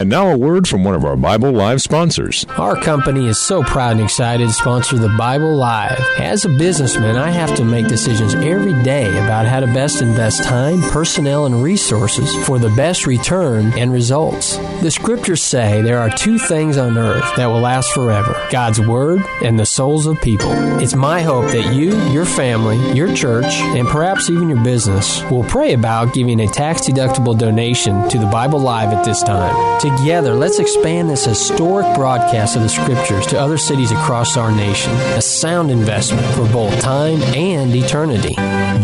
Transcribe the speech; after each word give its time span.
And 0.00 0.08
now 0.08 0.30
a 0.30 0.38
word 0.38 0.66
from 0.66 0.82
one 0.82 0.94
of 0.94 1.04
our 1.04 1.14
Bible 1.14 1.50
Live 1.50 1.82
sponsors. 1.82 2.46
Our 2.56 2.74
company 2.74 3.28
is 3.28 3.38
so 3.38 3.62
proud 3.62 3.92
and 3.92 4.00
excited 4.00 4.46
to 4.46 4.52
sponsor 4.54 4.96
the 4.96 5.14
Bible 5.18 5.54
Live. 5.54 6.00
As 6.18 6.46
a 6.46 6.48
businessman, 6.48 7.16
I 7.16 7.28
have 7.28 7.54
to 7.56 7.64
make 7.64 7.86
decisions 7.86 8.34
every 8.34 8.72
day 8.82 9.08
about 9.18 9.44
how 9.44 9.60
to 9.60 9.66
best 9.66 10.00
invest 10.00 10.42
time, 10.42 10.80
personnel, 10.90 11.44
and 11.44 11.62
resources 11.62 12.34
for 12.46 12.58
the 12.58 12.70
best 12.70 13.06
return 13.06 13.78
and 13.78 13.92
results. 13.92 14.56
The 14.80 14.90
scriptures 14.90 15.42
say 15.42 15.82
there 15.82 15.98
are 15.98 16.08
two 16.08 16.38
things 16.38 16.78
on 16.78 16.96
earth 16.96 17.36
that 17.36 17.48
will 17.48 17.60
last 17.60 17.92
forever 17.92 18.34
God's 18.50 18.80
Word 18.80 19.20
and 19.42 19.60
the 19.60 19.66
souls 19.66 20.06
of 20.06 20.18
people. 20.22 20.50
It's 20.80 20.94
my 20.94 21.20
hope 21.20 21.50
that 21.50 21.74
you, 21.74 21.94
your 22.10 22.24
family, 22.24 22.94
your 22.94 23.14
church, 23.14 23.52
and 23.76 23.86
perhaps 23.86 24.30
even 24.30 24.48
your 24.48 24.64
business 24.64 25.22
will 25.24 25.44
pray 25.44 25.74
about 25.74 26.14
giving 26.14 26.40
a 26.40 26.48
tax 26.48 26.88
deductible 26.88 27.38
donation 27.38 28.08
to 28.08 28.18
the 28.18 28.24
Bible 28.24 28.60
Live 28.60 28.94
at 28.94 29.04
this 29.04 29.22
time. 29.22 29.89
Together, 29.98 30.34
let's 30.34 30.58
expand 30.58 31.10
this 31.10 31.24
historic 31.24 31.86
broadcast 31.94 32.56
of 32.56 32.62
the 32.62 32.68
Scriptures 32.68 33.26
to 33.26 33.40
other 33.40 33.58
cities 33.58 33.90
across 33.90 34.36
our 34.36 34.52
nation. 34.52 34.92
A 34.92 35.22
sound 35.22 35.70
investment 35.70 36.26
for 36.34 36.46
both 36.52 36.78
time 36.80 37.22
and 37.34 37.74
eternity. 37.74 38.34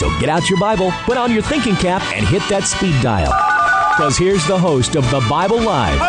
So 0.00 0.08
get 0.18 0.30
out 0.30 0.48
your 0.48 0.58
Bible, 0.58 0.92
put 1.04 1.18
on 1.18 1.30
your 1.30 1.42
thinking 1.42 1.76
cap, 1.76 2.00
and 2.16 2.26
hit 2.26 2.40
that 2.48 2.64
speed 2.64 2.96
dial. 3.02 3.36
Because 3.92 4.16
here's 4.16 4.46
the 4.46 4.58
host 4.58 4.96
of 4.96 5.04
the 5.10 5.20
Bible 5.28 5.60
Live, 5.60 6.00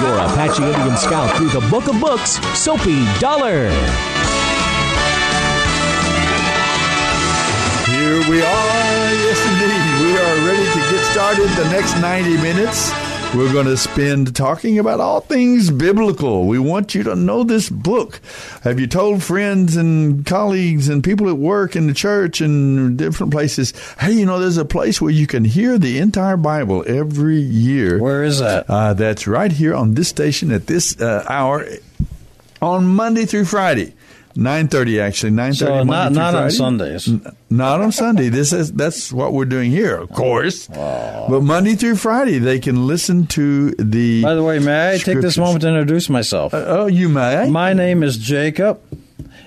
your 0.00 0.16
Apache 0.16 0.64
Indian 0.64 0.96
scout 0.96 1.36
through 1.36 1.50
the 1.50 1.60
Book 1.68 1.86
of 1.86 2.00
Books, 2.00 2.40
Soapy 2.56 3.04
Dollar. 3.20 3.68
Here 7.92 8.24
we 8.24 8.40
are. 8.40 9.04
Yes, 9.20 9.36
indeed. 9.52 9.84
We 10.00 10.16
are 10.16 10.36
ready 10.48 10.64
to 10.64 10.80
get 10.96 11.04
started 11.12 11.50
the 11.60 11.68
next 11.68 12.00
90 12.00 12.40
minutes. 12.40 13.11
We're 13.34 13.50
going 13.50 13.64
to 13.64 13.78
spend 13.78 14.36
talking 14.36 14.78
about 14.78 15.00
all 15.00 15.20
things 15.20 15.70
biblical. 15.70 16.46
We 16.46 16.58
want 16.58 16.94
you 16.94 17.02
to 17.04 17.16
know 17.16 17.44
this 17.44 17.70
book. 17.70 18.20
Have 18.62 18.78
you 18.78 18.86
told 18.86 19.22
friends 19.22 19.74
and 19.74 20.26
colleagues 20.26 20.90
and 20.90 21.02
people 21.02 21.30
at 21.30 21.38
work 21.38 21.74
in 21.74 21.86
the 21.86 21.94
church 21.94 22.42
and 22.42 22.98
different 22.98 23.32
places, 23.32 23.72
hey, 23.98 24.12
you 24.12 24.26
know, 24.26 24.38
there's 24.38 24.58
a 24.58 24.66
place 24.66 25.00
where 25.00 25.10
you 25.10 25.26
can 25.26 25.46
hear 25.46 25.78
the 25.78 25.98
entire 25.98 26.36
Bible 26.36 26.84
every 26.86 27.38
year. 27.38 27.98
Where 27.98 28.22
is 28.22 28.40
that? 28.40 28.66
Uh, 28.68 28.92
that's 28.92 29.26
right 29.26 29.50
here 29.50 29.74
on 29.74 29.94
this 29.94 30.08
station 30.08 30.52
at 30.52 30.66
this 30.66 31.00
uh, 31.00 31.24
hour 31.26 31.66
on 32.60 32.86
Monday 32.86 33.24
through 33.24 33.46
Friday. 33.46 33.94
Nine 34.34 34.68
thirty, 34.68 35.00
actually. 35.00 35.30
Nine 35.30 35.52
thirty. 35.52 35.78
So 35.78 35.82
not 35.84 36.12
not 36.12 36.34
on 36.34 36.50
Sundays. 36.50 37.08
N- 37.08 37.24
not 37.50 37.80
on 37.80 37.92
Sunday. 37.92 38.28
This 38.28 38.52
is 38.52 38.72
that's 38.72 39.12
what 39.12 39.32
we're 39.32 39.44
doing 39.44 39.70
here, 39.70 39.96
of 39.96 40.10
course. 40.10 40.68
Oh. 40.74 41.26
But 41.28 41.42
Monday 41.42 41.74
through 41.74 41.96
Friday, 41.96 42.38
they 42.38 42.58
can 42.58 42.86
listen 42.86 43.26
to 43.28 43.72
the. 43.72 44.22
By 44.22 44.34
the 44.34 44.42
way, 44.42 44.58
may 44.58 44.94
I 44.94 44.98
take 44.98 45.20
this 45.20 45.36
moment 45.36 45.62
to 45.62 45.68
introduce 45.68 46.08
myself? 46.08 46.54
Uh, 46.54 46.64
oh, 46.66 46.86
you 46.86 47.08
may. 47.08 47.50
My 47.50 47.72
name 47.74 48.02
is 48.02 48.16
Jacob, 48.16 48.80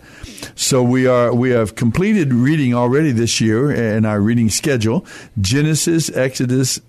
So 0.55 0.81
we 0.83 1.07
are 1.07 1.33
we 1.33 1.49
have 1.51 1.75
completed 1.75 2.33
reading 2.33 2.73
already 2.73 3.11
this 3.11 3.41
year 3.41 3.71
in 3.71 4.05
our 4.05 4.21
reading 4.21 4.49
schedule: 4.49 5.05
Genesis, 5.39 6.09
Exodus, 6.09 6.79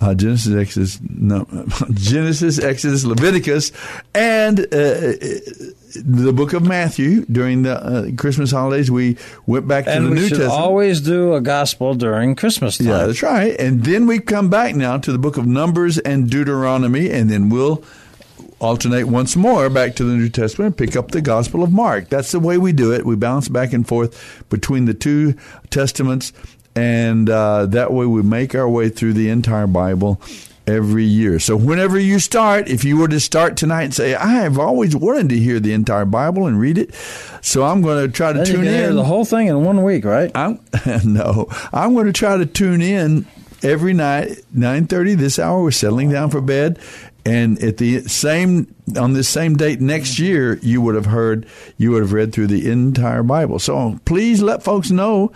uh, 0.00 0.14
Genesis, 0.14 0.54
Exodus, 0.54 1.00
no, 1.02 1.44
Genesis, 1.92 2.58
Exodus, 2.58 3.04
Leviticus, 3.04 3.72
and 4.14 4.60
uh, 4.60 5.12
the 5.94 6.32
book 6.32 6.52
of 6.52 6.62
Matthew 6.62 7.24
during 7.26 7.62
the 7.62 7.76
uh, 7.76 8.10
Christmas 8.16 8.50
holidays. 8.50 8.90
We 8.90 9.16
went 9.46 9.66
back 9.66 9.84
to 9.84 9.90
and 9.92 10.06
the 10.06 10.10
New 10.10 10.28
Testament. 10.28 10.52
always 10.52 11.00
do 11.00 11.34
a 11.34 11.40
gospel 11.40 11.94
during 11.94 12.34
Christmas 12.36 12.78
time. 12.78 12.86
Yeah, 12.86 13.06
that's 13.06 13.22
right. 13.22 13.58
And 13.58 13.84
then 13.84 14.06
we 14.06 14.20
come 14.20 14.50
back 14.50 14.74
now 14.74 14.98
to 14.98 15.12
the 15.12 15.18
book 15.18 15.36
of 15.36 15.46
Numbers 15.46 15.98
and 15.98 16.30
Deuteronomy, 16.30 17.10
and 17.10 17.30
then 17.30 17.48
we'll 17.48 17.82
alternate 18.60 19.04
once 19.04 19.36
more 19.36 19.70
back 19.70 19.96
to 19.96 20.04
the 20.04 20.14
New 20.14 20.28
Testament 20.28 20.66
and 20.66 20.76
pick 20.76 20.96
up 20.96 21.10
the 21.10 21.20
Gospel 21.20 21.62
of 21.62 21.72
Mark. 21.72 22.08
That's 22.08 22.32
the 22.32 22.40
way 22.40 22.58
we 22.58 22.72
do 22.72 22.92
it. 22.92 23.06
We 23.06 23.16
bounce 23.16 23.48
back 23.48 23.72
and 23.72 23.86
forth 23.86 24.44
between 24.50 24.84
the 24.84 24.94
two 24.94 25.34
testaments, 25.70 26.32
and 26.76 27.28
uh, 27.28 27.66
that 27.66 27.92
way 27.92 28.06
we 28.06 28.22
make 28.22 28.54
our 28.54 28.68
way 28.68 28.88
through 28.90 29.14
the 29.14 29.28
entire 29.30 29.66
Bible 29.66 30.20
every 30.70 31.04
year. 31.04 31.38
So 31.38 31.56
whenever 31.56 31.98
you 31.98 32.18
start, 32.18 32.68
if 32.68 32.84
you 32.84 32.96
were 32.96 33.08
to 33.08 33.20
start 33.20 33.56
tonight 33.56 33.84
and 33.84 33.94
say, 33.94 34.14
I 34.14 34.28
have 34.28 34.58
always 34.58 34.94
wanted 34.94 35.30
to 35.30 35.38
hear 35.38 35.58
the 35.58 35.72
entire 35.72 36.04
Bible 36.04 36.46
and 36.46 36.60
read 36.60 36.78
it, 36.78 36.94
so 37.42 37.64
I'm 37.64 37.82
going 37.82 38.06
to 38.06 38.12
try 38.12 38.32
to 38.32 38.38
then 38.38 38.46
tune 38.46 38.66
in. 38.66 38.74
Hear 38.74 38.92
the 38.92 39.04
whole 39.04 39.24
thing 39.24 39.48
in 39.48 39.64
one 39.64 39.82
week, 39.82 40.04
right? 40.04 40.30
I'm, 40.34 40.60
no, 41.04 41.48
I'm 41.72 41.94
going 41.94 42.06
to 42.06 42.12
try 42.12 42.36
to 42.36 42.46
tune 42.46 42.80
in 42.80 43.26
every 43.62 43.92
night, 43.92 44.38
9:30 44.56 45.16
this 45.16 45.38
hour. 45.38 45.62
We're 45.62 45.70
settling 45.72 46.10
down 46.10 46.30
for 46.30 46.40
bed, 46.40 46.78
and 47.26 47.62
at 47.62 47.78
the 47.78 48.02
same 48.02 48.72
on 48.96 49.12
this 49.12 49.28
same 49.28 49.56
date 49.56 49.80
next 49.80 50.18
year, 50.18 50.58
you 50.62 50.80
would 50.80 50.94
have 50.94 51.06
heard, 51.06 51.46
you 51.76 51.90
would 51.90 52.02
have 52.02 52.12
read 52.12 52.32
through 52.32 52.48
the 52.48 52.70
entire 52.70 53.22
Bible. 53.22 53.58
So 53.58 53.98
please 54.04 54.40
let 54.40 54.62
folks 54.62 54.90
know, 54.90 55.32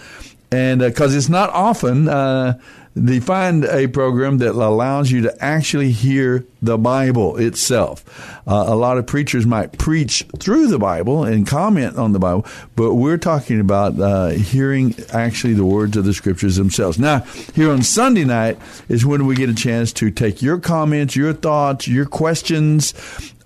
and 0.53 0.81
because 0.81 1.15
uh, 1.15 1.19
it's 1.19 1.29
not 1.29 1.51
often. 1.51 2.09
Uh, 2.09 2.59
the 2.97 3.19
find 3.21 3.65
a 3.65 3.89
program 3.89 4.39
that 4.39 4.53
allows 4.53 5.11
you 5.11 5.23
to 5.23 5.45
actually 5.45 5.91
hear 5.91 6.47
the 6.63 6.79
Bible 6.79 7.37
itself. 7.37 8.05
Uh, 8.47 8.65
a 8.69 8.77
lot 8.77 8.99
of 8.99 9.07
preachers 9.07 9.45
might 9.45 9.77
preach 9.79 10.25
through 10.39 10.69
the 10.69 10.79
Bible 10.79 11.25
and 11.25 11.47
comment 11.47 11.97
on 11.97 12.13
the 12.13 12.19
Bible, 12.19 12.47
but 12.77 12.95
we're 12.95 13.19
talking 13.19 13.61
about 13.61 13.99
uh, 13.99 14.29
hearing 14.29 14.95
actually 15.13 15.55
the 15.55 15.65
words 15.65 15.97
of 15.97 16.05
the 16.05 16.15
scriptures 16.15 16.57
themselves. 16.57 16.99
Now, 16.99 17.21
here 17.55 17.71
on 17.71 17.83
Sunday 17.83 18.25
night 18.25 18.59
is 18.89 19.05
when 19.05 19.27
we 19.27 19.35
get 19.35 19.51
a 19.51 19.55
chance 19.55 19.93
to 19.95 20.11
take 20.11 20.41
your 20.41 20.59
comments, 20.59 21.17
your 21.17 21.33
thoughts, 21.33 21.89
your 21.89 22.07
questions, 22.07 22.95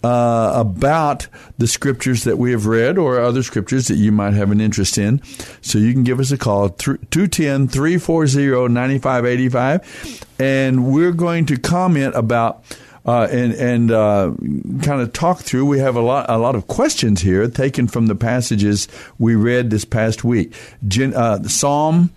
uh, 0.05 0.53
about 0.55 1.27
the 1.59 1.67
scriptures 1.67 2.25
that 2.25 2.39
we 2.39 2.53
have 2.53 2.67
read 2.67 2.99
or 2.99 3.21
other 3.21 3.43
scriptures 3.43 3.89
that 3.89 3.97
you 3.97 4.13
might 4.13 4.35
have 4.35 4.51
an 4.51 4.61
interest 4.61 4.99
in. 4.99 5.21
So 5.61 5.79
you 5.79 5.93
can 5.93 6.05
give 6.05 6.21
us 6.21 6.31
a 6.31 6.39
call, 6.39 6.71
210 6.71 7.69
340 7.69 8.69
9585, 8.73 10.27
and 10.39 10.87
we're 10.93 11.13
going 11.13 11.47
to 11.47 11.57
comment 11.57 12.15
about. 12.15 12.65
Uh, 13.07 13.27
and 13.31 13.55
and 13.55 13.91
uh, 13.91 14.35
kind 14.83 15.01
of 15.01 15.15
talk 15.15 15.39
through. 15.39 15.65
We 15.65 15.79
have 15.79 15.97
a 15.97 16.01
lot 16.03 16.29
a 16.29 16.37
lot 16.37 16.55
of 16.55 16.67
questions 16.67 17.23
here 17.23 17.49
taken 17.49 17.89
from 17.89 18.07
the 18.07 18.15
passages 18.15 18.87
we 19.19 19.35
read 19.35 19.71
this 19.71 19.87
past 19.87 20.25
week. 20.25 20.53
Gen, 20.87 21.15
uh, 21.15 21.43
Psalm 21.45 22.11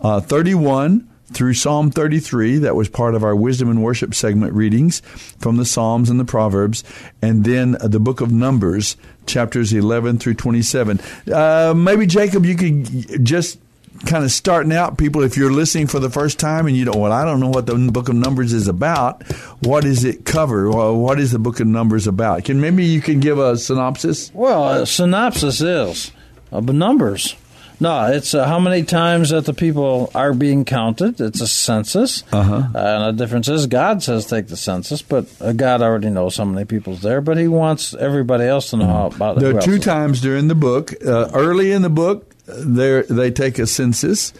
uh, 0.00 0.20
31, 0.20 1.08
through 1.32 1.54
Psalm 1.54 1.90
33. 1.90 2.58
That 2.58 2.76
was 2.76 2.88
part 2.88 3.14
of 3.14 3.24
our 3.24 3.34
wisdom 3.34 3.68
and 3.70 3.82
worship 3.82 4.14
segment 4.14 4.52
readings 4.52 5.00
from 5.38 5.56
the 5.56 5.64
Psalms 5.64 6.10
and 6.10 6.20
the 6.20 6.24
Proverbs. 6.24 6.84
And 7.22 7.44
then 7.44 7.76
the 7.82 8.00
book 8.00 8.20
of 8.20 8.32
Numbers, 8.32 8.96
chapters 9.26 9.72
11 9.72 10.18
through 10.18 10.34
27. 10.34 11.00
Uh, 11.32 11.74
maybe, 11.76 12.06
Jacob, 12.06 12.44
you 12.44 12.56
could 12.56 13.24
just 13.24 13.58
kind 14.04 14.24
of 14.24 14.30
starting 14.30 14.72
out 14.72 14.98
people 14.98 15.22
if 15.22 15.36
you're 15.36 15.52
listening 15.52 15.86
for 15.86 15.98
the 15.98 16.10
first 16.10 16.38
time 16.38 16.66
and 16.66 16.76
you 16.76 16.84
don't 16.84 17.00
well 17.00 17.12
i 17.12 17.24
don't 17.24 17.40
know 17.40 17.48
what 17.48 17.64
the 17.64 17.74
book 17.90 18.10
of 18.10 18.14
numbers 18.14 18.52
is 18.52 18.68
about 18.68 19.22
what 19.62 19.84
does 19.84 20.04
it 20.04 20.24
cover 20.24 20.70
what 20.70 21.18
is 21.18 21.32
the 21.32 21.38
book 21.38 21.60
of 21.60 21.66
numbers 21.66 22.06
about 22.06 22.44
can 22.44 22.60
maybe 22.60 22.84
you 22.84 23.00
can 23.00 23.20
give 23.20 23.38
a 23.38 23.56
synopsis 23.56 24.30
well 24.34 24.82
a 24.82 24.86
synopsis 24.86 25.62
is 25.62 26.12
of 26.52 26.66
numbers 26.66 27.36
no, 27.78 28.10
it's 28.10 28.34
uh, 28.34 28.46
how 28.46 28.58
many 28.58 28.84
times 28.84 29.30
that 29.30 29.44
the 29.44 29.52
people 29.52 30.10
are 30.14 30.32
being 30.32 30.64
counted. 30.64 31.20
It's 31.20 31.40
a 31.40 31.46
census. 31.46 32.24
Uh-huh. 32.32 32.68
And 32.74 33.18
the 33.18 33.24
difference 33.24 33.48
is 33.48 33.66
God 33.66 34.02
says 34.02 34.26
take 34.26 34.48
the 34.48 34.56
census, 34.56 35.02
but 35.02 35.26
uh, 35.40 35.52
God 35.52 35.82
already 35.82 36.10
knows 36.10 36.36
how 36.36 36.44
many 36.44 36.64
people's 36.64 37.02
there, 37.02 37.20
but 37.20 37.36
he 37.36 37.48
wants 37.48 37.94
everybody 37.94 38.44
else 38.44 38.70
to 38.70 38.78
know 38.78 38.86
mm-hmm. 38.86 39.16
about 39.16 39.36
it. 39.36 39.40
There 39.40 39.56
are 39.56 39.60
two 39.60 39.78
times 39.78 40.20
during 40.20 40.48
the 40.48 40.54
book. 40.54 40.92
Uh, 41.04 41.30
early 41.34 41.72
in 41.72 41.82
the 41.82 41.90
book, 41.90 42.34
they 42.46 43.30
take 43.30 43.58
a 43.58 43.66
census. 43.66 44.32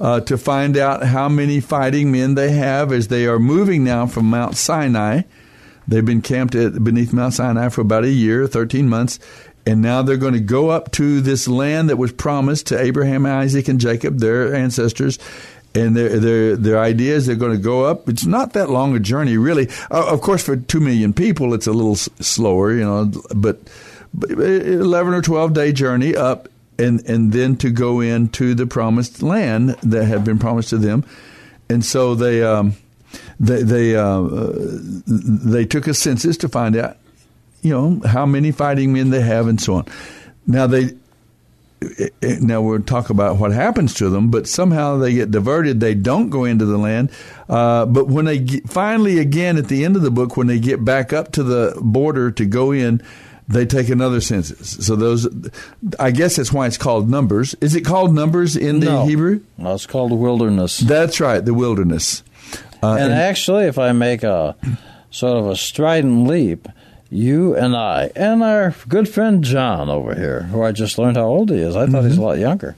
Uh, 0.00 0.18
to 0.18 0.36
find 0.36 0.76
out 0.76 1.04
how 1.04 1.28
many 1.28 1.60
fighting 1.60 2.10
men 2.10 2.34
they 2.34 2.50
have 2.50 2.90
as 2.90 3.06
they 3.06 3.24
are 3.24 3.38
moving 3.38 3.84
now 3.84 4.04
from 4.04 4.24
Mount 4.24 4.56
Sinai. 4.56 5.22
They've 5.86 6.04
been 6.04 6.22
camped 6.22 6.56
at, 6.56 6.82
beneath 6.82 7.12
Mount 7.12 7.34
Sinai 7.34 7.68
for 7.68 7.82
about 7.82 8.02
a 8.02 8.10
year, 8.10 8.48
13 8.48 8.88
months, 8.88 9.20
and 9.66 9.80
now 9.80 10.02
they're 10.02 10.16
going 10.16 10.34
to 10.34 10.40
go 10.40 10.70
up 10.70 10.90
to 10.92 11.20
this 11.20 11.46
land 11.46 11.88
that 11.88 11.98
was 11.98 12.12
promised 12.12 12.66
to 12.68 12.80
Abraham, 12.80 13.26
Isaac, 13.26 13.68
and 13.68 13.80
Jacob, 13.80 14.18
their 14.18 14.54
ancestors. 14.54 15.18
And 15.74 15.96
their 15.96 16.18
their 16.18 16.56
their 16.56 16.78
idea 16.78 17.14
is 17.14 17.24
they're 17.24 17.34
going 17.34 17.56
to 17.56 17.62
go 17.62 17.84
up. 17.84 18.06
It's 18.06 18.26
not 18.26 18.52
that 18.52 18.68
long 18.68 18.94
a 18.94 19.00
journey, 19.00 19.38
really. 19.38 19.68
Uh, 19.90 20.06
of 20.12 20.20
course, 20.20 20.44
for 20.44 20.54
two 20.56 20.80
million 20.80 21.14
people, 21.14 21.54
it's 21.54 21.66
a 21.66 21.72
little 21.72 21.92
s- 21.92 22.10
slower, 22.20 22.74
you 22.74 22.84
know. 22.84 23.10
But, 23.34 23.58
but 24.12 24.32
eleven 24.32 25.14
or 25.14 25.22
twelve 25.22 25.54
day 25.54 25.72
journey 25.72 26.14
up, 26.14 26.48
and 26.78 27.00
and 27.08 27.32
then 27.32 27.56
to 27.56 27.70
go 27.70 28.00
into 28.00 28.54
the 28.54 28.66
promised 28.66 29.22
land 29.22 29.70
that 29.82 30.04
had 30.04 30.24
been 30.24 30.38
promised 30.38 30.68
to 30.70 30.76
them. 30.76 31.06
And 31.70 31.82
so 31.82 32.14
they 32.14 32.42
um, 32.42 32.74
they 33.40 33.62
they 33.62 33.96
uh, 33.96 34.28
they 35.06 35.64
took 35.64 35.86
a 35.86 35.94
census 35.94 36.36
to 36.38 36.50
find 36.50 36.76
out 36.76 36.98
you 37.62 37.70
know, 37.70 38.00
how 38.06 38.26
many 38.26 38.52
fighting 38.52 38.92
men 38.92 39.10
they 39.10 39.20
have 39.20 39.46
and 39.46 39.60
so 39.60 39.74
on. 39.74 39.86
Now 40.46 40.66
they 40.66 40.90
now 42.40 42.60
we'll 42.62 42.82
talk 42.82 43.10
about 43.10 43.38
what 43.38 43.52
happens 43.52 43.94
to 43.94 44.08
them, 44.08 44.30
but 44.30 44.46
somehow 44.46 44.98
they 44.98 45.14
get 45.14 45.30
diverted. 45.30 45.80
They 45.80 45.94
don't 45.94 46.30
go 46.30 46.44
into 46.44 46.64
the 46.64 46.78
land. 46.78 47.10
Uh, 47.48 47.86
but 47.86 48.08
when 48.08 48.24
they 48.24 48.38
get, 48.38 48.68
finally, 48.68 49.18
again, 49.18 49.56
at 49.56 49.68
the 49.68 49.84
end 49.84 49.96
of 49.96 50.02
the 50.02 50.10
book, 50.10 50.36
when 50.36 50.46
they 50.46 50.58
get 50.58 50.84
back 50.84 51.12
up 51.12 51.32
to 51.32 51.42
the 51.42 51.76
border 51.80 52.30
to 52.32 52.44
go 52.46 52.72
in, 52.72 53.02
they 53.48 53.66
take 53.66 53.88
another 53.88 54.20
census. 54.20 54.86
So 54.86 54.96
those, 54.96 55.28
I 55.98 56.10
guess 56.10 56.36
that's 56.36 56.52
why 56.52 56.66
it's 56.66 56.78
called 56.78 57.10
numbers. 57.10 57.54
Is 57.54 57.74
it 57.74 57.82
called 57.82 58.14
numbers 58.14 58.56
in 58.56 58.80
the 58.80 58.86
no. 58.86 59.06
Hebrew? 59.06 59.40
No, 59.58 59.74
it's 59.74 59.86
called 59.86 60.10
the 60.10 60.16
wilderness. 60.16 60.78
That's 60.78 61.20
right, 61.20 61.44
the 61.44 61.54
wilderness. 61.54 62.22
Uh, 62.82 62.92
and, 62.92 63.04
and 63.04 63.12
actually, 63.12 63.64
if 63.66 63.78
I 63.78 63.92
make 63.92 64.22
a 64.22 64.56
sort 65.10 65.36
of 65.36 65.48
a 65.48 65.56
strident 65.56 66.26
leap, 66.26 66.68
you 67.12 67.54
and 67.54 67.76
I, 67.76 68.10
and 68.16 68.42
our 68.42 68.74
good 68.88 69.08
friend 69.08 69.44
John 69.44 69.90
over 69.90 70.14
here, 70.14 70.44
who 70.44 70.62
I 70.62 70.72
just 70.72 70.96
learned 70.96 71.18
how 71.18 71.26
old 71.26 71.50
he 71.50 71.58
is. 71.58 71.76
I 71.76 71.80
thought 71.80 71.96
mm-hmm. 71.96 72.08
he's 72.08 72.16
a 72.16 72.22
lot 72.22 72.38
younger. 72.38 72.74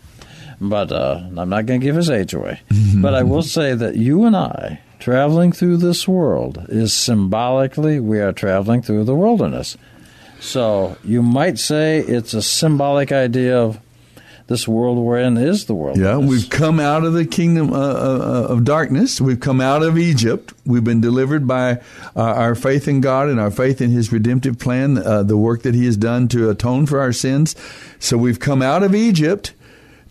But 0.61 0.91
uh, 0.91 1.21
I'm 1.37 1.49
not 1.49 1.67
going 1.67 1.81
to 1.81 1.85
give 1.85 1.95
his 1.95 2.11
age 2.11 2.35
away. 2.35 2.61
Mm-hmm. 2.71 3.01
But 3.01 3.15
I 3.15 3.23
will 3.23 3.43
say 3.43 3.75
that 3.75 3.97
you 3.97 4.25
and 4.25 4.37
I, 4.37 4.81
traveling 4.99 5.53
through 5.53 5.77
this 5.77 6.09
world, 6.09 6.67
is 6.69 6.93
symbolically, 6.93 8.01
we 8.01 8.19
are 8.19 8.33
traveling 8.33 8.83
through 8.83 9.05
the 9.05 9.15
wilderness. 9.15 9.77
So 10.41 10.97
you 11.05 11.23
might 11.23 11.59
say 11.59 12.01
it's 12.01 12.35
a 12.35 12.43
symbolic 12.43 13.13
idea 13.13 13.57
of 13.57 13.79
this 14.47 14.69
world 14.69 14.99
we're 14.99 15.19
in 15.19 15.37
is 15.37 15.65
the 15.65 15.75
world. 15.75 15.97
Yeah, 15.97 16.19
we've 16.19 16.51
come 16.51 16.79
out 16.79 17.05
of 17.05 17.15
the 17.15 17.25
kingdom 17.25 17.73
uh, 17.73 17.77
uh, 17.77 18.47
of 18.51 18.65
darkness. 18.65 19.21
We've 19.21 19.41
come 19.41 19.61
out 19.61 19.83
of 19.83 19.97
Egypt. 19.97 20.53
We've 20.67 20.85
been 20.85 21.01
delivered 21.01 21.47
by 21.47 21.81
uh, 22.15 22.23
our 22.23 22.55
faith 22.55 22.87
in 22.87 23.01
God 23.01 23.29
and 23.29 23.41
our 23.41 23.51
faith 23.51 23.81
in 23.81 23.91
His 23.91 24.13
redemptive 24.13 24.59
plan, 24.59 24.99
uh, 24.99 25.23
the 25.23 25.37
work 25.37 25.63
that 25.63 25.75
He 25.75 25.87
has 25.87 25.97
done 25.97 26.29
to 26.29 26.51
atone 26.51 26.87
for 26.87 27.01
our 27.01 27.13
sins. 27.13 27.57
So 27.99 28.19
we've 28.19 28.41
come 28.41 28.61
out 28.61 28.83
of 28.83 28.95
Egypt 28.95 29.55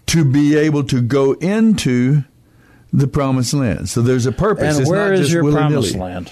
to 0.07 0.25
be 0.25 0.57
able 0.57 0.83
to 0.85 1.01
go 1.01 1.33
into 1.33 2.23
the 2.91 3.07
promised 3.07 3.53
land. 3.53 3.89
So 3.89 4.01
there's 4.01 4.25
a 4.25 4.31
purpose. 4.31 4.75
And 4.75 4.81
it's 4.81 4.89
where 4.89 5.13
is 5.13 5.31
your 5.31 5.51
promised 5.51 5.95
land? 5.95 6.31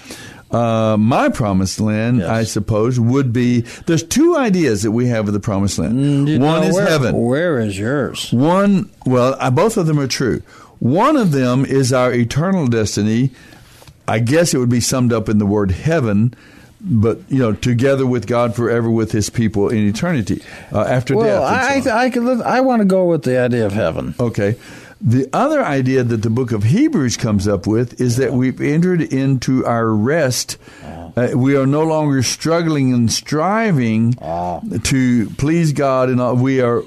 Uh, 0.52 0.96
my 0.98 1.30
promised 1.30 1.80
land, 1.80 2.18
yes. 2.18 2.28
I 2.28 2.44
suppose, 2.44 3.00
would 3.00 3.32
be. 3.32 3.62
There's 3.86 4.02
two 4.02 4.36
ideas 4.36 4.82
that 4.82 4.90
we 4.92 5.06
have 5.08 5.26
of 5.26 5.32
the 5.32 5.40
promised 5.40 5.78
land. 5.78 6.28
Mm, 6.28 6.40
One 6.40 6.62
is 6.64 6.74
where, 6.74 6.86
heaven. 6.86 7.16
Where 7.16 7.58
is 7.58 7.78
yours? 7.78 8.30
One, 8.32 8.90
well, 9.06 9.34
uh, 9.40 9.50
both 9.50 9.76
of 9.78 9.86
them 9.86 9.98
are 9.98 10.06
true. 10.06 10.42
One 10.78 11.16
of 11.16 11.32
them 11.32 11.64
is 11.64 11.92
our 11.92 12.12
eternal 12.12 12.66
destiny. 12.66 13.30
I 14.06 14.18
guess 14.18 14.52
it 14.52 14.58
would 14.58 14.68
be 14.68 14.80
summed 14.80 15.12
up 15.12 15.28
in 15.28 15.38
the 15.38 15.46
word 15.46 15.70
heaven, 15.70 16.34
but 16.80 17.20
you 17.28 17.38
know, 17.38 17.52
together 17.52 18.06
with 18.06 18.26
God 18.26 18.54
forever 18.54 18.90
with 18.90 19.12
His 19.12 19.30
people 19.30 19.68
in 19.68 19.88
eternity 19.88 20.42
uh, 20.72 20.80
after 20.82 21.14
well, 21.16 21.40
death. 21.40 21.86
Well, 21.86 21.96
I, 21.96 22.44
I, 22.50 22.56
I 22.56 22.60
want 22.60 22.80
to 22.80 22.84
go 22.84 23.06
with 23.06 23.22
the 23.22 23.38
idea 23.38 23.64
of 23.64 23.72
heaven. 23.72 24.14
Okay. 24.18 24.56
The 25.04 25.28
other 25.32 25.64
idea 25.64 26.04
that 26.04 26.22
the 26.22 26.30
book 26.30 26.52
of 26.52 26.62
Hebrews 26.62 27.16
comes 27.16 27.48
up 27.48 27.66
with 27.66 28.00
is 28.00 28.18
that 28.18 28.34
we've 28.34 28.60
entered 28.60 29.00
into 29.02 29.66
our 29.66 29.88
rest. 29.88 30.58
Uh, 31.16 31.30
we 31.34 31.56
are 31.56 31.66
no 31.66 31.82
longer 31.82 32.22
struggling 32.22 32.92
and 32.92 33.10
striving 33.10 34.12
to 34.14 35.30
please 35.38 35.72
God, 35.72 36.08
and 36.08 36.20
all. 36.20 36.36
we 36.36 36.60
are 36.60 36.84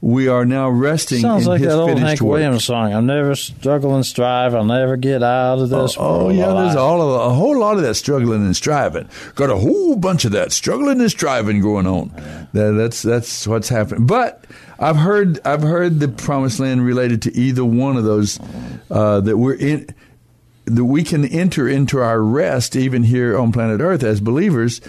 we 0.00 0.28
are 0.28 0.46
now 0.46 0.70
resting. 0.70 1.20
Sounds 1.20 1.44
in 1.44 1.50
like 1.50 1.60
His 1.60 1.68
that 1.68 1.78
old 1.78 1.98
Hank 1.98 2.22
work. 2.22 2.36
Williams 2.36 2.64
song. 2.64 2.94
I'll 2.94 3.02
never 3.02 3.34
struggle 3.34 3.94
and 3.94 4.06
strive. 4.06 4.54
I'll 4.54 4.64
never 4.64 4.96
get 4.96 5.22
out 5.22 5.58
of 5.58 5.68
this. 5.68 5.96
Oh, 5.98 6.26
oh 6.26 6.28
yeah, 6.30 6.46
there's 6.46 6.76
all 6.76 7.02
of, 7.02 7.30
a 7.30 7.34
whole 7.34 7.58
lot 7.58 7.76
of 7.76 7.82
that 7.82 7.94
struggling 7.94 8.44
and 8.46 8.56
striving. 8.56 9.06
Got 9.34 9.50
a 9.50 9.56
whole 9.56 9.96
bunch 9.96 10.24
of 10.24 10.32
that 10.32 10.52
struggling 10.52 10.98
and 11.00 11.10
striving 11.10 11.60
going 11.60 11.86
on. 11.86 12.12
Yeah. 12.16 12.46
That, 12.54 12.72
that's 12.72 13.02
that's 13.02 13.46
what's 13.46 13.68
happening. 13.68 14.06
But 14.06 14.46
I've 14.80 14.96
heard 14.96 15.38
I've 15.46 15.62
heard 15.62 16.00
the 16.00 16.08
promised 16.08 16.58
land 16.58 16.84
related 16.84 17.22
to 17.22 17.36
either 17.36 17.64
one 17.64 17.98
of 17.98 18.04
those 18.04 18.40
uh, 18.90 19.20
that 19.20 19.36
we're 19.36 19.54
in 19.54 19.94
that 20.64 20.84
we 20.84 21.02
can 21.02 21.24
enter 21.26 21.68
into 21.68 21.98
our 21.98 22.22
rest 22.22 22.76
even 22.76 23.02
here 23.02 23.36
on 23.38 23.52
planet 23.52 23.80
Earth 23.80 24.02
as 24.02 24.20
believers. 24.20 24.80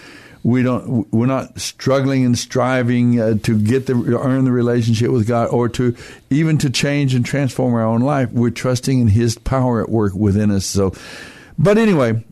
We 0.42 0.62
don't. 0.62 1.12
We're 1.12 1.26
not 1.26 1.60
struggling 1.60 2.24
and 2.24 2.36
striving 2.36 3.20
uh, 3.20 3.34
to 3.44 3.58
get 3.58 3.86
the 3.86 3.94
earn 4.18 4.44
the 4.44 4.50
relationship 4.50 5.10
with 5.10 5.28
God, 5.28 5.48
or 5.50 5.68
to 5.68 5.94
even 6.30 6.58
to 6.58 6.70
change 6.70 7.14
and 7.14 7.24
transform 7.24 7.74
our 7.74 7.84
own 7.84 8.00
life. 8.00 8.32
We're 8.32 8.50
trusting 8.50 8.98
in 8.98 9.08
His 9.08 9.36
power 9.38 9.82
at 9.82 9.88
work 9.88 10.14
within 10.14 10.50
us. 10.50 10.66
So, 10.66 10.94
but 11.58 11.78
anyway, 11.78 12.24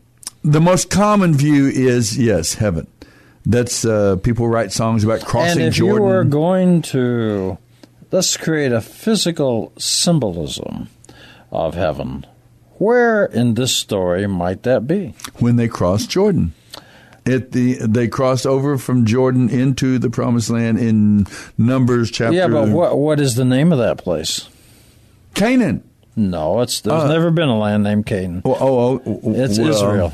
the 0.43 0.59
most 0.59 0.89
common 0.89 1.35
view 1.35 1.67
is 1.67 2.17
yes, 2.17 2.55
heaven. 2.55 2.87
That's 3.45 3.85
uh, 3.85 4.17
people 4.17 4.47
write 4.47 4.71
songs 4.71 5.03
about 5.03 5.21
crossing 5.25 5.63
and 5.63 5.69
if 5.69 5.75
Jordan. 5.75 5.95
you 5.97 6.03
were 6.03 6.23
going 6.23 6.81
to 6.83 7.57
let's 8.11 8.37
create 8.37 8.71
a 8.71 8.81
physical 8.81 9.73
symbolism 9.77 10.89
of 11.51 11.73
heaven, 11.73 12.25
where 12.77 13.25
in 13.25 13.55
this 13.55 13.75
story 13.75 14.27
might 14.27 14.63
that 14.63 14.85
be? 14.87 15.15
When 15.39 15.55
they 15.55 15.67
crossed 15.67 16.09
Jordan. 16.09 16.53
It 17.25 17.51
the 17.51 17.75
they 17.75 18.07
crossed 18.07 18.47
over 18.47 18.77
from 18.79 19.05
Jordan 19.05 19.47
into 19.49 19.99
the 19.99 20.09
promised 20.09 20.49
land 20.49 20.79
in 20.79 21.27
Numbers 21.57 22.09
chapter. 22.09 22.35
Yeah, 22.35 22.47
but 22.47 22.69
what 22.69 22.97
what 22.97 23.19
is 23.19 23.35
the 23.35 23.45
name 23.45 23.71
of 23.71 23.77
that 23.77 23.97
place? 23.99 24.49
Canaan. 25.35 25.83
No, 26.15 26.61
it's 26.61 26.81
there's 26.81 27.03
Uh, 27.03 27.07
never 27.07 27.29
been 27.29 27.47
a 27.47 27.57
land 27.59 27.83
named 27.83 28.05
Canaan. 28.07 28.41
Oh, 28.43 28.57
oh, 28.59 29.01
oh, 29.05 29.33
It's 29.35 29.59
well, 29.59 29.69
Israel. 29.69 30.13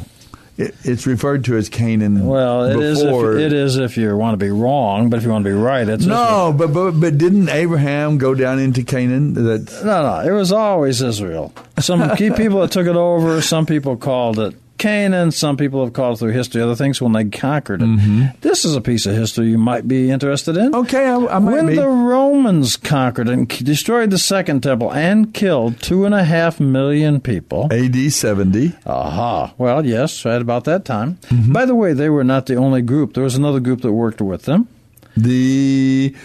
It, 0.58 0.76
it's 0.84 1.06
referred 1.06 1.46
to 1.46 1.56
as 1.56 1.70
Canaan. 1.70 2.26
Well, 2.26 2.66
it 2.66 2.80
is. 2.80 3.02
If, 3.02 3.14
it 3.14 3.54
is 3.54 3.78
if 3.78 3.96
you 3.96 4.16
want 4.18 4.34
to 4.34 4.44
be 4.44 4.50
wrong, 4.50 5.10
but 5.10 5.18
if 5.18 5.24
you 5.24 5.30
want 5.30 5.46
to 5.46 5.50
be 5.50 5.56
right, 5.56 5.88
it's 5.88 6.06
No, 6.06 6.54
but, 6.58 6.74
but 6.74 6.92
but 6.94 7.18
didn't 7.18 7.50
Abraham 7.50 8.18
go 8.18 8.34
down 8.34 8.58
into 8.58 8.84
Canaan? 8.84 9.34
That 9.34 9.72
No, 9.86 10.04
no, 10.04 10.28
it 10.28 10.36
was 10.36 10.52
always 10.52 11.02
Israel. 11.02 11.54
Some 11.80 12.16
key 12.18 12.32
people 12.32 12.62
that 12.62 12.72
took 12.72 12.88
it 12.88 12.96
over. 12.96 13.42
Some 13.42 13.68
people 13.68 13.98
called 13.98 14.40
it 14.40 14.56
Canaan. 14.78 15.32
Some 15.32 15.58
people 15.58 15.84
have 15.84 15.94
called 15.94 16.16
it 16.16 16.20
through 16.20 16.32
history 16.32 16.62
other 16.62 16.76
things 16.76 17.02
when 17.02 17.12
they 17.14 17.26
conquered 17.26 17.82
it. 17.84 18.42
This 18.42 18.66
is 18.66 18.76
a 18.76 18.82
piece 18.82 19.06
of 19.06 19.14
history 19.16 19.48
you 19.48 19.58
might 19.58 19.88
be 19.88 20.10
interested 20.12 20.56
in. 20.58 20.72
Mm-hmm. 20.72 20.86
okay, 20.86 21.06
I, 21.08 21.16
I 21.36 21.40
might 21.40 21.52
when 21.54 21.66
be. 21.68 21.76
the 21.76 21.88
Romans 21.88 22.78
conquered 22.78 23.28
and 23.30 23.48
destroyed 23.48 24.10
the 24.10 24.18
Second 24.18 24.62
Temple 24.64 24.94
and 24.94 25.34
killed 25.34 25.82
two 25.82 26.06
and 26.06 26.14
a 26.16 26.24
half 26.24 26.60
million 26.60 27.20
people. 27.22 27.68
AD 27.72 28.12
seventy. 28.12 28.74
Aha. 28.86 29.54
Well, 29.58 29.86
yes, 29.86 30.24
right 30.26 30.42
about 30.42 30.64
that 30.66 30.86
time. 30.86 31.16
Mm-hmm. 31.30 31.52
By 31.54 31.66
the 31.66 31.76
way, 31.76 31.94
they 31.94 32.10
were 32.10 32.24
not 32.24 32.46
the 32.46 32.56
only 32.56 32.82
group. 32.82 33.14
There 33.14 33.24
was 33.24 33.36
another 33.36 33.60
group 33.60 33.82
that 33.82 33.92
worked 33.94 34.22
with 34.22 34.44
them. 34.44 34.68
The 35.16 36.16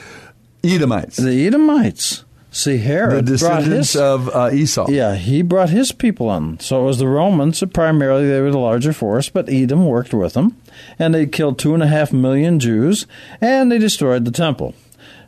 Edomites, 0.62 1.16
The 1.16 1.46
Edomites. 1.46 2.24
See, 2.54 2.76
the 2.76 2.82
Herod 2.82 3.38
brought 3.38 3.64
his. 3.64 3.96
of 3.96 4.28
uh, 4.28 4.50
Esau. 4.52 4.90
yeah, 4.90 5.14
he 5.14 5.40
brought 5.40 5.70
his 5.70 5.90
people 5.90 6.30
in. 6.36 6.60
So 6.60 6.82
it 6.82 6.84
was 6.84 6.98
the 6.98 7.08
Romans. 7.08 7.58
So 7.58 7.66
primarily, 7.66 8.28
they 8.28 8.40
were 8.42 8.50
the 8.50 8.58
larger 8.58 8.92
force, 8.92 9.30
but 9.30 9.48
Edom 9.48 9.86
worked 9.86 10.12
with 10.12 10.34
them. 10.34 10.56
And 10.98 11.14
they 11.14 11.24
killed 11.26 11.58
two 11.58 11.72
and 11.72 11.82
a 11.82 11.86
half 11.86 12.12
million 12.12 12.60
Jews, 12.60 13.06
and 13.40 13.72
they 13.72 13.78
destroyed 13.78 14.26
the 14.26 14.30
temple. 14.30 14.74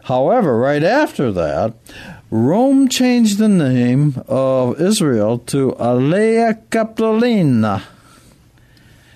However, 0.04 0.59
right 0.59 0.83
after 0.85 1.33
that, 1.33 1.73
Rome 2.31 2.88
changed 2.88 3.38
the 3.38 3.49
name 3.49 4.23
of 4.28 4.78
Israel 4.78 5.38
to 5.47 5.73
Aelia 5.81 6.61
Capitolina. 6.69 7.83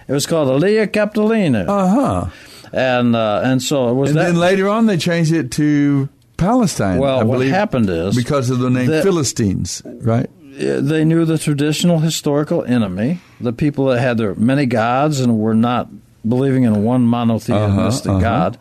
It 0.06 0.12
was 0.12 0.24
called 0.24 0.48
Aelia 0.48 0.86
Capitolina. 0.86 1.66
Uh 1.68 1.88
huh. 1.88 2.30
and 2.72 3.14
uh, 3.14 3.42
and 3.44 3.62
so 3.62 3.90
it 3.90 3.94
was 3.94 4.10
And 4.10 4.18
that. 4.18 4.24
then 4.28 4.36
later 4.36 4.66
on, 4.70 4.86
they 4.86 4.96
changed 4.96 5.32
it 5.32 5.50
to 5.52 6.08
Palestine. 6.38 6.98
Well, 6.98 7.20
I 7.20 7.24
what 7.24 7.34
believe, 7.34 7.50
happened 7.52 7.90
is 7.90 8.16
because 8.16 8.48
of 8.48 8.58
the 8.60 8.70
name 8.70 8.86
that- 8.86 9.02
Philistines, 9.02 9.82
right? 9.84 10.30
they 10.58 11.04
knew 11.04 11.24
the 11.24 11.38
traditional 11.38 12.00
historical 12.00 12.64
enemy, 12.64 13.20
the 13.40 13.52
people 13.52 13.86
that 13.86 14.00
had 14.00 14.18
their 14.18 14.34
many 14.34 14.66
gods 14.66 15.20
and 15.20 15.38
were 15.38 15.54
not 15.54 15.88
believing 16.28 16.64
in 16.64 16.82
one 16.82 17.02
monotheistic 17.06 17.54
Uh-huh, 17.54 18.16
uh-huh. 18.16 18.20
god. 18.20 18.58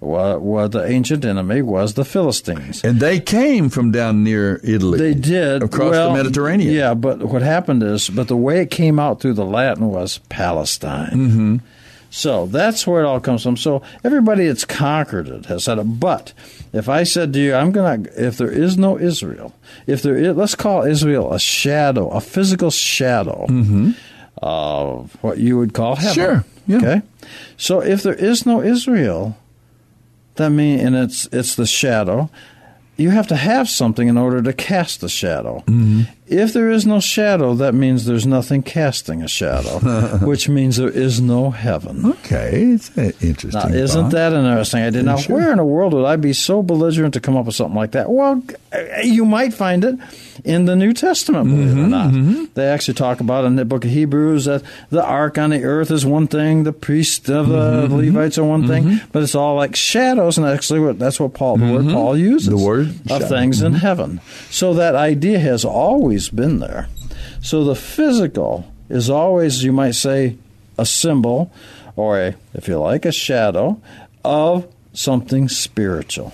What, 0.00 0.42
what 0.42 0.72
the 0.72 0.84
ancient 0.86 1.24
enemy 1.24 1.62
was 1.62 1.94
the 1.94 2.04
Philistines. 2.04 2.84
And 2.84 3.00
they 3.00 3.20
came 3.20 3.70
from 3.70 3.90
down 3.90 4.22
near 4.22 4.60
Italy. 4.62 4.98
They 4.98 5.14
did 5.14 5.62
across 5.62 5.92
well, 5.92 6.10
the 6.12 6.16
Mediterranean. 6.22 6.74
Yeah, 6.74 6.92
but 6.92 7.22
what 7.22 7.40
happened 7.40 7.82
is, 7.82 8.10
but 8.10 8.28
the 8.28 8.36
way 8.36 8.60
it 8.60 8.70
came 8.70 8.98
out 8.98 9.20
through 9.20 9.32
the 9.34 9.46
Latin 9.46 9.88
was 9.88 10.18
Palestine. 10.28 11.10
Mm-hmm. 11.10 11.56
So 12.16 12.46
that's 12.46 12.86
where 12.86 13.02
it 13.02 13.06
all 13.06 13.18
comes 13.18 13.42
from. 13.42 13.56
So 13.56 13.82
everybody 14.04 14.46
that's 14.46 14.64
conquered 14.64 15.26
it 15.26 15.46
has 15.46 15.64
said 15.64 15.78
it. 15.78 15.98
But 15.98 16.32
if 16.72 16.88
I 16.88 17.02
said 17.02 17.32
to 17.32 17.40
you, 17.40 17.56
I'm 17.56 17.72
gonna, 17.72 18.08
if 18.16 18.38
there 18.38 18.52
is 18.52 18.78
no 18.78 18.96
Israel, 18.96 19.52
if 19.88 20.00
there 20.02 20.14
is, 20.14 20.36
let's 20.36 20.54
call 20.54 20.84
Israel 20.84 21.32
a 21.32 21.40
shadow, 21.40 22.08
a 22.10 22.20
physical 22.20 22.70
shadow 22.70 23.48
of 24.38 25.16
what 25.24 25.38
you 25.38 25.58
would 25.58 25.74
call 25.74 25.96
heaven. 25.96 26.24
Mm-hmm. 26.24 26.34
Sure, 26.34 26.44
yeah. 26.68 26.76
Okay. 26.76 27.02
So 27.56 27.82
if 27.82 28.04
there 28.04 28.14
is 28.14 28.46
no 28.46 28.62
Israel, 28.62 29.36
that 30.36 30.50
means, 30.50 30.82
and 30.82 30.94
it's 30.94 31.26
it's 31.32 31.56
the 31.56 31.66
shadow. 31.66 32.30
You 32.96 33.10
have 33.10 33.26
to 33.26 33.36
have 33.36 33.68
something 33.68 34.06
in 34.06 34.16
order 34.16 34.40
to 34.40 34.52
cast 34.52 35.00
the 35.00 35.08
shadow. 35.08 35.64
Mm-hmm. 35.66 36.02
If 36.26 36.54
there 36.54 36.70
is 36.70 36.86
no 36.86 37.00
shadow, 37.00 37.54
that 37.56 37.74
means 37.74 38.06
there's 38.06 38.26
nothing 38.26 38.62
casting 38.62 39.22
a 39.22 39.28
shadow, 39.28 39.78
which 40.26 40.48
means 40.48 40.76
there 40.78 40.88
is 40.88 41.20
no 41.20 41.50
heaven. 41.50 42.06
Okay, 42.12 42.62
it's 42.72 42.96
interesting. 42.96 43.50
Now, 43.52 43.68
isn't 43.68 44.02
thought. 44.04 44.12
that 44.12 44.32
interesting? 44.32 44.82
I 44.82 44.88
did. 44.90 45.04
not. 45.04 45.20
Sure. 45.20 45.36
where 45.36 45.50
in 45.50 45.58
the 45.58 45.64
world 45.64 45.92
would 45.92 46.06
I 46.06 46.16
be 46.16 46.32
so 46.32 46.62
belligerent 46.62 47.12
to 47.14 47.20
come 47.20 47.36
up 47.36 47.44
with 47.44 47.54
something 47.56 47.76
like 47.76 47.90
that? 47.92 48.08
Well, 48.10 48.42
you 49.02 49.26
might 49.26 49.52
find 49.52 49.84
it 49.84 49.98
in 50.44 50.64
the 50.64 50.74
New 50.76 50.92
Testament, 50.94 51.48
believe 51.50 51.68
Mm-hmm, 51.68 51.78
it 51.78 51.84
or 51.84 52.40
not. 52.42 52.54
They 52.54 52.66
actually 52.68 52.94
talk 52.94 53.20
about 53.20 53.44
in 53.44 53.56
the 53.56 53.64
book 53.66 53.84
of 53.84 53.90
Hebrews 53.90 54.46
that 54.46 54.62
the 54.90 55.04
ark 55.04 55.36
on 55.36 55.50
the 55.50 55.62
earth 55.62 55.90
is 55.90 56.06
one 56.06 56.26
thing, 56.26 56.64
the 56.64 56.72
priests 56.72 57.28
of 57.28 57.48
the 57.48 57.54
Mm-hmm, 57.86 57.94
Levites 57.94 58.38
are 58.38 58.44
one 58.44 58.66
thing, 58.66 59.00
but 59.12 59.22
it's 59.22 59.34
all 59.34 59.56
like 59.56 59.76
shadows, 59.76 60.38
and 60.38 60.46
actually, 60.46 60.80
what 60.80 60.98
that's 60.98 61.20
what 61.20 61.34
Paul 61.34 61.58
the 61.58 61.70
word 61.72 61.86
Paul 61.92 62.16
uses 62.16 62.48
Mm-hmm. 62.48 62.58
The 62.58 62.64
word 62.64 62.88
of 62.88 63.06
shadow. 63.08 63.26
things 63.28 63.60
in 63.62 63.74
heaven. 63.74 64.20
So 64.50 64.74
that 64.74 64.94
idea 64.94 65.38
has 65.38 65.64
always 65.64 66.13
been 66.28 66.60
there. 66.60 66.88
So 67.42 67.64
the 67.64 67.74
physical 67.74 68.70
is 68.88 69.10
always, 69.10 69.64
you 69.64 69.72
might 69.72 69.94
say, 69.94 70.36
a 70.78 70.86
symbol, 70.86 71.52
or 71.96 72.20
a, 72.20 72.34
if 72.54 72.68
you 72.68 72.78
like, 72.78 73.04
a 73.04 73.12
shadow 73.12 73.80
of 74.24 74.66
something 74.92 75.48
spiritual. 75.48 76.32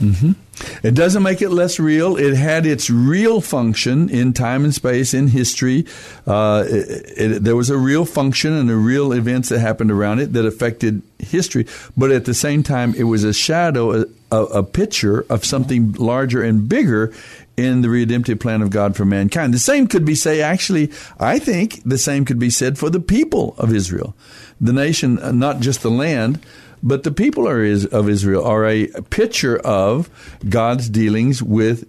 It 0.83 0.95
doesn't 0.95 1.23
make 1.23 1.41
it 1.41 1.49
less 1.49 1.79
real. 1.79 2.17
It 2.17 2.35
had 2.35 2.67
its 2.67 2.91
real 2.91 3.41
function 3.41 4.11
in 4.11 4.35
time 4.35 4.65
and 4.65 4.75
space, 4.75 5.15
in 5.15 5.29
history. 5.29 5.87
Uh, 6.27 6.65
it, 6.69 7.13
it, 7.17 7.45
there 7.45 7.57
was 7.57 7.71
a 7.71 7.79
real 7.79 8.05
function 8.05 8.53
and 8.53 8.69
the 8.69 8.77
real 8.77 9.13
events 9.13 9.49
that 9.49 9.61
happened 9.61 9.91
around 9.91 10.21
it 10.21 10.35
that 10.35 10.45
affected 10.45 11.01
history. 11.19 11.67
But 11.97 12.11
at 12.11 12.27
the 12.27 12.35
same 12.35 12.63
time, 12.63 12.95
it 12.95 13.05
was 13.05 13.25
a 13.25 13.33
shadow, 13.33 14.03
a, 14.03 14.05
a, 14.31 14.45
a 14.45 14.63
picture 14.63 15.25
of 15.31 15.47
something 15.47 15.93
larger 15.93 16.43
and 16.43 16.69
bigger 16.69 17.15
in 17.65 17.83
the 17.83 17.89
redemptive 17.89 18.41
plan 18.41 18.63
of 18.63 18.71
God 18.71 18.97
for 18.97 19.05
mankind. 19.05 19.55
The 19.55 19.59
same 19.59 19.87
could 19.87 20.05
be 20.05 20.15
say, 20.15 20.41
actually, 20.41 20.91
I 21.19 21.39
think 21.39 21.83
the 21.85 21.99
same 21.99 22.25
could 22.25 22.39
be 22.39 22.51
said 22.51 22.79
for 22.79 22.91
the 22.91 23.01
people 23.01 23.55
of 23.59 23.75
Israel, 23.75 24.15
the 24.61 24.73
nation, 24.73 25.19
uh, 25.19 25.33
not 25.33 25.61
just 25.61 25.83
the 25.83 25.91
land. 25.91 26.41
But 26.83 27.03
the 27.03 27.11
people 27.13 27.47
are 27.47 27.63
of 27.63 28.09
Israel 28.09 28.43
are 28.45 28.65
a 28.67 28.87
picture 29.11 29.59
of 29.59 30.09
God's 30.49 30.89
dealings 30.89 31.43
with 31.43 31.87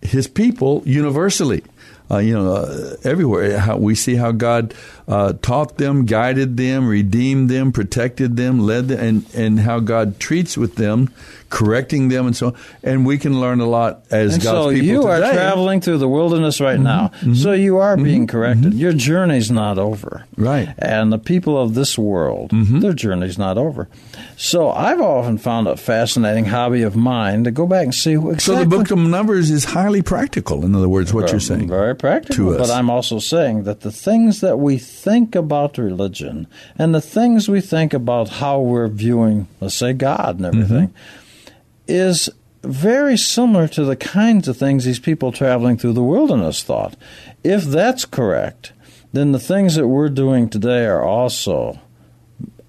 His 0.00 0.26
people 0.26 0.82
universally. 0.84 1.62
Uh, 2.10 2.18
you 2.18 2.34
know, 2.34 2.56
uh, 2.56 2.96
everywhere 3.04 3.58
how 3.58 3.76
we 3.76 3.94
see 3.94 4.16
how 4.16 4.32
God 4.32 4.74
uh, 5.08 5.34
taught 5.42 5.78
them, 5.78 6.06
guided 6.06 6.56
them, 6.56 6.86
redeemed 6.86 7.48
them, 7.48 7.72
protected 7.72 8.36
them, 8.36 8.60
led 8.60 8.88
them, 8.88 9.00
and 9.00 9.34
and 9.34 9.60
how 9.60 9.80
God 9.80 10.18
treats 10.20 10.56
with 10.56 10.76
them, 10.76 11.10
correcting 11.50 12.08
them, 12.08 12.26
and 12.26 12.36
so 12.36 12.48
on. 12.48 12.54
And 12.82 13.06
we 13.06 13.18
can 13.18 13.40
learn 13.40 13.60
a 13.60 13.66
lot 13.68 14.04
as 14.10 14.34
And 14.34 14.42
God's 14.42 14.64
so 14.64 14.70
people 14.70 14.86
you 14.86 15.02
are 15.04 15.16
today. 15.16 15.26
Mm-hmm. 15.28 15.36
traveling 15.36 15.80
through 15.80 15.98
the 15.98 16.08
wilderness 16.08 16.60
right 16.60 16.80
now. 16.80 17.10
So 17.34 17.52
you 17.52 17.78
are 17.78 17.96
being 17.96 18.26
corrected. 18.26 18.74
Your 18.74 18.92
journey's 18.92 19.50
not 19.50 19.78
over. 19.78 20.24
Right. 20.36 20.68
Mm-hmm. 20.68 20.84
And 20.84 21.12
the 21.12 21.18
people 21.18 21.60
of 21.60 21.74
this 21.74 21.98
world, 21.98 22.50
their 22.52 22.92
journey's 22.92 23.38
not 23.38 23.58
over. 23.58 23.88
So 24.36 24.70
I've 24.70 25.00
often 25.00 25.38
found 25.38 25.68
a 25.68 25.76
fascinating 25.76 26.46
hobby 26.46 26.82
of 26.82 26.96
mine 26.96 27.44
to 27.44 27.50
go 27.50 27.66
back 27.66 27.84
and 27.84 27.94
see 27.94 28.14
exactly. 28.14 28.38
So 28.40 28.56
the 28.56 28.66
Book 28.66 28.90
of 28.90 28.98
Numbers 28.98 29.50
is 29.50 29.64
highly 29.64 30.02
practical. 30.02 30.64
In 30.64 30.74
other 30.74 30.88
words, 30.88 31.12
what 31.12 31.30
you're 31.30 31.40
saying. 31.40 31.68
Very 31.68 31.94
practical. 31.94 32.36
to 32.36 32.50
us. 32.54 32.68
But 32.68 32.74
I'm 32.74 32.90
also 32.90 33.18
saying 33.18 33.64
that 33.64 33.80
the 33.80 33.92
things 33.92 34.40
that 34.40 34.58
we 34.58 34.78
think 35.02 35.34
about 35.34 35.78
religion 35.78 36.46
and 36.78 36.94
the 36.94 37.00
things 37.00 37.48
we 37.48 37.60
think 37.60 37.92
about 37.92 38.28
how 38.40 38.60
we're 38.60 38.86
viewing, 38.88 39.48
let's 39.60 39.74
say, 39.74 39.92
God 39.92 40.36
and 40.36 40.46
everything, 40.46 40.88
Mm-hmm. 40.88 41.46
is 41.88 42.30
very 42.62 43.16
similar 43.18 43.66
to 43.68 43.84
the 43.84 43.96
kinds 43.96 44.46
of 44.46 44.56
things 44.56 44.84
these 44.84 45.00
people 45.00 45.32
traveling 45.32 45.76
through 45.76 45.94
the 45.94 46.02
wilderness 46.02 46.62
thought. 46.62 46.94
If 47.42 47.64
that's 47.64 48.04
correct, 48.04 48.72
then 49.12 49.32
the 49.32 49.40
things 49.40 49.74
that 49.74 49.88
we're 49.88 50.08
doing 50.08 50.48
today 50.48 50.86
are 50.86 51.02
also 51.02 51.80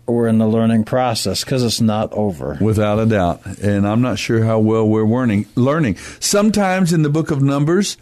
we're 0.05 0.27
in 0.27 0.37
the 0.39 0.47
learning 0.47 0.83
process 0.83 1.43
because 1.45 1.63
it's 1.63 1.79
not 1.79 2.11
over. 2.11 2.57
Without 2.59 2.99
a 2.99 3.05
doubt. 3.05 3.45
And 3.61 3.87
I'm 3.87 4.01
not 4.01 4.19
sure 4.19 4.43
how 4.43 4.59
well 4.59 4.85
we're 4.87 5.05
learning. 5.05 5.45
learning. 5.55 5.95
Sometimes 6.19 6.91
in 6.91 7.03
the 7.03 7.09
book 7.09 7.31
of 7.31 7.41
Numbers, 7.41 7.95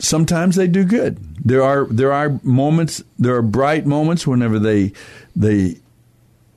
sometimes 0.00 0.56
they 0.56 0.66
do 0.66 0.84
good. 0.84 1.18
There 1.44 1.62
are 1.62 1.86
there 1.86 2.12
are 2.12 2.38
moments, 2.42 3.02
there 3.18 3.34
are 3.36 3.42
bright 3.42 3.86
moments 3.86 4.26
whenever 4.26 4.58
they 4.58 4.92
they 5.34 5.76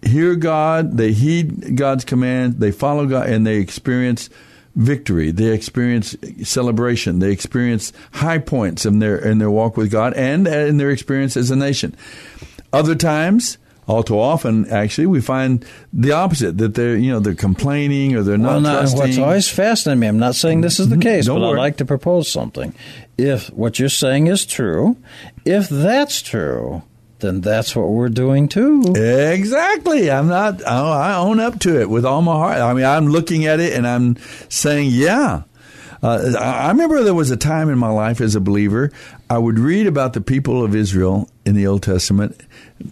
hear 0.01 0.35
God, 0.35 0.97
they 0.97 1.11
heed 1.11 1.75
God's 1.75 2.05
command, 2.05 2.59
they 2.59 2.71
follow 2.71 3.05
God 3.05 3.29
and 3.29 3.45
they 3.45 3.57
experience 3.57 4.29
victory. 4.75 5.31
They 5.31 5.47
experience 5.47 6.15
celebration. 6.43 7.19
They 7.19 7.31
experience 7.31 7.91
high 8.13 8.37
points 8.37 8.85
in 8.85 8.99
their 8.99 9.17
in 9.17 9.39
their 9.39 9.51
walk 9.51 9.77
with 9.77 9.91
God 9.91 10.13
and 10.13 10.47
in 10.47 10.77
their 10.77 10.91
experience 10.91 11.35
as 11.37 11.51
a 11.51 11.55
nation. 11.55 11.95
Other 12.71 12.95
times, 12.95 13.57
all 13.87 14.03
too 14.03 14.19
often, 14.19 14.69
actually, 14.69 15.07
we 15.07 15.19
find 15.19 15.65
the 15.91 16.11
opposite 16.11 16.57
that 16.59 16.75
they're 16.75 16.95
you 16.95 17.11
know 17.11 17.19
they're 17.19 17.35
complaining 17.35 18.15
or 18.15 18.23
they're 18.23 18.37
Well, 18.37 18.61
not 18.61 18.71
now, 18.71 18.79
trusting. 18.79 18.99
what's 18.99 19.17
always 19.17 19.49
fascinating 19.49 19.99
me, 19.99 20.07
I'm 20.07 20.19
not 20.19 20.35
saying 20.35 20.61
this 20.61 20.79
is 20.79 20.89
the 20.89 20.95
mm-hmm. 20.95 21.01
case, 21.01 21.25
Don't 21.25 21.41
but 21.41 21.49
I'd 21.49 21.57
like 21.57 21.77
to 21.77 21.85
propose 21.85 22.31
something. 22.31 22.73
If 23.19 23.49
what 23.49 23.79
you're 23.79 23.89
saying 23.89 24.27
is 24.27 24.45
true, 24.45 24.97
if 25.45 25.67
that's 25.69 26.21
true, 26.21 26.83
then 27.19 27.41
that's 27.41 27.75
what 27.75 27.89
we're 27.89 28.09
doing 28.09 28.47
too. 28.47 28.81
Exactly. 28.95 30.09
I'm 30.09 30.27
not. 30.27 30.65
I 30.65 31.15
own 31.15 31.39
up 31.39 31.59
to 31.59 31.81
it 31.81 31.89
with 31.89 32.05
all 32.05 32.21
my 32.21 32.33
heart. 32.33 32.57
I 32.59 32.73
mean, 32.73 32.85
I'm 32.85 33.07
looking 33.07 33.45
at 33.45 33.59
it 33.59 33.73
and 33.73 33.85
I'm 33.85 34.17
saying, 34.47 34.89
yeah. 34.91 35.43
Uh, 36.01 36.33
I 36.39 36.69
remember 36.69 37.03
there 37.03 37.13
was 37.13 37.29
a 37.29 37.35
time 37.35 37.69
in 37.69 37.77
my 37.77 37.89
life 37.89 38.21
as 38.21 38.35
a 38.35 38.39
believer. 38.39 38.89
I 39.29 39.37
would 39.37 39.59
read 39.59 39.85
about 39.85 40.13
the 40.13 40.21
people 40.21 40.63
of 40.63 40.73
Israel 40.73 41.29
in 41.45 41.55
the 41.55 41.67
Old 41.67 41.83
Testament. 41.83 42.39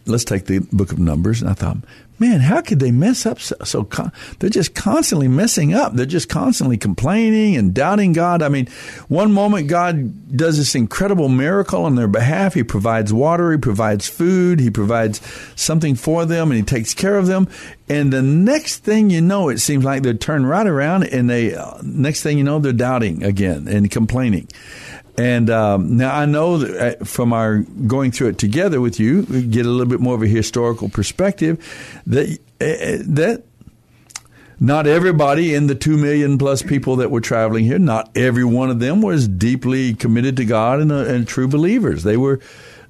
Let's 0.05 0.25
take 0.25 0.46
the 0.46 0.60
book 0.60 0.91
of 0.91 1.00
Numbers. 1.00 1.41
And 1.41 1.50
I 1.50 1.53
thought, 1.53 1.77
man, 2.19 2.39
how 2.39 2.62
could 2.62 2.79
they 2.79 2.91
mess 2.91 3.25
up 3.25 3.39
so, 3.39 3.55
so 3.63 3.83
con- 3.83 4.12
they're 4.39 4.50
just 4.50 4.75
constantly 4.75 5.27
messing 5.27 5.74
up. 5.74 5.93
They're 5.93 6.05
just 6.05 6.29
constantly 6.29 6.77
complaining 6.77 7.55
and 7.55 7.74
doubting 7.74 8.13
God. 8.13 8.41
I 8.41 8.50
mean, 8.50 8.67
one 9.07 9.31
moment 9.31 9.67
God 9.67 10.36
does 10.36 10.57
this 10.57 10.75
incredible 10.75 11.29
miracle 11.29 11.86
on 11.86 11.95
their 11.95 12.07
behalf. 12.07 12.53
He 12.53 12.63
provides 12.63 13.13
water, 13.13 13.51
he 13.51 13.57
provides 13.57 14.07
food, 14.07 14.59
he 14.59 14.69
provides 14.69 15.21
something 15.55 15.95
for 15.95 16.25
them 16.25 16.51
and 16.51 16.57
he 16.57 16.63
takes 16.63 16.93
care 16.93 17.17
of 17.17 17.27
them. 17.27 17.47
And 17.89 18.12
the 18.12 18.21
next 18.21 18.79
thing 18.79 19.09
you 19.09 19.21
know, 19.21 19.50
it 19.50 19.59
seems 19.59 19.86
like 19.86 20.03
they 20.03 20.13
turn 20.13 20.45
right 20.45 20.67
around 20.67 21.03
and 21.03 21.29
they 21.29 21.55
uh, 21.55 21.77
next 21.83 22.21
thing 22.21 22.38
you 22.38 22.43
know, 22.43 22.59
they're 22.59 22.74
doubting 22.74 23.24
again 23.24 23.67
and 23.67 23.89
complaining. 23.89 24.50
And 25.17 25.50
um, 25.50 25.97
now 25.97 26.15
I 26.15 26.25
know 26.25 26.59
that 26.59 27.01
uh, 27.01 27.05
from 27.05 27.33
our 27.33 27.57
going 27.59 28.12
through 28.12 28.29
it 28.29 28.38
together 28.38 28.79
with 28.79 29.00
you, 29.00 29.25
we 29.29 29.41
get 29.41 29.65
a 29.65 29.69
little 29.69 29.89
bit 29.89 30.00
more 30.00 30.13
of 30.13 30.21
a 30.21 30.27
historical 30.27 30.89
perspective 30.89 31.57
that 32.05 32.38
uh, 32.62 33.03
that 33.07 33.43
not 34.59 34.88
everybody 34.88 35.53
in 35.53 35.67
the 35.67 35.75
two 35.75 35.97
million 35.97 36.38
plus 36.38 36.62
people 36.62 36.97
that 36.97 37.12
were 37.12 37.21
traveling 37.21 37.65
here, 37.65 37.79
not 37.79 38.15
every 38.15 38.43
one 38.43 38.69
of 38.69 38.79
them 38.79 39.01
was 39.01 39.27
deeply 39.27 39.93
committed 39.93 40.38
to 40.38 40.45
God 40.45 40.79
and, 40.79 40.91
uh, 40.91 41.05
and 41.05 41.27
true 41.27 41.47
believers. 41.47 42.03
They 42.03 42.17
were 42.17 42.39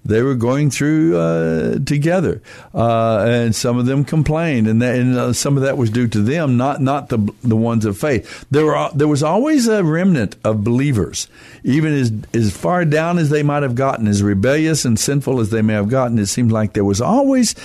they 0.08 0.22
were 0.22 0.36
going 0.36 0.70
through 0.70 1.18
uh, 1.18 1.80
together, 1.80 2.42
uh, 2.74 3.26
and 3.28 3.56
some 3.56 3.78
of 3.78 3.86
them 3.86 4.06
complained, 4.06 4.68
and, 4.68 4.82
that, 4.82 4.96
and 4.96 5.16
uh, 5.16 5.34
some 5.34 5.58
of 5.58 5.64
that 5.64 5.78
was 5.78 5.90
due 5.90 6.08
to 6.08 6.22
them, 6.22 6.58
not 6.58 6.82
not 6.82 7.10
the 7.10 7.18
the 7.44 7.56
ones 7.56 7.86
of 7.86 7.98
faith. 7.98 8.46
There 8.50 8.66
were 8.66 8.90
there 8.96 9.08
was 9.08 9.24
always 9.24 9.68
a 9.68 9.84
remnant 9.84 10.36
of 10.44 10.64
believers, 10.64 11.28
even 11.64 11.94
as 11.94 12.12
as 12.34 12.56
far 12.56 12.86
down 12.86 13.18
as 13.18 13.30
they 13.30 13.44
might 13.44 13.64
have 13.64 13.76
gotten, 13.76 14.08
as 14.08 14.24
rebellious 14.24 14.86
and 14.86 15.00
sinful 15.00 15.40
as 15.40 15.50
they 15.50 15.62
may 15.62 15.74
have 15.74 15.90
gotten. 15.90 16.18
It 16.20 16.28
seemed 16.28 16.52
like 16.52 16.74
there 16.74 16.86
was 16.86 17.02
always 17.02 17.56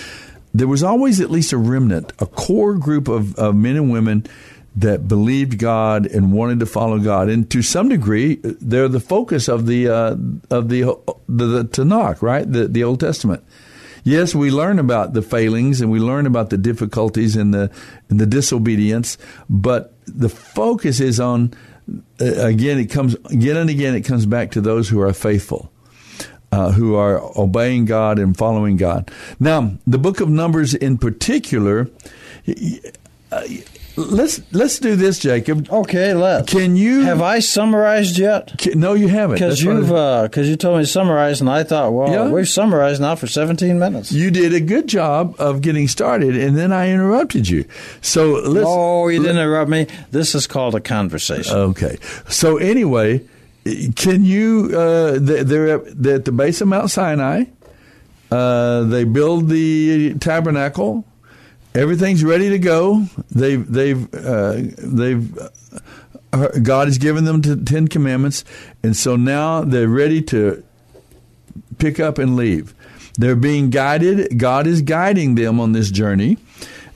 there 0.55 0.69
was 0.69 0.83
always 0.83 1.21
at 1.21 1.31
least 1.31 1.53
a 1.53 1.59
remnant, 1.59 2.13
a 2.19 2.27
core 2.27 2.75
group 2.75 3.09
of, 3.09 3.35
of 3.37 3.55
men 3.55 3.77
and 3.77 3.91
women 3.91 4.27
that 4.75 5.07
believed 5.07 5.59
God 5.59 6.07
and 6.07 6.33
wanted 6.33 6.61
to 6.61 6.67
follow 6.67 6.99
God, 6.99 7.29
and 7.29 7.51
to 7.51 7.63
some 7.63 7.89
degree, 7.89 8.37
they're 8.43 8.89
the 8.89 9.01
focus 9.01 9.49
of 9.49 9.67
the 9.67 9.89
uh, 9.89 10.17
of 10.51 10.69
the, 10.69 10.97
the 11.29 11.45
the 11.47 11.65
Tanakh, 11.65 12.23
right? 12.23 12.51
The 12.51 12.69
the 12.69 12.85
Old 12.85 13.01
Testament. 13.01 13.45
Yes, 14.05 14.35
we 14.35 14.51
learn 14.51 14.79
about 14.79 15.13
the 15.13 15.23
failings 15.23 15.81
and 15.81 15.91
we 15.91 16.01
learn 16.01 16.27
about 16.27 16.51
the 16.51 16.59
difficulties 16.59 17.37
and 17.37 17.55
the 17.55 17.71
and 18.09 18.19
the 18.19 18.27
disobedience, 18.27 19.19
but 19.49 19.95
the 20.07 20.29
focus 20.29 21.01
is 21.01 21.21
on 21.21 21.53
uh, 22.21 22.47
again. 22.47 22.79
It 22.79 22.87
comes 22.87 23.15
again 23.27 23.57
and 23.57 23.71
again. 23.71 23.95
It 23.95 24.03
comes 24.03 24.27
back 24.27 24.51
to 24.53 24.61
those 24.61 24.89
who 24.89 25.01
are 25.01 25.13
faithful. 25.13 25.71
Uh, 26.51 26.71
who 26.71 26.97
are 26.97 27.19
obeying 27.35 27.87
God 27.87 28.19
and 28.19 28.37
following 28.37 28.77
God. 28.77 29.11
Now, 29.41 29.73
the 29.87 29.97
book 29.97 30.21
of 30.21 30.29
Numbers 30.29 30.75
in 30.75 30.99
particular, 30.99 31.89
uh, 32.47 33.43
Let's 33.95 34.41
let's 34.53 34.79
do 34.79 34.97
this, 34.97 35.19
Jacob. 35.19 35.71
Okay, 35.71 36.15
let's. 36.15 36.51
Can 36.51 36.77
you 36.77 37.03
have 37.03 37.21
I 37.21 37.41
summarized 37.41 38.17
yet? 38.19 38.57
Can, 38.57 38.81
no, 38.81 38.95
you 38.95 39.09
haven't. 39.09 39.35
Because 39.37 39.63
you've 39.63 39.89
because 39.89 40.39
uh, 40.39 40.51
you 40.51 40.57
told 40.57 40.79
me 40.79 40.85
to 40.85 40.87
summarize, 40.91 41.41
and 41.43 41.51
I 41.51 41.63
thought, 41.63 41.93
well, 41.93 42.11
Yeah. 42.11 42.29
we've 42.31 42.49
summarized 42.49 43.03
now 43.03 43.17
for 43.17 43.27
17 43.27 43.79
minutes. 43.79 44.11
You 44.11 44.31
did 44.31 44.55
a 44.55 44.61
good 44.61 44.87
job 44.87 45.35
of 45.39 45.61
getting 45.61 45.89
started, 45.89 46.37
and 46.37 46.57
then 46.57 46.73
I 46.73 46.91
interrupted 46.91 47.49
you. 47.49 47.67
So 48.01 48.33
let's. 48.33 48.67
Oh, 48.67 49.09
you 49.09 49.21
didn't 49.21 49.37
interrupt 49.37 49.69
me. 49.69 49.87
This 50.11 50.35
is 50.35 50.47
called 50.47 50.75
a 50.75 50.81
conversation. 50.81 51.55
Okay. 51.55 51.99
So 52.31 52.57
anyway, 52.57 53.21
can 53.97 54.25
you? 54.25 54.71
Uh, 54.75 55.19
they- 55.19 55.43
they're 55.43 55.69
at, 55.81 56.03
they're 56.03 56.15
at 56.17 56.25
the 56.25 56.33
base 56.33 56.63
of 56.63 56.69
Mount 56.69 56.91
Sinai. 56.91 57.45
Uh, 58.31 58.85
they 58.85 59.05
build 59.05 59.51
the 59.51 60.15
tabernacle. 60.15 61.05
Everything's 61.75 62.23
ready 62.23 62.51
to 62.51 62.59
go. 62.59 63.07
They've 63.31 63.71
they've 63.71 64.15
uh, 64.15 64.55
they've. 64.79 65.39
Uh, 66.33 66.49
God 66.63 66.89
has 66.89 66.99
given 66.99 67.25
them 67.25 67.43
the 67.43 67.57
Ten 67.57 67.89
Commandments, 67.89 68.45
and 68.83 68.97
so 68.97 69.17
now 69.17 69.63
they're 69.63 69.89
ready 69.89 70.23
to 70.23 70.63
pick 71.79 72.01
up 72.01 72.19
and 72.19 72.37
leave. 72.37 72.75
They're 73.19 73.37
being 73.37 73.71
guided. 73.71 74.39
God 74.39 74.67
is 74.67 74.81
guiding 74.83 75.35
them 75.35 75.61
on 75.61 75.73
this 75.73 75.91
journey. 75.91 76.39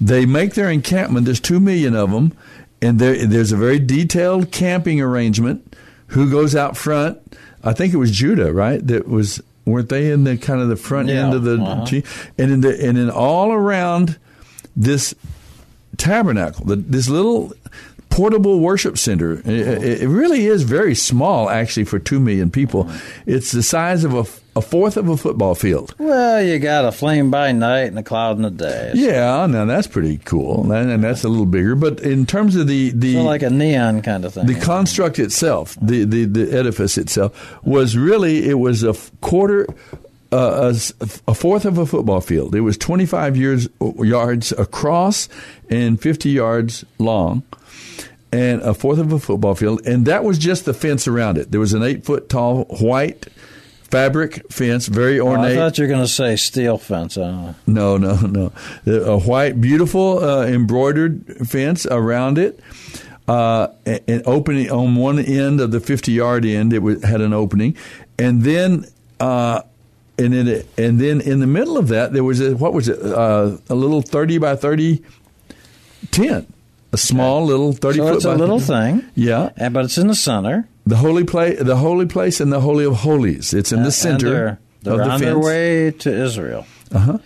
They 0.01 0.25
make 0.27 0.55
their 0.55 0.71
encampment. 0.71 1.27
There's 1.27 1.41
two 1.41 1.61
million 1.61 1.95
of 1.95 2.11
them, 2.11 2.37
and 2.81 2.99
there, 2.99 3.27
there's 3.27 3.53
a 3.53 3.57
very 3.57 3.79
detailed 3.79 4.53
camping 4.53 5.01
arrangement. 5.01 5.77
Who 6.09 6.31
goes 6.31 6.55
out 6.55 6.77
front? 6.77 7.19
I 7.65 7.73
think 7.73 7.93
it 7.93 7.97
was 7.99 8.11
Judah, 8.11 8.53
right? 8.53 8.87
That 8.87 9.09
was 9.09 9.43
weren't 9.65 9.89
they 9.89 10.11
in 10.11 10.25
the 10.25 10.39
kind 10.39 10.61
of 10.61 10.69
the 10.69 10.77
front 10.77 11.09
Yeah, 11.09 11.25
end 11.25 11.35
of 11.35 11.43
the 11.43 11.61
uh-huh. 11.61 12.01
and 12.39 12.53
in 12.53 12.61
the 12.61 12.87
and 12.87 12.97
in 12.97 13.11
all 13.11 13.53
around 13.53 14.19
this 14.77 15.15
tabernacle, 15.97 16.67
the, 16.67 16.77
this 16.77 17.09
little 17.09 17.53
portable 18.09 18.61
worship 18.61 18.97
center. 18.97 19.41
It, 19.45 20.03
it 20.03 20.09
really 20.09 20.47
is 20.47 20.63
very 20.63 20.95
small, 20.95 21.51
actually, 21.51 21.85
for 21.85 21.99
two 21.99 22.21
million 22.21 22.51
people. 22.51 22.91
It's 23.27 23.53
the 23.53 23.63
size 23.63 24.05
of 24.05 24.15
a, 24.15 24.59
a 24.59 24.63
fourth 24.63 24.97
of 24.97 25.09
a 25.09 25.17
football 25.17 25.55
field. 25.55 25.95
Well, 25.99 26.43
you 26.43 26.59
got 26.59 26.85
a 26.85 26.93
flame 26.93 27.31
by 27.31 27.53
night 27.53 27.89
and 27.89 27.99
a 27.99 28.03
cloud 28.03 28.37
in 28.37 28.43
the 28.43 28.51
day. 28.51 28.93
Yeah, 28.95 29.45
now 29.47 29.65
that's 29.65 29.87
pretty 29.87 30.19
cool, 30.19 30.71
and, 30.73 30.91
and 30.91 31.05
that's 31.05 31.25
a 31.25 31.29
little 31.29 31.47
bigger. 31.47 31.75
But 31.75 32.01
in 32.01 32.25
terms 32.27 32.57
of 32.57 32.67
the 32.69 32.91
the 32.91 33.15
So 33.15 33.23
like 33.23 33.43
a 33.43 33.51
neon 33.51 34.01
kind 34.03 34.25
of 34.25 34.35
thing. 34.35 34.47
the 34.47 34.55
construct 34.61 35.19
itself, 35.19 35.77
the, 35.83 36.05
the, 36.05 36.25
the 36.25 36.53
edifice 36.57 36.97
itself, 36.97 37.59
was 37.65 37.97
really 37.99 38.49
it 38.49 38.59
was 38.59 38.83
a 38.83 38.95
quarter, 39.21 39.67
uh, 40.33 40.73
a, 41.01 41.05
a 41.29 41.35
fourth 41.35 41.65
of 41.65 41.79
a 41.79 41.87
football 41.87 42.21
field. 42.21 42.55
It 42.55 42.61
was 42.63 42.77
25 42.79 43.37
years 43.37 43.69
yards 43.99 44.53
across 44.53 45.29
and 45.71 46.01
50 46.01 46.31
yards 46.31 46.85
long, 46.99 47.43
and 48.33 48.61
a 48.63 48.75
fourth 48.75 48.99
of 48.99 49.13
a 49.13 49.19
football 49.19 49.55
field. 49.55 49.81
And 49.87 50.07
that 50.07 50.25
was 50.25 50.39
just 50.39 50.65
the 50.65 50.75
fence 50.75 51.07
around 51.09 51.39
it. 51.39 51.51
There 51.51 51.61
was 51.61 51.73
an 51.75 51.83
eight 51.83 52.05
foot 52.05 52.29
tall 52.29 52.65
white 52.65 53.27
fabric 53.91 54.43
fence, 54.51 54.89
very 54.89 55.21
Oh, 55.21 55.29
I 55.29 55.31
ornate. 55.31 55.57
thought 55.57 55.79
you 55.79 55.85
were 55.85 55.89
going 55.89 56.03
to 56.05 56.09
say 56.09 56.35
steel 56.37 56.77
fence. 56.77 57.17
Uh, 57.17 57.55
No, 57.69 57.97
no, 57.97 58.17
no. 58.17 58.53
A 58.87 59.19
white, 59.19 59.61
beautiful 59.61 60.19
uh, 60.23 60.45
embroidered 60.47 61.25
fence 61.49 61.87
around 61.87 62.37
it. 62.39 62.59
Uh, 63.29 63.69
and 63.85 64.01
and 64.07 64.23
opening 64.27 64.71
on 64.71 64.95
one 64.97 65.19
end 65.19 65.61
of 65.61 65.71
the 65.73 65.81
50 65.81 66.13
yard 66.13 66.45
end, 66.45 66.73
it 66.73 66.83
had 67.05 67.21
an 67.21 67.33
opening. 67.33 67.77
And 68.19 68.43
then, 68.43 68.87
uh, 69.19 69.63
and 70.19 70.35
it, 70.35 70.69
and 70.79 70.99
then 71.01 71.21
in 71.21 71.41
the 71.41 71.47
middle 71.47 71.77
of 71.77 71.89
that, 71.89 72.13
there 72.13 72.25
was 72.25 72.41
a, 72.41 72.57
what 72.57 72.73
was 72.73 72.89
it? 72.89 73.01
Uh, 73.01 73.59
a 73.69 73.75
little 73.75 74.03
30 74.03 74.39
by 74.39 74.57
30 74.57 75.03
tent. 76.11 76.53
A 76.93 76.97
small 76.97 77.45
little 77.45 77.73
30 77.73 77.99
so 77.99 78.07
foot 78.07 78.17
it's 78.17 78.25
a 78.25 78.35
little 78.35 78.61
30. 78.61 79.01
thing. 79.01 79.11
Yeah. 79.15 79.51
And, 79.57 79.75
but 79.75 79.85
it's 79.85 79.99
in 79.99 80.07
the 80.07 80.15
center. 80.15 80.69
The 80.87 80.97
holy 80.97 81.25
place, 81.25 81.59
the 81.61 81.77
holy 81.77 82.07
place 82.07 82.41
and 82.41 82.53
the 82.53 82.61
holy 82.61 82.85
of 82.85 82.95
holies. 82.95 83.53
It's 83.53 83.73
in 83.73 83.83
the 83.83 83.91
center 83.91 84.31
they're, 84.31 84.61
they're 84.83 84.93
of 84.95 84.99
the 85.01 85.05
on 85.05 85.11
fence. 85.11 85.23
their 85.23 85.39
way 85.39 85.91
to 85.91 86.25
Israel. 86.25 86.65
Uh-huh. 86.93 87.19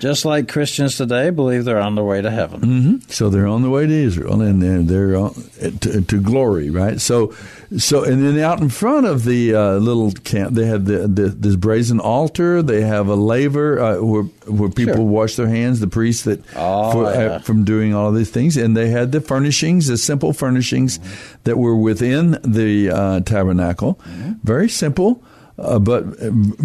Just 0.00 0.24
like 0.24 0.48
Christians 0.48 0.96
today 0.96 1.30
believe 1.30 1.64
they're 1.64 1.78
on 1.78 1.94
their 1.94 2.04
way 2.04 2.22
to 2.22 2.30
heaven. 2.30 2.60
hmm 2.62 2.94
So 3.08 3.28
they're 3.30 3.46
on 3.46 3.62
the 3.62 3.70
way 3.70 3.86
to 3.86 3.92
Israel, 3.92 4.40
and 4.40 4.62
they're 4.62 4.82
they're 4.82 5.16
on, 5.16 5.34
to, 5.80 6.00
to 6.00 6.20
glory, 6.20 6.70
right? 6.70 6.98
So, 7.00 7.34
so 7.76 8.02
and 8.04 8.24
then 8.24 8.38
out 8.40 8.60
in 8.60 8.70
front 8.70 9.06
of 9.06 9.24
the 9.24 9.54
uh, 9.54 9.72
little 9.74 10.10
camp, 10.12 10.54
they 10.54 10.64
have 10.66 10.86
the, 10.86 11.06
the 11.06 11.28
this 11.28 11.54
brazen 11.56 12.00
altar. 12.00 12.62
They 12.62 12.80
have 12.80 13.08
a 13.08 13.14
laver 13.14 13.78
uh, 13.78 14.00
where 14.02 14.22
where 14.48 14.70
people 14.70 14.94
Sure. 14.94 15.04
wash 15.04 15.36
their 15.36 15.48
hands. 15.48 15.80
The 15.80 15.86
priests 15.86 16.24
that 16.24 16.40
Oh, 16.56 16.92
for, 16.92 17.02
yeah. 17.04 17.18
uh, 17.34 17.38
from 17.40 17.64
doing 17.64 17.94
all 17.94 18.08
of 18.08 18.14
these 18.14 18.30
things, 18.30 18.56
and 18.56 18.74
they 18.76 18.88
had 18.88 19.12
the 19.12 19.20
furnishings, 19.20 19.86
the 19.88 19.98
simple 19.98 20.32
furnishings 20.32 20.98
that 21.44 21.58
were 21.58 21.76
within 21.76 22.38
the 22.42 22.90
uh, 22.90 23.20
tabernacle. 23.20 24.00
Very 24.42 24.68
simple. 24.70 25.22
Uh, 25.60 25.78
but 25.78 26.02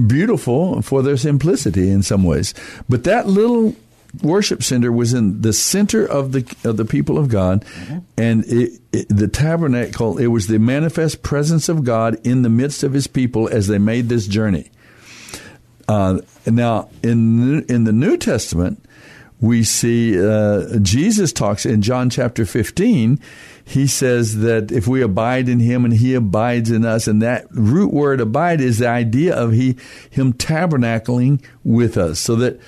beautiful 0.08 0.81
for 0.81 1.01
their 1.03 1.17
simplicity 1.17 1.91
in 1.91 2.01
some 2.01 2.23
ways. 2.23 2.53
But 2.88 3.03
that 3.03 3.27
little 3.27 3.75
worship 4.23 4.63
center 4.63 4.89
was 4.89 5.13
in 5.13 5.41
the 5.41 5.51
center 5.51 6.05
of 6.05 6.31
the 6.31 6.45
of 6.63 6.77
the 6.77 6.86
people 6.86 7.17
of 7.17 7.27
God, 7.27 7.65
and 8.15 8.45
it, 8.45 8.79
it, 8.93 9.08
the 9.10 9.27
tabernacle. 9.27 10.17
It 10.17 10.27
was 10.27 10.47
the 10.47 10.60
manifest 10.60 11.23
presence 11.23 11.67
of 11.67 11.84
God 11.84 12.25
in 12.25 12.43
the 12.43 12.49
midst 12.49 12.84
of 12.84 12.93
His 12.93 13.08
people 13.08 13.49
as 13.49 13.67
they 13.67 13.79
made 13.79 14.08
this 14.08 14.27
journey. 14.27 14.71
Uh, 15.89 16.21
now, 16.45 16.88
in 17.03 17.65
in 17.65 17.84
the 17.84 17.91
New 17.91 18.15
Testament, 18.15 18.81
we 19.41 19.65
see 19.65 20.17
uh, 20.17 20.79
Jesus 20.79 21.34
talks 21.34 21.65
in 21.65 21.81
John 21.81 22.10
chapter 22.10 22.45
fifteen. 22.45 23.19
He 23.67 23.88
says 23.88 24.38
that 24.41 24.71
if 24.71 24.88
we 24.88 25.01
abide 25.01 25.49
in 25.49 25.60
Him 25.60 25.86
and 25.86 25.93
He 25.93 26.13
abides 26.13 26.69
in 26.69 26.86
us, 26.86 27.08
and 27.08 27.21
that 27.23 27.47
root 27.49 27.91
word 27.91 28.21
"abide" 28.21 28.62
is 28.62 28.78
the 28.78 28.88
idea 28.88 29.36
of 29.36 29.51
He 29.54 29.75
Him 30.10 30.34
tabernacling 30.34 31.43
with 31.63 31.97
us, 31.97 32.19
so 32.19 32.36
that 32.36 32.60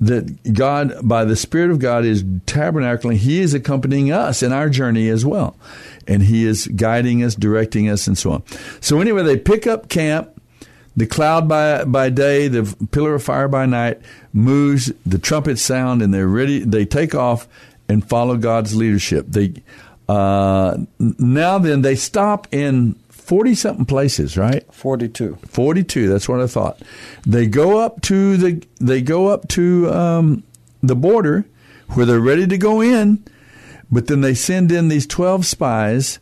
that 0.00 0.52
God, 0.54 0.94
by 1.02 1.24
the 1.24 1.36
Spirit 1.36 1.70
of 1.70 1.78
God, 1.78 2.04
is 2.04 2.24
tabernacling. 2.24 3.16
He 3.16 3.40
is 3.40 3.54
accompanying 3.54 4.10
us 4.12 4.42
in 4.42 4.52
our 4.52 4.68
journey 4.68 5.08
as 5.08 5.24
well, 5.26 5.56
and 6.08 6.22
He 6.22 6.44
is 6.44 6.66
guiding 6.68 7.22
us, 7.22 7.34
directing 7.34 7.88
us, 7.88 8.06
and 8.06 8.16
so 8.16 8.32
on. 8.32 8.42
So 8.80 9.00
anyway, 9.00 9.22
they 9.22 9.36
pick 9.36 9.66
up 9.66 9.88
camp. 9.88 10.32
The 10.96 11.06
cloud 11.06 11.46
by 11.46 11.84
by 11.84 12.08
day, 12.08 12.48
the 12.48 12.74
pillar 12.90 13.14
of 13.14 13.22
fire 13.22 13.48
by 13.48 13.66
night 13.66 14.00
moves. 14.32 14.90
The 15.04 15.18
trumpets 15.18 15.60
sound, 15.60 16.00
and 16.00 16.14
they're 16.14 16.26
ready. 16.26 16.60
They 16.60 16.86
take 16.86 17.14
off 17.14 17.46
and 17.88 18.06
follow 18.08 18.38
God's 18.38 18.74
leadership. 18.74 19.26
They 19.28 19.62
uh, 20.08 20.78
now 20.98 21.58
then 21.58 21.82
they 21.82 21.96
stop 21.96 22.46
in 22.52 22.94
forty 23.10 23.54
something 23.54 23.86
places, 23.86 24.38
right? 24.38 24.64
Forty 24.72 25.08
two. 25.08 25.36
Forty 25.46 25.82
two. 25.82 26.08
That's 26.08 26.28
what 26.28 26.40
I 26.40 26.46
thought. 26.46 26.80
They 27.26 27.46
go 27.46 27.78
up 27.78 28.02
to 28.02 28.36
the 28.36 28.64
they 28.80 29.02
go 29.02 29.28
up 29.28 29.48
to 29.48 29.90
um, 29.90 30.44
the 30.82 30.94
border 30.94 31.44
where 31.94 32.06
they're 32.06 32.20
ready 32.20 32.46
to 32.46 32.58
go 32.58 32.80
in, 32.80 33.24
but 33.90 34.06
then 34.06 34.20
they 34.20 34.34
send 34.34 34.70
in 34.70 34.88
these 34.88 35.06
twelve 35.06 35.44
spies 35.44 36.18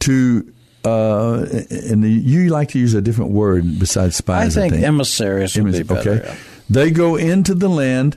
to. 0.00 0.52
Uh, 0.84 1.44
and 1.70 2.04
the, 2.04 2.08
you 2.08 2.48
like 2.48 2.68
to 2.68 2.78
use 2.78 2.94
a 2.94 3.02
different 3.02 3.32
word 3.32 3.78
besides 3.80 4.16
spies. 4.16 4.56
I 4.56 4.60
think, 4.60 4.72
I 4.72 4.76
think. 4.76 4.86
emissaries 4.86 5.56
would 5.56 5.72
be 5.72 5.82
better. 5.82 6.10
Okay, 6.10 6.26
yeah. 6.26 6.36
they 6.70 6.90
go 6.92 7.16
into 7.16 7.52
the 7.54 7.68
land 7.68 8.16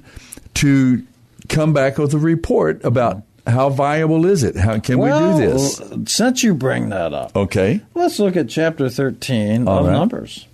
to 0.56 1.06
come 1.50 1.74
back 1.74 1.98
with 1.98 2.14
a 2.14 2.20
report 2.20 2.84
about 2.86 3.24
how 3.48 3.70
viable 3.70 4.26
is 4.26 4.44
it? 4.44 4.56
How 4.56 4.80
can 4.80 4.98
well, 5.00 5.38
we 5.38 5.46
do 5.46 5.52
this? 5.52 5.82
Since 6.06 6.44
you 6.44 6.54
bring 6.54 6.90
that 6.90 7.14
up, 7.14 7.36
Okay. 7.36 7.82
let's 7.94 8.20
look 8.20 8.36
at 8.36 8.50
chapter 8.50 8.90
13 8.90 9.68
All 9.68 9.80
of 9.80 9.86
right. 9.88 9.94
Numbers. 9.94 10.48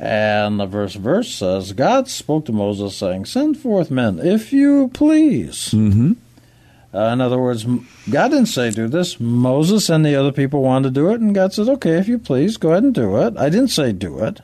And 0.00 0.58
the 0.58 0.66
verse 0.66 0.94
verse 0.94 1.32
says, 1.32 1.72
God 1.72 2.08
spoke 2.08 2.46
to 2.46 2.52
Moses, 2.52 2.96
saying, 2.96 3.26
Send 3.26 3.56
forth 3.58 3.90
men, 3.90 4.18
if 4.18 4.52
you 4.52 4.90
please. 4.92 5.70
Mm-hmm. 5.70 6.12
Uh, 6.94 7.12
in 7.12 7.20
other 7.20 7.38
words, 7.38 7.64
God 8.08 8.28
didn't 8.28 8.46
say 8.46 8.70
do 8.70 8.86
this. 8.86 9.18
Moses 9.18 9.88
and 9.90 10.06
the 10.06 10.14
other 10.14 10.30
people 10.30 10.62
wanted 10.62 10.94
to 10.94 11.00
do 11.00 11.10
it, 11.10 11.20
and 11.20 11.34
God 11.34 11.52
said, 11.52 11.68
okay, 11.68 11.98
if 11.98 12.06
you 12.06 12.18
please, 12.18 12.56
go 12.56 12.70
ahead 12.70 12.84
and 12.84 12.94
do 12.94 13.16
it. 13.20 13.36
I 13.36 13.48
didn't 13.48 13.68
say 13.68 13.92
do 13.92 14.22
it. 14.22 14.40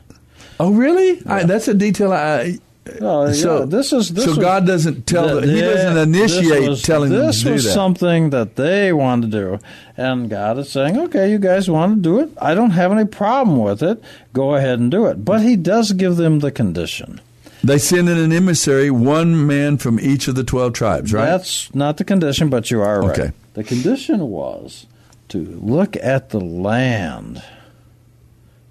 Oh, 0.59 0.73
really? 0.73 1.23
I, 1.27 1.45
that's 1.45 1.69
a 1.69 1.75
detail. 1.75 2.13
I, 2.13 2.59
So 2.99 3.61
yeah, 3.61 3.67
this 3.67 3.93
is 3.93 4.09
this 4.11 4.25
so 4.25 4.31
was- 4.31 4.39
God 4.39 4.67
doesn't 4.67 5.07
tell. 5.07 5.29
th- 5.29 5.45
the, 5.45 5.53
he 5.53 5.61
doesn't 5.61 5.97
initiate 5.99 6.69
was- 6.69 6.83
telling 6.83 7.11
them 7.11 7.31
to 7.31 7.39
do 7.39 7.45
that. 7.45 7.53
This 7.53 7.65
was 7.67 7.73
something 7.73 8.31
that 8.31 8.57
they 8.57 8.93
wanted 8.93 9.31
to 9.31 9.39
do, 9.39 9.59
and 9.97 10.29
God 10.31 10.59
is 10.59 10.71
saying, 10.71 10.99
"Okay, 10.99 11.31
you 11.31 11.39
guys 11.39 11.71
want 11.71 11.97
to 11.97 12.01
do 12.01 12.19
it. 12.21 12.31
I 12.41 12.55
don't 12.55 12.71
have 12.71 12.91
any 12.91 13.05
problem 13.05 13.59
with 13.59 13.83
it. 13.83 14.03
Go 14.33 14.55
ahead 14.55 14.79
and 14.81 14.91
do 14.91 15.07
it." 15.07 15.25
But 15.25 15.43
He 15.43 15.57
does 15.57 15.93
give 15.93 16.17
them 16.17 16.39
the 16.41 16.51
condition. 16.51 17.21
They 17.63 17.77
send 17.79 18.09
in 18.09 18.17
an 18.17 18.33
emissary, 18.33 18.91
one 18.91 19.47
man 19.47 19.77
from 19.77 20.01
each 20.01 20.27
of 20.29 20.35
the 20.35 20.43
twelve 20.45 20.73
tribes, 20.73 21.13
right? 21.13 21.27
That's 21.27 21.73
not 21.75 21.99
the 21.99 22.05
condition, 22.05 22.49
but 22.49 22.71
you 22.71 22.81
are 22.81 23.03
right. 23.03 23.11
Okay. 23.19 23.33
The 23.55 23.65
condition 23.65 24.21
was 24.31 24.87
to 25.29 25.39
look 25.63 25.97
at 26.03 26.31
the 26.31 26.41
land. 26.41 27.43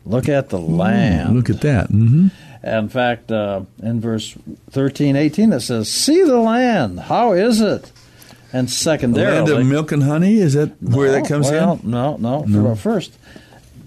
Look 0.05 0.27
at 0.27 0.49
the 0.49 0.57
land. 0.59 1.35
Look 1.35 1.49
at 1.51 1.61
that. 1.61 1.87
hmm 1.89 2.29
In 2.61 2.89
fact, 2.89 3.31
uh, 3.31 3.61
in 3.81 4.01
verse 4.01 4.37
13, 4.71 5.15
18, 5.15 5.53
it 5.53 5.61
says, 5.61 5.89
See 5.89 6.23
the 6.23 6.37
land. 6.37 6.99
How 6.99 7.33
is 7.33 7.61
it? 7.61 7.91
And 8.51 8.69
secondarily. 8.69 9.45
The 9.45 9.53
land 9.55 9.63
of 9.63 9.67
milk 9.67 9.91
and 9.91 10.03
honey. 10.03 10.37
Is 10.37 10.53
that 10.53 10.81
where 10.81 11.11
that 11.11 11.27
comes 11.27 11.49
well, 11.49 11.79
in? 11.81 11.89
No, 11.89 12.17
no, 12.17 12.43
No. 12.43 12.75
First, 12.75 13.17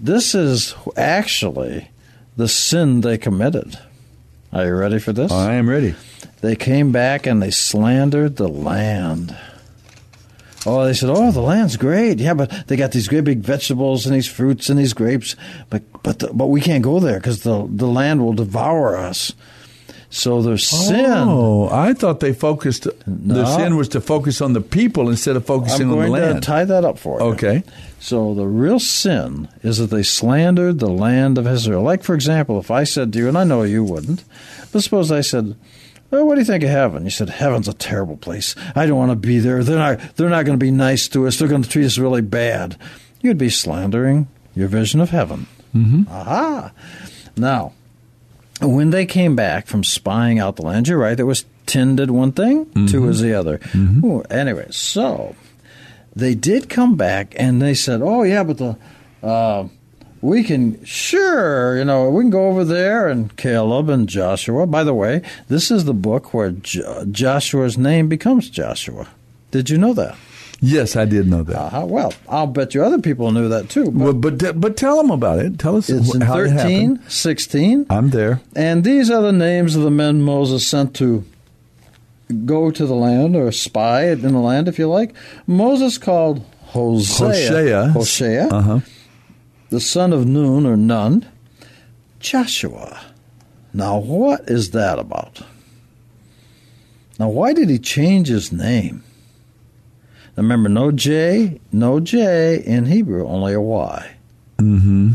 this 0.01 0.33
is 0.33 0.73
actually 0.97 1.89
the 2.35 2.47
sin 2.47 3.01
they 3.01 3.17
committed. 3.17 3.77
Are 4.51 4.65
you 4.65 4.75
ready 4.75 4.99
for 4.99 5.13
this? 5.13 5.31
I 5.31 5.53
am 5.53 5.69
ready. 5.69 5.95
They 6.41 6.55
came 6.55 6.91
back 6.91 7.25
and 7.25 7.41
they 7.41 7.51
slandered 7.51 8.35
the 8.35 8.47
land. 8.47 9.35
Oh, 10.65 10.85
they 10.85 10.93
said, 10.93 11.09
"Oh, 11.09 11.31
the 11.31 11.41
land's 11.41 11.77
great. 11.77 12.19
Yeah, 12.19 12.33
but 12.33 12.67
they 12.67 12.75
got 12.75 12.91
these 12.91 13.07
great 13.07 13.23
big 13.23 13.39
vegetables 13.39 14.05
and 14.05 14.15
these 14.15 14.27
fruits 14.27 14.69
and 14.69 14.79
these 14.79 14.93
grapes, 14.93 15.35
but 15.69 15.83
but 16.03 16.19
the, 16.19 16.27
but 16.33 16.47
we 16.47 16.61
can't 16.61 16.83
go 16.83 16.99
there 16.99 17.19
because 17.19 17.43
the 17.43 17.67
the 17.69 17.87
land 17.87 18.23
will 18.23 18.33
devour 18.33 18.95
us." 18.95 19.33
So 20.13 20.43
there's 20.43 20.67
sin. 20.67 21.07
Oh, 21.07 21.69
I 21.71 21.93
thought 21.95 22.19
they 22.19 22.33
focused. 22.33 22.87
The 23.07 23.45
sin 23.57 23.75
was 23.75 23.89
to 23.89 23.99
focus 23.99 24.41
on 24.41 24.53
the 24.53 24.61
people 24.61 25.09
instead 25.09 25.35
of 25.35 25.43
focusing 25.43 25.89
on 25.89 25.89
the 25.89 25.95
land 25.95 26.13
I'm 26.13 26.21
going 26.21 26.35
to 26.35 26.45
tie 26.45 26.65
that 26.65 26.85
up 26.85 26.99
for 26.99 27.19
you. 27.19 27.25
Okay. 27.29 27.63
So 27.99 28.35
the 28.35 28.45
real 28.45 28.79
sin 28.79 29.47
is 29.63 29.79
that 29.79 29.87
they 29.87 30.03
slandered 30.03 30.77
the 30.77 30.89
land 30.89 31.39
of 31.39 31.47
Israel. 31.47 31.81
Like, 31.81 32.03
for 32.03 32.13
example, 32.13 32.59
if 32.59 32.69
I 32.69 32.83
said 32.83 33.11
to 33.13 33.19
you, 33.19 33.27
and 33.27 33.35
I 33.35 33.43
know 33.43 33.63
you 33.63 33.83
wouldn't, 33.83 34.23
but 34.71 34.83
suppose 34.83 35.11
I 35.11 35.21
said, 35.21 35.55
well, 36.13 36.27
"What 36.27 36.35
do 36.35 36.41
you 36.41 36.45
think 36.45 36.63
of 36.63 36.69
heaven?" 36.69 37.03
You 37.03 37.09
said, 37.09 37.29
"Heaven's 37.29 37.67
a 37.67 37.73
terrible 37.73 38.17
place. 38.17 38.55
I 38.75 38.85
don't 38.85 38.97
want 38.97 39.11
to 39.11 39.15
be 39.15 39.39
there. 39.39 39.63
They're 39.63 39.77
not. 39.77 40.15
They're 40.15 40.29
not 40.29 40.45
going 40.45 40.57
to 40.57 40.63
be 40.63 40.71
nice 40.71 41.07
to 41.09 41.27
us. 41.27 41.37
They're 41.37 41.47
going 41.47 41.63
to 41.63 41.69
treat 41.69 41.85
us 41.85 41.97
really 41.97 42.21
bad." 42.21 42.77
You'd 43.21 43.37
be 43.37 43.49
slandering 43.49 44.27
your 44.53 44.67
vision 44.67 44.99
of 44.99 45.09
heaven. 45.09 45.47
Mm-hmm. 45.73 46.03
Aha! 46.09 46.71
Now, 47.37 47.71
when 48.61 48.89
they 48.89 49.05
came 49.05 49.35
back 49.35 49.65
from 49.65 49.83
spying 49.83 50.39
out 50.39 50.57
the 50.57 50.61
land, 50.61 50.87
you're 50.87 50.97
right. 50.97 51.15
There 51.15 51.25
was 51.25 51.45
ten 51.65 51.95
did 51.95 52.11
one 52.11 52.33
thing, 52.33 52.87
two 52.87 53.01
was 53.01 53.21
the 53.21 53.33
other. 53.33 53.59
Ooh, 53.75 54.21
anyway, 54.29 54.67
so 54.71 55.35
they 56.15 56.35
did 56.35 56.69
come 56.69 56.95
back 56.95 57.33
and 57.37 57.61
they 57.61 57.73
said, 57.73 58.01
"Oh 58.03 58.23
yeah, 58.23 58.43
but 58.43 58.57
the 58.57 58.77
uh, 59.25 59.67
we 60.23 60.43
can 60.43 60.83
sure 60.85 61.77
you 61.77 61.85
know 61.85 62.09
we 62.09 62.23
can 62.23 62.29
go 62.31 62.47
over 62.47 62.63
there." 62.63 63.07
And 63.07 63.35
Caleb 63.37 63.89
and 63.89 64.07
Joshua. 64.09 64.65
By 64.65 64.83
the 64.83 64.93
way, 64.93 65.21
this 65.49 65.69
is 65.69 65.83
the 65.85 65.93
book 65.93 66.33
where 66.33 66.51
jo- 66.51 67.05
Joshua's 67.11 67.77
name 67.77 68.07
becomes 68.07 68.49
Joshua. 68.49 69.07
Did 69.51 69.69
you 69.69 69.77
know 69.77 69.93
that? 69.93 70.15
Yes, 70.61 70.95
I 70.95 71.03
did 71.03 71.27
know 71.27 71.43
that. 71.43 71.57
Uh-huh. 71.57 71.85
Well, 71.85 72.13
I'll 72.29 72.47
bet 72.47 72.73
you 72.73 72.85
other 72.85 72.99
people 72.99 73.31
knew 73.33 73.49
that 73.49 73.67
too. 73.69 73.85
But 73.91 73.93
Well, 73.93 74.13
but 74.13 74.61
but 74.61 74.77
tell 74.77 74.95
them 74.95 75.11
about 75.11 75.39
it. 75.39 75.59
Tell 75.59 75.75
us 75.75 75.89
it's 75.89 76.15
in 76.15 76.21
how 76.21 76.39
it 76.39 76.51
13, 76.51 76.95
happened. 76.95 77.11
16. 77.11 77.85
I'm 77.89 78.09
there. 78.11 78.39
And 78.55 78.85
these 78.85 79.11
are 79.11 79.21
the 79.21 79.33
names 79.33 79.75
of 79.75 79.83
the 79.83 79.91
men 79.91 80.21
Moses 80.21 80.65
sent 80.65 80.93
to 80.95 81.25
go 82.45 82.71
to 82.71 82.85
the 82.85 82.95
land 82.95 83.35
or 83.35 83.51
spy 83.51 84.07
in 84.07 84.21
the 84.21 84.39
land, 84.39 84.69
if 84.69 84.79
you 84.79 84.87
like. 84.87 85.13
Moses 85.45 85.97
called 85.97 86.41
Hosea, 86.67 87.27
Hosea. 87.27 87.87
Hosea, 87.89 88.47
Uh 88.47 88.61
huh. 88.61 88.79
The 89.73 89.81
son 89.81 90.13
of 90.13 90.27
Nun 90.27 90.67
or 90.67 90.77
Nun, 90.77 91.27
Joshua. 92.19 93.01
Now, 93.73 93.97
what 93.97 94.47
is 94.47 94.69
that 94.69 94.99
about? 94.99 95.41
Now, 97.17 97.29
why 97.29 97.53
did 97.53 97.71
he 97.71 97.79
change 97.79 98.27
his 98.27 98.51
name? 98.51 99.03
Now, 100.37 100.43
remember, 100.43 100.69
no 100.69 100.91
J, 100.91 101.59
no 101.71 101.99
J 101.99 102.61
in 102.63 102.85
Hebrew, 102.85 103.27
only 103.27 103.53
a 103.53 103.61
Y. 103.61 104.15
Mm-hmm. 104.59 105.13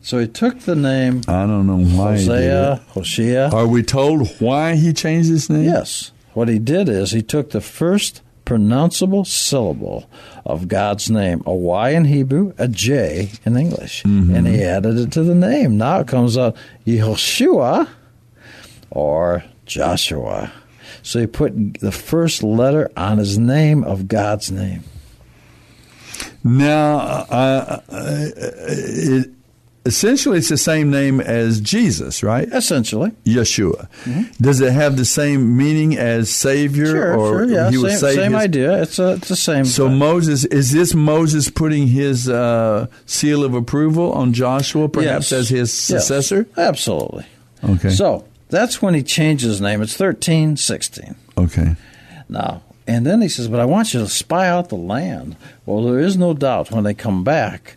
So 0.00 0.18
he 0.18 0.26
took 0.26 0.60
the 0.60 0.74
name 0.74 1.20
I 1.28 1.46
don't 1.46 1.66
know 1.66 1.84
why. 1.84 2.12
Hosea. 2.12 2.82
Hosea. 2.88 3.50
Are 3.50 3.66
we 3.66 3.82
told 3.82 4.26
why 4.40 4.76
he 4.76 4.94
changed 4.94 5.28
his 5.28 5.50
name? 5.50 5.64
Yes. 5.64 6.12
What 6.32 6.48
he 6.48 6.58
did 6.58 6.88
is 6.88 7.10
he 7.10 7.20
took 7.20 7.50
the 7.50 7.60
first 7.60 8.22
pronounceable 8.50 9.24
syllable 9.24 10.10
of 10.44 10.66
God's 10.66 11.08
name, 11.08 11.40
a 11.46 11.54
Y 11.54 11.90
in 11.90 12.06
Hebrew, 12.06 12.52
a 12.58 12.66
J 12.66 13.30
in 13.44 13.56
English, 13.56 14.02
and 14.34 14.48
he 14.48 14.64
added 14.64 14.98
it 14.98 15.12
to 15.12 15.22
the 15.22 15.36
name. 15.36 15.78
Now 15.78 16.00
it 16.00 16.08
comes 16.08 16.36
out 16.36 16.56
Yehoshua 16.84 17.88
or 18.90 19.44
Joshua. 19.66 20.52
So 21.02 21.20
he 21.20 21.28
put 21.28 21.74
the 21.78 21.92
first 21.92 22.42
letter 22.42 22.90
on 22.96 23.18
his 23.18 23.38
name 23.38 23.84
of 23.84 24.08
God's 24.08 24.50
name. 24.50 24.82
Now, 26.42 26.96
uh, 27.30 27.80
it, 27.88 29.30
essentially, 29.86 30.38
it's 30.38 30.48
the 30.48 30.56
same 30.56 30.90
name 30.90 31.20
as 31.20 31.60
Jesus, 31.60 32.22
right? 32.22 32.48
Essentially. 32.52 33.10
Yeshua. 33.24 33.88
Does 34.40 34.60
it 34.60 34.72
have 34.72 34.96
the 34.96 35.04
same 35.04 35.56
meaning 35.56 35.96
as 35.96 36.30
Savior, 36.30 36.86
Mm-hmm. 36.86 36.92
Sure, 36.94 37.16
or 37.16 37.28
sure, 37.46 37.50
yeah. 37.50 37.70
he 37.70 37.78
was 37.78 37.92
same 37.92 38.00
saved 38.00 38.16
same 38.20 38.32
his- 38.32 38.42
idea. 38.42 38.82
It's, 38.82 38.98
a, 38.98 39.12
it's 39.14 39.28
the 39.28 39.36
same. 39.36 39.64
So 39.64 39.88
thing. 39.88 39.98
Moses 39.98 40.44
is 40.46 40.72
this 40.72 40.94
Moses 40.94 41.48
putting 41.50 41.86
his 41.88 42.28
uh, 42.28 42.86
seal 43.06 43.44
of 43.44 43.54
approval 43.54 44.12
on 44.12 44.32
Joshua, 44.32 44.88
perhaps 44.88 45.30
Yes. 45.30 45.40
as 45.40 45.48
his 45.48 45.58
Yes. 45.90 46.06
successor? 46.06 46.46
Absolutely. 46.56 47.26
Okay. 47.62 47.90
So 47.90 48.24
that's 48.48 48.80
when 48.82 48.94
he 48.94 49.02
changed 49.02 49.44
his 49.44 49.60
name. 49.60 49.82
It's 49.82 49.96
thirteen 49.96 50.56
sixteen. 50.56 51.14
okay. 51.38 51.76
Now, 52.28 52.62
and 52.86 53.04
then 53.06 53.20
he 53.20 53.28
says, 53.28 53.48
But 53.48 53.60
I 53.60 53.64
want 53.64 53.92
you 53.94 54.00
to 54.00 54.08
spy 54.08 54.48
out 54.48 54.68
the 54.68 54.76
land. 54.76 55.36
Well, 55.66 55.82
there 55.84 55.98
is 56.00 56.16
no 56.16 56.32
doubt 56.34 56.70
when 56.70 56.84
they 56.84 56.94
come 56.94 57.22
back, 57.24 57.76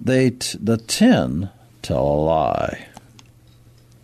they 0.00 0.30
t- 0.30 0.58
the 0.60 0.76
ten 0.76 1.50
tell 1.82 2.04
a 2.04 2.18
lie. 2.20 2.86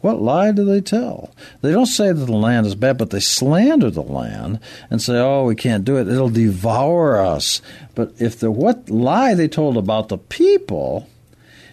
What 0.01 0.21
lie 0.21 0.53
do 0.53 0.67
they 0.67 0.83
tell? 0.83 1.35
They 1.63 1.73
don't 1.73 1.87
say 1.87 2.13
that 2.13 2.27
the 2.27 2.33
land 2.33 2.67
is 2.67 2.75
bad, 2.75 2.99
but 2.99 3.09
they 3.09 3.21
slander 3.21 3.91
the 3.91 4.03
land 4.03 4.61
and 4.91 5.01
say, 5.01 5.19
"Oh, 5.19 5.45
we 5.45 5.57
can't 5.57 5.83
do 5.83 5.97
it; 5.97 6.09
it'll 6.09 6.29
devour 6.29 7.19
us." 7.19 7.63
But 7.95 8.13
if 8.19 8.39
the 8.39 8.51
what 8.51 8.91
lie 8.91 9.33
they 9.35 9.49
told 9.49 9.79
about 9.79 10.11
the 10.11 10.19
people, 10.19 11.09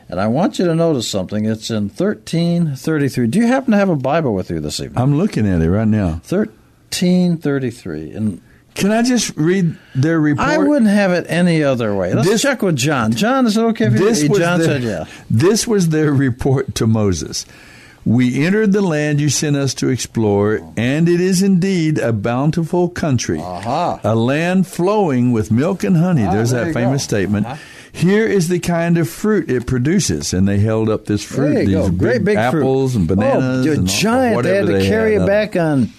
and 0.07 0.17
I 0.17 0.27
want 0.27 0.59
you 0.59 0.65
to 0.65 0.75
notice 0.75 1.09
something, 1.09 1.43
it's 1.43 1.69
in 1.69 1.89
thirteen 1.89 2.75
thirty 2.77 3.09
three. 3.09 3.27
Do 3.27 3.39
you 3.39 3.47
happen 3.47 3.71
to 3.71 3.77
have 3.77 3.89
a 3.89 3.97
Bible 3.97 4.33
with 4.33 4.49
you 4.49 4.61
this 4.61 4.79
evening? 4.79 5.01
I'm 5.01 5.17
looking 5.17 5.45
at 5.45 5.61
it 5.61 5.69
right 5.69 5.87
now. 5.87 6.21
Thirteen 6.23 7.35
thirty 7.35 7.69
three, 7.69 8.11
and 8.11 8.41
Can 8.81 8.91
I 8.91 9.01
just 9.03 9.35
read 9.37 9.75
their 9.95 10.19
report? 10.19 10.47
I 10.47 10.57
wouldn't 10.57 10.89
have 10.91 11.11
it 11.11 11.25
any 11.29 11.63
other 11.63 11.95
way. 11.95 12.13
Let's 12.13 12.27
This- 12.27 12.41
check 12.41 12.61
with 12.61 12.75
John. 12.75 13.11
John, 13.13 13.45
is 13.45 13.55
it 13.57 13.61
okay 13.61 13.85
if 13.85 13.93
you 13.93 13.99
this 13.99 14.27
was 14.27 14.39
John 14.39 14.59
their, 14.59 14.67
said 14.67 14.83
yeah. 14.83 15.05
This 15.29 15.67
was 15.67 15.89
their 15.89 16.11
report 16.11 16.75
to 16.75 16.87
Moses. 16.87 17.45
We 18.03 18.43
entered 18.43 18.71
the 18.73 18.81
land 18.81 19.21
you 19.21 19.29
sent 19.29 19.55
us 19.55 19.75
to 19.75 19.89
explore, 19.89 20.59
and 20.75 21.07
it 21.07 21.21
is 21.21 21.43
indeed 21.43 21.99
a 21.99 22.11
bountiful 22.11 22.89
country, 22.89 23.39
a 23.39 24.15
land 24.15 24.65
flowing 24.65 25.31
with 25.31 25.51
milk 25.51 25.83
and 25.83 25.95
honey. 25.97 26.25
Ah, 26.25 26.31
There's 26.33 26.49
there 26.49 26.65
that 26.65 26.73
famous 26.73 27.03
go. 27.03 27.09
statement. 27.17 27.45
Uh-huh. 27.45 27.57
Here 27.93 28.25
is 28.25 28.47
the 28.47 28.57
kind 28.57 28.97
of 28.97 29.07
fruit 29.07 29.51
it 29.51 29.67
produces, 29.67 30.33
and 30.33 30.47
they 30.47 30.57
held 30.59 30.89
up 30.89 31.05
this 31.05 31.23
fruit. 31.23 31.59
You 31.59 31.65
These 31.65 31.75
go. 31.75 31.89
Great 31.91 32.23
big 32.23 32.37
apples 32.37 32.93
fruit. 32.93 32.99
and 33.01 33.07
bananas. 33.07 33.67
Oh, 33.67 33.71
and 33.71 33.79
all- 33.81 33.85
giant. 33.85 34.43
They 34.43 34.55
had 34.55 34.65
to 34.67 34.81
carry 34.81 35.13
had. 35.13 35.21
it 35.23 35.27
back 35.27 35.55
on 35.55 35.89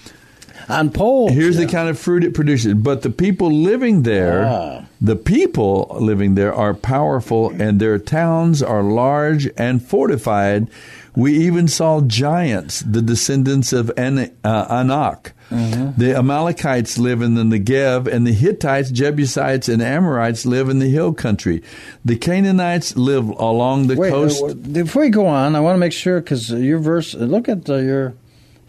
on 0.69 0.89
poles. 0.89 1.31
Here's 1.31 1.55
Yeah. 1.57 1.65
the 1.65 1.71
kind 1.71 1.89
of 1.89 1.97
fruit 1.99 2.23
it 2.23 2.33
produces. 2.33 2.73
But 2.75 3.01
the 3.01 3.09
people 3.09 3.51
living 3.51 4.03
there, 4.03 4.45
Ah. 4.45 4.85
the 5.01 5.15
people 5.15 5.95
living 5.99 6.35
there 6.35 6.53
are 6.53 6.73
powerful, 6.73 7.51
and 7.59 7.79
their 7.79 7.97
towns 7.99 8.61
are 8.63 8.83
large 8.83 9.49
and 9.57 9.81
fortified. 9.81 10.67
We 11.15 11.37
even 11.45 11.67
saw 11.67 12.01
giants, 12.01 12.81
the 12.81 13.01
descendants 13.01 13.71
of 13.71 13.91
An- 13.97 14.31
uh, 14.43 14.65
Anak. 14.69 15.33
Mm-hmm. 15.51 15.89
The 16.01 16.15
Amalekites 16.17 16.97
live 16.97 17.21
in 17.21 17.35
the 17.35 17.43
Negev, 17.43 18.07
and 18.07 18.25
the 18.25 18.31
Hittites, 18.31 18.89
Jebusites, 18.89 19.69
and 19.69 19.83
Amorites 19.83 20.47
live 20.47 20.69
in 20.69 20.79
the 20.79 20.89
hill 20.89 21.13
country. 21.13 21.61
The 22.03 22.15
Canaanites 22.15 22.97
live 22.97 23.29
along 23.29 23.85
the 23.87 23.95
Wait, 23.95 24.09
uh, 24.09 24.13
coast. 24.15 24.41
w- 24.41 24.55
before 24.83 25.03
we 25.03 25.09
go 25.11 25.27
on, 25.27 25.55
I 25.55 25.59
want 25.59 25.75
to 25.75 25.79
make 25.79 25.91
sure 25.91 26.19
because 26.19 26.49
your 26.49 26.79
verse. 26.79 27.13
Look 27.13 27.47
at 27.47 27.69
uh, 27.69 27.75
your 27.75 28.13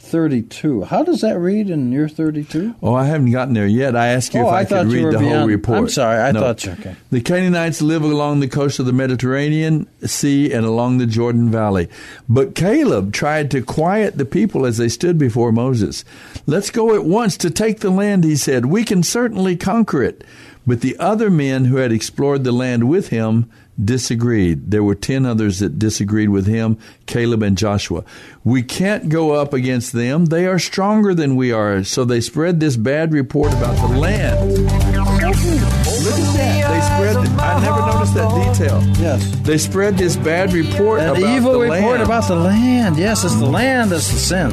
thirty-two. 0.05 0.85
How 0.85 1.03
does 1.03 1.21
that 1.23 1.39
read 1.39 1.71
in 1.71 1.91
your 1.93 2.09
thirty-two? 2.09 2.75
Oh, 2.83 2.95
I 2.95 3.07
haven't 3.07 3.31
gotten 3.33 3.55
there 3.55 3.67
yet. 3.67 3.97
I 3.97 4.09
asked 4.09 4.35
you 4.35 4.41
Oh, 4.41 4.49
if 4.49 4.53
I, 4.53 4.61
I 4.61 4.65
thought 4.65 4.85
could 4.87 4.93
you 4.93 5.07
read 5.09 5.15
the 5.15 5.19
whole 5.29 5.47
report. 5.47 5.79
I'm 5.79 5.89
sorry, 5.89 6.21
I 6.21 6.33
No. 6.33 6.41
thought 6.41 6.65
you- 6.65 6.73
okay. 6.73 6.95
The 7.11 7.21
Canaanites 7.21 7.83
live 7.83 8.03
along 8.03 8.41
the 8.41 8.49
coast 8.49 8.79
of 8.79 8.87
the 8.87 8.93
Mediterranean 8.93 9.87
Sea 10.05 10.53
and 10.53 10.65
along 10.65 10.99
the 10.99 11.07
Jordan 11.07 11.51
Valley. 11.51 11.89
But 12.29 12.55
Caleb 12.55 13.13
tried 13.13 13.51
to 13.53 13.63
quiet 13.63 14.19
the 14.19 14.25
people 14.25 14.67
as 14.67 14.77
they 14.77 14.89
stood 14.89 15.19
before 15.19 15.53
Moses. 15.53 16.05
Let's 16.47 16.71
go 16.71 16.95
at 16.95 17.05
once 17.05 17.37
to 17.39 17.51
take 17.51 17.81
the 17.81 17.91
land, 17.91 18.25
he 18.25 18.37
said. 18.37 18.67
We 18.67 18.85
can 18.85 19.03
certainly 19.03 19.57
conquer 19.57 20.03
it. 20.03 20.25
But 20.67 20.81
the 20.81 20.97
other 20.99 21.31
men 21.31 21.67
who 21.67 21.77
had 21.77 21.93
explored 21.93 22.43
the 22.45 22.53
land 22.53 22.89
with 22.89 23.09
him 23.09 23.51
disagreed. 23.83 24.71
There 24.71 24.83
were 24.83 24.95
10 24.95 25.25
others 25.27 25.59
that 25.61 25.79
disagreed 25.79 26.29
with 26.31 26.47
him, 26.47 26.79
Caleb 27.07 27.43
and 27.43 27.57
Joshua. 27.59 28.05
We 28.45 28.63
can't 28.63 29.09
go 29.09 29.33
up 29.33 29.53
against 29.53 29.93
them. 29.93 30.27
They 30.27 30.47
are 30.47 30.59
stronger 30.59 31.15
than 31.15 31.37
we 31.37 31.53
are. 31.53 31.83
So 31.85 32.05
they 32.05 32.21
spread 32.21 32.61
this 32.61 32.77
bad 32.77 33.13
report 33.13 33.53
about 33.53 33.77
the 33.89 33.97
land. 33.99 34.51
Look 34.51 36.15
at 36.15 36.35
that. 36.37 36.69
They 36.71 36.81
spread, 36.81 37.17
I 37.39 37.61
never 37.61 37.81
noticed 37.81 38.15
that 38.15 38.53
detail. 38.59 38.83
Yes. 39.03 39.25
They 39.41 39.59
spread 39.59 39.97
this 39.97 40.17
bad 40.17 40.53
report 40.53 41.01
An 41.01 41.11
about 41.11 41.23
evil 41.23 41.53
the 41.55 41.61
report 41.61 41.83
land. 41.83 42.03
about 42.03 42.29
the 42.29 42.37
land. 42.37 42.97
Yes, 42.97 43.25
it's 43.25 43.37
the 43.37 43.47
land 43.47 43.91
that's 43.91 44.11
the 44.11 44.19
sin. 44.19 44.51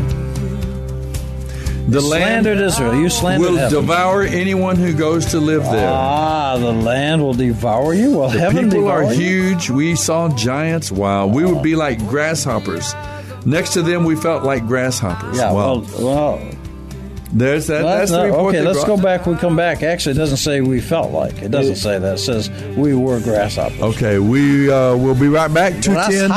The 1.91 2.01
land 2.01 2.45
slandered 2.45 2.59
Israel. 2.65 2.95
You 2.95 3.09
slandered 3.09 3.49
will 3.51 3.57
heaven. 3.57 3.73
devour 3.81 4.23
anyone 4.23 4.75
who 4.77 4.93
goes 4.93 5.27
to 5.27 5.39
live 5.39 5.63
there. 5.63 5.89
Ah, 5.91 6.57
the 6.57 6.71
land 6.71 7.21
will 7.21 7.33
devour 7.33 7.93
you. 7.93 8.17
Well, 8.17 8.29
The 8.29 8.39
heaven 8.39 8.69
people 8.69 8.87
are 8.87 9.03
you? 9.13 9.19
huge. 9.49 9.69
We 9.69 9.95
saw 9.95 10.29
giants. 10.35 10.91
Wow. 10.91 11.27
We 11.27 11.45
would 11.45 11.61
be 11.63 11.75
like 11.75 11.99
grasshoppers. 12.07 12.93
Next 13.45 13.73
to 13.73 13.81
them, 13.81 14.03
we 14.05 14.15
felt 14.15 14.43
like 14.43 14.65
grasshoppers. 14.67 15.37
Yeah. 15.37 15.51
wow. 15.51 15.79
Well, 15.79 16.03
well 16.39 16.51
There's 17.33 17.67
that. 17.67 17.83
Well, 17.83 17.97
that's 17.97 18.11
not- 18.11 18.21
the 18.21 18.27
report. 18.27 18.55
okay, 18.55 18.61
let's 18.65 18.83
go 18.83 18.97
back. 18.97 19.25
We 19.25 19.35
come 19.35 19.55
back. 19.55 19.83
Actually, 19.83 20.13
it 20.15 20.17
doesn't 20.17 20.37
say 20.37 20.61
we 20.61 20.81
felt 20.81 21.11
like. 21.11 21.41
It 21.41 21.51
doesn't 21.51 21.77
say 21.77 21.97
that. 21.99 22.15
It 22.15 22.17
says 22.19 22.49
we 22.75 22.93
were 22.93 23.19
grasshoppers. 23.19 23.79
Okay, 23.81 24.19
we 24.19 24.71
uh, 24.71 24.95
will 24.95 25.15
be 25.15 25.27
right 25.27 25.53
back. 25.53 25.81
210 25.81 26.29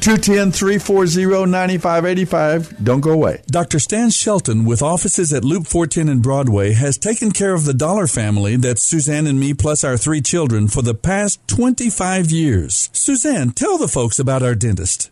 210 0.00 0.52
340 0.52 1.46
9585. 1.50 2.84
Don't 2.84 3.00
go 3.00 3.12
away. 3.12 3.42
Dr. 3.46 3.78
Stan 3.78 4.10
Shelton, 4.10 4.64
with 4.64 4.82
offices 4.82 5.32
at 5.32 5.44
Loop 5.44 5.66
410 5.66 6.08
and 6.08 6.22
Broadway, 6.22 6.72
has 6.72 6.98
taken 6.98 7.32
care 7.32 7.54
of 7.54 7.64
the 7.64 7.74
Dollar 7.74 8.06
family, 8.06 8.56
that's 8.56 8.82
Suzanne 8.82 9.26
and 9.26 9.38
me 9.38 9.54
plus 9.54 9.84
our 9.84 9.96
three 9.96 10.20
children, 10.20 10.68
for 10.68 10.82
the 10.82 10.94
past 10.94 11.40
25 11.48 12.30
years. 12.30 12.90
Suzanne, 12.92 13.50
tell 13.50 13.78
the 13.78 13.88
folks 13.88 14.18
about 14.18 14.42
our 14.42 14.54
dentist. 14.54 15.11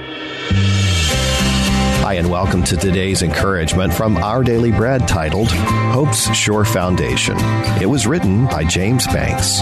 Hi, 2.03 2.15
and 2.15 2.31
welcome 2.31 2.63
to 2.63 2.75
today's 2.75 3.21
encouragement 3.21 3.93
from 3.93 4.17
Our 4.17 4.43
Daily 4.43 4.71
Bread 4.71 5.07
titled 5.07 5.51
Hope's 5.51 6.35
Sure 6.35 6.65
Foundation. 6.65 7.37
It 7.79 7.87
was 7.87 8.07
written 8.07 8.47
by 8.47 8.63
James 8.63 9.05
Banks. 9.05 9.61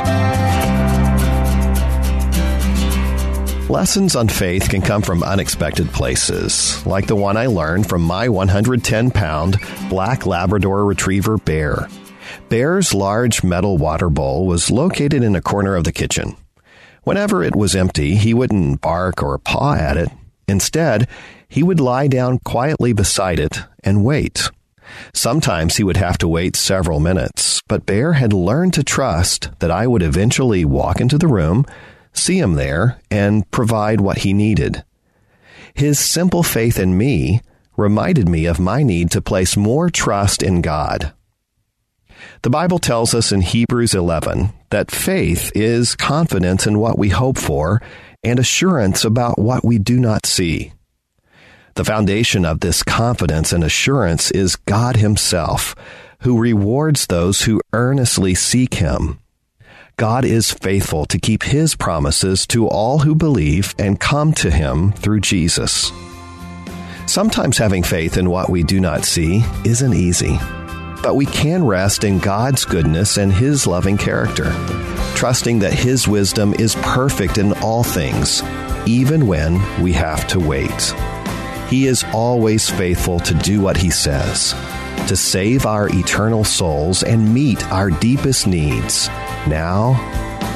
Lessons 3.69 4.15
on 4.15 4.29
faith 4.29 4.69
can 4.69 4.81
come 4.81 5.01
from 5.01 5.21
unexpected 5.21 5.89
places, 5.89 6.83
like 6.87 7.07
the 7.07 7.15
one 7.17 7.35
I 7.35 7.47
learned 7.47 7.89
from 7.89 8.03
my 8.03 8.29
110 8.29 9.11
pound 9.11 9.57
black 9.89 10.25
Labrador 10.25 10.85
Retriever 10.85 11.37
Bear. 11.39 11.89
Bear's 12.47 12.93
large 12.93 13.43
metal 13.43 13.77
water 13.77 14.09
bowl 14.09 14.47
was 14.47 14.71
located 14.71 15.23
in 15.23 15.35
a 15.35 15.41
corner 15.41 15.75
of 15.75 15.83
the 15.83 15.91
kitchen. 15.91 16.37
Whenever 17.03 17.43
it 17.43 17.55
was 17.55 17.75
empty, 17.75 18.15
he 18.15 18.33
wouldn't 18.33 18.79
bark 18.79 19.21
or 19.21 19.37
paw 19.39 19.73
at 19.73 19.97
it. 19.97 20.07
Instead, 20.47 21.07
he 21.49 21.63
would 21.63 21.79
lie 21.79 22.07
down 22.07 22.39
quietly 22.39 22.93
beside 22.93 23.39
it 23.39 23.63
and 23.83 24.05
wait. 24.05 24.49
Sometimes 25.13 25.77
he 25.77 25.83
would 25.83 25.97
have 25.97 26.17
to 26.19 26.27
wait 26.27 26.55
several 26.55 26.99
minutes, 26.99 27.61
but 27.67 27.85
Bear 27.85 28.13
had 28.13 28.31
learned 28.33 28.73
to 28.75 28.83
trust 28.83 29.49
that 29.59 29.71
I 29.71 29.87
would 29.87 30.03
eventually 30.03 30.63
walk 30.63 31.01
into 31.01 31.17
the 31.17 31.27
room, 31.27 31.65
see 32.13 32.39
him 32.39 32.53
there, 32.53 32.99
and 33.09 33.49
provide 33.51 34.01
what 34.01 34.19
he 34.19 34.33
needed. 34.33 34.83
His 35.73 35.99
simple 35.99 36.43
faith 36.43 36.79
in 36.79 36.97
me 36.97 37.41
reminded 37.77 38.27
me 38.27 38.45
of 38.45 38.59
my 38.59 38.83
need 38.83 39.09
to 39.11 39.21
place 39.21 39.57
more 39.57 39.89
trust 39.89 40.43
in 40.43 40.61
God. 40.61 41.13
The 42.41 42.49
Bible 42.49 42.79
tells 42.79 43.13
us 43.13 43.31
in 43.31 43.41
Hebrews 43.41 43.93
11 43.93 44.51
that 44.71 44.91
faith 44.91 45.51
is 45.55 45.95
confidence 45.95 46.67
in 46.67 46.79
what 46.79 46.97
we 46.97 47.09
hope 47.09 47.37
for 47.37 47.81
and 48.23 48.39
assurance 48.39 49.05
about 49.05 49.39
what 49.39 49.63
we 49.63 49.79
do 49.79 49.99
not 49.99 50.25
see. 50.25 50.73
The 51.79 51.85
foundation 51.85 52.43
of 52.43 52.59
this 52.59 52.83
confidence 52.83 53.53
and 53.53 53.63
assurance 53.63 54.31
is 54.31 54.57
God 54.57 54.97
Himself, 54.97 55.75
who 56.23 56.37
rewards 56.37 57.07
those 57.07 57.43
who 57.43 57.61
earnestly 57.71 58.35
seek 58.35 58.73
Him. 58.73 59.17
God 59.95 60.25
is 60.25 60.51
faithful 60.51 61.05
to 61.05 61.17
keep 61.17 61.43
His 61.43 61.75
promises 61.75 62.45
to 62.47 62.67
all 62.67 62.99
who 62.99 63.15
believe 63.15 63.73
and 63.79 63.97
come 63.97 64.33
to 64.33 64.51
Him 64.51 64.91
through 64.91 65.21
Jesus. 65.21 65.93
Sometimes 67.07 67.57
having 67.57 67.83
faith 67.83 68.17
in 68.17 68.29
what 68.29 68.49
we 68.49 68.61
do 68.61 68.81
not 68.81 69.05
see 69.05 69.41
isn't 69.63 69.93
easy, 69.93 70.37
but 71.01 71.15
we 71.15 71.27
can 71.27 71.65
rest 71.65 72.03
in 72.03 72.19
God's 72.19 72.65
goodness 72.65 73.15
and 73.15 73.31
His 73.31 73.65
loving 73.65 73.97
character, 73.97 74.51
trusting 75.15 75.59
that 75.59 75.71
His 75.71 76.09
wisdom 76.09 76.53
is 76.55 76.75
perfect 76.81 77.37
in 77.37 77.53
all 77.63 77.85
things, 77.85 78.43
even 78.85 79.27
when 79.27 79.81
we 79.81 79.93
have 79.93 80.27
to 80.27 80.41
wait. 80.41 80.93
He 81.69 81.85
is 81.85 82.03
always 82.13 82.67
faithful 82.67 83.19
to 83.19 83.35
do 83.35 83.61
what 83.61 83.77
He 83.77 83.91
says, 83.91 84.55
to 85.07 85.15
save 85.15 85.67
our 85.67 85.87
eternal 85.87 86.43
souls 86.43 87.03
and 87.03 87.31
meet 87.31 87.63
our 87.71 87.91
deepest 87.91 88.47
needs, 88.47 89.07
now 89.47 89.93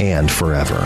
and 0.02 0.32
forever. 0.32 0.80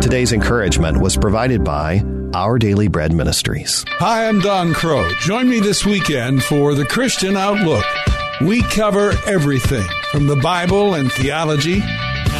Today's 0.00 0.32
encouragement 0.32 1.00
was 1.00 1.16
provided 1.16 1.64
by 1.64 2.04
Our 2.32 2.60
Daily 2.60 2.86
Bread 2.86 3.12
Ministries. 3.12 3.84
Hi, 3.98 4.28
I'm 4.28 4.38
Don 4.38 4.72
Crow. 4.72 5.10
Join 5.18 5.50
me 5.50 5.58
this 5.58 5.84
weekend 5.84 6.44
for 6.44 6.76
the 6.76 6.86
Christian 6.86 7.36
Outlook. 7.36 7.84
We 8.40 8.62
cover 8.62 9.14
everything 9.26 9.86
from 10.12 10.28
the 10.28 10.36
Bible 10.36 10.94
and 10.94 11.10
theology 11.10 11.82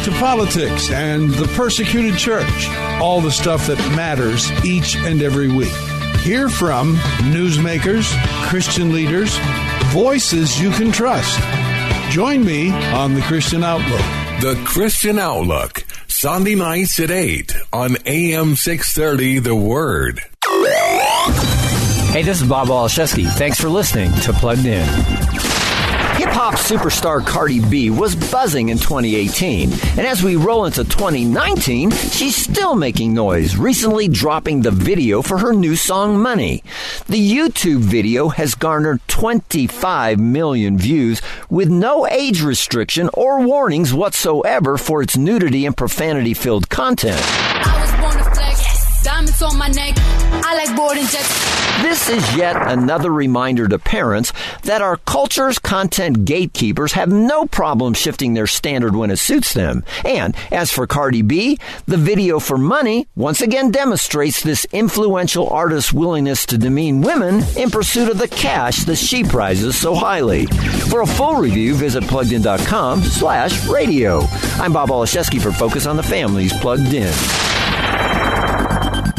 to 0.03 0.11
politics 0.19 0.89
and 0.91 1.29
the 1.31 1.47
persecuted 1.55 2.17
church, 2.17 2.67
all 2.99 3.21
the 3.21 3.31
stuff 3.31 3.67
that 3.67 3.77
matters 3.95 4.51
each 4.65 4.95
and 4.95 5.21
every 5.21 5.47
week. 5.47 5.73
Hear 6.21 6.49
from 6.49 6.95
newsmakers, 7.33 8.11
Christian 8.47 8.93
leaders, 8.93 9.37
voices 9.91 10.61
you 10.61 10.71
can 10.71 10.91
trust. 10.91 11.39
Join 12.11 12.45
me 12.45 12.71
on 12.93 13.13
The 13.13 13.21
Christian 13.21 13.63
Outlook. 13.63 14.01
The 14.41 14.61
Christian 14.65 15.19
Outlook, 15.19 15.85
Sunday 16.07 16.55
nights 16.55 16.99
at 16.99 17.11
8 17.11 17.55
on 17.71 17.97
AM 18.05 18.55
630 18.55 19.39
The 19.39 19.55
Word. 19.55 20.19
Hey, 22.11 22.23
this 22.23 22.41
is 22.41 22.47
Bob 22.47 22.67
Waliszewski. 22.67 23.25
Thanks 23.25 23.59
for 23.59 23.69
listening 23.69 24.11
to 24.21 24.33
Plugged 24.33 24.65
In. 24.65 25.20
Hip 26.31 26.39
hop 26.39 26.53
superstar 26.53 27.25
Cardi 27.25 27.59
B 27.59 27.89
was 27.89 28.15
buzzing 28.15 28.69
in 28.69 28.77
2018, 28.77 29.69
and 29.69 29.99
as 29.99 30.23
we 30.23 30.37
roll 30.37 30.63
into 30.63 30.85
2019, 30.85 31.91
she's 31.91 32.37
still 32.37 32.73
making 32.73 33.13
noise, 33.13 33.57
recently 33.57 34.07
dropping 34.07 34.61
the 34.61 34.71
video 34.71 35.21
for 35.21 35.39
her 35.39 35.51
new 35.51 35.75
song 35.75 36.17
Money. 36.17 36.63
The 37.07 37.19
YouTube 37.19 37.79
video 37.79 38.29
has 38.29 38.55
garnered 38.55 39.01
25 39.09 40.21
million 40.21 40.77
views 40.77 41.21
with 41.49 41.69
no 41.69 42.07
age 42.07 42.41
restriction 42.41 43.09
or 43.13 43.45
warnings 43.45 43.93
whatsoever 43.93 44.77
for 44.77 45.01
its 45.01 45.17
nudity 45.17 45.65
and 45.65 45.75
profanity 45.75 46.33
filled 46.33 46.69
content. 46.69 47.21
Diamonds 49.03 49.41
on 49.41 49.57
my 49.57 49.67
neck. 49.67 49.97
I 50.51 50.65
like 50.65 50.75
boarding 50.75 51.05
jets. 51.05 51.81
This 51.81 52.09
is 52.09 52.35
yet 52.35 52.57
another 52.69 53.09
reminder 53.09 53.69
to 53.69 53.79
parents 53.79 54.33
that 54.63 54.81
our 54.81 54.97
culture's 54.97 55.57
content 55.57 56.25
gatekeepers 56.25 56.91
have 56.91 57.07
no 57.07 57.45
problem 57.45 57.93
shifting 57.93 58.33
their 58.33 58.47
standard 58.47 58.93
when 58.93 59.11
it 59.11 59.15
suits 59.15 59.53
them. 59.53 59.85
And 60.03 60.35
as 60.51 60.69
for 60.69 60.87
Cardi 60.87 61.21
B, 61.21 61.57
the 61.85 61.95
video 61.95 62.41
for 62.41 62.57
Money 62.57 63.07
once 63.15 63.39
again 63.39 63.71
demonstrates 63.71 64.43
this 64.43 64.65
influential 64.73 65.47
artist's 65.47 65.93
willingness 65.93 66.45
to 66.47 66.57
demean 66.57 66.99
women 66.99 67.45
in 67.55 67.71
pursuit 67.71 68.09
of 68.09 68.17
the 68.17 68.27
cash 68.27 68.83
that 68.83 68.97
she 68.97 69.23
prizes 69.23 69.77
so 69.77 69.95
highly. 69.95 70.47
For 70.89 70.99
a 70.99 71.07
full 71.07 71.35
review, 71.35 71.75
visit 71.75 72.03
pluggedin.com 72.03 73.03
slash 73.03 73.65
radio. 73.69 74.23
I'm 74.55 74.73
Bob 74.73 74.89
Waliszewski 74.89 75.41
for 75.41 75.53
Focus 75.53 75.85
on 75.85 75.95
the 75.95 76.03
Families 76.03 76.51
Plugged 76.59 76.93
In. 76.93 78.20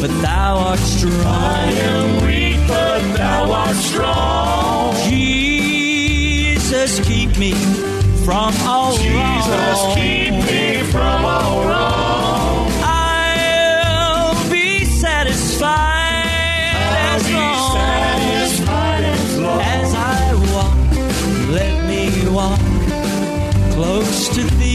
but 0.00 0.10
thou 0.22 0.58
art 0.58 0.78
strong. 0.78 1.26
I 1.26 1.72
am 1.72 2.26
weak, 2.26 2.58
but 2.68 3.00
thou 3.16 3.50
art 3.50 3.76
strong. 3.76 4.94
Jesus, 5.98 7.00
keep 7.00 7.36
me 7.36 7.52
from 8.24 8.54
all 8.62 8.96
Jesus, 8.96 9.14
wrong. 9.14 9.42
Jesus, 9.42 9.94
keep 9.96 10.32
me 10.50 10.82
from 10.92 11.24
all 11.24 11.64
wrong. 11.66 12.70
I'll 12.84 14.50
be 14.50 14.84
satisfied 14.84 15.66
I'll 16.76 17.16
as 17.16 17.26
be 17.26 17.32
long 17.32 17.72
satisfied 17.76 19.04
as 19.04 19.38
long 19.38 19.60
as 19.60 19.94
I 19.94 20.34
walk. 20.54 20.76
Let 21.58 21.74
me 21.90 22.02
walk 22.30 22.60
close 23.74 24.28
to 24.36 24.42
thee. 24.58 24.67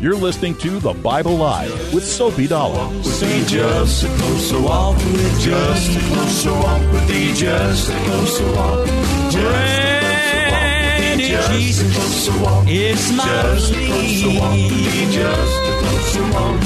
You're 0.00 0.14
listening 0.16 0.54
to 0.58 0.80
The 0.80 0.94
Bible 0.94 1.36
Live 1.36 1.92
with 1.92 2.04
Soapy 2.06 2.46
Dollar. 2.46 2.88
With 2.96 3.20
thee, 3.20 3.44
just 3.46 4.02
a 4.04 4.08
closer 4.16 4.58
walk 4.62 4.96
with 4.96 5.40
just 5.40 5.90
a 5.94 6.00
closer 6.14 6.52
walk 6.54 6.80
with 6.92 7.06
thee, 7.06 7.34
just 7.34 7.90
a 7.90 7.92
closer 8.04 8.46
walk. 8.56 8.86
Brandon 9.32 11.18
Just 11.18 11.82
a 11.82 11.84
closer 11.92 12.42
walk. 12.42 12.64
It's 12.66 13.12
my 13.12 13.24
Just 13.26 13.72
a 13.74 13.86
closer 13.86 14.40
walk 14.40 14.52
with 14.54 14.70
thee, 14.70 15.04
plea. 15.04 15.12
just 15.12 15.60
a 15.68 15.72
closer 15.80 16.24
walk. 16.32 16.60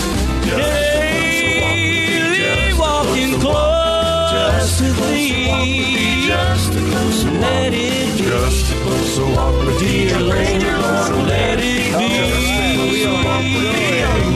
Daily 1.35 2.73
walking 2.79 3.41
close 3.41 4.31
just 4.31 4.79
to 4.79 4.93
thee. 5.11 6.29
Just 6.29 6.71
a 6.71 6.81
closer 6.89 7.31
walk. 7.33 7.41
Let 7.43 7.75
it 7.75 8.17
be. 8.17 8.23
Just 8.25 8.71
a 8.71 8.75
closer 8.85 9.27
walk 9.35 9.55
with 9.67 9.79
thee, 9.81 10.15
Lord. 10.15 11.27
Let 11.27 11.59
it 11.59 12.04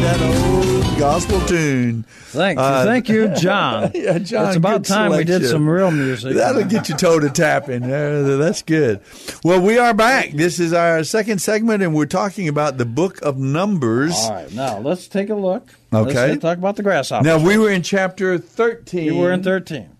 That 0.08 0.22
old 0.22 0.98
gospel 0.98 1.38
tune. 1.42 2.02
Thank 2.08 2.58
you, 2.58 2.64
Uh, 2.64 2.84
thank 2.86 3.10
you, 3.10 3.28
John. 3.34 3.90
yeah, 3.94 4.16
John. 4.16 4.46
It's 4.46 4.56
about 4.56 4.86
time 4.86 5.10
we 5.10 5.22
did 5.22 5.44
some 5.44 5.68
real 5.68 5.90
music. 5.90 6.34
That'll 6.34 6.64
get 6.64 6.88
your 6.88 6.96
toe 6.96 7.20
to 7.20 7.28
tapping. 7.28 7.82
Uh, 7.82 8.38
that's 8.38 8.62
good. 8.62 9.02
Well, 9.44 9.60
we 9.60 9.76
are 9.76 9.92
back. 9.92 10.30
This 10.30 10.60
is 10.60 10.72
our 10.72 11.04
second 11.04 11.42
segment, 11.42 11.82
and 11.82 11.94
we're 11.94 12.06
talking 12.06 12.48
about 12.48 12.78
the 12.78 12.86
book 12.86 13.20
of 13.20 13.36
Numbers. 13.36 14.14
All 14.16 14.32
right, 14.32 14.52
now 14.54 14.78
let's 14.78 15.08
take 15.08 15.28
a 15.28 15.34
look. 15.34 15.68
Okay. 15.92 16.28
Let's 16.28 16.40
talk 16.40 16.56
about 16.56 16.76
the 16.76 16.82
grasshoppers. 16.82 17.26
Now, 17.26 17.44
we 17.46 17.58
were 17.58 17.70
in 17.70 17.82
chapter 17.82 18.38
13. 18.38 19.12
We 19.14 19.20
were 19.20 19.30
in 19.30 19.42
13. 19.42 19.90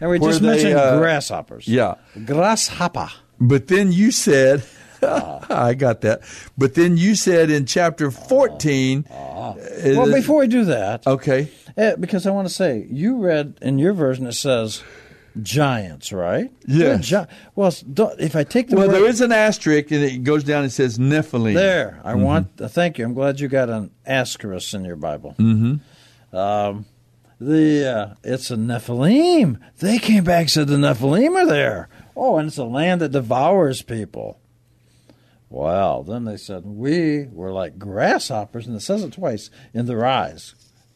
And 0.00 0.08
we 0.08 0.18
just 0.18 0.40
they, 0.40 0.46
mentioned 0.46 0.76
uh, 0.76 0.98
grasshoppers. 0.98 1.68
Yeah. 1.68 1.96
Grasshopper. 2.24 3.10
But 3.38 3.68
then 3.68 3.92
you 3.92 4.12
said, 4.12 4.64
Ah. 5.02 5.46
I 5.68 5.74
got 5.74 6.00
that. 6.02 6.22
But 6.56 6.74
then 6.74 6.96
you 6.96 7.14
said 7.14 7.50
in 7.50 7.66
chapter 7.66 8.10
14. 8.10 9.06
Ah. 9.10 9.54
Well, 9.84 10.12
before 10.12 10.40
we 10.40 10.46
do 10.48 10.64
that, 10.66 11.06
Okay. 11.06 11.48
eh, 11.76 11.94
because 11.98 12.26
I 12.26 12.30
want 12.30 12.48
to 12.48 12.54
say, 12.54 12.86
you 12.90 13.18
read 13.18 13.58
in 13.62 13.78
your 13.78 13.92
version 13.92 14.26
it 14.26 14.32
says 14.32 14.82
giants, 15.40 16.12
right? 16.12 16.50
Yes. 16.66 17.08
They're 17.10 17.24
gi- 17.26 17.32
well, 17.54 17.72
if 18.18 18.34
I 18.34 18.42
take 18.44 18.68
the 18.68 18.76
Well, 18.76 18.88
word, 18.88 18.94
there 18.94 19.06
is 19.06 19.20
an 19.20 19.30
asterisk, 19.32 19.90
and 19.92 20.02
it 20.02 20.24
goes 20.24 20.42
down 20.42 20.64
and 20.64 20.72
says 20.72 20.98
Nephilim. 20.98 21.54
there. 21.54 22.00
I 22.04 22.14
Mhm. 22.14 22.22
want. 22.22 22.60
uh, 22.60 22.66
thank 22.68 22.98
you. 22.98 23.04
I'm 23.04 23.14
glad 23.14 23.38
you 23.40 23.46
got 23.48 23.68
an 23.70 23.90
asterisk 24.06 24.74
in 24.74 24.84
your 24.84 24.96
Bible. 24.96 25.34
Mm-hmm. 25.38 26.36
Um, 26.36 26.86
the 27.40 27.86
uh, 27.86 28.14
it's 28.24 28.50
a 28.50 28.56
Nephilim. 28.56 29.58
They 29.78 29.98
came 29.98 30.24
back 30.24 30.40
and 30.42 30.50
said 30.50 30.66
the 30.66 30.76
Nephilim 30.76 31.36
are 31.36 31.46
there. 31.46 31.88
Oh, 32.16 32.36
and 32.38 32.48
it's 32.48 32.58
a 32.58 32.64
land 32.64 33.00
that 33.00 33.12
devours 33.12 33.82
people. 33.82 34.40
Well, 35.50 36.02
then 36.02 36.24
they 36.24 36.36
said 36.36 36.64
we 36.66 37.26
were 37.32 37.52
like 37.52 37.78
grasshoppers, 37.78 38.66
and 38.66 38.76
it 38.76 38.80
says 38.80 39.02
it 39.02 39.12
twice 39.14 39.50
in 39.72 39.86
their 39.86 40.04
eyes. 40.04 40.54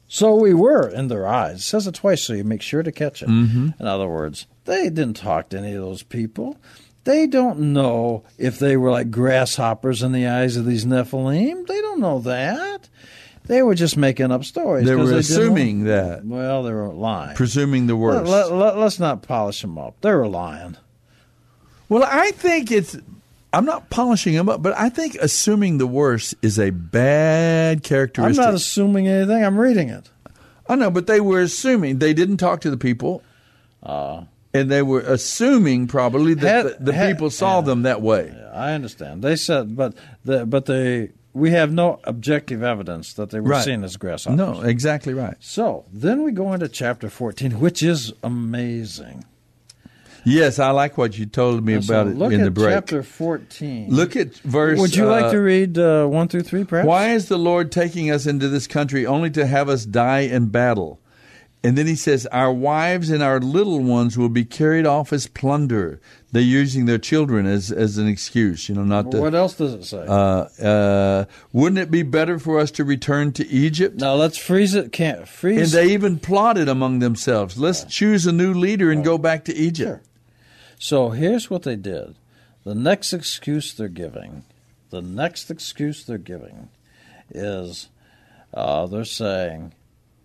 So 0.09 0.35
we 0.35 0.53
were 0.53 0.89
in 0.89 1.09
their 1.09 1.27
eyes. 1.27 1.57
It 1.61 1.63
says 1.63 1.87
it 1.87 1.95
twice, 1.95 2.23
so 2.23 2.35
you 2.35 2.45
make 2.45 2.61
sure 2.61 2.83
to 2.83 2.93
catch 2.93 3.23
it. 3.23 3.29
Mhm. 3.31 3.81
In 3.81 3.87
other 3.87 4.07
words, 4.09 4.47
they 4.67 4.91
didn't 4.91 5.15
talk 5.17 5.49
to 5.51 5.59
any 5.59 5.73
of 5.73 5.83
those 5.83 6.03
people. 6.03 6.59
They 7.05 7.27
don't 7.27 7.59
know 7.73 8.23
if 8.39 8.59
they 8.59 8.77
were 8.77 8.91
like 8.91 9.11
grasshoppers 9.11 10.03
in 10.03 10.13
the 10.13 10.27
eyes 10.27 10.57
of 10.57 10.67
these 10.67 10.85
Nephilim. 10.85 11.67
They 11.67 11.81
don't 11.81 12.01
know 12.01 12.19
that. 12.21 12.89
They 13.47 13.63
were 13.63 13.75
just 13.75 13.97
making 13.97 14.31
up 14.31 14.45
stories. 14.45 14.87
They 14.87 14.95
were 14.95 15.05
didn't 15.07 15.19
assuming 15.19 15.85
that. 15.85 16.25
Well, 16.25 16.63
they 16.63 16.73
were 16.73 16.93
lying. 16.93 17.35
Presuming 17.35 17.87
the 17.89 17.97
worst. 17.97 18.31
Let, 18.31 18.53
let, 18.53 18.79
let's 18.79 19.01
not 19.01 19.23
polish 19.23 19.63
them 19.63 19.79
up. 19.79 19.97
They 20.01 20.13
were 20.13 20.29
lying. 20.29 20.77
Well, 21.89 22.05
I 22.07 22.31
think 22.33 22.71
it's. 22.71 22.97
I'm 23.53 23.65
not 23.65 23.91
polishing 23.91 24.35
them 24.35 24.49
up, 24.49 24.63
but 24.63 24.77
I 24.79 24.89
think 24.89 25.17
assuming 25.21 25.79
the 25.79 25.87
worst 25.87 26.35
is 26.43 26.59
a 26.59 26.71
bad 26.71 27.83
characteristic. 27.83 28.39
I'm 28.41 28.47
not 28.47 28.55
assuming 28.55 29.09
anything. 29.09 29.45
I'm 29.45 29.59
reading 29.59 29.89
it. 29.91 30.09
I 30.69 30.77
know, 30.77 30.91
but 30.91 31.07
they 31.07 31.21
were 31.21 31.41
assuming 31.41 31.99
they 31.99 32.15
didn't 32.15 32.39
talk 32.39 32.61
to 32.63 32.71
the 32.71 32.77
people, 32.79 33.23
Uh, 33.83 34.25
and 34.55 34.71
they 34.71 34.81
were 34.83 35.01
assuming 35.01 35.87
probably 35.87 36.35
that 36.35 36.65
Had- 36.67 36.79
the, 36.79 36.85
the 36.85 36.93
had- 36.93 37.13
people 37.15 37.31
saw 37.31 37.61
them 37.61 37.83
that 37.83 38.01
way. 38.01 38.33
I 38.55 38.73
understand. 38.73 39.23
They 39.23 39.37
said, 39.37 39.77
but 39.77 39.95
the, 40.25 40.47
but 40.47 40.67
they 40.67 41.11
we 41.35 41.51
have 41.51 41.73
no 41.73 41.99
objective 42.05 42.63
evidence 42.63 43.15
that 43.15 43.31
they 43.31 43.41
were 43.41 43.49
Right. 43.51 43.65
seen 43.65 43.83
as 43.85 43.97
grasshoppers. 43.97 44.37
No, 44.37 44.61
exactly 44.61 45.15
right. 45.15 45.35
So 45.41 45.85
then 45.93 46.23
we 46.23 46.31
go 46.33 46.53
into 46.53 46.69
chapter 46.69 47.09
14, 47.09 47.53
which 47.59 47.83
is 47.83 48.13
amazing. 48.23 49.25
Yes, 50.25 50.59
I 50.59 50.71
like 50.71 50.97
what 50.97 51.19
you 51.19 51.27
told 51.27 51.65
me 51.65 51.75
And 51.75 51.85
so 51.85 51.95
about 51.95 52.13
it 52.13 52.17
look 52.17 52.33
in 52.33 52.41
at 52.41 52.45
the 52.45 52.51
break. 52.51 52.75
chapter 52.75 53.03
14. 53.03 53.91
Look 53.91 54.15
at 54.17 54.35
verse. 54.37 54.79
Would 54.79 54.95
you 54.95 55.07
like 55.07 55.25
uh, 55.27 55.33
to 55.33 55.39
read 55.39 55.79
uh, 55.79 56.07
1 56.07 56.29
through 56.29 56.43
3, 56.43 56.65
perhaps? 56.65 56.87
Why 56.87 57.11
is 57.11 57.29
the 57.29 57.39
Lord 57.39 57.73
taking 57.73 58.11
us 58.11 58.27
into 58.27 58.49
this 58.49 58.67
country 58.67 59.05
only 59.05 59.31
to 59.31 59.47
have 59.47 59.69
us 59.69 59.85
die 59.85 60.21
in 60.21 60.47
battle? 60.47 61.01
And 61.65 61.79
then 61.79 61.87
he 61.87 61.95
says, 61.95 62.27
Our 62.27 62.53
wives 62.53 63.09
and 63.09 63.23
our 63.23 63.39
little 63.39 63.79
ones 63.79 64.19
will 64.19 64.29
be 64.29 64.45
carried 64.45 64.85
off 64.85 65.13
as 65.13 65.29
plunder. 65.29 66.01
They're 66.33 66.43
using 66.43 66.87
their 66.87 66.99
children 66.99 67.47
as, 67.47 67.71
as 67.71 67.99
an 67.99 68.09
excuse, 68.09 68.69
you 68.69 68.75
know, 68.75 68.83
not 68.83 69.13
to. 69.13 69.21
What 69.21 69.35
else 69.35 69.55
does 69.55 69.75
it 69.75 69.85
say? 69.85 70.05
Uh, 70.09 70.65
uh, 70.65 71.25
wouldn't 71.53 71.79
it 71.79 71.91
be 71.91 72.03
better 72.03 72.41
for 72.41 72.59
us 72.59 72.73
to 72.73 72.85
return 72.85 73.33
to 73.35 73.47
Egypt? 73.47 74.01
now 74.01 74.15
let's 74.15 74.39
freeze 74.39 74.75
it. 74.75 74.91
Can't 74.91 75.29
freeze. 75.29 75.61
And 75.61 75.69
they 75.71 75.93
even 75.93 76.19
plotted 76.19 76.69
among 76.69 76.99
themselves. 76.99 77.57
Let's 77.57 77.85
choose 77.85 78.27
a 78.27 78.33
new 78.33 78.53
leader 78.55 78.91
and 78.91 79.05
go 79.05 79.17
back 79.17 79.45
to 79.45 79.55
Egypt. 79.55 80.05
So 80.83 81.11
here's 81.11 81.49
what 81.49 81.63
they 81.63 81.77
did. 81.77 82.17
The 82.65 82.75
next 82.75 83.13
excuse 83.13 83.73
they're 83.73 83.89
giving 83.89 84.45
the 84.93 85.03
next 85.03 85.51
excuse 85.51 86.05
they're 86.05 86.19
giving 86.19 86.69
is 87.31 87.89
uh, 88.55 88.87
they're 88.87 89.05
saying, 89.07 89.73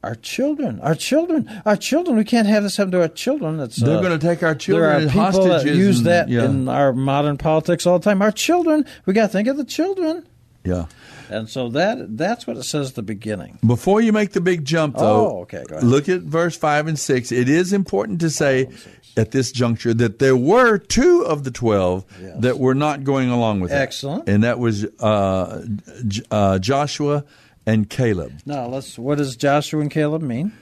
our 0.04 0.14
children, 0.14 0.80
our 0.82 0.94
children, 0.94 1.50
our 1.66 1.78
children. 1.78 2.18
We 2.18 2.26
can't 2.26 2.48
have 2.48 2.64
this 2.64 2.78
happen 2.78 2.92
to 2.92 3.02
our 3.02 3.08
children. 3.08 3.60
It's, 3.62 3.78
They're 3.78 3.98
uh, 3.98 4.02
going 4.02 4.20
to 4.20 4.26
take 4.26 4.44
our 4.44 4.54
children 4.54 5.08
There 5.08 5.26
are 5.26 5.32
people 5.32 5.46
that 5.46 5.66
use 5.66 6.00
and- 6.00 6.08
that 6.08 6.30
yeah. 6.30 6.46
in 6.46 6.68
our 6.68 6.94
modern 6.94 7.38
politics 7.38 7.88
all 7.88 7.98
the 7.98 8.04
time. 8.04 8.22
Our 8.22 8.32
children. 8.32 8.86
We 9.06 9.14
got 9.14 9.28
to 9.28 9.28
think 9.30 9.48
of 9.48 9.58
the 9.58 9.66
children. 9.66 10.28
Yeah. 10.64 10.86
And 11.30 11.50
so 11.50 11.70
that 11.70 12.18
that's 12.18 12.46
what 12.46 12.58
it 12.58 12.64
says 12.64 12.90
at 12.90 12.96
the 12.96 13.02
beginning. 13.02 13.60
Before 13.66 14.02
you 14.02 14.14
make 14.14 14.32
the 14.32 14.42
big 14.42 14.66
jump, 14.66 14.98
though, 14.98 15.38
Oh, 15.38 15.42
okay, 15.42 15.64
look 15.82 16.08
at 16.10 16.22
verse 16.22 16.56
5 16.56 16.88
and 16.88 17.00
6. 17.00 17.32
It 17.32 17.50
is 17.50 17.74
important 17.74 18.22
to 18.22 18.30
say 18.30 18.70
at 19.18 19.32
this 19.32 19.52
juncture 19.52 19.94
that 19.96 20.20
there 20.20 20.36
were 20.38 20.78
two 20.78 21.22
of 21.26 21.44
the 21.44 21.52
12 21.52 22.06
that 22.42 22.60
were 22.60 22.76
not 22.76 23.04
going 23.04 23.30
along 23.30 23.60
with 23.60 23.72
it. 23.72 23.76
Excellent. 23.76 24.30
And 24.30 24.44
that 24.44 24.60
was 24.60 24.86
uh, 25.00 25.66
J- 26.08 26.22
uh, 26.32 26.60
Joshua 26.60 27.24
and 27.66 27.90
Caleb. 27.90 28.34
Now 28.46 28.68
let's. 28.68 28.98
What 28.98 29.18
does 29.18 29.36
Joshua 29.36 29.82
and 29.82 29.92
Caleb 29.92 30.22
mean? 30.22 30.54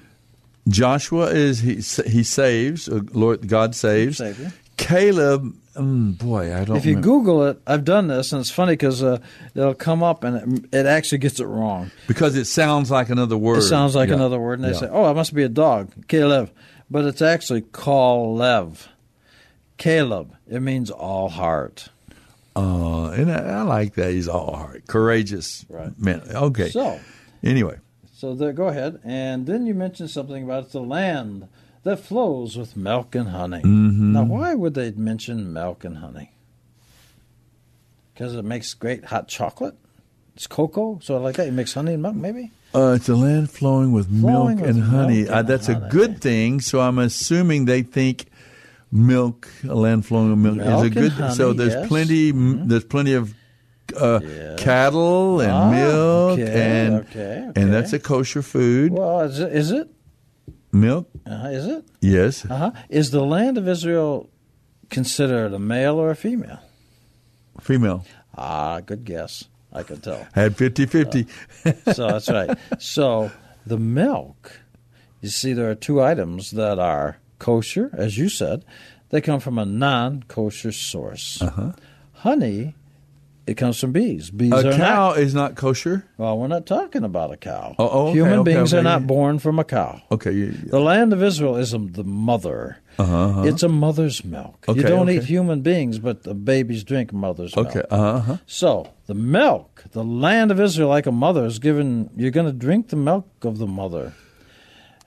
Joshua 0.67 1.27
is 1.27 1.59
he, 1.59 1.75
he 2.09 2.23
saves, 2.23 2.89
uh, 2.89 3.01
Lord 3.13 3.47
God 3.47 3.75
saves. 3.75 4.17
Savior. 4.17 4.51
Caleb, 4.77 5.53
mm, 5.75 6.17
boy, 6.17 6.53
I 6.55 6.65
don't 6.65 6.75
If 6.77 6.85
you 6.85 6.91
remember. 6.95 7.07
Google 7.07 7.43
it, 7.47 7.61
I've 7.67 7.85
done 7.85 8.07
this, 8.07 8.33
and 8.33 8.41
it's 8.41 8.49
funny 8.49 8.73
because 8.73 9.03
uh, 9.03 9.19
it'll 9.53 9.73
come 9.75 10.01
up 10.03 10.23
and 10.23 10.65
it, 10.73 10.79
it 10.79 10.85
actually 10.87 11.19
gets 11.19 11.39
it 11.39 11.45
wrong. 11.45 11.91
because 12.07 12.35
it 12.35 12.45
sounds 12.45 12.89
like 12.91 13.09
another 13.09 13.37
word. 13.37 13.59
It 13.59 13.61
sounds 13.63 13.95
like 13.95 14.09
Yeah. 14.09 14.15
another 14.15 14.39
word, 14.39 14.59
and 14.59 14.63
they 14.67 14.73
Yeah. 14.73 14.79
say, 14.79 14.89
"Oh, 14.91 15.09
it 15.09 15.13
must 15.13 15.33
be 15.35 15.43
a 15.43 15.49
dog, 15.49 15.91
Caleb," 16.07 16.49
but 16.89 17.05
it's 17.05 17.21
actually 17.21 17.61
Kalev. 17.61 18.87
Caleb. 19.77 20.35
It 20.47 20.61
means 20.61 20.89
all 20.89 21.29
heart. 21.29 21.89
Uh, 22.55 23.09
and 23.09 23.29
I, 23.31 23.59
I 23.59 23.61
like 23.63 23.95
that. 23.95 24.11
He's 24.11 24.27
all 24.29 24.55
heart, 24.55 24.87
courageous. 24.87 25.65
Right. 25.69 25.97
Man. 25.99 26.21
Okay. 26.29 26.69
So- 26.69 26.99
anyway, 27.43 27.77
So 28.13 28.33
there, 28.33 28.53
go 28.53 28.67
ahead, 28.67 29.01
and 29.03 29.45
then 29.45 29.65
you 29.65 29.73
mentioned 29.73 30.09
something 30.09 30.43
about 30.43 30.71
the 30.71 30.79
land 30.79 31.49
that 31.83 31.97
flows 31.99 32.57
with 32.57 32.77
milk 32.77 33.13
and 33.13 33.29
honey. 33.29 33.61
Mhm. 33.61 34.13
Now, 34.13 34.23
why 34.23 34.55
would 34.55 34.73
they 34.73 34.91
mention 34.91 35.51
milk 35.51 35.83
and 35.83 35.97
honey? 35.97 36.31
Because 38.13 38.33
it 38.35 38.45
makes 38.45 38.73
great 38.73 39.05
hot 39.05 39.27
chocolate. 39.27 39.75
It's 40.35 40.47
cocoa, 40.47 40.99
so 41.03 41.15
I 41.15 41.19
like 41.19 41.35
that. 41.35 41.47
It 41.47 41.51
makes 41.53 41.73
honey 41.73 41.93
and 41.93 42.01
milk, 42.01 42.15
maybe. 42.15 42.51
Uh, 42.75 42.93
it's 42.93 43.09
a 43.09 43.15
land 43.15 43.49
flowing 43.49 43.91
with 43.93 44.07
Flowing 44.19 44.57
milk 44.57 44.67
with 44.67 44.75
and 44.75 44.83
honey. 44.83 45.23
milk 45.23 45.31
uh, 45.31 45.37
and 45.39 45.47
that's 45.47 45.69
a 45.69 45.75
good 45.89 46.21
thing. 46.21 46.59
So 46.61 46.79
I'm 46.81 46.99
assuming 46.99 47.65
they 47.65 47.81
think 47.83 48.25
milk, 48.91 49.47
a 49.63 49.73
land 49.75 50.05
flowing 50.05 50.29
with 50.31 50.39
milk, 50.39 50.57
Milk 50.57 50.85
is 50.85 50.91
a 50.91 51.01
good. 51.01 51.11
honey, 51.13 51.33
so 51.35 51.53
there's 51.53 51.73
yes. 51.73 51.79
Mm-hmm. 51.79 51.87
plenty. 51.87 52.31
There's 52.67 52.83
plenty 52.85 53.13
of. 53.13 53.33
Uh, 53.95 54.19
Cattle 54.57 55.41
and 55.41 55.51
Ah, 55.51 55.69
milk 55.69 56.39
okay, 56.39 56.81
and 56.85 56.93
okay, 57.05 57.45
okay. 57.49 57.61
and 57.61 57.71
that's 57.71 57.93
a 57.93 57.99
kosher 57.99 58.41
food. 58.41 58.91
Well, 58.91 59.21
is 59.21 59.39
it? 59.39 59.53
Is 59.53 59.71
it? 59.71 59.87
milk, 60.73 61.07
Uh, 61.25 61.49
is 61.53 61.67
it? 61.67 61.85
yes. 62.01 62.43
Uh 62.49 62.57
huh. 62.57 62.71
Is 62.89 63.11
the 63.11 63.21
land 63.23 63.59
of 63.59 63.67
Israel 63.69 64.27
considered 64.89 65.53
a 65.53 65.59
male 65.59 65.97
or 66.01 66.09
a 66.09 66.15
female? 66.15 66.59
Female. 67.61 68.03
Ah, 68.35 68.79
good 68.81 69.05
guess. 69.05 69.45
I 69.75 69.83
can 69.83 69.99
tell. 70.01 70.25
Had 70.33 70.55
50-50. 70.57 71.93
so 71.93 72.07
that's 72.07 72.29
right. 72.29 72.57
So 72.79 73.31
the 73.65 73.77
milk, 73.77 74.59
you 75.21 75.29
see, 75.29 75.53
there 75.53 75.69
are 75.69 75.75
two 75.75 76.01
items 76.01 76.51
that 76.51 76.79
are 76.79 77.17
kosher, 77.39 77.89
as 77.93 78.17
you 78.17 78.29
said. 78.29 78.63
They 79.09 79.21
come 79.21 79.39
from 79.39 79.57
a 79.59 79.65
non-kosher 79.65 80.71
source. 80.71 81.41
Uh-huh. 81.41 81.73
Honey, 82.13 82.75
it 83.45 83.55
comes 83.55 83.79
from 83.79 83.91
bees. 83.91 84.31
Bees 84.31 84.51
A 84.51 84.69
are 84.69 84.77
cow 84.77 85.09
not. 85.09 85.17
is 85.19 85.33
not 85.35 85.55
kosher. 85.55 86.05
Well, 86.17 86.37
we're 86.39 86.47
not 86.47 86.65
talking 86.65 87.03
about 87.03 87.31
a 87.31 87.37
cow. 87.37 87.75
Oh, 87.77 87.87
oh, 87.89 88.07
okay, 88.07 88.13
Human 88.13 88.39
okay, 88.39 88.53
beings 88.55 88.73
okay. 88.73 88.79
are 88.79 88.83
not 88.83 89.05
born 89.05 89.37
from 89.39 89.59
a 89.59 89.63
cow. 89.63 90.01
Okay. 90.11 90.31
you- 90.31 90.51
The 90.51 90.79
land 90.79 91.13
of 91.13 91.21
Israel 91.21 91.55
is 91.57 91.71
the 91.71 92.03
mother. 92.03 92.77
Uh-huh, 92.97 93.15
uh-huh. 93.29 93.43
It's 93.43 93.61
a 93.61 93.69
mother's 93.69 94.23
milk. 94.25 94.65
you 94.67 94.81
don't 94.81 95.09
eat 95.09 95.23
human 95.25 95.61
beings, 95.61 95.99
but 95.99 96.23
the 96.23 96.33
babies 96.33 96.83
drink 96.83 97.13
mother's 97.13 97.55
milk. 97.55 97.67
Okay. 97.75 97.83
Uh 97.91 98.19
huh. 98.21 98.37
So 98.47 98.89
the 99.07 99.13
milk, 99.13 99.83
the 99.91 100.03
land 100.03 100.51
of 100.51 100.59
Israel, 100.59 100.89
like 100.89 101.05
a 101.05 101.11
mother, 101.11 101.45
is 101.45 101.59
given. 101.59 102.09
You're 102.15 102.31
going 102.31 102.47
to 102.47 102.53
drink 102.53 102.89
the 102.89 102.95
milk 102.95 103.27
of 103.43 103.57
the 103.59 103.67
mother, 103.67 104.13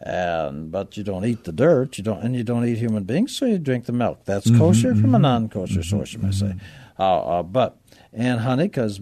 and 0.00 0.70
but 0.70 0.96
you 0.96 1.02
don't 1.04 1.24
eat 1.24 1.44
the 1.44 1.52
dirt. 1.52 1.98
You 1.98 2.04
don't, 2.04 2.22
and 2.22 2.36
you 2.36 2.44
don't 2.44 2.64
eat 2.64 2.78
human 2.78 3.04
beings, 3.04 3.36
so 3.36 3.44
you 3.46 3.58
drink 3.58 3.86
the 3.86 3.92
milk. 3.92 4.24
That's 4.24 4.50
Mhm, 4.50 4.58
kosher 4.58 4.94
from 4.94 5.14
a 5.14 5.18
mhm, 5.18 5.22
non-kosher 5.22 5.82
source, 5.82 6.12
you 6.12 6.20
may 6.20 6.30
say. 6.30 6.54
Uh, 6.98 7.18
uh, 7.38 7.42
but 7.42 7.76
and 8.12 8.40
honey, 8.40 8.64
because 8.64 9.00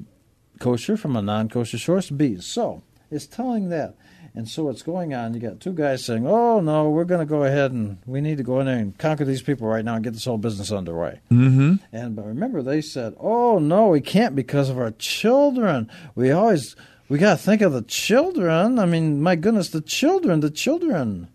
kosher 0.61 0.97
from 0.97 1.16
a 1.16 1.22
non-kosher 1.22 1.78
source, 1.78 2.11
bees. 2.11 2.44
So 2.47 2.82
it's 3.11 3.26
telling 3.26 3.68
that. 3.70 3.94
And 4.37 4.47
so 4.47 4.64
what's 4.64 4.82
going 4.82 5.14
on? 5.14 5.32
You 5.32 5.41
got 5.41 5.61
two 5.61 5.72
guys 5.72 6.05
saying, 6.05 6.26
"Oh 6.26 6.61
no, 6.61 6.91
we're 6.91 7.05
going 7.05 7.26
to 7.26 7.30
go 7.30 7.45
ahead 7.45 7.72
and 7.72 7.97
we 8.05 8.20
need 8.20 8.37
to 8.37 8.45
go 8.45 8.61
in 8.61 8.66
there 8.66 8.76
and 8.76 8.97
conquer 8.99 9.24
these 9.24 9.41
people 9.41 9.66
right 9.66 9.82
now 9.82 9.95
and 9.95 10.05
get 10.05 10.12
this 10.12 10.26
whole 10.26 10.37
business 10.37 10.70
underway." 10.70 11.20
Mm-hmm. 11.32 11.76
And 11.91 12.14
but 12.14 12.26
remember, 12.26 12.62
they 12.62 12.82
said, 12.82 13.16
"Oh 13.18 13.59
no, 13.59 13.89
we 13.89 14.03
can't 14.03 14.37
because 14.37 14.68
of 14.68 14.78
our 14.78 14.91
children. 14.91 15.91
We 16.14 16.32
always 16.32 16.76
we 17.09 17.16
got 17.18 17.39
to 17.39 17.43
think 17.43 17.62
of 17.62 17.72
the 17.72 17.80
children. 17.80 18.78
I 18.78 18.84
mean, 18.84 19.22
my 19.22 19.37
goodness, 19.37 19.70
the 19.70 19.80
children, 19.80 20.41
the 20.41 20.51
children." 20.51 21.28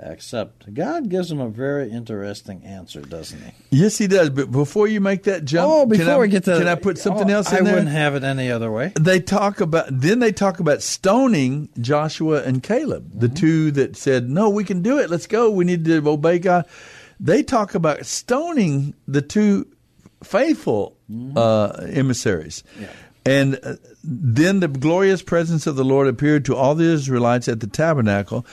Except 0.00 0.72
God 0.72 1.08
gives 1.08 1.32
him 1.32 1.40
a 1.40 1.48
very 1.48 1.90
interesting 1.90 2.62
answer, 2.64 3.00
doesn't 3.00 3.40
He? 3.40 3.52
Yes, 3.70 3.98
he 3.98 4.06
does. 4.06 4.30
But 4.30 4.52
before 4.52 4.86
you 4.86 5.00
make 5.00 5.24
that 5.24 5.44
jump, 5.44 5.68
Oh, 5.72 5.80
can 5.80 5.88
before 5.88 6.12
I, 6.14 6.18
we 6.18 6.28
get 6.28 6.44
to 6.44 6.56
can 6.56 6.68
I 6.68 6.76
put 6.76 6.98
something 6.98 7.28
oh, 7.28 7.34
else 7.34 7.50
in 7.50 7.58
I 7.58 7.60
there? 7.62 7.74
wouldn't 7.74 7.90
have 7.90 8.14
it 8.14 8.22
any 8.22 8.50
other 8.50 8.70
way. 8.70 8.92
They 8.98 9.18
talk 9.18 9.60
about 9.60 9.86
then 9.90 10.20
they 10.20 10.30
talk 10.30 10.60
about 10.60 10.82
stoning 10.82 11.68
Joshua 11.80 12.42
and 12.44 12.62
Caleb, 12.62 13.18
the 13.18 13.28
two 13.28 13.72
that 13.72 13.96
said, 13.96 14.30
"No, 14.30 14.48
we 14.50 14.62
can 14.62 14.82
do 14.82 14.98
it. 15.00 15.10
Let's 15.10 15.26
go. 15.26 15.50
We 15.50 15.64
need 15.64 15.84
to 15.86 16.08
obey 16.08 16.38
God." 16.38 16.66
They 17.18 17.42
talk 17.42 17.74
about 17.74 18.06
stoning 18.06 18.94
the 19.08 19.22
two 19.22 19.66
faithful 20.22 20.96
uh, 21.34 21.86
emissaries. 21.88 22.62
And 23.26 23.58
uh, 23.62 23.74
then 24.04 24.60
the 24.60 24.68
glorious 24.68 25.22
presence 25.22 25.66
of 25.66 25.76
the 25.76 25.84
Lord 25.84 26.06
appeared 26.06 26.44
to 26.46 26.56
all 26.56 26.74
the 26.74 26.84
Israelites 26.84 27.48
at 27.48 27.60
the 27.60 27.66
tabernacle. 27.66 28.46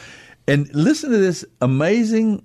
And 0.47 0.73
listen 0.73 1.11
to 1.11 1.17
this 1.17 1.43
amazing 1.61 2.43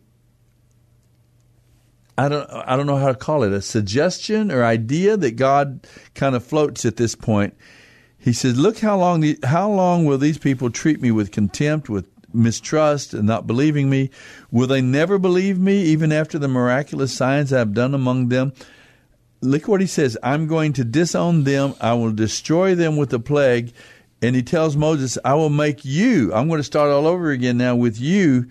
I 2.21 2.29
don't 2.29 2.51
I 2.51 2.77
don't 2.77 2.87
know 2.87 2.97
how 2.97 3.09
to 3.09 3.15
call 3.15 3.45
it 3.45 3.53
a 3.53 3.63
suggestion 3.63 4.53
or 4.53 4.63
idea 4.63 5.17
that 5.17 5.37
God 5.37 5.87
kind 6.15 6.35
of 6.35 6.45
floats 6.45 6.85
at 6.85 6.97
this 6.97 7.15
point. 7.15 7.55
He 8.19 8.35
says, 8.35 8.59
"Look 8.59 8.79
how 8.81 8.99
long 8.99 9.21
the, 9.21 9.39
how 9.43 9.71
long 9.71 10.05
will 10.05 10.19
these 10.19 10.37
people 10.37 10.69
treat 10.69 11.01
me 11.01 11.11
with 11.11 11.33
contempt, 11.33 11.89
with 11.89 12.07
mistrust, 12.35 13.15
and 13.15 13.27
not 13.27 13.47
believing 13.47 13.89
me? 13.89 14.11
Will 14.51 14.67
they 14.67 14.83
never 14.83 15.19
believe 15.19 15.59
me 15.59 15.83
even 15.85 16.13
after 16.13 16.39
the 16.39 16.47
miraculous 16.47 17.15
signs 17.15 17.55
I 17.55 17.59
have 17.59 17.73
done 17.73 17.95
among 17.95 18.29
them?" 18.29 18.53
Look 19.41 19.67
what 19.67 19.81
he 19.81 19.87
says, 19.87 20.19
"I'm 20.23 20.47
going 20.47 20.75
to 20.75 20.85
disown 20.85 21.45
them. 21.45 21.73
I 21.81 21.95
will 21.95 22.13
destroy 22.13 22.75
them 22.75 22.99
with 22.99 23.09
the 23.09 23.21
plague." 23.21 23.73
And 24.23 24.37
he 24.37 24.43
tells 24.43 24.77
Moses, 24.77 25.19
"I 25.25 25.35
will 25.35 25.51
make 25.51 25.85
you. 25.85 26.33
I'm 26.35 26.49
going 26.49 26.61
to 26.61 26.65
start 26.65 26.91
all 26.91 27.07
over 27.07 27.31
again 27.31 27.57
now 27.57 27.75
with 27.77 28.01
you." 28.01 28.47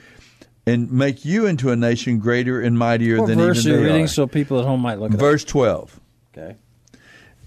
And 0.65 0.91
make 0.91 1.25
you 1.25 1.47
into 1.47 1.71
a 1.71 1.75
nation 1.75 2.19
greater 2.19 2.61
and 2.61 2.77
mightier 2.77 3.17
What 3.17 3.27
than 3.27 3.39
verse 3.39 3.59
even 3.59 3.71
are 3.71 3.75
you 3.75 3.81
they 3.81 3.89
reading 3.89 4.05
are. 4.05 4.07
so 4.09 4.27
people 4.27 4.59
at 4.59 4.65
home 4.65 4.81
might 4.81 4.99
look 4.99 5.11
at 5.11 5.17
Verse 5.17 5.43
twelve. 5.43 5.99
Okay. 6.37 6.57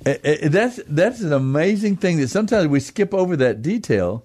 That's 0.03 0.81
that's 0.89 1.21
an 1.21 1.33
amazing 1.33 1.99
thing 1.99 2.19
that 2.19 2.29
sometimes 2.29 2.67
we 2.67 2.81
skip 2.81 3.15
over 3.15 3.37
that 3.37 3.63
detail. 3.63 4.25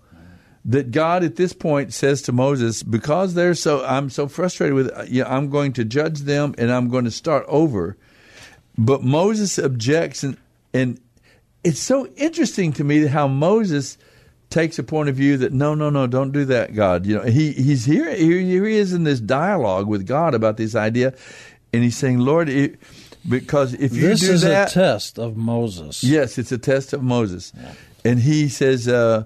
That 0.65 0.91
God 0.91 1.23
at 1.23 1.37
this 1.37 1.53
point 1.53 1.93
says 1.93 2.21
to 2.23 2.33
Moses, 2.33 2.83
because 2.83 3.35
they're 3.35 3.53
so, 3.53 3.85
I'm 3.85 4.09
so 4.09 4.27
frustrated 4.27 4.73
with, 4.73 4.91
uh, 4.91 5.05
yeah, 5.07 5.23
I'm 5.33 5.49
going 5.49 5.71
to 5.73 5.85
judge 5.85 6.21
them 6.21 6.55
and 6.57 6.69
I'm 6.71 6.89
going 6.89 7.05
to 7.05 7.11
start 7.11 7.45
over. 7.47 7.95
But 8.77 9.01
Moses 9.01 9.57
objects, 9.57 10.23
and 10.23 10.35
and 10.73 10.99
it's 11.67 11.81
so 11.81 12.07
interesting 12.15 12.71
to 12.73 12.83
me 12.85 13.05
how 13.07 13.27
Moses 13.27 13.97
takes 14.49 14.79
a 14.79 14.83
point 14.83 15.09
of 15.09 15.15
view 15.15 15.35
that 15.35 15.51
no, 15.51 15.75
no, 15.75 15.89
no, 15.89 16.07
don't 16.07 16.31
do 16.31 16.45
that, 16.45 16.73
God. 16.73 17.05
You 17.05 17.15
know, 17.15 17.23
he 17.23 17.51
he's 17.51 17.83
here, 17.83 18.09
here, 18.15 18.39
here 18.39 18.65
he 18.65 18.77
is 18.77 18.93
in 18.93 19.03
this 19.03 19.19
dialogue 19.19 19.85
with 19.85 20.07
God 20.07 20.33
about 20.33 20.55
this 20.55 20.75
idea, 20.75 21.13
and 21.73 21.83
he's 21.83 21.97
saying, 21.97 22.19
Lord, 22.19 22.47
it, 22.47 22.79
because 23.27 23.73
if 23.73 23.93
you 23.93 24.03
this 24.03 24.21
do 24.21 24.31
is 24.31 24.43
that, 24.43 24.71
a 24.71 24.73
test 24.73 25.19
of 25.19 25.35
Moses. 25.35 26.05
Yes, 26.05 26.37
it's 26.37 26.53
a 26.53 26.57
test 26.57 26.93
of 26.93 27.03
Moses, 27.03 27.51
and 28.05 28.19
he 28.19 28.47
says 28.47 28.87
uh, 28.87 29.25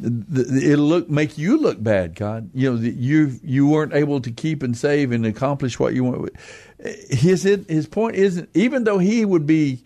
it'll 0.00 0.84
look 0.84 1.10
make 1.10 1.36
you 1.36 1.58
look 1.58 1.82
bad, 1.82 2.14
God. 2.14 2.50
You 2.54 2.72
know 2.72 2.80
you 2.80 3.40
you 3.42 3.66
weren't 3.66 3.94
able 3.94 4.20
to 4.20 4.30
keep 4.30 4.62
and 4.62 4.76
save 4.76 5.10
and 5.10 5.26
accomplish 5.26 5.80
what 5.80 5.92
you 5.94 6.04
want. 6.04 6.30
His 7.10 7.42
his 7.42 7.88
point 7.88 8.14
isn't 8.14 8.48
even 8.54 8.84
though 8.84 8.98
he 8.98 9.24
would 9.24 9.44
be 9.44 9.82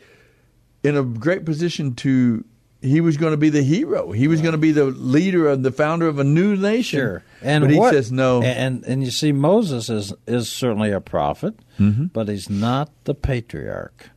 in 0.85 0.97
a 0.97 1.03
great 1.03 1.45
position 1.45 1.95
to. 1.97 2.45
He 2.83 3.01
was 3.01 3.17
going 3.17 3.31
to 3.31 3.39
be 3.39 3.49
the 3.49 3.63
hero. 3.63 4.13
He 4.13 4.29
was 4.29 4.43
going 4.43 4.53
to 4.53 4.59
be 4.59 4.71
the 4.71 4.85
leader 4.85 5.49
and 5.51 5.65
the 5.65 5.73
founder 5.73 6.07
of 6.07 6.19
a 6.19 6.25
new 6.25 6.55
nation. 6.55 6.99
Sure. 7.01 7.23
And 7.41 7.63
but 7.65 7.71
he 7.71 7.79
what- 7.79 7.95
says 7.95 8.13
no. 8.13 8.43
And 8.43 8.85
and 8.85 9.03
you 9.03 9.11
see, 9.11 9.33
Moses 9.33 9.89
is 9.89 10.13
is 10.27 10.51
certainly 10.51 10.91
a 10.93 11.01
prophet, 11.01 11.55
Mhm. 11.81 12.13
but 12.13 12.29
he's 12.29 12.51
not 12.51 12.91
the 13.05 13.15
patriarch. 13.15 14.11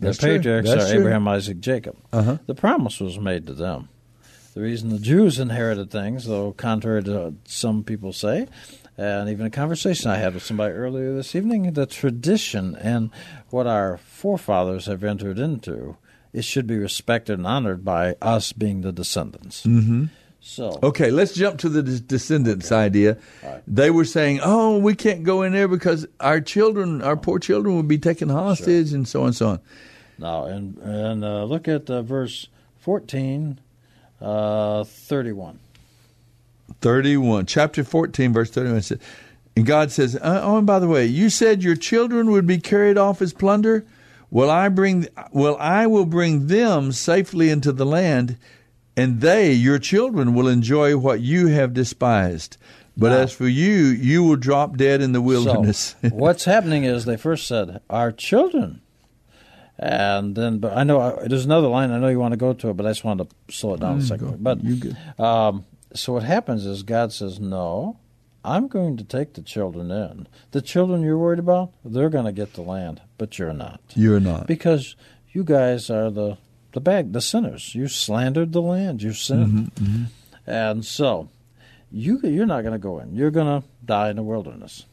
The 0.00 0.06
That's 0.06 0.18
patriarchs 0.18 0.68
are 0.70 0.78
true. 0.90 1.00
Abraham, 1.00 1.26
Isaac, 1.28 1.60
Jacob. 1.60 1.96
Uh-huh. 2.12 2.38
The 2.46 2.54
promise 2.56 3.00
was 3.00 3.18
made 3.20 3.46
to 3.46 3.52
them. 3.54 3.88
The 4.54 4.60
reason 4.62 4.88
the 4.90 4.98
Jews 4.98 5.38
inherited 5.38 5.90
things, 5.92 6.26
though 6.26 6.52
contrary 6.52 7.04
to 7.04 7.18
what 7.20 7.34
some 7.44 7.84
people 7.84 8.12
say, 8.12 8.48
and 8.98 9.30
even 9.30 9.46
a 9.46 9.50
conversation 9.50 10.10
I 10.10 10.16
had 10.16 10.34
with 10.34 10.42
somebody 10.42 10.74
earlier 10.74 11.14
this 11.14 11.34
evening, 11.36 11.72
the 11.72 11.86
tradition 11.86 12.76
and 12.76 13.10
what 13.50 13.66
our 13.66 13.96
forefathers 13.96 14.86
have 14.86 15.04
entered 15.04 15.38
into, 15.38 15.96
it 16.32 16.44
should 16.44 16.66
be 16.66 16.76
respected 16.76 17.38
and 17.38 17.46
honored 17.46 17.84
by 17.84 18.16
us 18.20 18.52
being 18.52 18.80
the 18.80 18.92
descendants. 18.92 19.64
Mm-hmm. 19.64 20.06
So 20.40 20.78
Okay, 20.82 21.10
let's 21.10 21.32
jump 21.34 21.58
to 21.60 21.68
the 21.68 21.82
des- 21.82 22.00
descendants 22.00 22.72
idea. 22.72 23.18
They 23.66 23.90
were 23.90 24.04
saying, 24.04 24.40
"Oh, 24.42 24.78
we 24.78 24.94
can't 24.94 25.24
go 25.24 25.42
in 25.42 25.52
there 25.52 25.68
because 25.68 26.06
our 26.20 26.40
children, 26.40 27.02
our 27.02 27.16
poor 27.16 27.38
children, 27.38 27.76
would 27.76 27.88
be 27.88 27.98
taken 27.98 28.28
hostage, 28.28 28.92
and 28.92 29.06
so 29.06 29.20
on 29.20 29.26
and 29.28 29.36
so 29.36 29.48
on." 29.48 29.60
now, 30.18 30.44
and 30.44 30.78
and 30.78 31.24
uh, 31.24 31.44
look 31.44 31.68
at 31.68 31.90
uh, 31.90 32.02
verse 32.02 32.48
fourteen, 32.78 33.58
uh, 34.20 34.84
thirty-one. 34.84 35.58
31, 36.80 37.46
chapter 37.46 37.82
14, 37.84 38.32
verse 38.32 38.50
31 38.50 38.82
says, 38.82 38.98
and 39.56 39.66
God 39.66 39.90
says, 39.90 40.14
uh, 40.16 40.40
"Oh, 40.44 40.58
and 40.58 40.66
by 40.66 40.78
the 40.78 40.86
way, 40.86 41.04
you 41.06 41.30
said 41.30 41.62
your 41.64 41.74
children 41.74 42.30
would 42.30 42.46
be 42.46 42.58
carried 42.58 42.96
off 42.96 43.20
as 43.20 43.32
plunder. 43.32 43.84
Well, 44.30 44.50
I 44.50 44.68
bring, 44.68 45.08
well, 45.32 45.56
I 45.58 45.86
will 45.88 46.06
bring 46.06 46.46
them 46.46 46.92
safely 46.92 47.50
into 47.50 47.72
the 47.72 47.84
land, 47.86 48.36
and 48.96 49.20
they, 49.20 49.52
your 49.52 49.78
children, 49.80 50.34
will 50.34 50.46
enjoy 50.46 50.96
what 50.96 51.20
you 51.20 51.48
have 51.48 51.74
despised. 51.74 52.56
But 52.96 53.10
Wow. 53.10 53.18
as 53.18 53.32
for 53.32 53.48
you, 53.48 53.86
you 53.86 54.22
will 54.22 54.36
drop 54.36 54.76
dead 54.76 55.00
in 55.00 55.10
the 55.12 55.20
wilderness." 55.22 55.96
So, 56.02 56.08
what's 56.14 56.44
happening 56.44 56.84
is 56.84 57.04
they 57.04 57.16
first 57.16 57.48
said, 57.48 57.80
"Our 57.90 58.12
children," 58.12 58.80
and 59.78 60.36
then, 60.36 60.58
but 60.58 60.76
I 60.76 60.84
know 60.84 61.00
uh, 61.00 61.26
there's 61.26 61.44
another 61.44 61.68
line. 61.68 61.90
I 61.90 61.98
know 61.98 62.08
you 62.08 62.18
want 62.20 62.32
to 62.32 62.38
go 62.38 62.52
to 62.52 62.70
it, 62.70 62.76
but 62.76 62.86
I 62.86 62.90
just 62.90 63.02
wanted 63.04 63.30
to 63.48 63.54
slow 63.54 63.74
it 63.74 63.80
down 63.80 63.96
a 63.96 64.00
Mm, 64.00 64.08
second. 64.08 64.30
go. 64.30 64.36
But 64.38 64.62
You 64.62 64.76
good. 64.76 64.96
Um, 65.20 65.64
so 65.94 66.12
what 66.14 66.22
happens 66.22 66.66
is 66.66 66.82
God 66.82 67.12
says, 67.12 67.38
"No, 67.40 67.98
I'm 68.44 68.68
going 68.68 68.96
to 68.98 69.04
take 69.04 69.34
the 69.34 69.42
children 69.42 69.90
in. 69.90 70.26
The 70.52 70.62
children 70.62 71.02
you're 71.02 71.18
worried 71.18 71.38
about, 71.38 71.72
they're 71.84 72.10
going 72.10 72.24
to 72.26 72.32
get 72.32 72.54
the 72.54 72.62
land, 72.62 73.00
but 73.16 73.38
you're 73.38 73.52
not. 73.52 73.80
You're 73.94 74.20
not. 74.20 74.46
because 74.46 74.96
you 75.32 75.44
guys 75.44 75.90
are 75.90 76.10
the 76.10 76.38
the 76.72 76.80
bag, 76.80 77.12
the 77.12 77.20
sinners. 77.20 77.74
You 77.74 77.88
slandered 77.88 78.52
the 78.52 78.62
land. 78.62 79.02
You 79.02 79.12
sinned, 79.12 79.72
Mhm, 79.74 79.84
mhm. 79.84 80.06
and 80.46 80.84
so." 80.84 81.28
You, 81.90 82.20
you're 82.22 82.44
not 82.44 82.60
going 82.60 82.74
to 82.74 82.78
go 82.78 82.98
in. 82.98 83.14
You're 83.16 83.30
going 83.30 83.62
to 83.62 83.66
die 83.82 84.10
in 84.10 84.16
the 84.16 84.22
wilderness 84.22 84.84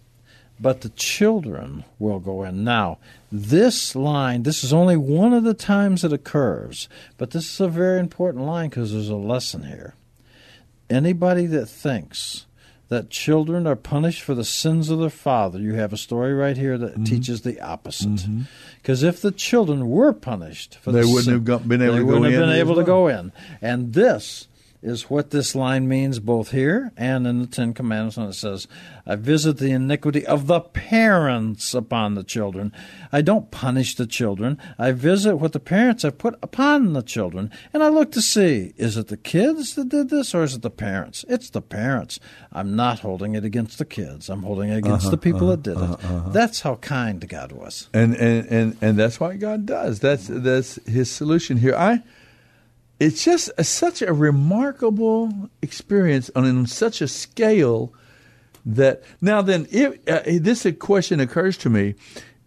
but 0.57 0.79
the 0.79 0.89
children 0.89 1.83
will 1.99 2.19
go 2.19 2.43
in. 2.43 2.63
Now, 2.63 2.97
this 3.29 3.93
line, 3.93 4.43
this 4.43 4.63
is 4.63 4.71
only 4.71 4.95
one 4.95 5.33
of 5.33 5.43
the 5.43 5.53
times 5.53 6.05
it 6.05 6.13
occurs, 6.13 6.87
but 7.17 7.31
this 7.31 7.51
is 7.51 7.59
a 7.59 7.67
very 7.67 7.99
important 7.99 8.45
line 8.45 8.69
because 8.69 8.93
there's 8.93 9.09
a 9.09 9.17
lesson 9.17 9.63
here. 9.65 9.95
Anybody 10.89 11.45
that 11.47 11.65
thinks 11.67 12.45
that 12.89 13.09
children 13.09 13.65
are 13.65 13.75
punished 13.75 14.21
for 14.21 14.35
the 14.35 14.43
sins 14.43 14.89
of 14.89 14.99
their 14.99 15.09
father, 15.09 15.59
you 15.59 15.73
have 15.73 15.91
a 15.91 15.97
story 15.97 16.33
right 16.33 16.55
here 16.55 16.77
that 16.77 16.93
mm-hmm. 16.93 17.03
teaches 17.03 17.41
the 17.41 17.59
opposite. 17.59 18.09
Mm-hmm. 18.09 18.41
Because 18.81 19.01
if 19.01 19.21
the 19.21 19.31
children 19.31 19.89
were 19.89 20.13
punished 20.13 20.77
for 20.77 20.91
They 20.91 21.01
the 21.01 21.07
wouldn't 21.07 21.25
sin- 21.25 21.45
have 21.45 21.67
been 21.67 21.81
able 21.81 21.93
they 21.93 21.99
to 21.99 22.05
go 22.05 22.19
wouldn't 22.19 22.33
have 22.33 22.41
been 22.41 22.57
able 22.57 22.75
to 22.75 22.83
go 22.83 23.07
in. 23.07 23.31
And 23.61 23.93
this 23.93 24.47
is 24.85 25.09
what 25.09 25.31
this 25.31 25.55
line 25.55 25.87
means 25.87 26.19
both 26.19 26.51
here 26.51 26.91
and 26.95 27.25
in 27.25 27.39
the 27.41 27.47
Ten 27.47 27.73
Commandments 27.73 28.17
when 28.17 28.27
it 28.27 28.33
says, 28.33 28.67
I 29.05 29.15
visit 29.15 29.57
the 29.57 29.71
iniquity 29.71 30.25
of 30.25 30.45
the 30.47 30.61
parents 30.61 31.73
upon 31.73 32.13
the 32.15 32.23
children. 32.23 32.71
I 33.11 33.21
don't 33.21 33.49
punish 33.51 33.95
the 33.95 34.05
children. 34.05 34.57
I 34.77 34.91
visit 34.91 35.37
what 35.37 35.53
the 35.53 35.59
parents 35.59 36.03
have 36.03 36.17
put 36.17 36.37
upon 36.41 36.93
the 36.93 37.01
children. 37.01 37.51
And 37.73 37.81
I 37.83 37.89
look 37.89 38.11
to 38.13 38.21
see, 38.21 38.73
is 38.77 38.95
it 38.95 39.07
the 39.07 39.17
kids 39.17 39.75
that 39.75 39.89
did 39.89 40.09
this 40.09 40.33
or 40.35 40.43
is 40.43 40.53
it 40.55 40.61
the 40.61 40.69
parents? 40.69 41.25
It's 41.27 41.49
the 41.49 41.61
parents. 41.61 42.19
I'm 42.53 42.75
not 42.75 42.99
holding 42.99 43.35
it 43.35 43.43
against 43.43 43.77
the 43.79 43.85
kids. 43.85 44.29
I'm 44.29 44.43
holding 44.43 44.69
it 44.69 44.77
against 44.77 45.07
Uh-huh, 45.07 45.11
the 45.11 45.17
people 45.17 45.47
uh-huh, 45.47 45.55
that 45.57 45.63
did 45.63 45.77
it. 45.77 45.83
uh-huh, 45.83 46.15
uh-huh. 46.17 46.29
That's 46.29 46.61
how 46.61 46.75
kind 46.75 47.27
God 47.27 47.51
was. 47.51 47.89
and 47.93 48.15
and 48.15 48.47
and 48.47 48.77
and 48.81 48.97
that's 48.99 49.19
what 49.19 49.39
God 49.39 49.65
does. 49.65 49.99
That's 49.99 50.27
that's 50.29 50.75
His 50.85 51.09
solution 51.09 51.57
here. 51.57 51.75
I. 51.75 52.03
It's 52.99 53.23
just 53.25 53.51
a, 53.57 53.63
such 53.63 54.01
a 54.01 54.13
remarkable 54.13 55.49
experience 55.61 56.31
on, 56.35 56.45
on 56.45 56.65
such 56.65 57.01
a 57.01 57.07
scale 57.07 57.93
that 58.65 59.03
now 59.21 59.41
then 59.41 59.67
if 59.69 59.97
uh, 60.07 60.21
this 60.25 60.65
question 60.79 61.19
occurs 61.19 61.57
to 61.57 61.69
me 61.69 61.95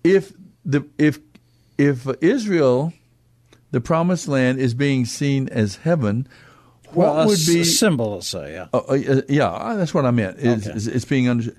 if 0.03 0.33
the 0.65 0.85
if 0.99 1.19
if 1.77 2.07
Israel 2.23 2.93
the 3.71 3.81
promised 3.81 4.27
land 4.27 4.59
is 4.59 4.75
being 4.75 5.05
seen 5.05 5.49
as 5.51 5.77
heaven 5.77 6.27
what 6.93 7.15
well, 7.15 7.27
would 7.27 7.39
be 7.47 7.61
a 7.61 7.65
symbol, 7.67 8.15
let's 8.15 8.27
say, 8.29 8.55
yeah. 8.55 8.67
uh, 8.73 8.79
uh, 8.79 9.21
yeah 9.29 9.49
uh, 9.49 9.77
that's 9.77 9.93
what 9.93 10.07
I 10.07 10.11
meant 10.11 10.39
is 10.39 10.67
Okay. 10.67 10.77
is 10.77 10.87
it's 10.89 11.05
being 11.05 11.29
under 11.29 11.53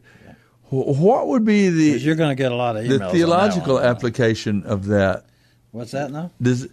wh- 0.69 0.99
what 0.99 1.27
would 1.27 1.45
be 1.45 1.69
the 1.69 1.99
you're 1.99 2.15
going 2.15 2.35
to 2.35 2.35
get 2.35 2.51
a 2.51 2.55
lot 2.55 2.75
of 2.75 2.83
emails. 2.83 2.97
the 2.99 3.05
on 3.05 3.11
theological 3.13 3.75
one. 3.75 3.85
application 3.85 4.63
of 4.63 4.87
that 4.87 5.25
What's 5.71 5.91
that 5.91 6.11
now? 6.11 6.31
does 6.41 6.67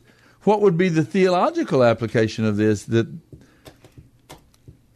what 0.47 0.61
would 0.61 0.79
be 0.79 0.89
the 0.89 1.05
theological 1.05 1.83
application 1.83 2.45
of 2.45 2.57
this 2.57 2.85
that 2.85 3.07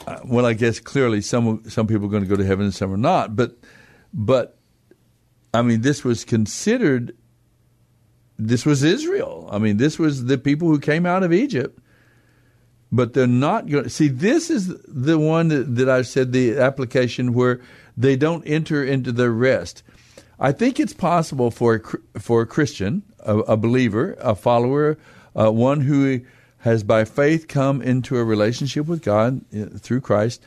uh, 0.07 0.21
well 0.25 0.47
I 0.47 0.53
guess 0.53 0.81
clearly 0.81 1.21
some 1.21 1.69
some 1.69 1.87
people 1.87 2.07
are 2.07 2.11
going 2.11 2.23
to 2.23 2.29
go 2.29 2.37
to 2.37 2.45
heaven 2.45 2.67
and 2.67 2.75
some 2.75 2.93
are 2.93 2.97
not 2.97 3.35
but 3.35 3.57
but 4.15 4.57
I 5.53 5.63
mean 5.63 5.81
this 5.81 6.05
was 6.05 6.25
considered 6.25 7.17
this 8.39 8.65
was 8.65 8.83
Israel. 8.83 9.49
I 9.51 9.59
mean 9.59 9.77
this 9.77 9.99
was 9.99 10.25
the 10.27 10.39
people 10.39 10.69
who 10.69 10.79
came 10.79 11.05
out 11.05 11.23
of 11.23 11.33
Egypt 11.33 11.79
but 12.93 13.13
they're 13.13 13.27
not 13.27 13.69
going 13.69 13.85
to 13.85 13.91
see 13.91 14.09
this 14.09 14.51
is 14.51 14.69
the 14.87 15.19
one 15.19 15.75
that, 15.75 15.89
I 15.89 16.03
said 16.03 16.33
the 16.33 16.59
application 16.59 17.35
where 17.35 17.61
they 17.97 18.17
don't 18.17 18.45
enter 18.45 18.85
into 18.85 19.13
their 19.13 19.31
rest. 19.31 19.83
I 20.39 20.53
think 20.53 20.81
it's 20.81 20.93
possible 20.93 21.51
for 21.51 21.77
a, 22.15 22.19
for 22.21 22.43
a 22.43 22.47
Christian, 22.47 23.03
a, 23.21 23.39
a 23.39 23.57
believer, 23.57 24.17
a 24.21 24.35
follower, 24.35 24.99
uh, 25.39 25.51
one 25.51 25.81
who 25.83 26.21
has 26.59 26.83
by 26.83 27.05
faith 27.05 27.49
come 27.49 27.81
into 27.81 28.17
a 28.17 28.25
relationship 28.25 28.87
with 28.87 29.03
God 29.03 29.41
uh, 29.55 29.67
through 29.79 30.03
Christ. 30.03 30.43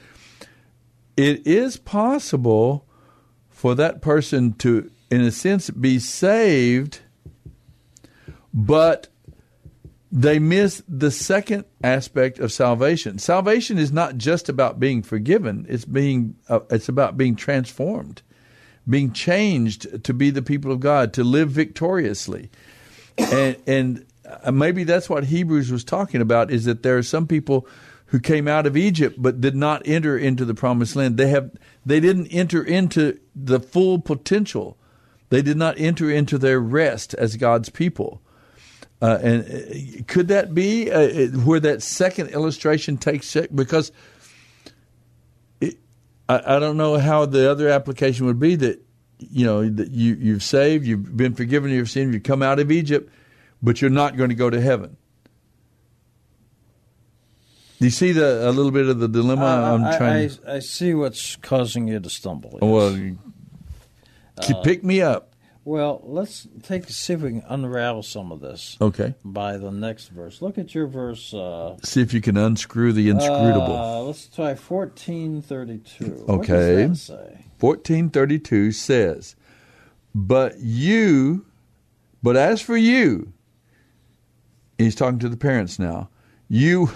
It 1.17 1.45
is 1.45 1.77
possible 1.77 2.85
for 3.49 3.75
that 3.75 4.01
person 4.01 4.53
to, 4.53 4.89
in 5.09 5.21
a 5.21 5.31
sense, 5.31 5.69
be 5.69 5.99
saved, 5.99 6.99
but 8.53 9.07
they 10.11 10.37
miss 10.37 10.83
the 10.87 11.11
second 11.11 11.65
aspect 11.83 12.39
of 12.39 12.51
salvation. 12.51 13.17
Salvation 13.17 13.77
is 13.77 13.91
not 13.91 14.17
just 14.17 14.49
about 14.49 14.79
being 14.79 15.01
forgiven; 15.01 15.65
it's 15.67 15.85
being 15.85 16.35
uh, 16.49 16.59
it's 16.69 16.89
about 16.89 17.17
being 17.17 17.35
transformed 17.35 18.21
being 18.89 19.13
changed 19.13 20.03
to 20.03 20.13
be 20.13 20.29
the 20.29 20.41
people 20.41 20.71
of 20.71 20.79
God, 20.79 21.13
to 21.13 21.23
live 21.23 21.49
victoriously. 21.49 22.49
And, 23.17 23.55
and 23.67 24.05
maybe 24.51 24.83
that's 24.83 25.09
what 25.09 25.25
Hebrews 25.25 25.71
was 25.71 25.83
talking 25.83 26.21
about 26.21 26.51
is 26.51 26.65
that 26.65 26.83
there 26.83 26.97
are 26.97 27.03
some 27.03 27.27
people 27.27 27.67
who 28.07 28.19
came 28.19 28.47
out 28.47 28.67
of 28.67 28.77
Egypt 28.77 29.15
but 29.19 29.41
did 29.41 29.55
not 29.55 29.81
enter 29.85 30.17
into 30.17 30.45
the 30.45 30.53
promised 30.53 30.95
land. 30.95 31.17
They 31.17 31.29
have 31.29 31.51
they 31.85 31.99
didn't 31.99 32.27
enter 32.27 32.63
into 32.63 33.19
the 33.35 33.59
full 33.59 33.99
potential. 33.99 34.77
They 35.29 35.41
did 35.41 35.57
not 35.57 35.79
enter 35.79 36.11
into 36.11 36.37
their 36.37 36.59
rest 36.59 37.13
as 37.15 37.37
God's 37.37 37.69
people. 37.69 38.21
Uh, 39.01 39.19
and 39.21 39.43
uh, 39.43 40.03
could 40.07 40.27
that 40.29 40.53
be 40.53 40.91
uh, 40.91 41.27
where 41.39 41.59
that 41.59 41.81
second 41.81 42.29
illustration 42.29 42.97
takes 42.97 43.29
shape? 43.29 43.49
Because 43.53 43.91
I, 46.29 46.55
I 46.55 46.59
don't 46.59 46.77
know 46.77 46.97
how 46.97 47.25
the 47.25 47.49
other 47.49 47.67
application 47.69 48.25
would 48.27 48.39
be 48.39 48.55
that 48.55 48.81
you 49.17 49.45
know 49.45 49.67
that 49.67 49.91
you 49.91 50.15
you've 50.15 50.43
saved, 50.43 50.85
you've 50.85 51.15
been 51.15 51.33
forgiven 51.33 51.71
of 51.71 51.75
your 51.75 51.85
sin, 51.85 52.13
you've 52.13 52.23
come 52.23 52.41
out 52.41 52.59
of 52.59 52.71
Egypt, 52.71 53.11
but 53.63 53.81
you're 53.81 53.89
not 53.89 54.17
going 54.17 54.29
to 54.29 54.35
go 54.35 54.49
to 54.49 54.61
heaven. 54.61 54.97
Do 57.79 57.85
you 57.85 57.91
see 57.91 58.11
the 58.11 58.47
a 58.49 58.51
little 58.51 58.71
bit 58.71 58.87
of 58.87 58.99
the 58.99 59.07
dilemma 59.07 59.43
Uh, 59.45 59.73
I'm 59.75 59.83
I, 59.85 59.97
trying? 59.97 60.29
to, 60.29 60.39
I, 60.51 60.55
I 60.55 60.59
see 60.59 60.93
what's 60.93 61.35
causing 61.37 61.87
you 61.87 61.99
to 61.99 62.09
stumble. 62.09 62.57
well, 62.61 62.95
you- 62.95 63.17
keep- 64.41 64.57
Uh, 64.57 64.61
pick 64.61 64.83
me 64.83 65.01
up. 65.01 65.29
Well, 65.65 66.01
let's 66.03 66.45
take 66.61 66.89
see 66.89 67.13
if 67.13 67.21
we 67.21 67.29
can 67.31 67.43
unravel 67.47 68.03
some 68.03 68.33
of 68.33 68.41
this. 68.41 68.75
Okay. 68.81 69.15
By 69.23 69.55
the 69.55 69.71
next 69.71 70.09
verse, 70.09 70.41
look 70.41 70.57
at 70.57 70.75
your 70.75 70.87
verse. 70.87 71.33
Uh, 71.33 71.77
See 71.83 72.01
if 72.01 72.13
you 72.13 72.19
can 72.19 72.35
unscrew 72.35 72.91
the 72.91 73.07
inscrutable. 73.09 73.77
Uh, 73.77 73.99
let's 74.01 74.27
try 74.27 74.55
fourteen 74.55 75.41
thirty-two. 75.41 76.25
Okay. 76.27 76.83
What 76.83 76.89
does 76.89 77.07
that 77.07 77.13
say? 77.29 77.45
1432 77.61 78.73
says, 78.73 79.37
But 80.13 80.59
you, 80.59 81.45
but 82.21 82.35
as 82.35 82.59
for 82.61 82.75
you, 82.75 83.31
he's 84.77 84.95
talking 84.95 85.19
to 85.19 85.29
the 85.29 85.37
parents 85.37 85.79
now, 85.79 86.09
you, 86.49 86.89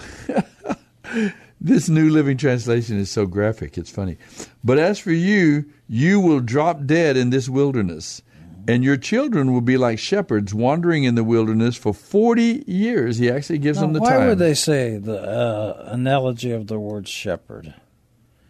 this 1.60 1.88
New 1.88 2.10
Living 2.10 2.36
Translation 2.36 2.98
is 2.98 3.10
so 3.10 3.26
graphic, 3.26 3.78
it's 3.78 3.90
funny. 3.90 4.16
But 4.62 4.78
as 4.78 4.98
for 4.98 5.12
you, 5.12 5.64
you 5.88 6.20
will 6.20 6.40
drop 6.40 6.84
dead 6.86 7.16
in 7.16 7.30
this 7.30 7.48
wilderness. 7.48 8.22
And 8.68 8.84
your 8.84 8.98
children 8.98 9.54
will 9.54 9.62
be 9.62 9.78
like 9.78 9.98
shepherds 9.98 10.52
wandering 10.52 11.04
in 11.04 11.14
the 11.14 11.24
wilderness 11.24 11.74
for 11.74 11.94
40 11.94 12.64
years. 12.66 13.16
He 13.16 13.30
actually 13.30 13.58
gives 13.58 13.78
Now, 13.78 13.86
them 13.86 13.92
the 13.94 14.00
why 14.00 14.10
time. 14.10 14.20
Why 14.20 14.26
would 14.28 14.38
they 14.38 14.52
say 14.52 14.98
the 14.98 15.22
uh, 15.22 15.84
analogy 15.86 16.50
of 16.50 16.66
the 16.66 16.78
word 16.78 17.08
shepherd? 17.08 17.72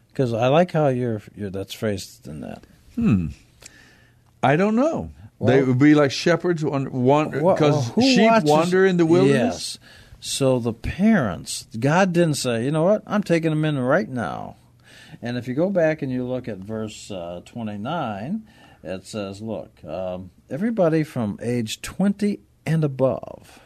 Because 0.09 0.33
I 0.33 0.49
like 0.49 0.73
how 0.73 0.89
you're, 0.89 1.23
you're 1.37 1.51
that's 1.51 1.73
phrased 1.73 2.27
in 2.27 2.41
that. 2.41 2.65
Hmm. 2.97 3.29
I 4.43 4.57
don't 4.57 4.75
know. 4.75 5.13
They 5.41 5.63
would 5.63 5.79
be 5.79 5.95
like 5.95 6.11
shepherds 6.11 6.63
because 6.65 7.41
Well, 7.43 7.87
sheep 8.01 8.31
watches- 8.31 8.51
wander 8.51 8.85
in 8.87 8.97
the 8.97 9.07
wilderness. 9.07 9.79
Yes. 9.81 9.89
So 10.21 10.59
the 10.59 10.73
parents, 10.73 11.67
God 11.79 12.13
didn't 12.13 12.35
say, 12.35 12.65
you 12.65 12.71
know 12.73 12.83
what, 12.83 13.03
I'm 13.07 13.23
taking 13.23 13.51
them 13.51 13.65
in 13.65 13.79
right 13.79 14.09
now. 14.09 14.57
And 15.23 15.37
if 15.37 15.47
you 15.49 15.55
go 15.55 15.71
back 15.71 16.03
and 16.03 16.11
you 16.11 16.25
look 16.25 16.49
at 16.49 16.59
verse 16.59 17.11
uh, 17.11 17.41
29, 17.45 18.43
it 18.83 19.07
says, 19.07 19.41
look, 19.41 19.83
um, 19.85 20.31
everybody 20.51 21.03
from 21.05 21.39
age 21.43 21.83
20 21.83 22.41
and 22.67 22.83
above, 22.85 23.61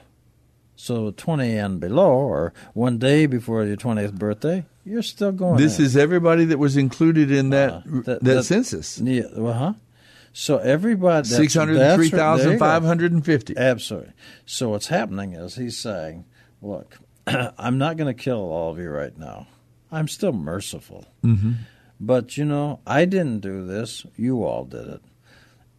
so 0.77 1.11
20 1.11 1.57
and 1.57 1.81
below, 1.81 2.11
or 2.12 2.53
one 2.75 2.99
day 2.99 3.27
before 3.27 3.64
your 3.64 3.77
20th 3.77 4.14
birthday, 4.18 4.64
you're 4.85 5.03
still 5.03 5.33
going 5.33 5.57
This 5.59 5.79
in. 5.79 5.85
is 5.87 5.97
everybody 5.97 6.45
that 6.47 6.59
was 6.59 6.77
included 6.77 7.31
in 7.31 7.51
that 7.51 7.83
that, 8.05 8.23
that- 8.23 8.45
census. 8.45 8.99
Yeah, 8.99 9.23
well, 9.37 9.53
huh? 9.55 9.73
So 10.33 10.59
everybody, 10.59 11.28
that's- 11.28 11.37
Six 11.37 11.55
hundred 11.55 11.95
three 11.97 12.09
thousand 12.09 12.59
five 12.59 12.83
hundred 12.85 13.12
and 13.12 13.24
fifty. 13.24 13.55
Absolutely. 13.57 14.12
So 14.47 14.70
what's 14.70 14.87
happening 14.89 15.35
is 15.35 15.55
he's 15.57 15.76
saying, 15.78 16.24
"Look, 16.62 16.99
I'm 17.26 17.78
not 17.78 17.97
going 17.97 18.14
to 18.14 18.22
kill 18.22 18.39
all 18.41 18.70
of 18.70 18.78
you 18.78 18.89
right 18.91 19.16
now. 19.16 19.47
I'm 19.91 20.09
still 20.09 20.33
merciful, 20.33 21.07
Mm-hmm. 21.22 21.53
but 22.01 22.37
you 22.39 22.45
know, 22.47 22.80
I 22.87 23.05
didn't 23.05 23.41
do 23.41 23.66
this. 23.66 24.07
You 24.16 24.43
all 24.45 24.64
did 24.64 24.87
it, 24.89 25.03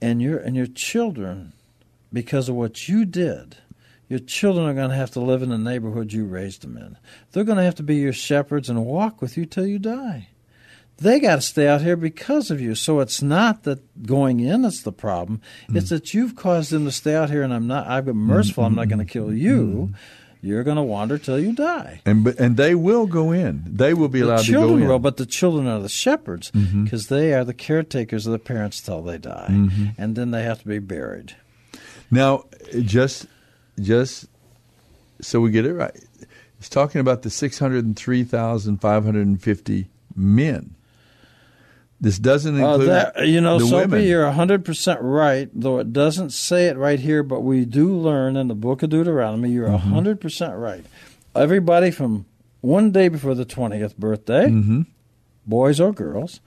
and 0.01 0.21
your 0.21 0.37
and 0.37 0.55
your 0.55 0.67
children, 0.67 1.53
because 2.11 2.47
of 2.49 2.55
what 2.55 2.87
you 2.87 3.05
did." 3.05 3.57
Your 4.09 4.19
children 4.19 4.67
are 4.67 4.75
going 4.75 4.91
to 4.91 4.95
have 4.95 5.09
to 5.11 5.19
live 5.21 5.41
in 5.41 5.49
the 5.49 5.57
neighborhood 5.57 6.13
you 6.13 6.25
raised 6.25 6.61
them 6.61 6.77
in. 6.77 6.97
They're 7.31 7.45
going 7.45 7.57
to 7.57 7.63
have 7.63 7.75
to 7.75 7.83
be 7.83 7.95
your 7.95 8.13
shepherds 8.13 8.69
and 8.69 8.85
walk 8.85 9.21
with 9.21 9.37
you 9.37 9.45
till 9.47 9.65
you 9.65 9.79
die 9.79 10.27
they 11.03 11.19
got 11.19 11.35
to 11.35 11.41
stay 11.41 11.67
out 11.67 11.81
here 11.81 11.95
because 11.95 12.49
of 12.49 12.59
you. 12.59 12.75
So 12.75 12.99
it's 12.99 13.21
not 13.21 13.63
that 13.63 14.05
going 14.05 14.39
in 14.39 14.63
that's 14.63 14.81
the 14.81 14.91
problem. 14.91 15.41
Mm-hmm. 15.63 15.77
It's 15.77 15.89
that 15.89 16.13
you've 16.13 16.35
caused 16.35 16.71
them 16.71 16.85
to 16.85 16.91
stay 16.91 17.15
out 17.15 17.29
here, 17.29 17.43
and 17.43 17.53
I'm 17.53 17.67
not. 17.67 17.87
I'm 17.87 18.05
merciful. 18.15 18.63
I'm 18.63 18.75
not 18.75 18.89
going 18.89 19.05
to 19.05 19.11
kill 19.11 19.27
mm-hmm. 19.27 19.37
you. 19.37 19.61
Mm-hmm. 19.61 19.93
You're 20.45 20.63
going 20.65 20.75
to 20.75 20.83
wander 20.83 21.17
till 21.17 21.39
you 21.39 21.53
die. 21.53 22.01
And 22.05 22.27
and 22.27 22.57
they 22.57 22.75
will 22.75 23.07
go 23.07 23.31
in. 23.31 23.63
They 23.65 23.93
will 23.93 24.09
be 24.09 24.19
The 24.19 24.25
allowed 24.25 24.43
to 24.43 24.51
go 24.51 24.59
children 24.59 24.81
in. 24.81 24.87
will, 24.89 24.99
but 24.99 25.15
the 25.15 25.25
children 25.25 25.67
are 25.67 25.79
the 25.79 25.87
shepherds 25.87 26.51
because 26.51 27.07
they 27.07 27.33
are 27.33 27.45
the 27.45 27.53
caretakers 27.53 28.27
of 28.27 28.33
the 28.33 28.39
parents 28.39 28.81
till 28.81 29.01
they 29.01 29.17
die, 29.17 29.47
and 29.97 30.15
then 30.17 30.31
they 30.31 30.43
have 30.43 30.59
to 30.59 30.67
be 30.67 30.79
buried. 30.79 31.35
Now, 32.11 32.43
just 32.81 33.27
just 33.79 34.27
so 35.21 35.39
we 35.39 35.49
get 35.49 35.65
it 35.65 35.73
right, 35.73 35.95
it's 36.59 36.67
talking 36.67 36.99
about 36.99 37.21
the 37.21 37.29
six 37.29 37.57
hundred 37.57 37.85
and 37.85 37.95
three 37.95 38.25
thousand 38.25 38.81
five 38.81 39.05
hundred 39.05 39.25
and 39.25 39.41
fifty 39.41 39.87
men. 40.13 40.75
This 42.03 42.19
doesn't 42.19 42.61
Uh, 42.61 42.71
include 42.73 42.89
that, 42.89 43.27
you 43.27 43.39
know, 43.39 43.59
the 43.59 43.65
Sophie, 43.65 43.87
women. 43.91 44.07
you're 44.07 44.25
100% 44.29 44.97
right, 45.01 45.47
though 45.55 45.79
it 45.79 45.93
doesn't 45.93 46.33
say 46.33 46.67
it 46.67 46.75
right 46.77 46.99
here, 46.99 47.23
but 47.23 47.43
we 47.43 47.63
do 47.63 47.95
learn 47.95 48.35
in 48.35 48.49
the 48.49 48.55
book 48.55 48.83
of 48.83 48.89
Deuteronomy, 48.89 49.49
you're 49.51 49.69
Mhm. 49.69 49.73
100% 49.93 50.57
right. 50.57 50.83
Everybody 51.33 51.91
from 51.91 52.25
one 52.59 52.91
day 52.91 53.07
before 53.07 53.35
the 53.35 53.45
20th 53.45 53.97
birthday, 53.97 54.47
Mm-hmm. 54.49 54.81
boys 55.47 55.79
or 55.79 55.93
girls, 55.93 56.41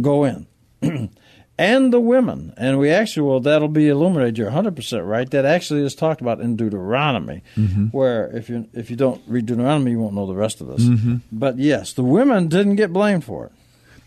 go 0.00 0.24
in. 0.24 0.46
and 1.58 1.92
the 1.92 2.00
women. 2.00 2.52
And 2.56 2.78
we 2.80 2.90
actually, 2.90 3.28
well, 3.28 3.38
that'll 3.40 3.68
be 3.68 3.88
illuminated. 3.88 4.36
You're 4.38 4.50
100% 4.50 5.06
right. 5.06 5.30
That 5.30 5.44
actually 5.44 5.82
is 5.84 5.94
talked 5.94 6.20
about 6.20 6.40
in 6.40 6.56
Deuteronomy, 6.56 7.42
Mhm. 7.56 7.92
where 7.92 8.26
if 8.34 8.48
you 8.48 8.66
if 8.72 8.90
you 8.90 8.96
don't 8.96 9.20
read 9.28 9.46
Deuteronomy, 9.46 9.92
you 9.92 10.00
won't 10.00 10.14
know 10.14 10.26
the 10.26 10.34
rest 10.34 10.60
of 10.60 10.66
this. 10.68 10.84
Mhm. 10.84 11.20
But 11.30 11.58
yes, 11.58 11.92
the 11.92 12.02
women 12.02 12.48
didn't 12.48 12.76
get 12.76 12.92
blamed 12.92 13.22
for 13.24 13.46
it. 13.46 13.52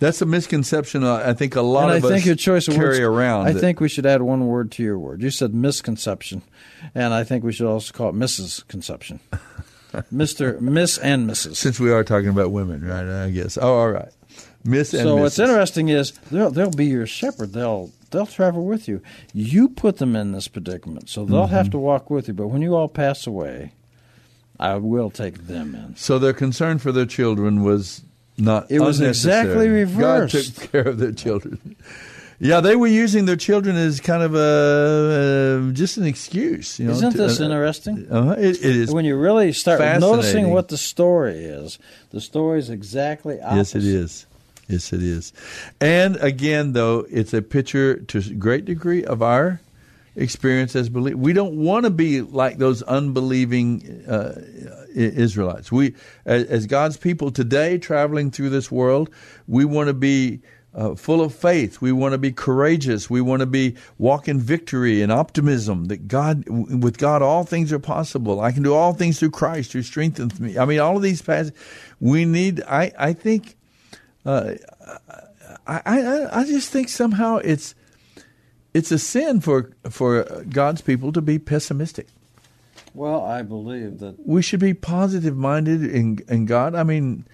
That's 0.04 0.22
a 0.22 0.26
misconception. 0.26 1.04
uh, 1.04 1.24
I 1.26 1.34
think 1.34 1.56
a 1.56 1.62
lot 1.62 1.89
and 1.89 1.97
of 1.97 2.06
I 2.06 2.10
think 2.10 2.22
us 2.22 2.26
your 2.26 2.36
choice 2.36 2.68
of 2.68 2.74
carry 2.76 2.88
words, 2.88 2.99
around. 2.99 3.47
I 3.47 3.54
that- 3.54 3.60
think 3.62 3.80
we 3.80 3.88
should 3.88 4.06
add 4.06 4.22
one 4.22 4.47
word 4.47 4.72
to 4.74 4.84
your 4.84 4.99
word. 4.99 5.22
You 5.22 5.30
said 5.30 5.54
misconception, 5.54 6.41
and 6.93 7.14
I 7.14 7.24
think 7.24 7.43
we 7.43 7.54
should 7.54 7.68
also 7.68 7.93
call 7.93 8.10
it 8.10 8.16
Mrs. 8.16 8.68
Conception, 8.68 9.20
Mister, 10.12 10.60
Miss, 10.60 10.97
and 10.97 11.30
Mrs. 11.30 11.56
since 11.56 11.80
we 11.80 11.91
are 11.91 12.04
talking 12.04 12.30
about 12.30 12.51
women, 12.51 12.84
right? 12.86 13.24
I 13.26 13.30
guess. 13.30 13.58
Oh, 13.58 13.74
all 13.76 13.91
right. 13.91 14.12
Miss 14.66 14.93
and 14.93 15.04
So 15.04 15.16
what's 15.18 15.39
interesting 15.39 15.89
is 15.89 16.12
they'll 16.32 16.51
they'll 16.51 16.70
be 16.72 16.86
your 16.86 17.06
shepherd. 17.08 17.54
They'll 17.54 17.91
they'll 18.12 18.26
travel 18.26 18.66
with 18.66 18.88
you. 18.88 19.01
You 19.34 19.70
put 19.70 19.97
them 19.97 20.16
in 20.16 20.32
this 20.32 20.47
predicament, 20.47 21.10
so 21.10 21.26
they'll 21.26 21.47
have 21.47 21.68
Mhm. 21.68 21.72
to 21.72 21.78
walk 21.80 22.10
with 22.10 22.28
you. 22.28 22.34
But 22.34 22.47
when 22.47 22.62
you 22.62 22.76
all 22.76 22.88
pass 22.88 23.28
away, 23.28 23.74
I 24.60 24.76
will 24.76 25.10
take 25.10 25.47
them 25.47 25.76
in. 25.76 25.95
So 25.95 26.18
their 26.20 26.34
concern 26.34 26.78
for 26.80 26.91
their 26.91 27.06
children 27.06 27.64
was 27.64 28.04
not. 28.38 28.72
It 28.72 28.80
was 28.80 29.00
exactly 29.02 29.68
unnecessary. 29.68 30.02
God 30.02 30.14
reversed. 30.22 30.56
took 30.58 30.72
care 30.72 30.88
of 30.88 30.98
their 30.98 31.12
children. 31.12 31.76
Yeah, 32.40 32.60
they 32.60 32.76
were 32.76 32.88
using 32.88 33.26
their 33.26 33.38
children 33.38 33.76
as 33.78 34.02
kind 34.02 34.22
of 34.22 34.36
a 34.36 35.70
uh, 35.70 35.72
just 35.72 35.98
an 35.98 36.06
excuse. 36.06 36.78
You 36.80 36.88
know, 36.88 36.92
Isn't 36.92 37.12
to- 37.12 37.18
this 37.18 37.40
uh, 37.40 37.46
interesting? 37.46 38.06
Uh-huh, 38.12 38.32
it, 38.32 38.58
it 38.58 38.76
is. 38.76 38.92
When 38.92 39.06
you 39.06 39.16
really 39.18 39.54
start 39.54 39.80
noticing 40.00 40.50
what 40.50 40.68
the 40.68 40.78
story 40.78 41.46
is, 41.46 41.80
the 42.10 42.20
story 42.20 42.60
is 42.60 42.70
exactly 42.70 43.40
opposite. 43.40 43.56
Yes, 43.56 43.76
it 43.76 43.84
is. 43.86 44.26
Yes, 44.68 44.94
it 44.94 45.04
is. 45.04 45.34
And 45.80 46.16
again, 46.18 46.74
though, 46.74 47.06
it's 47.10 47.34
a 47.34 47.42
picture 47.42 47.98
to 47.98 48.18
a 48.18 48.34
great 48.34 48.66
degree 48.66 49.06
of 49.06 49.22
our 49.22 49.62
experience 50.16 50.76
as 50.76 50.90
believers. 50.90 51.20
We 51.20 51.34
don't 51.34 51.56
want 51.64 51.86
to 51.86 51.90
be 51.90 52.22
like 52.22 52.58
those 52.58 52.82
unbelieving 52.84 54.06
uh, 54.08 54.42
Israelites. 54.96 55.72
We, 55.72 55.96
as, 56.26 56.68
God's 56.68 56.98
people 56.98 57.32
today, 57.32 57.78
traveling 57.78 58.32
through 58.32 58.50
this 58.50 58.72
world, 58.72 59.10
we 59.48 59.66
want 59.66 59.88
to 59.88 59.94
be. 59.94 60.41
Uh, 60.76 60.96
full 60.96 61.22
of 61.22 61.32
faith, 61.36 61.82
we 61.82 61.91
want 61.91 62.14
to 62.14 62.18
be 62.18 62.32
courageous. 62.32 63.08
We 63.08 63.22
want 63.22 63.41
to 63.41 63.46
be 63.46 63.76
walk 64.00 64.28
in 64.28 64.39
victory 64.39 65.04
and 65.04 65.12
optimism. 65.12 65.86
That 65.86 66.08
God, 66.08 66.46
with 66.50 66.98
God, 66.98 67.22
all 67.22 67.44
things 67.44 67.72
are 67.72 67.78
possible. 67.78 68.41
I 68.41 68.52
can 68.52 68.64
do 68.64 68.74
all 68.74 68.91
things 68.96 69.20
through 69.20 69.30
Christ 69.30 69.74
who 69.74 69.84
strengthens 69.84 70.39
me. 70.39 70.58
I 70.58 70.66
mean, 70.66 70.80
all 70.80 70.98
of 70.98 71.04
these 71.04 71.22
passages. 71.22 71.56
We 72.00 72.26
need. 72.26 72.64
I. 72.64 72.91
I 72.98 73.14
think 73.14 73.56
uh, 74.26 74.54
I, 75.68 75.82
I 75.86 76.39
I 76.39 76.44
just 76.46 76.72
think 76.72 76.89
somehow 76.89 77.38
it's 77.38 77.76
it's 78.74 78.91
a 78.91 79.00
sin 79.00 79.41
for 79.41 79.72
for 79.89 80.44
God's 80.50 80.82
people 80.82 81.12
to 81.14 81.22
be 81.22 81.39
pessimistic. 81.39 82.08
Well, 82.94 83.24
I 83.24 83.41
believe 83.41 84.00
that 84.00 84.16
We 84.26 84.41
should 84.41 84.60
be 84.60 84.74
positive 84.74 85.36
minded 85.36 85.84
in 85.84 86.20
in 86.28 86.46
God. 86.46 86.76
I 86.76 86.84
mean, 86.84 87.26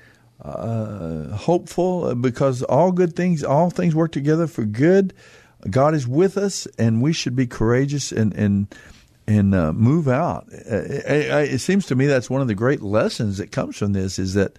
uh, 0.42 1.36
hopeful 1.36 2.06
uh, 2.06 2.16
because 2.16 2.64
all 2.64 2.92
good 2.92 3.16
things, 3.16 3.44
all 3.44 3.70
things 3.70 3.94
work 3.94 4.12
together 4.12 4.48
for 4.48 4.64
good. 4.64 5.14
God 5.70 5.94
is 5.94 6.08
with 6.08 6.38
us, 6.38 6.66
and 6.78 7.02
we 7.02 7.12
should 7.12 7.36
be 7.36 7.46
courageous 7.46 8.12
and 8.12 8.34
and 8.34 8.74
and 9.28 9.54
uh, 9.54 9.74
move 9.74 10.08
out. 10.08 10.48
Uh, 10.54 10.78
it, 10.88 11.54
it 11.54 11.60
seems 11.60 11.86
to 11.88 11.96
me 11.96 12.08
that's 12.08 12.30
one 12.30 12.42
of 12.42 12.48
the 12.48 12.56
great 12.56 12.82
lessons 12.82 13.38
that 13.38 13.52
comes 13.52 13.78
from 13.78 13.94
this 13.94 14.18
is 14.18 14.34
that 14.36 14.58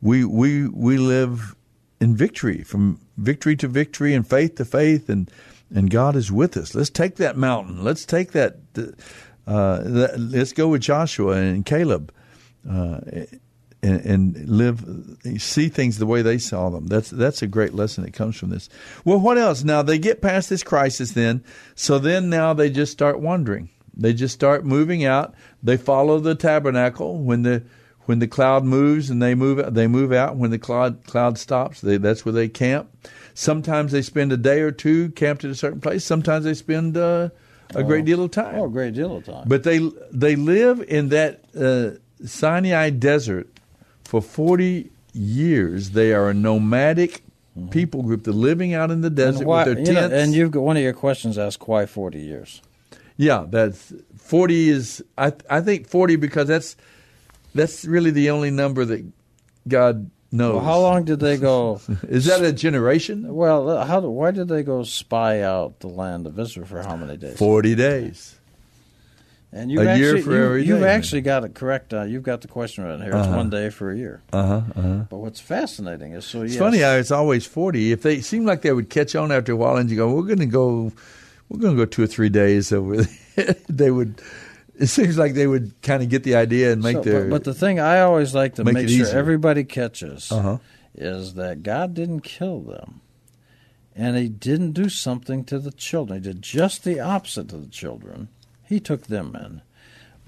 we 0.00 0.24
we 0.24 0.66
we 0.68 0.96
live 0.96 1.54
in 2.00 2.16
victory, 2.16 2.62
from 2.62 3.00
victory 3.16 3.56
to 3.56 3.68
victory, 3.68 4.14
and 4.14 4.26
faith 4.26 4.54
to 4.56 4.64
faith, 4.64 5.10
and 5.10 5.30
and 5.74 5.90
God 5.90 6.16
is 6.16 6.32
with 6.32 6.56
us. 6.56 6.74
Let's 6.74 6.90
take 6.90 7.16
that 7.16 7.36
mountain. 7.36 7.84
Let's 7.84 8.06
take 8.06 8.32
that. 8.32 8.56
Uh, 9.48 9.82
let's 10.18 10.52
go 10.52 10.68
with 10.68 10.82
Joshua 10.82 11.38
and 11.38 11.64
Caleb. 11.64 12.12
Uh, 12.68 13.00
and, 13.80 14.00
and 14.04 14.48
live, 14.48 14.84
see 15.38 15.68
things 15.68 15.98
the 15.98 16.06
way 16.06 16.20
they 16.20 16.36
saw 16.38 16.68
them. 16.68 16.88
That's 16.88 17.10
that's 17.10 17.42
a 17.42 17.46
great 17.46 17.74
lesson 17.74 18.04
that 18.04 18.12
comes 18.12 18.36
from 18.36 18.50
this. 18.50 18.68
Well, 19.04 19.20
what 19.20 19.38
else? 19.38 19.62
Now 19.62 19.82
they 19.82 19.98
get 19.98 20.20
past 20.20 20.50
this 20.50 20.64
crisis, 20.64 21.12
then. 21.12 21.44
So 21.76 21.98
then 21.98 22.28
now 22.28 22.54
they 22.54 22.70
just 22.70 22.90
start 22.92 23.20
wandering. 23.20 23.70
They 23.96 24.12
just 24.12 24.34
start 24.34 24.64
moving 24.64 25.04
out. 25.04 25.34
They 25.62 25.76
follow 25.76 26.18
the 26.18 26.34
tabernacle 26.34 27.18
when 27.18 27.42
the 27.42 27.62
when 28.06 28.18
the 28.18 28.26
cloud 28.26 28.64
moves 28.64 29.10
and 29.10 29.22
they 29.22 29.34
move 29.34 29.74
they 29.74 29.86
move 29.86 30.12
out. 30.12 30.36
When 30.36 30.50
the 30.50 30.58
cloud 30.58 31.04
cloud 31.04 31.38
stops, 31.38 31.80
they, 31.80 31.98
that's 31.98 32.24
where 32.24 32.32
they 32.32 32.48
camp. 32.48 32.90
Sometimes 33.34 33.92
they 33.92 34.02
spend 34.02 34.32
a 34.32 34.36
day 34.36 34.60
or 34.60 34.72
two 34.72 35.10
camped 35.10 35.44
at 35.44 35.50
a 35.52 35.54
certain 35.54 35.80
place. 35.80 36.04
Sometimes 36.04 36.44
they 36.44 36.54
spend 36.54 36.96
uh, 36.96 37.28
a 37.74 37.82
great 37.82 38.04
deal 38.04 38.22
of 38.22 38.30
time. 38.30 38.54
Oh, 38.56 38.64
a 38.66 38.68
great 38.70 38.94
deal 38.94 39.16
of 39.16 39.24
time. 39.24 39.44
But 39.46 39.62
they 39.62 39.78
they 40.10 40.36
live 40.36 40.80
in 40.88 41.08
that 41.10 41.44
uh, 41.56 41.98
Sinai 42.26 42.90
desert 42.90 43.48
for 44.04 44.22
forty 44.22 44.90
years. 45.12 45.90
They 45.90 46.12
are 46.12 46.30
a 46.30 46.34
nomadic 46.34 47.22
people 47.70 48.02
group. 48.02 48.24
They're 48.24 48.32
living 48.32 48.74
out 48.74 48.90
in 48.90 49.00
the 49.00 49.10
desert 49.10 49.46
why, 49.46 49.64
with 49.64 49.76
their 49.76 49.86
you 49.86 49.92
know, 49.92 50.08
tents. 50.08 50.24
and 50.24 50.34
you've 50.34 50.50
got 50.50 50.60
one 50.60 50.76
of 50.76 50.82
your 50.82 50.92
questions 50.92 51.38
asked 51.38 51.66
why 51.66 51.86
40 51.86 52.20
years. 52.20 52.62
yeah, 53.16 53.44
that's 53.48 53.92
forty 54.16 54.68
is. 54.68 55.04
I 55.16 55.32
I 55.50 55.60
think 55.60 55.88
forty 55.88 56.16
because 56.16 56.48
that's 56.48 56.76
that's 57.54 57.84
really 57.84 58.10
the 58.10 58.30
only 58.30 58.50
number 58.50 58.84
that 58.84 59.04
God 59.66 60.10
knows. 60.30 60.54
Well, 60.56 60.64
how 60.64 60.80
long 60.80 61.04
did 61.04 61.20
they 61.20 61.36
go? 61.36 61.80
Is 62.08 62.26
that 62.26 62.42
a 62.42 62.52
generation? 62.52 63.34
Well, 63.34 63.68
uh, 63.70 63.84
how? 63.86 64.00
Why 64.00 64.30
did 64.30 64.48
they 64.48 64.62
go 64.62 64.82
spy 64.84 65.40
out 65.42 65.80
the 65.80 65.88
land 65.88 66.26
of 66.26 66.38
Israel 66.38 66.66
for 66.66 66.82
how 66.82 66.96
many 66.96 67.16
days? 67.16 67.38
Forty 67.38 67.74
days. 67.74 68.34
And 69.50 69.70
you've 69.70 69.82
A 69.86 69.88
actually, 69.88 70.04
year 70.04 70.18
for 70.22 70.32
you, 70.32 70.44
every 70.44 70.64
You've 70.66 70.80
day. 70.80 70.90
actually 70.90 71.20
got 71.22 71.42
it 71.42 71.54
correct. 71.54 71.94
Uh, 71.94 72.02
you've 72.02 72.22
got 72.22 72.42
the 72.42 72.48
question 72.48 72.84
right 72.84 72.98
here. 73.00 73.08
It's 73.08 73.26
Uh-huh. 73.28 73.34
one 73.36 73.48
day 73.48 73.70
for 73.70 73.90
a 73.90 73.96
year. 73.96 74.20
Uh 74.30 74.46
huh. 74.46 74.62
Uh 74.76 74.82
huh. 74.82 74.94
But 75.08 75.18
what's 75.18 75.40
fascinating 75.40 76.12
is 76.12 76.26
so 76.26 76.42
It's 76.42 76.52
yes, 76.52 76.58
funny 76.58 76.78
how 76.80 76.92
it's 76.96 77.10
always 77.10 77.46
forty. 77.46 77.90
If 77.90 78.02
they 78.02 78.20
seem 78.20 78.44
like 78.44 78.60
they 78.60 78.72
would 78.72 78.90
catch 78.90 79.16
on 79.16 79.32
after 79.32 79.52
a 79.52 79.56
while, 79.56 79.76
and 79.76 79.88
you 79.90 79.96
go, 79.96 80.12
"We're 80.12 80.24
going 80.28 80.40
to 80.40 80.46
go, 80.46 80.92
we're 81.48 81.60
going 81.60 81.74
to 81.74 81.80
go 81.82 81.86
two 81.86 82.02
or 82.02 82.06
three 82.06 82.28
days 82.28 82.72
over," 82.72 82.96
there," 83.36 83.56
they 83.70 83.90
would. 83.90 84.20
It 84.78 84.86
seems 84.86 85.18
like 85.18 85.34
they 85.34 85.46
would 85.46 85.80
kind 85.82 86.02
of 86.02 86.08
get 86.08 86.22
the 86.22 86.36
idea 86.36 86.72
and 86.72 86.82
make 86.82 86.96
So, 86.96 87.02
their. 87.02 87.22
but, 87.24 87.30
but 87.30 87.44
the 87.44 87.54
thing 87.54 87.80
I 87.80 88.00
always 88.00 88.34
like 88.34 88.54
to 88.56 88.64
make 88.64 88.74
make, 88.74 88.88
sure 88.88 89.00
easier. 89.06 89.18
everybody 89.18 89.64
catches 89.64 90.30
Uh-huh. 90.30 90.58
is 90.94 91.34
that 91.34 91.62
God 91.64 91.94
didn't 91.94 92.20
kill 92.20 92.60
them, 92.60 93.00
and 93.96 94.16
He 94.16 94.28
didn't 94.28 94.72
do 94.72 94.88
something 94.88 95.44
to 95.46 95.58
the 95.58 95.72
children. 95.72 96.22
He 96.22 96.28
did 96.28 96.42
just 96.42 96.84
the 96.84 97.00
opposite 97.00 97.48
to 97.48 97.56
the 97.56 97.66
children. 97.68 98.28
He 98.64 98.78
took 98.80 99.08
them 99.08 99.34
in. 99.34 99.62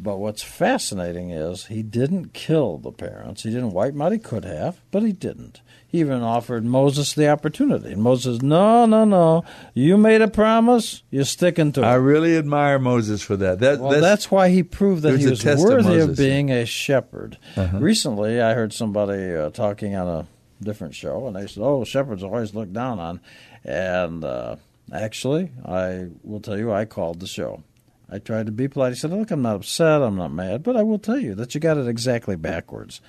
But 0.02 0.16
what's 0.18 0.42
fascinating 0.42 1.30
is 1.30 1.66
he 1.66 1.82
didn't 1.82 2.32
kill 2.32 2.78
the 2.78 2.90
parents. 2.90 3.42
He 3.42 3.50
didn't 3.50 3.72
wipe 3.72 3.92
them 3.92 4.00
out. 4.00 4.12
He 4.12 4.18
could 4.18 4.46
have, 4.46 4.80
but 4.90 5.02
he 5.02 5.12
didn't. 5.12 5.60
He 5.90 5.98
even 5.98 6.22
offered 6.22 6.64
Moses 6.64 7.14
the 7.14 7.28
opportunity. 7.28 7.92
And 7.92 8.02
Moses, 8.02 8.42
no, 8.42 8.86
no, 8.86 9.04
no. 9.04 9.44
You 9.74 9.96
made 9.96 10.22
a 10.22 10.28
promise. 10.28 11.02
You're 11.10 11.24
sticking 11.24 11.72
to 11.72 11.80
it. 11.80 11.84
I 11.84 11.94
really 11.94 12.36
admire 12.36 12.78
Moses 12.78 13.22
for 13.22 13.36
that. 13.38 13.58
That 13.58 13.80
Well, 13.80 14.00
that's, 14.00 14.30
why 14.30 14.50
he 14.50 14.62
proved 14.62 15.02
that 15.02 15.18
he 15.18 15.26
was 15.26 15.40
test 15.40 15.64
of 15.64 15.68
worthy 15.68 15.98
of, 15.98 16.16
being 16.16 16.52
a 16.52 16.64
shepherd. 16.64 17.38
Uh-huh. 17.56 17.78
Recently, 17.78 18.40
I 18.40 18.54
heard 18.54 18.72
somebody 18.72 19.34
uh, 19.34 19.50
talking 19.50 19.96
on 19.96 20.06
a 20.06 20.26
different 20.62 20.94
show, 20.94 21.26
and 21.26 21.34
they 21.34 21.48
said, 21.48 21.64
"Oh, 21.64 21.82
shepherds 21.82 22.22
always 22.22 22.54
looked 22.54 22.72
down 22.72 23.00
on." 23.00 23.20
And 23.64 24.22
uh, 24.22 24.56
actually, 24.92 25.50
I 25.66 26.06
will 26.22 26.40
tell 26.40 26.56
you, 26.56 26.70
I 26.72 26.84
called 26.84 27.18
the 27.18 27.26
show. 27.26 27.64
I 28.08 28.20
tried 28.20 28.46
to 28.46 28.52
be 28.52 28.68
polite. 28.68 28.92
He 28.92 28.98
said, 28.98 29.10
"Look, 29.10 29.32
I'm 29.32 29.42
not 29.42 29.56
upset. 29.56 30.02
I'm 30.02 30.16
not 30.16 30.30
mad, 30.32 30.62
but 30.62 30.76
I 30.76 30.84
will 30.84 31.00
tell 31.00 31.18
you 31.18 31.34
that 31.34 31.52
you 31.52 31.60
got 31.60 31.78
it 31.78 31.88
exactly 31.88 32.36
backwards. 32.36 33.00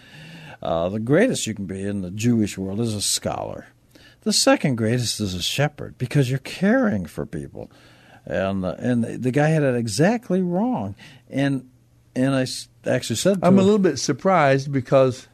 Uh, 0.61 0.89
the 0.89 0.99
greatest 0.99 1.47
you 1.47 1.53
can 1.53 1.65
be 1.65 1.81
in 1.81 2.01
the 2.01 2.11
Jewish 2.11 2.57
world 2.57 2.79
is 2.79 2.93
a 2.93 3.01
scholar. 3.01 3.67
The 4.21 4.33
second 4.33 4.75
greatest 4.75 5.19
is 5.19 5.33
a 5.33 5.41
shepherd 5.41 5.97
because 5.97 6.29
you're 6.29 6.39
caring 6.39 7.05
for 7.05 7.25
people." 7.25 7.71
and 8.25 8.65
uh, 8.65 8.75
and 8.77 9.03
the 9.03 9.31
guy 9.31 9.49
had 9.49 9.63
it 9.63 9.75
exactly 9.75 10.41
wrong, 10.41 10.95
and 11.29 11.69
and 12.15 12.35
I 12.35 12.45
actually 12.89 13.15
said 13.15 13.41
to 13.41 13.47
I'm 13.47 13.57
a 13.57 13.61
little 13.61 13.79
bit 13.79 13.97
surprised 13.97 14.71
because, 14.71 15.27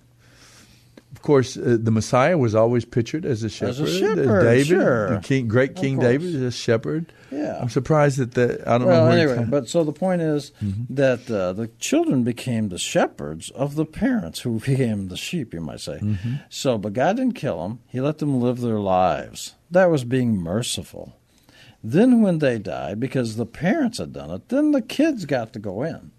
of 1.11 1.21
course, 1.21 1.57
uh, 1.57 1.77
the 1.79 1.91
Messiah 1.91 2.37
was 2.37 2.53
always 2.53 2.83
pictured 2.85 3.25
as 3.25 3.41
a 3.43 3.49
shepherd. 3.49 3.69
As 3.69 3.79
a 3.79 3.99
shepherd, 3.99 4.43
David, 4.43 4.67
sure. 4.67 5.09
the 5.15 5.19
king, 5.21 5.47
great 5.47 5.75
King. 5.75 5.99
David, 5.99 6.35
is 6.35 6.41
a 6.41 6.51
shepherd. 6.51 7.11
Yeah. 7.31 7.59
I'm 7.61 7.69
surprised 7.69 8.17
that 8.19 8.33
the 8.33 8.61
I 8.69 8.77
don't 8.77 8.87
know 8.87 8.87
well, 8.87 9.07
where. 9.09 9.29
anyway, 9.29 9.45
but 9.49 9.67
so 9.69 9.83
the 9.83 9.91
point 9.93 10.21
is 10.21 10.51
Mm-hmm. 10.61 10.93
that 10.95 11.29
uh, 11.31 11.53
the 11.53 11.67
children 11.79 12.23
became 12.23 12.69
the 12.69 12.77
shepherds 12.77 13.49
of 13.51 13.75
the 13.75 13.85
parents, 13.85 14.41
who 14.41 14.59
became 14.65 15.07
the 15.07 15.17
sheep, 15.17 15.53
you 15.53 15.61
might 15.61 15.79
say. 15.79 15.99
Mm-hmm. 16.01 16.33
So, 16.49 16.77
but 16.77 16.93
God 16.93 17.17
didn't 17.17 17.35
kill 17.35 17.61
them; 17.63 17.79
He 17.87 17.99
let 18.01 18.17
them 18.19 18.39
live 18.41 18.59
their 18.61 18.79
lives. 18.79 19.55
That 19.71 19.89
was 19.89 20.03
being 20.03 20.37
merciful. 20.37 21.15
Then, 21.83 22.21
when 22.21 22.39
they 22.39 22.59
died, 22.59 22.99
because 22.99 23.35
the 23.37 23.45
parents 23.45 23.97
had 23.99 24.11
done 24.11 24.29
it, 24.31 24.49
then 24.49 24.71
the 24.71 24.81
kids 24.81 25.25
got 25.25 25.53
to 25.53 25.59
go 25.59 25.83
in. 25.83 26.11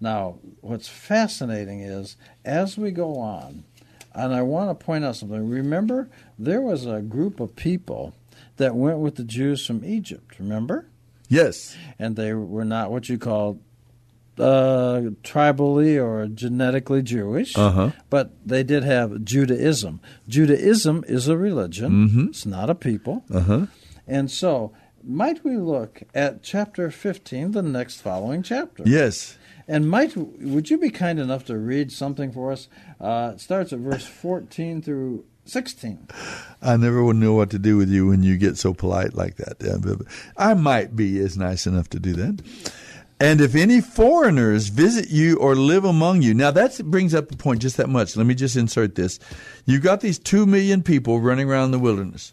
Now, 0.00 0.38
what's 0.60 0.88
fascinating 0.88 1.80
is 1.80 2.16
as 2.44 2.78
we 2.78 2.90
go 2.92 3.18
on, 3.18 3.64
and 4.18 4.34
I 4.34 4.42
want 4.42 4.68
to 4.78 4.84
point 4.84 5.04
out 5.04 5.16
something. 5.16 5.48
Remember, 5.48 6.08
there 6.38 6.60
was 6.60 6.84
a 6.86 7.00
group 7.00 7.40
of 7.40 7.54
people 7.56 8.14
that 8.56 8.74
went 8.74 8.98
with 8.98 9.14
the 9.16 9.24
Jews 9.24 9.64
from 9.66 9.84
Egypt. 9.84 10.38
Remember? 10.38 10.86
Yes. 11.28 11.76
And 11.98 12.16
they 12.16 12.32
were 12.34 12.64
not 12.64 12.90
what 12.90 13.08
you 13.08 13.18
call 13.18 13.60
uh, 14.38 15.00
tribally 15.24 16.00
or 16.02 16.26
genetically 16.28 17.02
Jewish, 17.02 17.56
Uh-huh. 17.56 17.90
but 18.10 18.30
they 18.46 18.62
did 18.62 18.84
have 18.84 19.24
Judaism. 19.24 20.00
Judaism 20.28 21.04
is 21.08 21.26
a 21.28 21.36
religion, 21.36 22.08
Mhm. 22.08 22.28
it's 22.28 22.46
not 22.46 22.70
a 22.70 22.74
people. 22.74 23.24
Uh 23.32 23.40
huh. 23.40 23.66
And 24.06 24.30
so, 24.30 24.72
might 25.02 25.44
we 25.44 25.56
look 25.56 26.02
at 26.14 26.42
chapter 26.42 26.90
15, 26.90 27.50
the 27.52 27.62
next 27.62 28.00
following 28.00 28.42
chapter? 28.42 28.84
Yes. 28.86 29.37
And 29.68 29.88
might 29.90 30.16
would 30.16 30.70
you 30.70 30.78
be 30.78 30.90
kind 30.90 31.20
enough 31.20 31.44
to 31.44 31.58
read 31.58 31.92
something 31.92 32.32
for 32.32 32.50
us? 32.50 32.68
Uh, 32.98 33.32
it 33.34 33.40
starts 33.40 33.72
at 33.72 33.80
verse 33.80 34.06
14 34.06 34.80
through 34.80 35.26
16. 35.44 36.08
I 36.62 36.76
never 36.76 37.04
would 37.04 37.16
know 37.16 37.34
what 37.34 37.50
to 37.50 37.58
do 37.58 37.76
with 37.76 37.90
you 37.90 38.06
when 38.06 38.22
you 38.22 38.38
get 38.38 38.56
so 38.56 38.72
polite 38.72 39.14
like 39.14 39.36
that. 39.36 40.08
I 40.36 40.54
might 40.54 40.96
be 40.96 41.18
as 41.20 41.36
nice 41.36 41.66
enough 41.66 41.90
to 41.90 42.00
do 42.00 42.14
that. 42.14 42.42
And 43.20 43.40
if 43.40 43.54
any 43.54 43.80
foreigners 43.80 44.68
visit 44.68 45.10
you 45.10 45.38
or 45.38 45.56
live 45.56 45.84
among 45.84 46.22
you, 46.22 46.34
now 46.34 46.52
that 46.52 46.78
brings 46.84 47.14
up 47.14 47.32
a 47.32 47.36
point 47.36 47.60
just 47.60 47.76
that 47.76 47.88
much. 47.88 48.16
Let 48.16 48.26
me 48.26 48.34
just 48.34 48.56
insert 48.56 48.94
this. 48.94 49.18
You've 49.66 49.82
got 49.82 50.00
these 50.00 50.18
two 50.18 50.46
million 50.46 50.82
people 50.82 51.20
running 51.20 51.50
around 51.50 51.72
the 51.72 51.78
wilderness. 51.78 52.32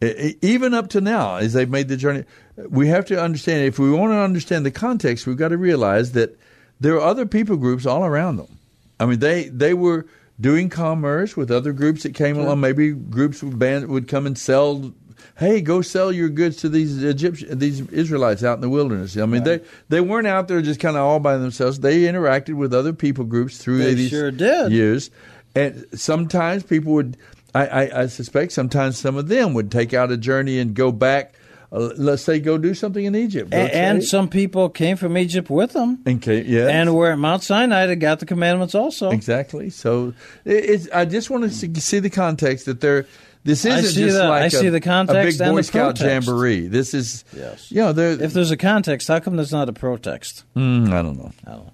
Even 0.00 0.74
up 0.74 0.88
to 0.90 1.00
now, 1.00 1.36
as 1.36 1.52
they've 1.52 1.68
made 1.68 1.88
the 1.88 1.96
journey, 1.96 2.24
we 2.56 2.88
have 2.88 3.04
to 3.06 3.20
understand, 3.20 3.66
if 3.66 3.78
we 3.78 3.90
want 3.90 4.12
to 4.12 4.18
understand 4.18 4.64
the 4.64 4.70
context, 4.70 5.26
we've 5.26 5.36
got 5.36 5.48
to 5.48 5.58
realize 5.58 6.12
that 6.12 6.38
there 6.80 6.94
were 6.94 7.00
other 7.00 7.26
people 7.26 7.56
groups 7.56 7.86
all 7.86 8.04
around 8.04 8.36
them. 8.36 8.58
I 9.00 9.06
mean, 9.06 9.18
they, 9.18 9.48
they 9.48 9.74
were 9.74 10.06
doing 10.40 10.68
commerce 10.68 11.36
with 11.36 11.50
other 11.50 11.72
groups 11.72 12.02
that 12.02 12.14
came 12.14 12.36
along. 12.38 12.60
Maybe 12.60 12.92
groups 12.92 13.42
would, 13.42 13.58
band, 13.58 13.88
would 13.88 14.08
come 14.08 14.26
and 14.26 14.36
sell. 14.38 14.92
Hey, 15.36 15.60
go 15.60 15.82
sell 15.82 16.12
your 16.12 16.28
goods 16.28 16.58
to 16.58 16.68
these 16.68 17.02
Egyptians, 17.02 17.58
these 17.58 17.80
Israelites 17.88 18.44
out 18.44 18.54
in 18.54 18.60
the 18.60 18.68
wilderness. 18.68 19.16
I 19.16 19.26
mean, 19.26 19.42
they 19.42 19.60
they 19.88 20.00
weren't 20.00 20.28
out 20.28 20.46
there 20.46 20.62
just 20.62 20.78
kind 20.78 20.96
of 20.96 21.02
all 21.02 21.18
by 21.18 21.36
themselves. 21.38 21.80
They 21.80 22.02
interacted 22.02 22.54
with 22.54 22.72
other 22.72 22.92
people 22.92 23.24
groups 23.24 23.58
through 23.58 23.78
They 23.78 23.94
these 23.94 24.10
sure 24.10 24.30
did. 24.30 24.70
years, 24.70 25.10
and 25.56 25.86
sometimes 25.92 26.62
people 26.62 26.92
would. 26.94 27.16
I, 27.52 27.66
I, 27.66 28.02
I 28.02 28.06
suspect 28.06 28.52
sometimes 28.52 28.98
some 28.98 29.16
of 29.16 29.28
them 29.28 29.54
would 29.54 29.70
take 29.72 29.94
out 29.94 30.10
a 30.12 30.16
journey 30.16 30.58
and 30.58 30.74
go 30.74 30.92
back. 30.92 31.34
Uh, 31.72 31.90
let's 31.96 32.22
say 32.22 32.38
go 32.40 32.56
do 32.58 32.72
something 32.74 33.04
in 33.04 33.14
Egypt, 33.16 33.52
And, 33.52 33.70
and 33.72 34.04
some 34.04 34.28
people 34.28 34.68
came 34.68 34.96
from 34.96 35.18
Egypt 35.18 35.50
with 35.50 35.72
them. 35.72 35.98
And 36.06 36.22
ca- 36.22 36.42
yes. 36.44 36.68
And 36.70 36.94
were 36.94 37.10
at 37.10 37.18
Mount 37.18 37.42
Sinai 37.42 37.86
that 37.86 37.96
got 37.96 38.20
the 38.20 38.26
commandments 38.26 38.74
also. 38.74 39.10
Exactly. 39.10 39.70
So 39.70 40.14
it, 40.44 40.52
it's, 40.64 40.88
I 40.92 41.04
just 41.04 41.30
want 41.30 41.44
to 41.44 41.50
see, 41.80 41.98
the 41.98 42.10
context 42.10 42.66
that 42.66 42.80
there. 42.80 43.06
This 43.44 43.64
isn't 43.66 43.94
just 43.94 44.16
the- 44.16 44.28
like 44.28 44.42
I 44.42 44.46
a, 44.46 44.50
see 44.50 44.68
the 44.70 44.80
context 44.80 45.38
a 45.40 45.44
big 45.44 45.52
Boy 45.52 45.60
Scout 45.62 45.96
protext. 45.96 46.06
jamboree. 46.26 46.66
This 46.68 46.94
is 46.94 47.24
Yes. 47.36 47.70
you 47.70 47.78
know 47.82 47.92
there. 47.92 48.10
If 48.12 48.32
there's 48.32 48.50
a 48.50 48.56
context, 48.56 49.08
how 49.08 49.20
come 49.20 49.36
there's 49.36 49.52
not 49.52 49.68
a 49.68 49.72
protext? 49.74 50.44
Mm, 50.56 50.90
I 50.92 51.02
don't 51.02 51.18
know. 51.18 51.30
I 51.46 51.50
don't 51.50 51.66
know. 51.66 51.72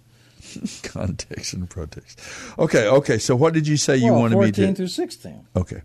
context 0.82 1.52
and 1.54 1.68
protext. 1.70 2.16
Okay. 2.58 2.88
Okay. 2.88 3.18
So 3.18 3.36
what 3.36 3.54
did 3.54 3.68
you 3.68 3.76
say 3.76 3.96
you 3.96 4.12
wanted 4.12 4.38
me 4.38 4.46
to? 4.50 4.62
14 4.62 4.66
to? 4.68 4.74
through 4.74 4.86
16. 4.88 5.46
Okay. 5.56 5.82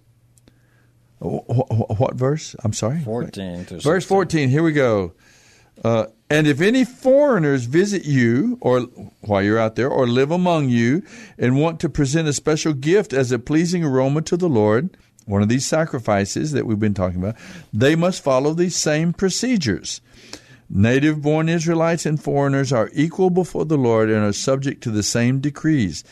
Wh- 1.20 1.46
wh- 1.48 2.00
What 2.00 2.16
verse? 2.16 2.56
I'm 2.64 2.74
sorry. 2.74 3.00
14 3.00 3.66
through 3.66 3.80
Verse 3.80 4.06
14, 4.06 4.50
here 4.50 4.64
we 4.64 4.72
go. 4.72 5.14
Uh, 5.84 6.06
and 6.30 6.48
if 6.48 6.62
any 6.62 6.84
foreigners 6.86 7.66
visit 7.66 8.06
you, 8.06 8.58
or 8.62 8.82
while 9.22 9.42
you're 9.44 9.60
out 9.60 9.76
there, 9.76 9.90
or 9.90 10.08
live 10.08 10.32
among 10.32 10.70
you, 10.70 11.04
and 11.38 11.60
want 11.60 11.80
to 11.82 11.90
present 11.90 12.28
a 12.28 12.34
special 12.34 12.74
gift 12.74 13.14
as 13.14 13.32
a 13.32 13.40
pleasing 13.40 13.84
aroma 13.84 14.22
to 14.24 14.38
the 14.38 14.50
Lord, 14.50 14.98
one 15.26 15.42
of 15.42 15.50
these 15.50 15.66
sacrifices 15.66 16.52
that 16.54 16.66
we've 16.66 16.80
been 16.80 16.94
talking 16.94 17.20
about, 17.22 17.36
they 17.74 17.96
must 17.96 18.24
follow 18.24 18.54
these 18.54 18.76
same 18.76 19.12
procedures. 19.14 20.02
Native 20.70 21.22
born 21.22 21.48
Israelites 21.48 22.06
and 22.08 22.22
foreigners 22.22 22.74
are 22.74 22.90
equal 22.94 23.30
before 23.30 23.66
the 23.66 23.78
Lord 23.78 24.10
and 24.10 24.24
are 24.26 24.34
subject 24.34 24.82
to 24.84 24.92
the 24.92 25.04
same 25.04 25.40
decrees. 25.40 26.04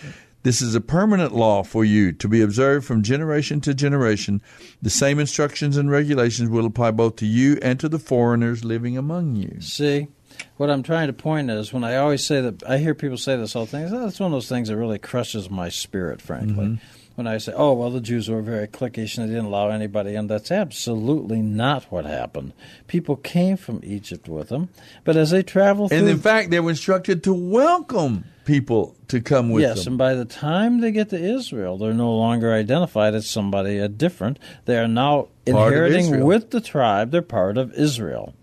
This 0.44 0.62
is 0.62 0.76
a 0.76 0.82
permanent 0.82 1.34
law 1.34 1.64
for 1.64 1.86
you 1.86 2.12
to 2.12 2.28
be 2.28 2.42
observed 2.42 2.86
from 2.86 3.02
generation 3.02 3.62
to 3.62 3.74
generation. 3.74 4.42
The 4.82 4.90
same 4.90 5.18
instructions 5.18 5.78
and 5.78 5.90
regulations 5.90 6.50
will 6.50 6.66
apply 6.66 6.92
both 6.92 7.16
to 7.18 7.26
you 7.26 7.58
and 7.62 7.80
to 7.80 7.88
the 7.88 7.98
foreigners 7.98 8.66
living 8.66 8.98
among 8.98 9.38
you. 9.38 9.62
See, 9.62 10.10
what 10.58 10.70
I'm 10.70 10.84
trying 10.84 11.08
to 11.08 11.14
point 11.14 11.50
is 11.50 11.72
when 11.72 11.86
I 11.86 11.96
always 11.96 12.26
say 12.26 12.42
that, 12.42 12.62
I 12.68 12.78
hear 12.78 12.94
people 12.94 13.18
say 13.18 13.38
this 13.38 13.54
whole 13.54 13.66
thing. 13.66 13.90
That's 13.90 14.20
one 14.20 14.28
of 14.28 14.36
those 14.36 14.50
things 14.50 14.68
that 14.68 14.76
really 14.76 15.00
crushes 15.00 15.50
my 15.50 15.70
spirit, 15.70 16.22
frankly. 16.22 16.66
Mm-hmm. 16.66 16.86
When 17.16 17.28
I 17.28 17.38
say, 17.38 17.54
oh, 17.56 17.74
well, 17.74 17.92
the 17.92 18.02
Jews 18.02 18.28
were 18.28 18.42
very 18.42 18.68
cliquish 18.68 19.18
and 19.18 19.30
they 19.30 19.34
didn't 19.36 19.46
allow 19.46 19.70
anybody 19.70 20.16
in, 20.16 20.28
that's 20.28 20.52
absolutely 20.52 21.42
not 21.42 21.84
what 21.92 22.06
happened. 22.06 22.54
People 22.88 23.16
came 23.16 23.56
from 23.56 23.80
Egypt 23.84 24.28
with 24.28 24.50
them, 24.50 24.70
but 25.04 25.16
as 25.16 25.30
they 25.30 25.44
traveled 25.44 25.92
through. 25.92 26.00
And 26.00 26.10
in 26.10 26.18
fact, 26.18 26.50
they 26.50 26.60
were 26.60 26.72
instructed 26.72 27.24
to 27.24 27.34
welcome 27.34 28.26
people 28.46 28.96
to 29.08 29.22
come 29.22 29.50
with 29.50 29.62
yes, 29.62 29.84
them. 29.84 29.94
and 29.94 29.98
by 29.98 30.14
the 30.14 30.26
time 30.26 30.82
they 30.82 30.92
get 30.92 31.10
to 31.10 31.18
Israel, 31.18 31.78
they're 31.78 31.94
no 31.94 32.14
longer 32.14 32.54
identified 32.54 33.16
as 33.16 33.30
somebody 33.30 33.86
different. 33.88 34.40
They 34.66 34.78
are 34.78 34.88
now 34.88 35.28
Part 35.50 35.74
inheriting 35.74 36.24
with 36.24 36.52
the 36.52 36.62
tribe. 36.62 37.12
They're 37.12 37.22
part 37.22 37.58
of 37.58 37.74
Israel. 37.74 38.34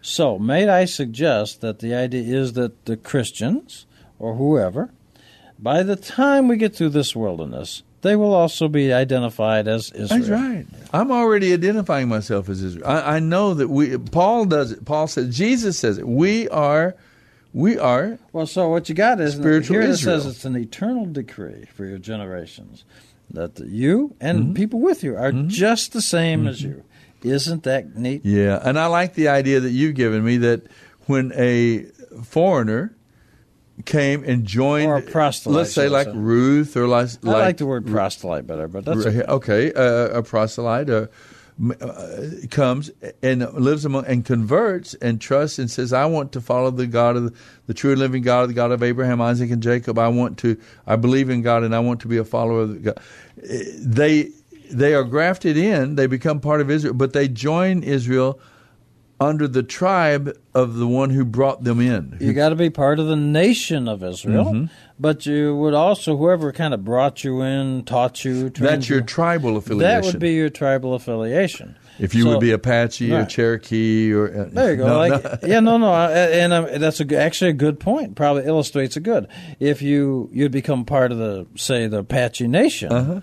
So, 0.00 0.38
may 0.38 0.68
I 0.68 0.84
suggest 0.84 1.60
that 1.60 1.80
the 1.80 1.94
idea 1.94 2.38
is 2.38 2.54
that 2.54 2.84
the 2.84 2.96
Christians 2.96 3.86
or 4.18 4.36
whoever, 4.36 4.90
by 5.58 5.82
the 5.82 5.96
time 5.96 6.48
we 6.48 6.56
get 6.56 6.74
through 6.74 6.90
this 6.90 7.16
wilderness, 7.16 7.82
they 8.02 8.14
will 8.14 8.32
also 8.32 8.68
be 8.68 8.92
identified 8.92 9.66
as 9.66 9.90
Israel. 9.90 10.20
That's 10.20 10.30
right. 10.30 10.66
I'm 10.92 11.10
already 11.10 11.52
identifying 11.52 12.08
myself 12.08 12.48
as 12.48 12.62
Israel. 12.62 12.86
I, 12.86 13.16
I 13.16 13.18
know 13.18 13.54
that 13.54 13.68
we. 13.68 13.98
Paul 13.98 14.44
does 14.44 14.72
it. 14.72 14.84
Paul 14.84 15.08
says. 15.08 15.36
Jesus 15.36 15.78
says 15.78 15.98
it. 15.98 16.06
We 16.06 16.48
are. 16.48 16.94
We 17.58 17.76
are. 17.76 18.20
Well, 18.32 18.46
so 18.46 18.68
what 18.68 18.88
you 18.88 18.94
got 18.94 19.20
is 19.20 19.34
spiritual 19.34 19.80
here 19.80 19.90
it 19.90 19.96
says 19.96 20.26
it's 20.26 20.44
an 20.44 20.56
eternal 20.56 21.06
decree 21.06 21.64
for 21.74 21.84
your 21.84 21.98
generations 21.98 22.84
that 23.30 23.58
you 23.58 24.14
and 24.20 24.38
Mm-hmm. 24.38 24.52
people 24.54 24.80
with 24.80 25.02
you 25.02 25.16
are 25.16 25.32
just 25.32 25.92
the 25.92 26.00
same 26.00 26.46
as 26.46 26.62
you. 26.62 26.84
Isn't 27.24 27.64
that 27.64 27.96
neat? 27.96 28.24
Yeah, 28.24 28.60
and 28.62 28.78
I 28.78 28.86
like 28.86 29.14
the 29.14 29.26
idea 29.26 29.58
that 29.58 29.70
you've 29.70 29.96
given 29.96 30.24
me 30.24 30.36
that 30.36 30.62
when 31.06 31.32
a 31.34 31.86
foreigner 32.22 32.94
came 33.84 34.22
and 34.22 34.44
joined, 34.44 34.86
Or 34.86 34.98
a 34.98 35.02
proselyte, 35.02 35.56
let's 35.56 35.72
say 35.72 35.88
like. 35.88 36.06
Ruth 36.14 36.76
or 36.76 36.86
like, 36.86 37.08
I 37.24 37.30
like 37.30 37.56
the 37.56 37.66
word 37.66 37.88
proselyte 37.88 38.46
better, 38.46 38.68
but 38.68 38.84
that's 38.84 39.04
okay. 39.04 39.72
Uh, 39.72 40.18
a 40.18 40.22
proselyte 40.22 41.10
comes 42.50 42.90
and 43.22 43.52
lives 43.54 43.84
among 43.84 44.06
and 44.06 44.24
converts 44.24 44.94
and 44.94 45.20
trusts 45.20 45.58
and 45.58 45.70
says, 45.70 45.92
"I 45.92 46.06
want 46.06 46.32
to 46.32 46.40
follow 46.40 46.70
the 46.70 46.86
God 46.86 47.16
of 47.16 47.24
the, 47.24 47.38
the 47.66 47.74
true 47.74 47.90
and 47.92 48.00
living 48.00 48.22
God, 48.22 48.48
the 48.48 48.54
God 48.54 48.70
of 48.70 48.82
Abraham, 48.82 49.20
Isaac, 49.20 49.50
and 49.50 49.62
Jacob. 49.62 49.98
I 49.98 50.08
want 50.08 50.38
to. 50.38 50.56
I 50.86 50.96
believe 50.96 51.30
in 51.30 51.42
God, 51.42 51.64
and 51.64 51.74
I 51.74 51.80
want 51.80 52.00
to 52.00 52.08
be 52.08 52.16
a 52.16 52.24
follower 52.24 52.62
of 52.62 52.82
God." 52.82 52.98
Uh, 52.98 53.56
They 53.78 54.30
they 54.70 54.94
are 54.94 55.04
grafted 55.04 55.56
in. 55.56 55.96
They 55.96 56.06
become 56.06 56.40
part 56.40 56.60
of 56.60 56.70
Israel, 56.70 56.94
but 56.94 57.12
they 57.12 57.26
join 57.26 57.82
Israel 57.82 58.40
under 59.20 59.48
the 59.48 59.62
tribe 59.64 60.32
of 60.54 60.76
the 60.76 60.86
one 60.86 61.10
who 61.10 61.24
brought 61.24 61.64
them 61.64 61.80
in. 61.80 62.16
You 62.20 62.32
got 62.32 62.50
to 62.50 62.54
be 62.56 62.70
part 62.70 63.00
of 63.00 63.06
the 63.08 63.16
nation 63.16 63.88
of 63.88 64.02
Israel, 64.04 64.44
Mhm. 64.52 64.70
but 64.98 65.26
you 65.26 65.56
would 65.56 65.74
also 65.74 66.16
whoever 66.16 66.52
kind 66.52 66.72
of 66.72 66.84
brought 66.84 67.24
you 67.24 67.40
in, 67.42 67.82
taught 67.84 68.24
you. 68.24 68.48
That's 68.50 68.88
your 68.88 69.00
you, 69.00 69.04
tribal 69.04 69.56
affiliation. 69.56 70.02
That 70.02 70.04
would 70.04 70.20
be 70.20 70.32
your 70.34 70.50
tribal 70.50 70.94
affiliation. 70.94 71.74
if 71.98 72.14
you 72.14 72.22
So- 72.22 72.28
would 72.30 72.38
be 72.40 72.52
Apache 72.52 73.12
or 73.12 73.24
Cherokee 73.24 74.12
or 74.12 74.28
uh, 74.28 74.48
There 74.52 74.70
you 74.70 74.76
go. 74.76 74.86
no, 74.86 74.98
like, 74.98 75.24
no. 75.24 75.48
yeah, 75.48 75.58
no, 75.58 75.78
no, 75.78 75.92
and 75.92 76.52
um, 76.52 76.68
that's 76.76 77.00
a, 77.00 77.20
actually 77.20 77.50
a 77.50 77.54
good 77.54 77.80
point. 77.80 78.14
Probably 78.14 78.44
illustrates 78.44 78.96
a 78.96 79.00
good. 79.00 79.26
If 79.58 79.82
you 79.82 80.30
you'd 80.32 80.52
become 80.52 80.84
part 80.84 81.10
of 81.10 81.18
the 81.18 81.46
say 81.56 81.88
the 81.88 81.98
Apache 81.98 82.46
Nation, 82.46 82.92
Uh-huh. 82.92 83.20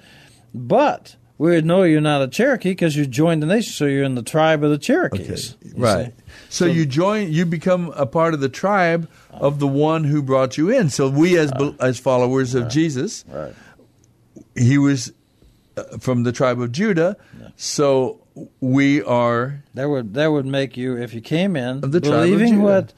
but 0.53 1.15
we 1.37 1.51
would 1.51 1.65
know 1.65 1.83
you're 1.83 2.01
not 2.01 2.21
a 2.21 2.27
Cherokee 2.27 2.71
because 2.71 2.95
you 2.95 3.05
joined 3.05 3.41
the 3.43 3.47
nation, 3.47 3.71
so 3.73 3.85
you're 3.85 4.03
in 4.03 4.15
the 4.15 4.23
tribe 4.23 4.63
of 4.63 4.69
the 4.71 4.77
Cherokees. 4.77 5.55
you 5.63 5.73
Right. 5.75 6.05
see. 6.07 6.11
So, 6.49 6.65
you 6.65 6.85
join, 6.85 7.31
you 7.31 7.45
become 7.45 7.91
a 7.95 8.05
part 8.05 8.33
of 8.33 8.39
the 8.39 8.49
tribe 8.49 9.09
of 9.31 9.59
the 9.59 9.67
one 9.67 10.05
who 10.05 10.21
brought 10.21 10.57
you 10.57 10.69
in. 10.69 10.89
So 10.89 11.09
we, 11.09 11.37
as 11.37 11.51
bel- 11.51 11.75
as 11.79 11.99
followers 11.99 12.55
of 12.55 12.69
Jesus, 12.69 13.25
Right. 13.29 13.53
he 14.55 14.77
was 14.77 15.11
uh, 15.77 15.97
from 15.99 16.23
the 16.23 16.31
tribe 16.31 16.61
of 16.61 16.71
Judah. 16.71 17.17
So 17.57 18.21
we 18.61 19.01
are 19.03 19.63
That 19.73 19.89
would 19.89 20.13
that 20.13 20.27
would 20.31 20.45
make 20.45 20.77
you 20.77 20.97
if 20.97 21.13
you 21.13 21.19
came 21.21 21.55
in 21.57 21.83
Of 21.83 21.91
the 21.91 21.99
tribe 21.99 22.13
of 22.13 22.19
believing 22.25 22.53
Judah. 22.55 22.63
what 22.63 22.93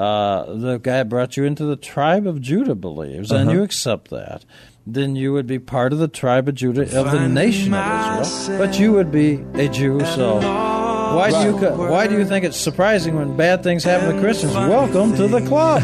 uh, 0.00 0.54
the 0.54 0.78
guy 0.78 1.02
brought 1.02 1.36
you 1.36 1.44
into 1.44 1.64
the 1.64 1.74
tribe 1.76 2.26
of 2.26 2.40
Judah 2.40 2.76
believes, 2.76 3.32
and 3.32 3.48
Uh-huh. 3.48 3.58
you 3.58 3.62
accept 3.64 4.10
that. 4.10 4.44
Then 4.86 5.14
you 5.14 5.32
would 5.32 5.46
be 5.46 5.58
part 5.58 5.92
of 5.92 5.98
the 5.98 6.08
tribe 6.08 6.48
of 6.48 6.54
Judah 6.54 6.82
of 6.98 7.12
the 7.12 7.28
nation 7.28 7.74
of 7.74 8.22
Israel, 8.22 8.58
but 8.58 8.78
you 8.78 8.92
would 8.92 9.12
be 9.12 9.44
a 9.54 9.68
Jew. 9.68 10.00
So 10.00 10.36
why 10.36 11.30
do 11.30 11.50
you 11.50 11.68
why 11.76 12.06
do 12.06 12.16
you 12.16 12.24
think 12.24 12.44
it's 12.44 12.56
surprising 12.56 13.16
when 13.16 13.36
bad 13.36 13.62
things 13.62 13.84
happen 13.84 14.14
to 14.14 14.20
Christians? 14.20 14.54
Welcome 14.54 15.14
to 15.16 15.28
the 15.28 15.40
club. 15.42 15.82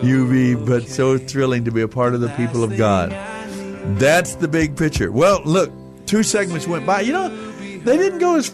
you 0.02 0.30
be, 0.30 0.54
but 0.54 0.88
so 0.88 1.18
thrilling 1.18 1.64
to 1.64 1.72
be 1.72 1.80
a 1.80 1.88
part 1.88 2.14
of 2.14 2.20
the 2.20 2.28
people 2.30 2.62
of 2.62 2.76
God. 2.76 3.10
That's 3.98 4.36
the 4.36 4.48
big 4.48 4.76
picture. 4.76 5.10
Well, 5.10 5.42
look, 5.44 5.72
two 6.06 6.22
segments 6.22 6.66
went 6.68 6.86
by. 6.86 7.00
You 7.00 7.12
know, 7.12 7.28
they 7.58 7.96
didn't 7.96 8.20
go 8.20 8.36
as 8.36 8.50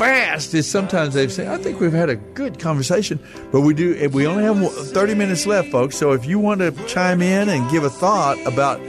fast 0.00 0.54
is 0.54 0.66
sometimes 0.66 1.12
they 1.12 1.28
say. 1.28 1.46
I 1.46 1.58
think 1.58 1.78
we've 1.78 1.92
had 1.92 2.08
a 2.08 2.16
good 2.16 2.58
conversation, 2.58 3.20
but 3.52 3.60
we 3.60 3.74
do. 3.74 4.08
We 4.08 4.26
only 4.26 4.44
have 4.44 4.72
30 4.72 5.14
minutes 5.14 5.46
left, 5.46 5.68
folks. 5.68 5.94
So 5.94 6.12
if 6.12 6.24
you 6.24 6.38
want 6.38 6.62
to 6.62 6.70
chime 6.86 7.20
in 7.20 7.50
and 7.50 7.70
give 7.70 7.84
a 7.84 7.90
thought 7.90 8.38
about 8.46 8.80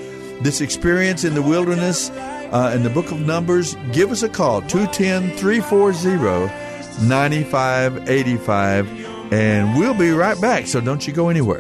this 0.42 0.62
experience 0.62 1.26
in 1.26 1.34
the 1.34 1.42
wilderness 1.42 2.10
uh, 2.12 2.72
in 2.74 2.84
the 2.84 2.90
book 2.90 3.12
of 3.12 3.20
Numbers, 3.20 3.76
give 3.92 4.10
us 4.10 4.24
a 4.24 4.30
call 4.30 4.62
210 4.62 5.36
340 5.36 7.06
9585, 7.06 9.34
and 9.34 9.78
we'll 9.78 9.94
be 9.94 10.12
right 10.12 10.40
back. 10.40 10.66
So 10.66 10.80
don't 10.80 11.06
you 11.06 11.12
go 11.12 11.28
anywhere. 11.28 11.60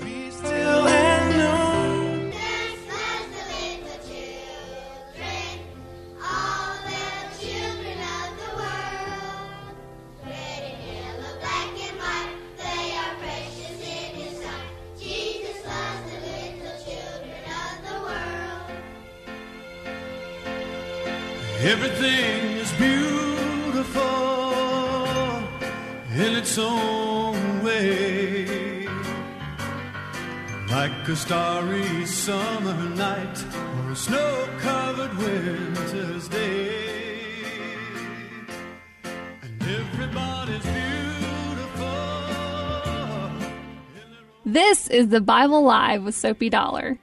Is 45.02 45.08
the 45.08 45.20
Bible 45.20 45.64
Live 45.64 46.04
with 46.04 46.14
Soapy 46.14 46.48
Dollar. 46.48 47.00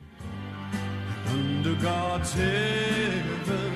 Under 1.27 1.75
God's 1.75 2.33
heaven, 2.33 3.75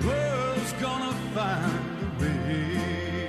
the 0.00 0.06
world's 0.06 0.72
gonna 0.80 1.12
find 1.34 1.78
a 2.00 2.22
way. 2.22 3.28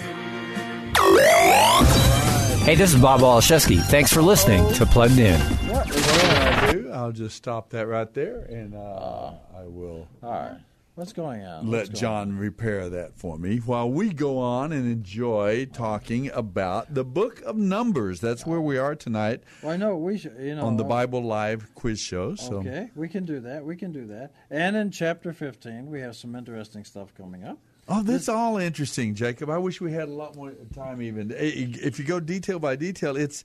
Hey, 2.64 2.76
this 2.76 2.94
is 2.94 3.02
Bob 3.02 3.20
Waliszewski. 3.20 3.82
Thanks 3.84 4.14
for 4.14 4.22
listening 4.22 4.72
to 4.76 4.86
Plugged 4.86 5.20
In. 5.20 5.38
What 5.70 5.92
I 5.92 6.72
do, 6.72 6.90
I'll 6.94 7.12
just 7.12 7.36
stop 7.36 7.72
that 7.72 7.86
right 7.86 8.12
there, 8.14 8.40
and 8.44 8.74
uh, 8.74 9.34
I 9.54 9.66
will. 9.66 10.08
All 10.24 10.32
right. 10.32 10.62
What's 10.96 11.12
going 11.12 11.44
on? 11.44 11.70
Let 11.70 11.88
going 11.88 11.96
John 11.96 12.38
repair 12.38 12.88
that 12.88 13.18
for 13.18 13.38
me 13.38 13.58
while 13.58 13.90
we 13.90 14.14
go 14.14 14.38
on 14.38 14.72
and 14.72 14.90
enjoy 14.90 15.66
talking 15.66 16.32
about 16.32 16.94
the 16.94 17.04
book 17.04 17.42
of 17.42 17.58
Numbers. 17.58 18.22
That's 18.22 18.46
where 18.46 18.62
we 18.62 18.78
are 18.78 18.96
tonight 18.96 19.44
Well, 19.62 19.74
I 19.74 19.78
know 19.78 19.98
we 19.98 20.18
should, 20.18 20.38
you 20.40 20.56
know, 20.56 20.66
on 20.66 20.78
the 20.78 20.86
Bible 20.86 21.22
Live 21.22 21.76
quiz 21.76 22.00
show. 22.00 22.36
So 22.36 22.60
Okay, 22.60 22.92
we 22.96 23.10
can 23.10 23.26
do 23.26 23.42
that. 23.42 23.66
We 23.66 23.76
can 23.76 23.92
do 23.92 24.08
that. 24.08 24.32
And 24.50 24.78
in 24.78 24.90
chapter 24.90 25.34
15, 25.34 25.88
we 25.88 26.00
have 26.00 26.16
some 26.16 26.34
interesting 26.34 26.86
stuff 26.86 27.14
coming 27.14 27.44
up. 27.44 27.60
Oh, 27.90 28.02
that's 28.02 28.30
all 28.30 28.56
interesting, 28.56 29.16
Jacob. 29.16 29.50
I 29.50 29.58
wish 29.58 29.82
we 29.82 29.92
had 29.92 30.08
a 30.08 30.14
lot 30.14 30.38
more 30.38 30.54
time. 30.74 31.02
Even 31.02 31.30
if 31.36 32.00
you 32.00 32.06
go 32.06 32.22
detail 32.22 32.58
by 32.58 32.78
detail, 32.78 33.18
it's 33.18 33.44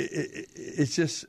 it, 0.00 0.10
it, 0.10 0.48
it's 0.54 0.96
just 0.96 1.24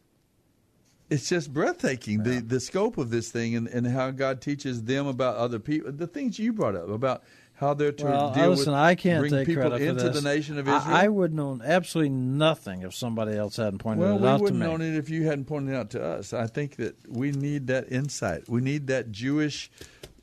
it's 1.10 1.28
just 1.30 1.54
breathtaking 1.54 2.24
the 2.24 2.40
the 2.40 2.60
scope 2.60 2.98
of 2.98 3.10
this 3.10 3.32
thing 3.32 3.56
and, 3.56 3.68
and 3.68 3.88
how 3.88 4.12
God 4.12 4.42
teaches 4.42 4.84
them 4.84 5.08
about 5.08 5.36
other 5.38 5.60
people. 5.60 5.92
The 5.92 6.08
things 6.08 6.40
you 6.40 6.54
brought 6.54 6.76
up 6.76 6.90
about 6.90 7.24
how 7.60 7.74
they're 7.74 7.92
to 7.92 8.06
Well, 8.06 8.32
deal 8.32 8.50
listen, 8.52 8.72
with 8.72 8.80
I 8.80 8.96
can't 8.96 9.20
bring 9.22 9.32
take 9.32 9.48
people 9.48 9.70
credit 9.70 9.82
into 9.82 10.10
the 10.10 10.22
nation 10.22 10.58
of 10.58 10.68
Israel. 10.68 10.96
I, 10.96 11.10
would 11.10 11.34
know 11.34 11.60
absolutely 11.64 12.12
nothing 12.12 12.84
if 12.84 12.96
somebody 12.96 13.36
else 13.36 13.58
hadn't 13.58 13.80
pointed 13.80 14.02
well, 14.02 14.16
it 14.16 14.16
out 14.16 14.22
to 14.22 14.28
me. 14.28 14.34
we 14.38 14.42
wouldn't 14.44 14.60
known 14.62 14.82
it 14.82 14.98
if 14.98 15.10
you 15.10 15.26
hadn't 15.26 15.46
pointed 15.46 15.74
it 15.74 15.78
out 15.78 15.90
to 15.92 16.04
us. 16.04 16.32
I 16.32 16.48
think 16.48 16.78
that 16.78 16.96
we 17.10 17.32
need 17.32 17.68
that 17.68 17.92
insight. 17.92 18.48
We 18.48 18.62
need 18.62 18.88
that 18.88 19.12
Jewish 19.12 19.70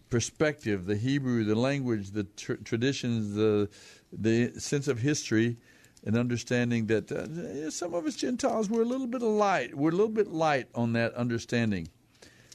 perspective, 0.09 0.87
the 0.87 0.97
Hebrew, 0.97 1.45
the 1.45 1.55
language, 1.55 2.12
the 2.12 2.24
tr- 2.24 2.55
traditions, 2.55 3.34
the 3.34 3.68
the 4.12 4.59
sense 4.59 4.89
of 4.89 5.01
history, 5.01 5.59
and 6.07 6.16
understanding 6.16 6.86
that 6.86 7.12
uh, 7.12 7.70
some 7.70 7.92
of 7.92 8.07
us 8.07 8.14
Gentiles 8.16 8.70
we're 8.70 8.82
a 8.82 8.86
little 8.86 9.07
bit 9.09 9.20
light. 9.20 9.74
We're 9.74 9.90
a 9.90 9.92
little 9.92 10.09
bit 10.09 10.28
light 10.28 10.68
on 10.74 10.94
that 10.94 11.12
understanding. 11.14 11.88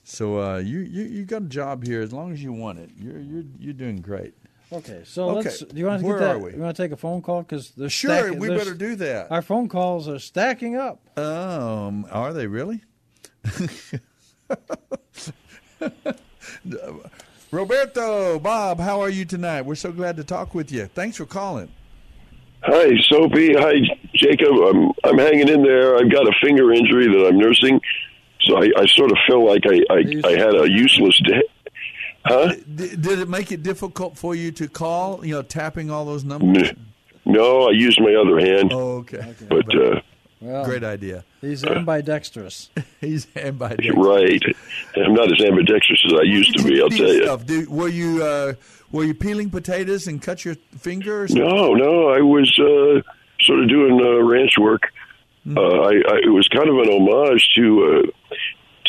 So 0.04 0.41
uh, 0.41 0.58
you, 0.58 0.80
you 0.80 1.04
you 1.04 1.26
got 1.26 1.43
a 1.43 1.45
job 1.45 1.86
here 1.86 2.02
as 2.02 2.12
long 2.12 2.32
as 2.34 2.41
you 2.41 2.52
want 2.54 2.80
it. 2.80 2.89
You're 2.97 3.20
you're 3.20 3.43
you're 3.60 3.74
doing 3.74 3.97
great. 4.02 4.34
Okay, 4.74 5.02
so 5.04 5.30
Okay, 5.32 5.49
let's. 5.49 5.60
Do 5.60 5.78
you 5.78 5.86
want 5.86 5.99
to 6.02 6.08
where 6.08 6.18
get 6.18 6.26
that? 6.26 6.36
are 6.38 6.39
we? 6.39 6.54
You 6.54 6.60
want 6.62 6.76
to 6.76 6.82
take 6.84 6.93
a 6.93 6.97
phone 6.97 7.22
call 7.22 7.41
because 7.43 7.72
they're 7.72 7.89
Sure, 7.89 8.18
stacking- 8.24 8.39
we 8.39 8.47
better 8.47 8.74
do 8.74 8.95
that. 8.95 9.30
Our 9.30 9.41
phone 9.41 9.68
calls 9.68 10.08
are 10.08 10.18
stacking 10.18 10.78
up. 10.78 11.02
Um, 11.20 12.08
are 12.10 12.32
they 12.34 12.47
really? 12.47 12.82
Roberto, 17.52 18.39
Bob, 18.39 18.80
how 18.80 19.02
are 19.02 19.10
you 19.10 19.26
tonight? 19.26 19.64
We're 19.64 19.76
so 19.76 19.91
glad 19.91 20.16
to 20.18 20.24
talk 20.24 20.56
with 20.56 20.72
you. 20.72 20.86
Thanks 20.88 21.18
for 21.18 21.26
calling. 21.26 21.70
Hi, 22.64 22.91
Sophie. 23.09 23.53
Hi, 23.55 23.74
Jacob. 24.14 24.53
I'm 24.55 24.91
I'm 25.03 25.18
hanging 25.18 25.47
in 25.47 25.64
there. 25.64 25.97
I've 25.97 26.12
got 26.12 26.28
a 26.28 26.34
finger 26.43 26.72
injury 26.74 27.07
that 27.07 27.28
I'm 27.28 27.38
nursing, 27.38 27.82
so 28.41 28.57
I, 28.62 28.70
I 28.78 28.86
sort 28.86 29.12
of 29.12 29.18
feel 29.28 29.45
like 29.45 29.64
I, 29.66 29.82
I, 29.89 30.22
I 30.28 30.32
had 30.38 30.55
a 30.55 30.70
useless 30.70 31.20
day. 31.26 31.41
Huh? 32.24 32.53
D- 32.76 32.95
did 32.95 33.20
it 33.20 33.30
make 33.30 33.51
it 33.51 33.64
difficult 33.64 34.16
for 34.18 34.36
you 34.36 34.51
to 34.51 34.68
call? 34.68 35.26
You 35.26 35.36
know, 35.36 35.41
tapping 35.41 35.89
all 35.89 36.05
those 36.05 36.24
numbers. 36.24 36.70
N- 36.70 36.86
No, 37.26 37.68
I 37.68 37.72
used 37.72 37.99
my 37.99 38.14
other 38.14 38.39
hand. 38.39 38.72
Oh, 38.74 38.97
okay. 38.99 39.34
But 39.49 39.76
uh, 39.76 40.01
Well, 40.39 40.64
Great 40.64 40.84
idea. 40.84 41.24
He's 41.41 41.64
ambidextrous. 41.64 42.70
He's 43.01 43.26
ambidextrous. 43.36 43.97
right, 43.97 44.41
I'm 44.97 45.14
not 45.16 45.32
as 45.32 45.41
ambidextrous 45.43 46.03
as 46.05 46.14
I 46.14 46.22
used 46.24 46.55
to 46.57 46.64
be. 46.64 46.80
I'll 46.80 46.89
tell 46.89 47.12
you. 47.12 47.24
Stuff. 47.24 47.45
Did, 47.47 47.70
were 47.70 47.88
you 47.89 48.24
uh, 48.24 48.53
were 48.92 49.04
you 49.04 49.14
peeling 49.14 49.50
potatoes 49.50 50.08
and 50.08 50.22
cut 50.22 50.46
your 50.46 50.56
fingers? 50.78 51.34
No, 51.34 51.74
no, 51.74 52.10
I 52.10 52.22
was 52.22 52.50
uh, 52.60 53.02
sort 53.42 53.60
of 53.60 53.70
doing 53.70 54.00
uh, 54.00 54.24
ranch 54.24 54.58
work. 54.60 54.84
Hmm. 55.44 55.58
Uh, 55.58 55.62
I, 55.62 55.94
I, 55.94 56.16
it 56.24 56.32
was 56.32 56.48
kind 56.50 56.70
of 56.70 56.78
an 56.78 56.89
homage 56.89 57.50
to 57.56 58.06
uh, 58.06 58.36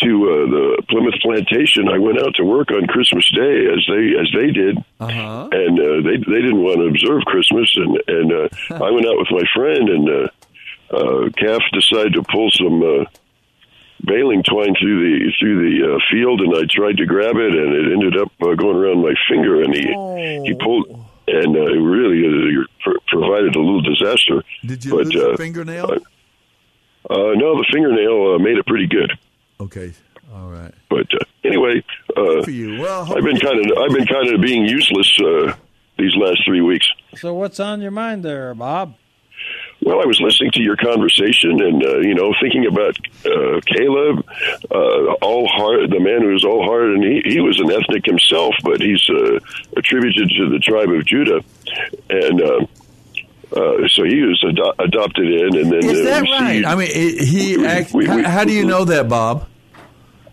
to 0.03 0.09
uh, 0.09 0.51
the 0.51 0.83
Plymouth 0.89 1.21
plantation. 1.23 1.89
I 1.89 1.99
went 1.99 2.19
out 2.21 2.35
to 2.37 2.45
work 2.45 2.71
on 2.71 2.87
Christmas 2.87 3.31
Day 3.31 3.67
as 3.67 3.81
they 3.89 4.19
as 4.19 4.29
they 4.35 4.51
did, 4.51 4.79
uh-huh. 5.01 5.49
and 5.53 5.79
uh, 5.79 6.03
they 6.03 6.17
they 6.19 6.41
didn't 6.43 6.63
want 6.63 6.79
to 6.79 6.87
observe 6.87 7.23
Christmas, 7.25 7.71
and 7.77 7.99
and 8.09 8.33
uh, 8.33 8.49
I 8.85 8.91
went 8.91 9.07
out 9.07 9.19
with 9.19 9.31
my 9.31 9.45
friend, 9.55 9.89
and 9.89 10.09
uh, 10.09 10.97
uh, 10.97 11.31
Calf 11.37 11.63
decided 11.73 12.15
to 12.15 12.23
pull 12.25 12.51
some. 12.51 12.83
Uh, 12.83 13.05
Baling 14.05 14.43
twine 14.43 14.75
through 14.81 14.99
the 14.99 15.33
through 15.39 15.59
the 15.63 15.95
uh, 15.95 15.99
field, 16.11 16.41
and 16.41 16.57
I 16.57 16.67
tried 16.69 16.97
to 16.97 17.07
grab 17.07 17.37
it, 17.37 17.55
and 17.55 17.73
it 17.73 17.93
ended 17.93 18.19
up 18.21 18.33
uh, 18.43 18.55
going 18.55 18.77
around 18.77 19.01
my 19.01 19.15
finger, 19.31 19.63
and 19.63 19.73
he 19.73 19.83
he 20.45 20.55
pulled, 20.59 20.89
and 21.29 21.57
uh, 21.57 21.71
it 21.71 21.79
really 21.79 22.27
uh, 22.27 22.67
pr- 22.83 22.99
provided 23.07 23.55
a 23.55 23.61
little 23.61 23.81
disaster. 23.81 24.43
Did 24.67 24.85
you 24.85 24.91
but, 24.91 25.07
lose 25.07 25.15
a 25.15 25.31
uh, 25.31 25.37
fingernail? 25.37 25.87
Uh, 25.89 27.15
uh, 27.15 27.35
no, 27.35 27.57
the 27.57 27.67
fingernail 27.73 28.35
uh, 28.35 28.39
made 28.39 28.59
it 28.59 28.67
pretty 28.67 28.89
good. 28.89 29.13
Okay, 29.61 29.93
all 30.35 30.49
right. 30.51 30.75
But 30.91 31.07
uh, 31.15 31.25
anyway, 31.45 31.85
uh, 32.17 32.43
for 32.43 32.51
you. 32.51 32.81
Well, 32.81 33.03
I've 33.03 33.23
been 33.23 33.39
kind 33.39 33.59
of 33.61 33.79
I've 33.79 33.95
been 33.95 34.07
kind 34.07 34.35
of 34.35 34.41
being 34.41 34.65
useless 34.65 35.17
uh, 35.21 35.55
these 35.97 36.17
last 36.17 36.43
three 36.45 36.61
weeks. 36.61 36.91
So 37.15 37.35
what's 37.35 37.61
on 37.61 37.81
your 37.81 37.93
mind 37.93 38.25
there, 38.25 38.53
Bob? 38.53 38.97
Well, 39.85 40.01
I 40.01 40.07
was 40.07 40.21
listening 40.21 40.53
to 40.53 40.63
your 40.63 40.77
conversation 40.77 41.61
and, 41.61 41.85
uh, 41.85 41.99
you 41.99 42.15
know, 42.15 42.33
thinking 42.41 42.67
about 42.67 42.97
uh, 43.27 43.61
Caleb, 43.67 44.25
uh, 44.71 45.13
all 45.21 45.49
heart, 45.49 45.91
the 45.91 45.99
man 45.99 46.23
who 46.23 46.29
was 46.33 46.45
all 46.45 46.63
heart, 46.65 46.85
and 46.85 47.03
he, 47.03 47.23
he 47.25 47.41
was 47.41 47.59
an 47.59 47.71
ethnic 47.71 48.07
himself, 48.07 48.55
but 48.63 48.81
he's 48.81 49.03
uh, 49.11 49.41
attributed 49.77 50.31
to 50.39 50.49
the 50.51 50.61
tribe 50.61 50.89
of 50.91 51.05
Judah. 51.05 51.43
And 52.09 52.41
uh, 52.41 52.67
uh, 53.57 53.89
so 53.89 54.05
he 54.05 54.23
was 54.23 54.43
ado- 54.49 54.73
adopted 54.79 55.27
in 55.27 55.57
and 55.59 55.73
then 55.73 55.85
Is 55.85 56.01
uh, 56.01 56.05
that 56.05 56.23
received- 56.23 56.41
right? 56.41 56.65
I 56.65 56.75
mean, 56.77 56.89
he. 57.19 57.57
We- 57.59 57.67
act, 57.67 57.93
we- 57.93 58.09
we- 58.09 58.23
how, 58.23 58.29
how 58.31 58.45
do 58.45 58.53
you 58.53 58.65
know 58.65 58.85
that, 58.85 59.09
Bob? 59.09 59.49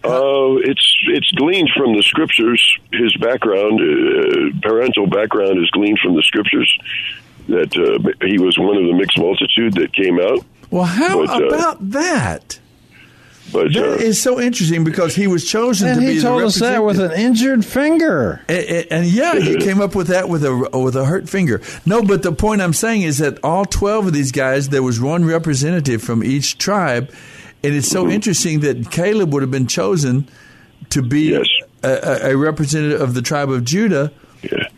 Uh, 0.01 0.55
it's 0.63 0.95
it's 1.07 1.29
gleaned 1.31 1.69
from 1.75 1.93
the 1.93 2.03
scriptures. 2.03 2.61
His 2.93 3.13
background, 3.17 3.81
uh, 3.81 4.59
parental 4.61 5.07
background, 5.07 5.57
is 5.61 5.69
gleaned 5.71 5.99
from 5.99 6.15
the 6.15 6.21
scriptures. 6.23 6.71
That 7.49 7.75
uh, 7.75 8.27
he 8.27 8.37
was 8.39 8.57
one 8.57 8.77
of 8.77 8.83
the 8.83 8.93
mixed 8.93 9.17
multitude 9.17 9.73
that 9.73 9.93
came 9.93 10.19
out. 10.19 10.45
Well, 10.71 10.85
how 10.85 11.25
But, 11.25 11.41
uh, 11.41 11.47
about 11.47 11.89
that? 11.91 12.59
But 13.51 13.73
That 13.73 13.83
uh, 13.83 13.95
is 13.95 14.21
so 14.21 14.39
interesting 14.39 14.83
because 14.83 15.15
he 15.15 15.25
was 15.25 15.49
chosen 15.49 15.87
And 15.87 15.99
to 16.01 16.05
he 16.07 16.15
be 16.17 16.21
told 16.21 16.41
the 16.43 16.45
us 16.45 16.59
that 16.59 16.83
with 16.83 16.99
an 16.99 17.11
injured 17.13 17.65
finger. 17.65 18.41
And, 18.47 18.59
and- 18.65 18.87
and 18.91 19.05
yeah, 19.07 19.39
he 19.39 19.57
came 19.65 19.81
up 19.81 19.95
with 19.95 20.07
that 20.07 20.29
with 20.29 20.43
a 20.45 20.53
with 20.77 20.95
a 20.95 21.05
hurt 21.05 21.27
finger. 21.27 21.59
No, 21.85 22.03
but 22.03 22.21
the 22.21 22.31
point 22.31 22.61
I'm 22.61 22.73
saying 22.73 23.01
is 23.01 23.17
that 23.17 23.39
all 23.43 23.65
twelve 23.65 24.05
of 24.05 24.13
these 24.13 24.31
guys, 24.31 24.69
there 24.69 24.83
was 24.83 25.01
one 25.01 25.25
representative 25.25 26.03
from 26.03 26.23
each 26.23 26.59
tribe, 26.59 27.11
and 27.63 27.73
it's 27.73 27.89
Mm-hmm. 27.89 28.07
so 28.07 28.09
interesting 28.09 28.59
that 28.59 28.91
Caleb 28.91 29.33
would 29.33 29.41
have 29.41 29.51
been 29.51 29.65
chosen 29.67 30.27
to 30.91 31.01
be 31.01 31.33
a, 31.33 31.41
a, 31.83 32.31
a 32.31 32.37
representative 32.37 33.01
of 33.01 33.15
the 33.15 33.21
tribe 33.23 33.49
of 33.49 33.63
Judah. 33.65 34.11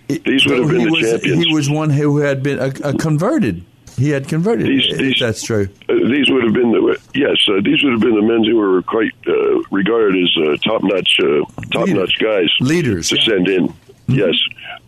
These 0.07 0.45
would 0.47 0.59
have 0.59 0.67
been 0.69 0.79
he 0.79 0.85
the 0.85 0.91
was, 0.91 1.01
champions. 1.11 1.45
He 1.45 1.53
was 1.53 1.69
one 1.69 1.89
who 1.89 2.17
had 2.17 2.43
been 2.43 2.59
a, 2.59 2.89
a 2.89 2.93
converted. 2.97 3.63
He 3.97 4.09
had 4.09 4.27
converted. 4.27 4.67
These- 4.67 4.97
these- 4.97 5.19
that's 5.19 5.43
true. 5.43 5.67
Uh, 5.87 5.93
these 6.09 6.29
would 6.29 6.43
have 6.43 6.53
been 6.53 6.71
the 6.71 6.99
yes. 7.13 7.37
Uh, 7.47 7.61
these 7.63 7.83
would 7.83 7.91
have 7.93 8.01
been 8.01 8.15
the 8.15 8.21
men 8.21 8.43
who 8.43 8.55
were 8.57 8.81
quite 8.81 9.11
uh, 9.27 9.59
regarded 9.69 10.15
as 10.23 10.37
uh, 10.47 10.55
top 10.63 10.81
notch, 10.83 11.17
uh, 11.21 11.45
top 11.71 11.87
notch 11.89 12.17
guys, 12.19 12.49
leaders 12.59 13.09
to 13.09 13.17
send 13.21 13.47
in. 13.47 13.73
Yes, 14.07 14.33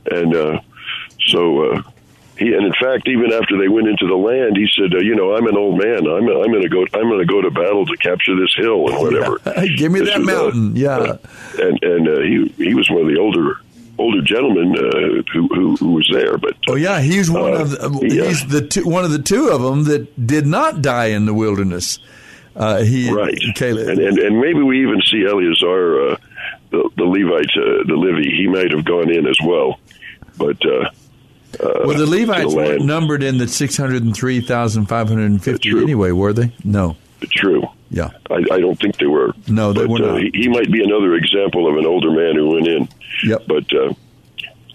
and 0.09 0.35
uh, 0.35 0.59
so 1.27 1.71
uh, 1.73 1.81
he 2.37 2.53
and 2.53 2.65
in 2.65 2.73
fact, 2.73 3.07
even 3.07 3.31
after 3.31 3.57
they 3.57 3.67
went 3.67 3.87
into 3.87 4.07
the 4.07 4.15
land, 4.15 4.57
he 4.57 4.67
said, 4.77 4.93
uh, 4.95 4.99
"You 4.99 5.15
know, 5.15 5.35
I'm 5.35 5.47
an 5.47 5.55
old 5.57 5.77
man. 5.77 6.07
I'm 6.07 6.27
I'm 6.27 6.51
going 6.51 6.63
to 6.63 6.69
go. 6.69 6.81
I'm 6.93 7.07
going 7.09 7.19
to 7.19 7.25
go 7.25 7.41
to 7.41 7.51
battle 7.51 7.85
to 7.85 7.97
capture 7.97 8.35
this 8.39 8.53
hill 8.55 8.87
and 8.89 8.97
whatever. 8.99 9.39
Give 9.77 9.91
me 9.91 9.99
This 9.99 10.09
that 10.09 10.17
uh, 10.17 10.23
mountain. 10.23 10.75
yeah. 10.75 10.97
uh, 10.97 11.17
and 11.59 11.83
and 11.83 12.07
uh, 12.07 12.19
he 12.21 12.47
he 12.57 12.73
was 12.73 12.89
one 12.89 13.01
of 13.03 13.07
the 13.07 13.17
older 13.19 13.59
older 13.97 14.21
gentleman 14.21 14.75
uh, 14.77 15.21
who, 15.31 15.47
who 15.53 15.75
who 15.77 15.91
was 15.93 16.09
there. 16.11 16.37
But 16.37 16.55
Oh 16.69 16.75
yeah, 16.75 16.99
he's 17.01 17.29
one 17.29 17.53
Uh, 17.53 17.57
of 17.61 17.69
the, 17.71 18.07
he, 18.09 18.21
uh, 18.21 18.25
he's 18.25 18.45
the 18.47 18.61
two, 18.67 18.85
one 18.85 19.05
of 19.05 19.11
the 19.11 19.21
two 19.21 19.49
of 19.49 19.61
them 19.61 19.83
that 19.85 20.25
did 20.27 20.45
not 20.47 20.81
die 20.81 21.07
in 21.07 21.25
the 21.25 21.33
wilderness. 21.33 21.99
Uh, 22.55 22.83
he 22.83 23.11
right, 23.11 23.35
Caleb. 23.55 23.87
and, 23.87 23.99
and 23.99 24.17
and 24.19 24.39
maybe 24.39 24.61
we 24.61 24.81
even 24.83 25.01
see 25.09 25.25
Eleazar, 25.25 26.09
uh, 26.11 26.15
the 26.71 26.89
the 26.97 27.03
Levite, 27.03 27.49
uh, 27.57 27.83
the 27.87 27.95
Livy. 27.95 28.29
He 28.35 28.47
might 28.47 28.71
have 28.71 28.85
gone 28.85 29.09
in 29.11 29.25
as 29.27 29.37
well, 29.43 29.79
but. 30.37 30.57
Uh, 30.65 30.89
well, 31.59 31.95
the 31.95 32.07
Levites 32.07 32.51
weren't 32.55 32.83
numbered 32.83 33.21
in 33.21 33.37
the 33.37 33.47
six 33.47 33.77
hundred 33.77 34.01
and 34.01 34.15
three 34.15 34.41
thousand 34.41 34.87
five 34.87 35.07
hundred 35.07 35.29
and 35.29 35.43
fifty 35.43 35.69
anyway, 35.69 36.09
were 36.11 36.33
they? 36.33 36.51
No. 36.63 36.97
True. 37.31 37.63
Yeah. 37.89 38.09
I, 38.29 38.43
I 38.51 38.59
don't 38.59 38.79
think 38.79 38.97
they 38.97 39.05
were. 39.05 39.33
No, 39.47 39.73
they 39.73 39.81
but, 39.81 39.89
were 39.89 40.09
uh, 40.09 40.11
not. 40.13 40.21
he, 40.21 40.31
he 40.33 40.47
might 40.49 40.71
be 40.71 40.83
another 40.83 41.15
example 41.15 41.67
of 41.69 41.77
an 41.77 41.85
older 41.85 42.11
man 42.11 42.35
who 42.35 42.49
went 42.51 42.67
in. 42.67 42.89
Yep. 43.23 43.43
But 43.47 43.73
uh, 43.73 43.93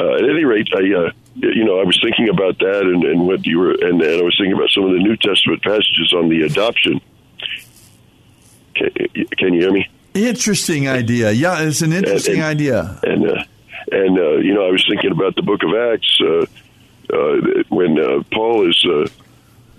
uh, 0.00 0.14
at 0.14 0.24
any 0.24 0.44
rate, 0.44 0.68
I 0.74 0.78
uh, 0.78 1.10
you 1.34 1.64
know 1.64 1.80
I 1.80 1.84
was 1.84 1.98
thinking 2.02 2.28
about 2.28 2.58
that 2.60 2.82
and, 2.82 3.04
and 3.04 3.26
what 3.26 3.44
you 3.46 3.58
were 3.58 3.72
and, 3.72 4.00
and 4.00 4.20
I 4.20 4.22
was 4.22 4.36
thinking 4.38 4.54
about 4.54 4.70
some 4.70 4.84
of 4.84 4.92
the 4.92 4.98
New 4.98 5.16
Testament 5.16 5.62
passages 5.62 6.12
on 6.16 6.28
the 6.28 6.42
adoption. 6.42 7.00
Can, 8.74 8.90
can 9.36 9.54
you 9.54 9.60
hear 9.60 9.72
me? 9.72 9.88
Interesting 10.14 10.88
idea. 10.88 11.32
Yeah, 11.32 11.62
it's 11.62 11.82
an 11.82 11.92
interesting 11.92 12.36
and- 12.36 12.44
idea. 12.44 13.00
And 13.02 13.28
uh, 13.28 13.44
and 13.90 14.18
uh, 14.18 14.36
you 14.38 14.54
know, 14.54 14.66
I 14.66 14.70
was 14.70 14.84
thinking 14.88 15.12
about 15.12 15.34
the 15.36 15.42
Book 15.42 15.62
of 15.62 15.74
Acts 15.74 16.20
uh, 16.20 16.46
uh, 17.12 17.62
when 17.68 17.98
uh, 17.98 18.22
Paul 18.32 18.68
is 18.68 18.84
uh, 18.84 19.08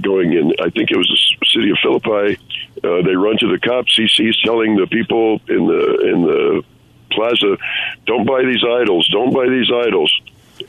going 0.01 0.33
in. 0.33 0.53
I 0.59 0.69
think 0.69 0.91
it 0.91 0.97
was 0.97 1.07
the 1.39 1.45
city 1.47 1.69
of 1.71 1.77
Philippi. 1.81 2.39
Uh, 2.83 3.01
they 3.01 3.15
run 3.15 3.37
to 3.39 3.47
the 3.51 3.59
cops. 3.59 3.93
He's, 3.95 4.13
he's 4.15 4.37
telling 4.41 4.75
the 4.75 4.87
people 4.87 5.41
in 5.47 5.67
the 5.67 6.11
in 6.11 6.21
the 6.21 6.63
plaza, 7.11 7.57
"Don't 8.05 8.25
buy 8.25 8.43
these 8.43 8.63
idols. 8.63 9.07
Don't 9.11 9.33
buy 9.33 9.47
these 9.49 9.69
idols." 9.71 10.21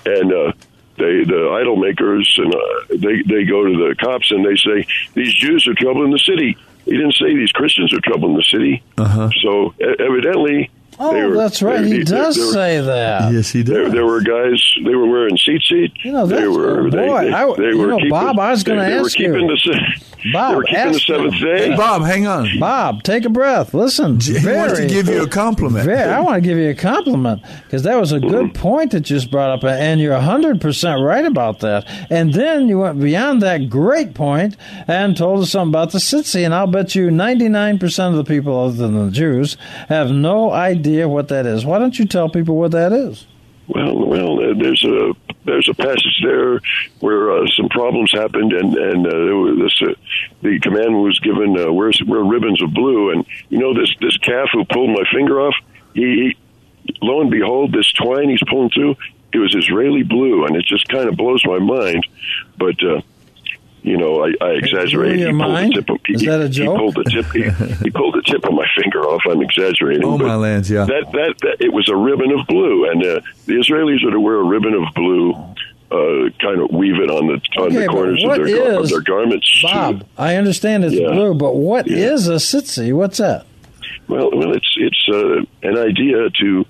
And 0.07 0.33
uh, 0.33 0.53
they 0.97 1.25
the 1.25 1.51
idol 1.61 1.77
makers 1.77 2.33
and 2.37 2.55
uh, 2.55 2.59
they 2.91 3.23
they 3.23 3.45
go 3.45 3.65
to 3.65 3.89
the 3.89 3.95
cops 3.99 4.31
and 4.31 4.45
they 4.45 4.57
say, 4.57 4.87
"These 5.15 5.35
Jews 5.35 5.67
are 5.67 5.75
trouble 5.75 6.05
in 6.05 6.11
the 6.11 6.19
city." 6.19 6.57
He 6.85 6.93
didn't 6.93 7.15
say 7.15 7.35
these 7.35 7.53
Christians 7.53 7.93
are 7.93 8.01
trouble 8.01 8.31
in 8.31 8.37
the 8.37 8.45
city. 8.45 8.83
Uh-huh. 8.99 9.31
So 9.43 9.75
e- 9.81 9.97
evidently, 9.99 10.71
Oh, 11.01 11.29
were- 11.29 11.37
that's 11.37 11.63
right. 11.63 11.81
they- 11.83 11.89
He 11.89 11.99
they- 11.99 12.05
does 12.05 12.37
they 12.37 12.43
were- 12.45 12.53
say 12.53 12.81
that. 12.81 13.33
Yes, 13.33 13.51
he 13.51 13.63
there, 13.63 13.89
there 13.89 14.05
were 14.07 14.21
guys. 14.21 14.63
They 14.85 14.95
were 14.95 15.07
wearing 15.09 15.37
seat 15.39 15.63
seat. 15.69 15.93
You 16.05 16.13
know, 16.13 16.27
they 16.27 16.37
that's- 16.37 16.57
were. 16.57 16.91
They, 16.91 16.97
boy, 17.07 17.25
they, 17.25 17.33
I- 17.33 17.55
they 17.57 17.63
you 17.71 17.79
were 17.79 17.87
know, 17.89 17.97
keeping, 17.97 18.11
Bob, 18.11 18.39
I 18.39 18.51
was 18.51 18.63
gonna 18.63 18.83
they, 18.83 18.91
they 18.91 18.95
ask 18.99 19.19
were 19.19 19.25
you. 19.25 19.33
keeping 19.33 19.47
The, 19.49 19.57
se- 19.57 20.07
Bob, 20.33 20.51
they 20.51 20.57
were 20.57 20.63
keeping 20.65 20.93
the 20.93 20.99
seventh 21.01 21.35
him. 21.35 21.41
day. 21.57 21.71
Hey, 21.71 21.77
Bob, 21.77 22.03
hang 22.03 22.27
on. 22.27 22.49
Bob, 22.59 23.03
take 23.03 23.25
a 23.25 23.31
breath. 23.31 23.73
Listen. 23.73 24.21
He 24.21 24.35
wants 24.47 24.79
to 24.79 24.87
give 24.87 25.09
you 25.09 25.23
a 25.23 25.27
compliment. 25.29 25.87
Very, 25.87 25.99
I 26.11 26.21
want 26.21 26.43
to 26.43 26.47
give 26.47 26.59
you 26.59 26.69
a 26.69 26.75
compliment 26.75 27.43
because 27.65 27.83
that 27.85 27.99
was 27.99 28.13
a 28.13 28.21
good 28.21 28.53
mm-hmm. 28.53 28.61
point 28.61 28.91
that 28.91 29.09
you 29.09 29.17
just 29.17 29.31
brought 29.31 29.51
up, 29.51 29.65
and 29.65 29.99
you're 30.01 30.15
100% 30.19 31.05
right 31.07 31.25
about 31.25 31.61
that. 31.61 31.87
And 32.11 32.35
then 32.35 32.69
you 32.69 32.79
went 32.81 33.01
beyond 33.01 33.41
that 33.43 33.71
great 33.71 34.13
point 34.15 34.57
and 34.87 35.17
told 35.17 35.41
us 35.41 35.51
something 35.51 35.71
about 35.73 35.93
the 35.93 35.99
Sitsi, 35.99 36.45
and 36.45 36.55
I'll 36.55 36.67
bet 36.67 36.95
you 36.95 37.09
99% 37.09 38.09
of 38.11 38.17
the 38.17 38.25
people, 38.25 38.59
other 38.59 38.77
than 38.77 39.07
the 39.07 39.11
Jews, 39.11 39.57
have 39.89 40.11
no 40.11 40.51
idea 40.53 40.90
what 41.09 41.29
that 41.29 41.47
is. 41.47 41.65
Why 41.65 41.79
don't 41.79 41.99
you 41.99 42.05
tell 42.05 42.29
people 42.29 42.57
what 42.57 42.73
that 42.73 42.93
is? 42.93 43.27
Well, 43.69 43.95
well, 44.05 44.37
there's 44.37 44.83
a 44.85 45.13
there's 45.45 45.69
a 45.69 45.75
passage 45.75 46.21
there 46.25 46.61
where 46.99 47.31
uh, 47.31 47.47
some 47.57 47.69
problems 47.69 48.11
happened, 48.11 48.53
and 48.53 48.75
and 48.75 49.07
uh, 49.07 49.63
this 49.63 49.81
uh, 49.83 49.95
the 50.43 50.59
command 50.61 51.01
was 51.01 51.21
given 51.21 51.57
uh, 51.57 51.73
wear 51.73 51.93
wear 52.05 52.25
ribbons 52.25 52.61
of 52.63 52.75
blue, 52.75 53.13
and 53.13 53.25
you 53.49 53.59
know 53.59 53.73
this 53.73 53.95
this 54.01 54.17
calf 54.19 54.49
who 54.53 54.65
pulled 54.65 54.91
my 54.91 55.05
finger 55.13 55.41
off, 55.41 55.55
he, 55.95 56.01
he 56.03 56.95
lo 57.01 57.21
and 57.21 57.31
behold, 57.31 57.73
this 57.73 57.93
twine 57.93 58.29
he's 58.29 58.43
pulling 58.49 58.71
through, 58.71 58.97
it 59.33 59.39
was 59.39 59.55
Israeli 59.55 60.03
blue, 60.03 60.47
and 60.47 60.57
it 60.57 60.65
just 60.65 60.89
kind 60.89 61.09
of 61.09 61.17
blows 61.17 61.45
my 61.47 61.59
mind, 61.59 62.05
but. 62.59 62.83
Uh, 62.83 63.03
you 63.83 63.97
know, 63.97 64.25
I, 64.25 64.33
I 64.41 64.51
exaggerate. 64.53 65.19
He 65.19 65.25
pulled 65.27 65.41
the 65.57 65.73
tip. 65.75 65.91
Of, 65.91 65.99
he, 66.07 66.15
Is 66.15 66.23
that 66.23 66.41
a 66.41 66.49
joke? 66.49 66.73
he 66.73 66.79
pulled 66.79 66.95
the 66.95 67.05
tip. 67.05 67.27
He, 67.33 67.75
he 67.85 67.91
pulled 67.91 68.15
the 68.15 68.23
tip 68.23 68.45
of 68.45 68.53
my 68.53 68.67
finger 68.81 69.01
off. 69.05 69.23
I'm 69.29 69.41
exaggerating. 69.43 70.05
Oh 70.05 70.19
my 70.19 70.35
lands, 70.37 70.71
yeah. 70.71 70.85
that, 70.85 71.11
that 71.13 71.35
that 71.43 71.57
it 71.61 71.73
was 71.73 71.89
a 71.89 71.97
ribbon 71.97 72.31
of 72.33 72.47
blue, 72.47 72.91
and 72.91 73.03
uh, 73.05 73.21
the 73.47 73.55
Israelis 73.55 74.05
are 74.07 74.11
to 74.11 74.21
wear 74.21 74.37
a 74.37 74.45
ribbon 74.45 74.75
of 74.75 74.85
blue, 74.95 75.33
uh, 75.33 76.31
kind 76.41 76.61
of 76.61 76.71
weave 76.73 76.97
it 76.97 77.11
on 77.11 77.27
the 77.29 77.41
on 77.61 77.67
Okay, 77.69 77.81
the 77.81 77.87
corners 77.89 78.23
of 78.25 78.37
their, 78.37 78.47
gar- 78.57 78.81
of 78.81 78.89
their 78.89 79.01
garments. 79.01 79.61
Bob, 79.63 80.05
I 80.19 80.37
understand 80.37 80.85
it's 80.85 80.95
Yeah. 80.95 81.09
blue, 81.11 81.35
but 81.35 81.55
what 81.57 81.87
Yeah. 81.87 82.13
is 82.13 82.29
a 82.29 82.35
Sitsi? 82.35 82.93
What's 82.93 83.19
that? 83.19 83.47
Well, 84.09 84.31
well, 84.33 84.53
it's 84.55 84.75
it's 84.77 85.09
uh, 85.13 85.43
an 85.69 85.79
idea 85.79 86.29
to 86.41 86.67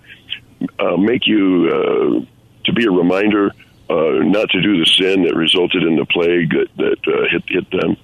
uh, 0.79 0.97
make 0.97 1.27
you 1.27 1.69
uh, 1.69 2.27
to 2.67 2.73
be 2.73 2.85
a 2.87 2.91
reminder 2.91 3.51
uh, 3.91 4.23
not 4.25 4.49
to 4.51 4.63
do 4.63 4.79
the 4.79 4.87
sin 4.87 5.25
that 5.25 5.35
resulted 5.35 5.83
in 5.83 5.97
the 5.97 6.07
plague 6.07 6.51
that 6.51 6.69
that 6.77 7.13
uh, 7.13 7.29
hit 7.31 7.43
hit 7.49 7.71
them. 7.71 7.97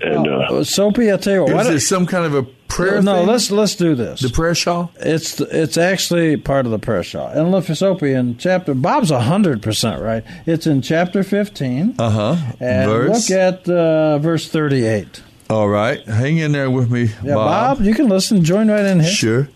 And 0.00 0.26
uh, 0.28 0.64
Soapy, 0.64 1.12
I 1.12 1.16
tell 1.18 1.34
you 1.34 1.42
what, 1.42 1.52
why 1.52 1.58
Is 1.60 1.64
don't- 1.66 1.72
there 1.72 1.80
some 1.80 2.06
kind 2.06 2.24
of 2.24 2.34
a 2.34 2.42
prayer? 2.68 3.02
No, 3.02 3.18
thing? 3.18 3.26
let's 3.26 3.50
let's 3.50 3.74
do 3.74 3.94
this. 3.94 4.20
The 4.20 4.30
prayer 4.30 4.54
shawl. 4.54 4.90
It's 5.00 5.40
it's 5.40 5.76
actually 5.76 6.38
part 6.38 6.64
of 6.64 6.72
the 6.72 6.78
prayer 6.78 7.02
shawl. 7.02 7.28
And 7.28 7.50
look 7.50 7.64
for 7.66 7.74
Soapy 7.74 8.12
in 8.12 8.38
chapter. 8.38 8.72
Bob's 8.74 9.10
hundred 9.10 9.62
percent 9.62 10.00
right. 10.00 10.24
It's 10.46 10.66
in 10.66 10.80
chapter 10.80 11.22
fifteen. 11.22 11.94
Uh 11.98 12.10
huh. 12.10 12.36
And 12.60 12.90
Verse. 12.90 13.28
look 13.30 13.38
at 13.38 13.68
uh, 13.68 14.18
verse 14.20 14.48
thirty-eight. 14.48 15.22
All 15.50 15.68
right, 15.68 16.02
hang 16.06 16.38
in 16.38 16.52
there 16.52 16.70
with 16.70 16.90
me, 16.90 17.10
Yeah, 17.22 17.34
Bob. 17.34 17.76
Bob, 17.78 17.86
you 17.86 17.92
can 17.94 18.08
listen. 18.08 18.42
Join 18.42 18.70
right 18.70 18.86
in 18.86 19.00
here. 19.00 19.10
Sure. 19.10 19.48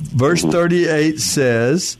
Verse 0.00 0.42
38 0.42 1.20
says, 1.20 1.96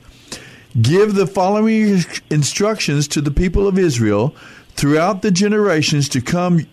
Give 0.81 1.13
the 1.13 1.27
following 1.27 2.03
instructions 2.29 3.07
to 3.09 3.21
the 3.21 3.31
people 3.31 3.67
of 3.67 3.77
Israel 3.77 4.35
throughout 4.71 5.21
the 5.21 5.31
generations 5.31 6.09
to 6.09 6.21
come. 6.21 6.65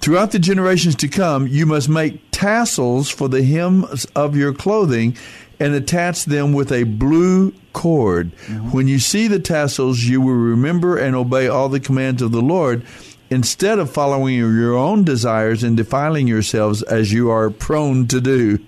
Throughout 0.00 0.30
the 0.30 0.38
generations 0.38 0.94
to 0.96 1.08
come, 1.08 1.48
you 1.48 1.66
must 1.66 1.88
make 1.88 2.20
tassels 2.30 3.10
for 3.10 3.28
the 3.28 3.42
hems 3.42 4.04
of 4.14 4.36
your 4.36 4.54
clothing 4.54 5.16
and 5.58 5.74
attach 5.74 6.24
them 6.24 6.52
with 6.52 6.70
a 6.70 6.84
blue 6.84 7.52
cord. 7.72 8.30
Mm-hmm. 8.46 8.70
When 8.70 8.86
you 8.86 9.00
see 9.00 9.26
the 9.26 9.40
tassels, 9.40 10.04
you 10.04 10.20
will 10.20 10.34
remember 10.34 10.96
and 10.96 11.16
obey 11.16 11.48
all 11.48 11.68
the 11.68 11.80
commands 11.80 12.22
of 12.22 12.30
the 12.30 12.40
Lord 12.40 12.86
instead 13.30 13.78
of 13.78 13.90
following 13.90 14.36
your 14.36 14.76
own 14.76 15.04
desires 15.04 15.62
and 15.62 15.76
defiling 15.76 16.28
yourselves 16.28 16.82
as 16.84 17.12
you 17.12 17.30
are 17.30 17.50
prone 17.50 18.06
to 18.08 18.20
do. 18.20 18.58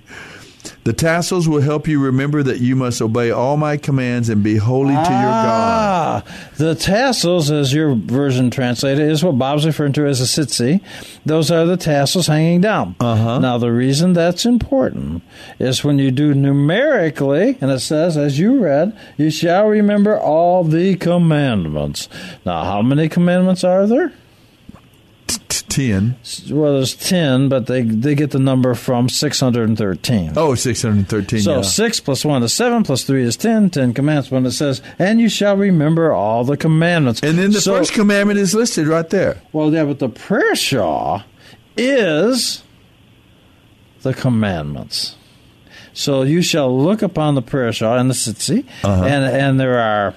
The 0.85 0.95
tassels 0.95 1.47
will 1.47 1.61
help 1.61 1.87
you 1.87 2.03
remember 2.03 2.43
that 2.43 2.61
you 2.61 2.75
must 2.75 3.03
obey 3.03 3.31
all 3.31 3.59
my 3.59 3.77
commands 3.77 4.31
and 4.31 4.43
be 4.43 4.57
holy 4.57 4.95
to 4.95 5.01
your 5.01 5.05
God. 5.05 6.25
Ah, 6.25 6.25
the 6.57 6.75
tassels, 6.75 7.51
as 7.51 7.75
your 7.75 7.95
version 7.95 8.51
translated, 8.51 9.11
is 9.11 9.23
what 9.23 9.39
Bob's 9.39 9.67
referring 9.67 9.93
to 9.95 10.07
as 10.07 10.21
a 10.21 10.25
sitsi. 10.25 10.81
Those 11.27 11.51
are 11.51 11.67
the 11.67 11.77
tassels 11.77 12.29
hanging 12.29 12.63
down. 12.63 12.97
Uh-huh. 12.99 13.39
Now, 13.41 13.59
the 13.59 13.71
reason 13.71 14.15
that's 14.15 14.47
important 14.47 15.23
is 15.59 15.85
when 15.85 15.99
you 15.99 16.11
do 16.11 16.33
numerically, 16.33 17.59
and 17.61 17.71
it 17.71 17.81
says, 17.81 18.17
as 18.17 18.39
you 18.39 18.59
read, 18.59 18.97
you 19.19 19.31
shall 19.31 19.67
remember 19.67 20.19
all 20.19 20.65
the 20.65 20.97
commandments. 20.97 22.09
Now, 22.47 22.65
how 22.65 22.81
many 22.81 23.09
commandments 23.09 23.65
are 23.65 23.87
there? 23.87 24.13
Ten. 25.69 26.17
Well, 26.51 26.75
there's 26.75 26.95
ten, 26.95 27.49
but 27.49 27.67
they 27.67 27.83
they 27.83 28.15
get 28.15 28.31
the 28.31 28.39
number 28.39 28.75
from 28.75 29.09
six 29.09 29.39
hundred 29.41 29.69
and 29.69 29.77
thirteen. 29.79 30.33
Oh, 30.37 30.55
613. 30.55 31.41
So 31.41 31.57
yeah. 31.57 31.63
six 31.63 32.01
plus 32.01 32.25
one 32.25 32.43
is 32.43 32.53
seven, 32.53 32.83
plus 32.83 33.05
three 33.05 33.23
is 33.23 33.37
ten. 33.37 33.71
Ten 33.71 33.93
commandments. 33.95 34.31
When 34.31 34.45
it 34.47 34.53
says, 34.53 34.81
"And 34.99 35.21
you 35.21 35.29
shall 35.29 35.57
remember 35.57 36.13
all 36.13 36.45
the 36.45 36.57
commandments," 36.57 37.21
and 37.23 37.39
then 37.39 37.51
the 37.53 37.61
So- 37.61 37.77
first 37.79 37.93
commandment 37.93 38.39
is 38.39 38.55
listed 38.55 38.87
right 38.89 39.09
there. 39.11 39.43
Well, 39.53 39.73
yeah, 39.73 39.85
but 39.85 39.99
the 39.99 40.09
prayer 40.09 40.55
shawl 40.55 41.23
is 41.77 42.63
the 44.03 44.15
commandments. 44.15 45.17
So 45.93 46.23
you 46.23 46.41
shall 46.43 46.77
look 46.77 47.03
upon 47.03 47.35
the 47.35 47.43
prayer 47.43 47.73
shawl 47.73 47.99
and 47.99 48.09
the 48.09 48.15
sitsi, 48.15 48.65
Uh-huh. 48.85 49.05
and 49.05 49.25
and 49.25 49.61
there 49.61 49.79
are. 49.79 50.15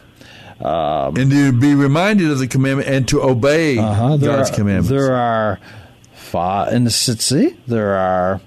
Um, 0.64 1.18
and 1.18 1.30
to 1.30 1.52
be 1.52 1.76
reminded 1.76 2.32
of 2.32 2.40
the 2.40 2.48
commandment 2.48 2.88
and 2.88 3.06
to 3.10 3.22
obey 3.22 3.78
uh-huh, 3.78 4.16
God's 4.18 4.50
are, 4.50 4.56
commandments. 4.56 4.90
There 4.90 5.14
are 5.14 5.60
five 6.14 6.74
in 6.74 6.86
the 6.86 6.90
sitsi. 6.90 7.58
There 7.68 7.96
are 7.96 8.40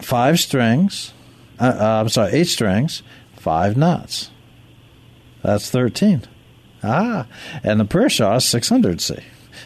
five 0.00 0.38
strings. 0.38 1.12
Uh, 1.58 1.76
uh, 1.78 2.00
I'm 2.00 2.08
sorry, 2.08 2.32
eight 2.32 2.46
strings, 2.46 3.02
five 3.36 3.76
knots. 3.76 4.30
That's 5.42 5.70
thirteen. 5.70 6.22
Ah, 6.84 7.26
and 7.64 7.80
the 7.80 7.84
prayer 7.84 8.08
shawl 8.08 8.36
is 8.36 8.44
six 8.44 8.68
hundred. 8.68 9.00
See. 9.00 9.18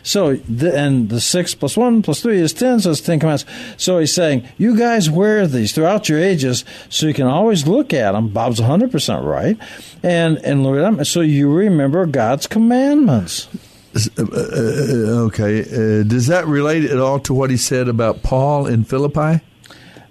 So, 0.06 0.36
the, 0.36 0.72
and 0.72 1.08
the 1.08 1.20
six 1.20 1.56
plus 1.56 1.76
one 1.76 2.00
plus 2.00 2.20
three 2.20 2.38
is 2.38 2.52
ten, 2.52 2.78
so 2.78 2.92
it's 2.92 3.00
ten 3.00 3.18
commandments. 3.18 3.44
So 3.76 3.98
he's 3.98 4.14
saying, 4.14 4.46
you 4.56 4.78
guys 4.78 5.10
wear 5.10 5.48
these 5.48 5.72
throughout 5.72 6.08
your 6.08 6.20
ages, 6.20 6.64
so 6.88 7.08
you 7.08 7.12
can 7.12 7.26
always 7.26 7.66
look 7.66 7.92
at 7.92 8.12
them. 8.12 8.28
Bob's 8.28 8.60
one 8.60 8.70
hundred 8.70 8.92
percent 8.92 9.24
right, 9.24 9.58
and 10.04 10.38
and 10.44 10.62
look 10.62 10.76
at 10.76 10.82
them, 10.82 11.04
so 11.04 11.22
you 11.22 11.52
remember 11.52 12.06
God's 12.06 12.46
commandments. 12.46 13.48
Uh, 13.96 14.22
uh, 14.22 15.26
okay. 15.26 15.62
Uh, 15.62 16.04
does 16.04 16.28
that 16.28 16.46
relate 16.46 16.84
at 16.84 16.98
all 16.98 17.18
to 17.18 17.34
what 17.34 17.50
he 17.50 17.56
said 17.56 17.88
about 17.88 18.22
Paul 18.22 18.66
in 18.66 18.84
Philippi? 18.84 19.42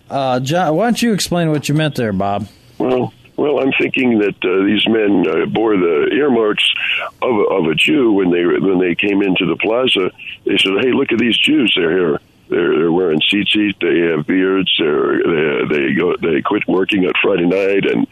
Uh, 0.10 0.42
John, 0.42 0.76
why 0.76 0.88
don't 0.88 1.02
you 1.02 1.14
explain 1.14 1.52
what 1.52 1.70
you 1.70 1.76
meant 1.76 1.96
there, 1.96 2.12
Bob? 2.12 2.50
Well, 2.80 3.14
well, 3.38 3.60
I'm 3.60 3.72
thinking 3.80 4.20
that 4.20 4.36
uh, 4.44 4.66
these 4.66 4.88
men 4.88 5.26
uh, 5.28 5.46
bore 5.46 5.76
the 5.78 6.10
earmarks 6.14 6.64
of 7.22 7.36
a, 7.36 7.44
of 7.44 7.66
a 7.68 7.76
Jew 7.76 8.14
when 8.14 8.32
they 8.32 8.46
when 8.46 8.80
they 8.80 8.96
came 8.96 9.22
into 9.22 9.46
the 9.46 9.58
plaza. 9.58 10.12
They 10.46 10.58
said, 10.58 10.74
"Hey, 10.82 10.92
look 10.92 11.12
at 11.12 11.20
these 11.20 11.38
Jews! 11.38 11.74
They're 11.76 11.92
here. 11.92 12.20
They're 12.48 12.78
they're 12.78 12.92
wearing 12.92 13.20
tzitzit. 13.20 13.80
They 13.82 14.12
have 14.12 14.28
beards. 14.28 14.74
They're 14.78 15.18
they 15.24 15.76
they 15.76 15.94
go 15.94 16.16
they 16.18 16.42
quit 16.42 16.68
working 16.68 17.06
at 17.06 17.16
Friday 17.22 17.46
night 17.46 17.86
and 17.86 18.08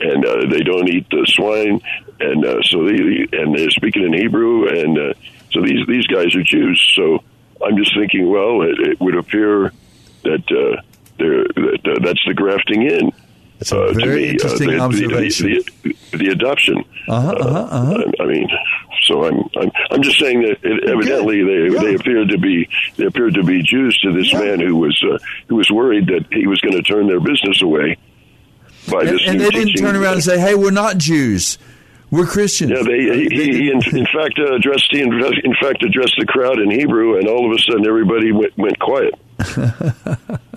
and 0.00 0.24
uh, 0.24 0.46
they 0.48 0.60
don't 0.60 0.88
eat 0.88 1.06
the 1.10 1.24
swine. 1.26 1.80
And 2.20 2.44
uh, 2.44 2.62
so 2.62 2.84
they 2.84 3.26
and 3.32 3.54
they're 3.54 3.70
speaking 3.70 4.04
in 4.04 4.12
Hebrew. 4.12 4.68
And 4.68 4.98
uh, 4.98 5.14
so 5.50 5.62
these 5.62 5.86
these 5.86 6.06
guys 6.06 6.34
are 6.34 6.42
Jews. 6.42 6.80
So 6.94 7.24
I'm 7.64 7.76
just 7.76 7.96
thinking, 7.96 8.28
well, 8.28 8.62
it, 8.62 8.78
it 8.78 9.00
would 9.00 9.16
appear 9.16 9.72
that 10.22 10.44
uh, 10.50 10.82
they're 11.18 11.44
that, 11.44 11.80
uh, 11.84 12.04
that's 12.04 12.24
the 12.26 12.34
grafting 12.34 12.82
in. 12.82 13.12
It's 13.60 13.72
a 13.72 13.80
uh, 13.80 13.92
very 13.92 14.22
me, 14.22 14.28
interesting 14.30 14.68
uh, 14.70 14.72
the, 14.72 14.80
observation. 14.80 15.64
The, 15.82 15.96
the, 16.12 16.28
adoption. 16.28 16.84
Uh-huh, 17.08 17.30
uh-huh, 17.32 17.58
uh-huh. 17.70 18.12
I 18.20 18.26
mean, 18.26 18.48
so 19.02 19.24
I'm 19.24 19.48
I'm 19.56 19.70
I'm 19.90 20.02
just 20.02 20.20
saying 20.20 20.42
that 20.42 20.58
it, 20.62 20.88
evidently 20.88 21.42
they 21.42 21.76
they 21.76 21.94
appeared 21.94 22.28
to 22.28 22.38
be 22.38 22.68
they 22.96 23.06
appeared 23.06 23.34
to 23.34 23.42
be 23.42 23.62
Jews 23.62 23.98
to 23.98 24.12
this 24.12 24.32
man 24.32 24.60
who 24.60 24.76
was 24.76 25.02
uh, 25.02 25.18
who 25.48 25.56
was 25.56 25.70
worried 25.70 26.06
that 26.06 26.26
he 26.30 26.46
was 26.46 26.60
going 26.60 26.74
to 26.74 26.82
turn 26.82 27.08
their 27.08 27.20
business 27.20 27.60
away 27.60 27.96
by 28.90 29.00
And, 29.00 29.08
this. 29.08 29.22
and 29.26 29.40
they 29.40 29.50
didn't 29.50 29.74
turn 29.74 29.96
around 29.96 30.14
and 30.14 30.24
say, 30.24 30.38
"Hey, 30.38 30.54
we're 30.54 30.70
not 30.70 30.98
Jews. 30.98 31.58
We're 32.12 32.26
Christians." 32.26 32.70
Yeah, 32.70 32.82
they, 32.84 33.00
he, 33.00 33.28
he, 33.28 33.44
he 33.58 33.70
in, 33.72 33.80
in 33.96 34.06
fact 34.06 34.38
uh, 34.38 34.54
addressed 34.54 34.86
he 34.90 35.00
in 35.00 35.54
fact 35.60 35.82
addressed 35.82 36.14
the 36.16 36.26
crowd 36.26 36.60
in 36.60 36.70
Hebrew, 36.70 37.18
and 37.18 37.26
all 37.26 37.50
of 37.50 37.58
a 37.58 37.60
sudden 37.60 37.86
everybody 37.86 38.30
went, 38.30 38.56
went 38.56 38.78
quiet. 38.78 39.14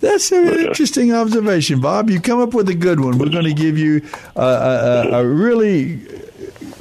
That's 0.00 0.30
an 0.32 0.48
interesting 0.48 1.12
observation, 1.14 1.80
Bob. 1.80 2.10
You 2.10 2.20
come 2.20 2.40
up 2.40 2.52
with 2.54 2.68
a 2.68 2.74
good 2.74 3.00
one. 3.00 3.18
We're 3.18 3.30
going 3.30 3.44
to 3.44 3.54
give 3.54 3.78
you 3.78 4.02
a, 4.34 4.40
a, 4.40 5.08
a, 5.12 5.20
a 5.22 5.26
really. 5.26 6.00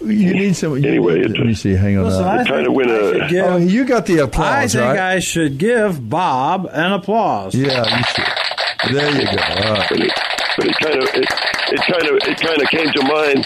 You 0.03 0.33
need 0.33 0.55
some. 0.55 0.77
You 0.77 0.87
Anyway, 0.89 1.19
need- 1.21 1.37
let 1.37 1.47
me 1.47 1.53
see. 1.55 1.73
Hang 1.73 1.97
on. 1.97 2.03
Listen, 2.05 2.23
I 2.25 2.41
It 2.41 2.47
kind 2.47 2.47
think 2.57 2.67
of 2.67 2.73
went 2.73 2.91
I 2.91 2.93
a. 2.93 3.13
should 3.19 3.29
give- 3.29 3.45
oh, 3.45 3.57
you 3.57 3.85
got 3.85 4.05
the 4.05 4.17
applause. 4.19 4.47
I 4.47 4.67
think 4.67 4.99
right? 4.99 5.15
I 5.15 5.19
should 5.19 5.57
give 5.57 6.09
Bob 6.09 6.67
an 6.71 6.91
applause. 6.91 7.55
yeah, 7.55 7.83
you 7.97 8.03
should. 8.03 8.93
There 8.93 9.11
you 9.11 9.25
go. 9.25 9.31
All 9.31 9.73
right. 9.73 9.87
but 9.89 9.99
it, 10.01 10.11
but 10.57 10.65
it 10.67 10.75
kind 10.77 10.95
of 11.01 11.09
it, 11.15 11.25
it 11.71 11.81
kind 11.91 12.07
of 12.07 12.15
it 12.29 12.39
kind 12.39 12.61
of 12.61 12.67
came 12.69 12.91
to 12.91 13.01
mind. 13.03 13.45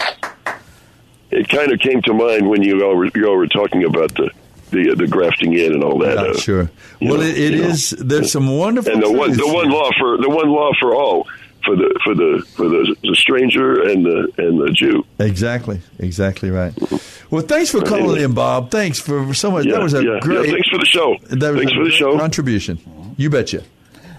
It 1.30 1.48
kind 1.48 1.72
of 1.72 1.78
came 1.78 2.02
to 2.02 2.12
mind 2.12 2.48
when 2.50 2.62
you 2.62 2.84
all 2.84 2.96
were 2.96 3.08
you 3.14 3.26
all 3.26 3.36
were 3.36 3.46
talking 3.46 3.84
about 3.84 4.14
the 4.16 4.30
the 4.70 4.94
the 4.96 5.06
grafting 5.06 5.52
in 5.54 5.72
and 5.72 5.84
all 5.84 5.98
that. 5.98 6.14
Yeah, 6.16 6.22
uh, 6.32 6.34
sure. 6.38 6.70
Well, 7.00 7.16
know, 7.18 7.20
it, 7.20 7.38
it 7.38 7.58
know. 7.58 8.04
There's 8.04 8.32
some 8.32 8.56
wonderful. 8.56 8.92
and 8.92 9.02
the 9.02 9.12
one 9.12 9.32
the 9.36 9.46
one 9.46 9.70
law 9.70 9.90
for 9.98 10.16
the 10.18 10.28
one 10.28 10.48
law 10.50 10.70
for 10.80 10.94
all 10.94 11.26
for 11.64 11.76
the 11.76 11.98
for 12.04 12.14
the 12.14 12.44
for 12.56 12.68
the, 12.68 12.96
the 13.02 13.14
stranger 13.14 13.82
and 13.82 14.04
the 14.04 14.32
and 14.38 14.60
the 14.60 14.70
Jew. 14.72 15.04
Exactly. 15.18 15.80
Exactly 15.98 16.50
right. 16.50 16.72
Well, 17.30 17.42
thanks 17.42 17.70
for 17.70 17.80
calling 17.82 18.20
in, 18.22 18.34
Bob. 18.34 18.70
Thanks 18.70 18.98
for 19.00 19.32
so 19.34 19.50
much. 19.50 19.66
Yeah, 19.66 19.74
that 19.74 19.82
was 19.82 19.94
a 19.94 20.02
yeah, 20.02 20.14
yeah. 20.14 20.20
great. 20.20 20.50
Thanks 20.50 20.68
for 20.68 20.78
the 20.78 20.86
show. 20.86 21.16
That 21.28 21.52
was 21.52 21.60
Thanks 21.60 21.72
a 21.72 21.76
for 21.76 21.84
the 21.84 21.90
show. 21.90 22.18
Contribution. 22.18 23.14
You 23.16 23.30
betcha. 23.30 23.62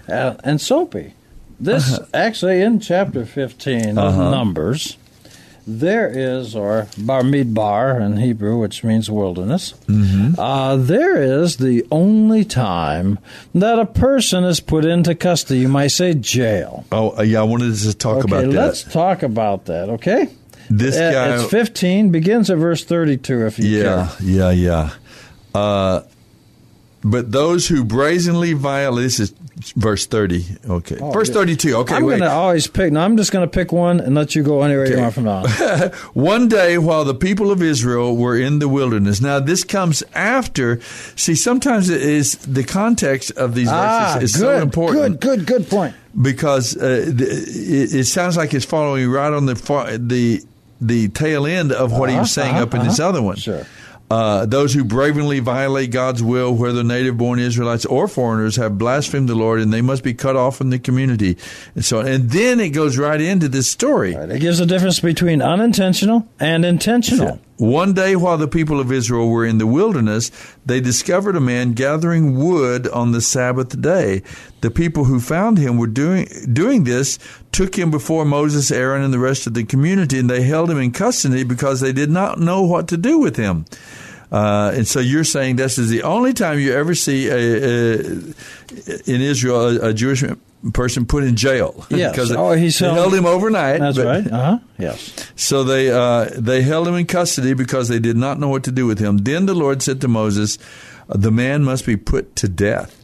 Uh, 0.08 0.34
and 0.44 0.60
Soapy. 0.60 1.14
This 1.60 1.98
actually 2.12 2.60
in 2.62 2.80
chapter 2.80 3.24
15 3.24 3.90
of 3.90 3.98
Uh-huh. 3.98 4.30
Numbers, 4.30 4.96
there 5.66 6.08
is, 6.08 6.56
or 6.56 6.88
Bamidbar 6.96 8.00
in 8.00 8.16
Hebrew, 8.16 8.58
which 8.58 8.82
means 8.84 9.10
wilderness, 9.10 9.74
Mm-hmm. 9.86 10.38
uh, 10.38 10.76
there 10.76 11.22
is 11.22 11.58
the 11.58 11.86
only 11.90 12.44
time 12.44 13.18
that 13.54 13.78
a 13.78 13.86
person 13.86 14.44
is 14.44 14.60
put 14.60 14.84
into 14.84 15.14
custody. 15.14 15.60
You 15.60 15.68
might 15.68 15.88
say 15.88 16.14
jail. 16.14 16.84
Oh, 16.90 17.16
uh, 17.18 17.22
yeah. 17.22 17.40
I 17.40 17.44
wanted 17.44 17.74
to 17.76 17.94
talk 17.94 18.18
okay, 18.24 18.28
about 18.28 18.40
that. 18.52 18.66
let's 18.66 18.82
talk 18.84 19.22
about 19.22 19.66
that, 19.66 19.88
okay? 19.90 20.28
This 20.70 20.96
Uh, 20.96 21.10
guy. 21.12 21.34
It's 21.42 21.50
15, 21.50 22.10
begins 22.10 22.50
at 22.50 22.58
verse 22.58 22.84
32 22.84 23.46
if 23.46 23.58
you 23.58 23.66
Yeah, 23.78 24.08
care. 24.18 24.26
yeah, 24.26 24.50
yeah. 24.50 24.90
Uh, 25.54 26.02
but 27.04 27.32
those 27.32 27.68
who 27.68 27.84
brazenly 27.84 28.52
violate 28.52 29.04
this 29.04 29.20
is 29.20 29.34
verse 29.76 30.06
thirty. 30.06 30.44
Okay, 30.68 30.98
Oh, 31.00 31.10
verse 31.12 31.30
thirty-two. 31.30 31.74
Okay, 31.76 31.94
I'm 31.94 32.02
going 32.02 32.20
to 32.20 32.30
always 32.30 32.66
pick. 32.66 32.92
No, 32.92 33.00
I'm 33.00 33.16
just 33.16 33.32
going 33.32 33.46
to 33.48 33.50
pick 33.50 33.72
one 33.72 34.00
and 34.00 34.14
let 34.14 34.34
you 34.34 34.42
go 34.42 34.62
anywhere 34.62 34.86
you 34.90 34.98
want 34.98 35.14
from 35.14 35.24
now. 35.24 35.44
on. 35.44 35.90
One 36.14 36.48
day 36.48 36.78
while 36.78 37.04
the 37.04 37.14
people 37.14 37.50
of 37.50 37.62
Israel 37.62 38.16
were 38.16 38.36
in 38.36 38.58
the 38.58 38.68
wilderness. 38.68 39.20
Now 39.20 39.40
this 39.40 39.64
comes 39.64 40.02
after. 40.14 40.80
See, 41.16 41.34
sometimes 41.34 41.88
it 41.90 42.02
is 42.02 42.36
the 42.38 42.64
context 42.64 43.30
of 43.32 43.54
these 43.54 43.68
ah, 43.70 44.14
verses 44.14 44.34
is 44.34 44.40
good, 44.40 44.58
so 44.58 44.62
important. 44.62 45.20
good, 45.20 45.38
good, 45.38 45.46
good 45.46 45.68
point. 45.68 45.94
because 46.20 46.76
uh, 46.76 47.04
it, 47.08 47.94
it 47.94 48.04
sounds 48.06 48.36
like 48.36 48.52
it's 48.54 48.64
following 48.66 49.08
right 49.10 49.32
on 49.32 49.46
the 49.46 49.56
far, 49.56 49.96
the 49.96 50.40
the 50.80 51.08
tail 51.08 51.46
end 51.46 51.70
of 51.72 51.92
what 51.92 52.10
he 52.10 52.16
was 52.16 52.36
Uh-huh, 52.36 52.48
saying 52.48 52.56
up 52.56 52.74
in 52.74 52.80
uh-huh, 52.80 52.88
this 52.90 52.98
other 53.00 53.22
one. 53.22 53.36
Sure. 53.36 53.64
Uh, 54.12 54.44
those 54.44 54.74
who 54.74 54.84
bravely 54.84 55.40
violate 55.40 55.90
God's 55.90 56.22
will, 56.22 56.54
whether 56.54 56.84
native 56.84 57.16
born 57.16 57.38
Israelites 57.38 57.86
or 57.86 58.06
foreigners, 58.06 58.56
have 58.56 58.76
blasphemed 58.76 59.26
the 59.26 59.34
Lord, 59.34 59.58
and 59.58 59.72
they 59.72 59.80
must 59.80 60.04
be 60.04 60.12
cut 60.12 60.36
off 60.36 60.58
from 60.58 60.68
the 60.68 60.78
community. 60.78 61.38
And 61.74 61.82
so, 61.82 62.00
and 62.00 62.28
then 62.28 62.60
it 62.60 62.70
goes 62.70 62.98
right 62.98 63.18
into 63.18 63.48
this 63.48 63.70
story. 63.70 64.12
It 64.12 64.40
gives 64.40 64.60
a 64.60 64.66
difference 64.66 65.00
between 65.00 65.40
unintentional 65.40 66.28
and 66.38 66.62
intentional. 66.62 67.40
One 67.58 67.92
day, 67.92 68.16
while 68.16 68.38
the 68.38 68.48
people 68.48 68.80
of 68.80 68.90
Israel 68.90 69.28
were 69.28 69.44
in 69.44 69.58
the 69.58 69.66
wilderness, 69.66 70.30
they 70.64 70.80
discovered 70.80 71.36
a 71.36 71.40
man 71.40 71.72
gathering 71.72 72.36
wood 72.36 72.88
on 72.88 73.12
the 73.12 73.20
Sabbath 73.20 73.80
day. 73.80 74.22
The 74.62 74.70
people 74.70 75.04
who 75.04 75.20
found 75.20 75.58
him 75.58 75.76
were 75.76 75.86
doing 75.86 76.28
doing 76.52 76.84
this 76.84 77.18
took 77.52 77.78
him 77.78 77.90
before 77.90 78.24
Moses, 78.24 78.70
Aaron, 78.70 79.02
and 79.02 79.12
the 79.12 79.18
rest 79.18 79.46
of 79.46 79.54
the 79.54 79.64
community, 79.64 80.18
and 80.18 80.30
they 80.30 80.42
held 80.42 80.70
him 80.70 80.78
in 80.78 80.92
custody 80.92 81.44
because 81.44 81.80
they 81.80 81.92
did 81.92 82.10
not 82.10 82.40
know 82.40 82.62
what 82.62 82.88
to 82.88 82.96
do 82.96 83.18
with 83.18 83.36
him. 83.36 83.66
Uh, 84.32 84.72
and 84.74 84.88
so 84.88 84.98
you're 84.98 85.24
saying 85.24 85.56
this 85.56 85.76
is 85.76 85.90
the 85.90 86.02
only 86.02 86.32
time 86.32 86.58
you 86.58 86.72
ever 86.72 86.94
see 86.94 87.28
a, 87.28 87.34
a, 87.36 88.02
in 89.04 89.20
Israel 89.20 89.84
a, 89.84 89.90
a 89.90 89.94
Jewish 89.94 90.24
person 90.72 91.06
put 91.06 91.24
in 91.24 91.34
jail. 91.36 91.84
Yes. 91.90 92.12
because 92.12 92.30
Oh, 92.32 92.52
he's 92.52 92.78
they 92.78 92.86
held- 92.86 92.98
held 92.98 93.14
him 93.14 93.26
overnight. 93.26 93.80
That's 93.80 93.96
but- 93.96 94.06
right. 94.06 94.26
Uh 94.30 94.44
huh. 94.44 94.58
Yes. 94.78 95.12
so 95.36 95.64
they 95.64 95.90
uh, 95.90 96.30
they 96.36 96.62
held 96.62 96.86
him 96.88 96.94
in 96.94 97.06
custody 97.06 97.54
because 97.54 97.88
they 97.88 97.98
did 97.98 98.16
not 98.16 98.38
know 98.38 98.48
what 98.48 98.64
to 98.64 98.72
do 98.72 98.86
with 98.86 98.98
him. 98.98 99.18
Then 99.18 99.46
the 99.46 99.54
Lord 99.54 99.82
said 99.82 100.00
to 100.02 100.08
Moses, 100.08 100.58
"The 101.08 101.30
man 101.32 101.64
must 101.64 101.84
be 101.86 101.96
put 101.96 102.36
to 102.36 102.48
death. 102.48 103.01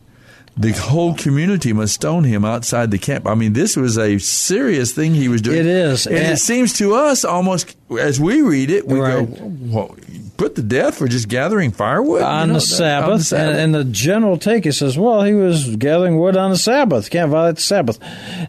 The 0.61 0.73
whole 0.73 1.15
community 1.15 1.73
must 1.73 1.95
stone 1.95 2.25
him 2.25 2.45
outside 2.45 2.91
the 2.91 2.99
camp." 2.99 3.27
I 3.29 3.35
mean, 3.35 3.53
this 3.53 3.77
was 3.77 3.97
a 3.97 4.19
serious 4.19 4.93
thing 4.93 5.15
he 5.15 5.29
was 5.29 5.41
doing. 5.41 5.59
It 5.59 5.67
is. 5.67 6.07
and, 6.07 6.17
And- 6.17 6.33
it 6.35 6.39
seems 6.39 6.73
to 6.79 6.95
us 6.95 7.25
almost 7.25 7.77
as 8.01 8.19
we 8.21 8.43
read 8.43 8.71
it, 8.71 8.89
we 8.89 8.99
Right. 8.99 9.27
go, 9.39 9.53
well, 9.71 9.97
"Put 10.37 10.55
to 10.57 10.63
death 10.63 10.97
for 10.97 11.07
just 11.09 11.29
gathering 11.29 11.71
firewood 11.71 12.23
on, 12.23 12.49
You 12.49 12.55
know, 12.55 12.61
the 12.61 12.67
that- 12.67 12.75
Sabbath, 12.75 13.11
on 13.11 13.19
the 13.19 13.25
Sabbath." 13.25 13.49
And, 13.55 13.59
and 13.61 13.75
the 13.75 13.85
general 13.85 14.37
take 14.37 14.67
it 14.67 14.73
says, 14.73 14.97
well, 14.99 15.23
he 15.23 15.33
was 15.35 15.77
gathering 15.77 16.19
wood 16.19 16.37
on 16.37 16.51
the 16.51 16.59
Sabbath. 16.59 17.09
Can't 17.11 17.31
violate 17.31 17.57
the 17.57 17.63
Sabbath. 17.63 17.99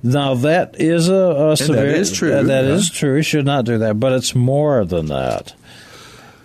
Now 0.04 0.34
that 0.36 0.76
is 0.80 1.10
a, 1.10 1.14
a 1.52 1.58
severe. 1.58 1.86
is 1.88 2.12
true, 2.12 2.34
uh, 2.34 2.44
That 2.44 2.66
yeah. 2.66 2.72
is 2.72 2.90
true. 2.90 3.16
He 3.18 3.24
should 3.24 3.46
not 3.46 3.66
do 3.66 3.78
that. 3.80 4.00
But 4.00 4.14
it's 4.14 4.34
more 4.36 4.84
than 4.86 5.08
that. 5.08 5.54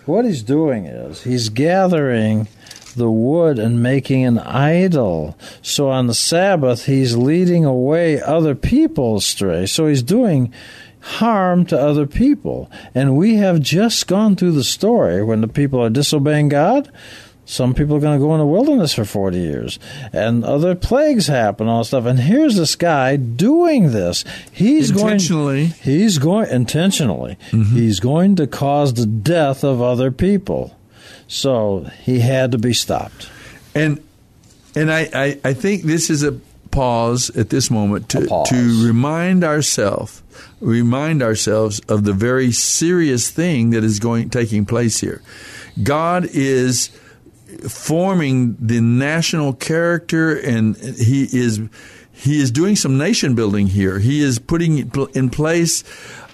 What 0.07 0.27
he's 0.27 0.43
doing 0.43 0.85
is 0.85 1.23
he's 1.23 1.49
gathering 1.49 2.49
the 2.95 3.11
wood 3.11 3.59
and 3.59 3.83
making 3.83 4.25
an 4.25 4.39
idol. 4.39 5.37
So 5.63 5.89
on 5.91 6.07
the 6.07 6.15
Sabbath, 6.15 6.87
he's 6.87 7.17
leading 7.17 7.65
away 7.65 8.21
other 8.21 8.55
people 8.55 9.17
astray. 9.17 9.67
So 9.67 9.87
he's 9.87 10.03
doing 10.03 10.53
harm 11.01 11.67
to 11.67 11.79
other 11.79 12.07
people. 12.07 12.71
And 12.95 13.17
we 13.17 13.37
have 13.37 13.61
just 13.61 14.07
gone 14.07 14.37
through 14.37 14.53
the 14.53 14.65
story 14.65 15.23
when 15.23 15.41
the 15.41 15.49
people 15.49 15.83
are 15.83 15.91
disobeying 15.91 16.49
God. 16.49 16.91
Some 17.47 17.75
people 17.75 17.97
are 17.97 18.01
going 18.01 18.19
to 18.19 18.25
go 18.25 18.33
in 18.33 18.41
the 18.41 18.47
wilderness 18.47 18.95
for 18.95 19.05
40 19.05 19.39
years. 19.39 19.79
And 20.15 20.45
other 20.45 20.75
plagues 20.75 21.27
happen, 21.27 21.69
all 21.69 21.81
that 21.81 21.85
stuff. 21.85 22.07
And 22.07 22.19
here's 22.19 22.57
this 22.57 22.75
guy 22.75 23.17
doing 23.17 23.93
this. 23.93 24.25
He's 24.51 24.91
Intentionally. 24.91 25.67
going. 25.67 25.75
He's 25.83 26.19
going. 26.19 26.49
Intentionally. 26.51 27.37
Mm-hmm. 27.51 27.77
He's 27.77 28.01
going 28.01 28.37
to 28.37 28.47
cause 28.47 28.95
the 28.95 29.05
death 29.05 29.63
of 29.63 29.83
other 29.83 30.11
people. 30.11 30.75
So 31.29 31.91
he 32.03 32.21
had 32.21 32.53
to 32.53 32.59
be 32.59 32.73
stopped. 32.73 33.31
And 33.75 34.03
and 34.77 34.93
I, 34.93 35.09
I, 35.15 35.41
I 35.45 35.53
think 35.55 35.83
this 35.83 36.11
is 36.11 36.23
a 36.23 36.33
pause 36.71 37.31
at 37.37 37.51
this 37.51 37.71
moment 37.71 38.09
to 38.11 38.27
to 38.47 38.85
remind 38.85 39.45
ourselves 39.45 40.23
remind 40.61 41.23
ourselves 41.23 41.81
of 41.89 42.05
the 42.05 42.13
very 42.13 42.51
serious 42.51 43.31
thing 43.31 43.71
that 43.71 43.85
is 43.85 43.99
going 43.99 44.31
taking 44.31 44.65
place 44.65 45.01
here. 45.01 45.23
God 45.83 46.27
is 46.33 46.89
forming 47.69 48.57
the 48.59 48.81
national 48.81 49.53
character 49.53 50.37
and 50.37 50.77
he 50.77 51.25
is 51.25 51.61
he 52.13 52.41
is 52.41 52.51
doing 52.51 52.77
some 52.77 52.97
nation 52.97 53.35
building 53.35 53.67
here. 53.67 53.99
He 53.99 54.23
is 54.23 54.39
putting 54.39 54.91
in 55.15 55.31
place 55.31 55.83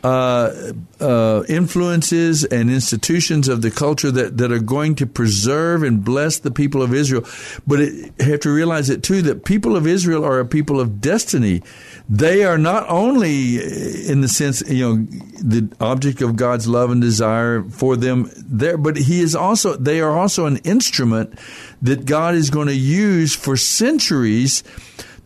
uh, 0.03 0.73
uh, 0.99 1.43
influences 1.49 2.45
and 2.45 2.71
institutions 2.71 3.49
of 3.49 3.63
the 3.63 3.71
culture 3.71 4.11
that, 4.11 4.39
that 4.39 4.51
are 4.51 4.59
going 4.59 4.95
to 4.95 5.07
preserve 5.07 5.83
and 5.83 6.05
bless 6.05 6.39
the 6.39 6.51
people 6.51 6.83
of 6.83 6.95
Israel. 6.95 7.25
But 7.67 7.81
it, 7.81 8.13
you 8.19 8.25
have 8.31 8.41
to 8.41 8.51
realize 8.51 8.89
it 8.89 9.03
too 9.03 9.23
that 9.23 9.45
people 9.45 9.77
of 9.77 9.87
Israel 9.87 10.25
are 10.25 10.41
a 10.41 10.47
people 10.47 10.81
of 10.81 11.01
destiny. 11.01 11.63
They 12.09 12.45
are 12.45 12.59
not 12.59 12.89
only 12.89 13.57
in 13.57 14.21
the 14.23 14.29
sense, 14.29 14.63
you 14.63 14.89
know, 14.89 15.07
the 15.43 15.71
object 15.81 16.23
of 16.23 16.37
God's 16.37 16.67
love 16.67 16.91
and 16.91 17.01
desire 17.01 17.63
for 17.63 17.97
them 17.97 18.31
there, 18.37 18.79
but 18.79 18.97
He 18.97 19.21
is 19.21 19.35
also, 19.35 19.77
they 19.77 20.01
are 20.01 20.17
also 20.17 20.47
an 20.47 20.57
instrument 20.59 21.39
that 21.83 22.07
God 22.07 22.35
is 22.35 22.51
going 22.51 22.69
to 22.69 22.75
use 22.75 23.35
for 23.35 23.57
centuries 23.57 24.63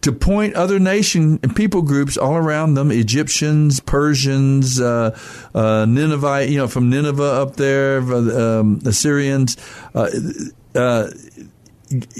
to 0.04 0.12
point 0.12 0.54
other 0.54 0.78
nation 0.78 1.40
and 1.42 1.56
people 1.56 1.80
groups 1.80 2.18
all 2.18 2.34
around 2.34 2.74
them 2.74 2.90
Egyptians, 2.90 3.80
Persians, 3.80 4.78
uh, 4.78 5.18
uh, 5.54 5.86
Nineveh, 5.86 6.46
you 6.46 6.58
know, 6.58 6.68
from 6.68 6.90
Nineveh 6.90 7.22
up 7.22 7.56
there, 7.56 8.00
um, 8.00 8.82
Assyrians. 8.84 9.56
Uh, 9.94 10.10
uh, 10.74 11.08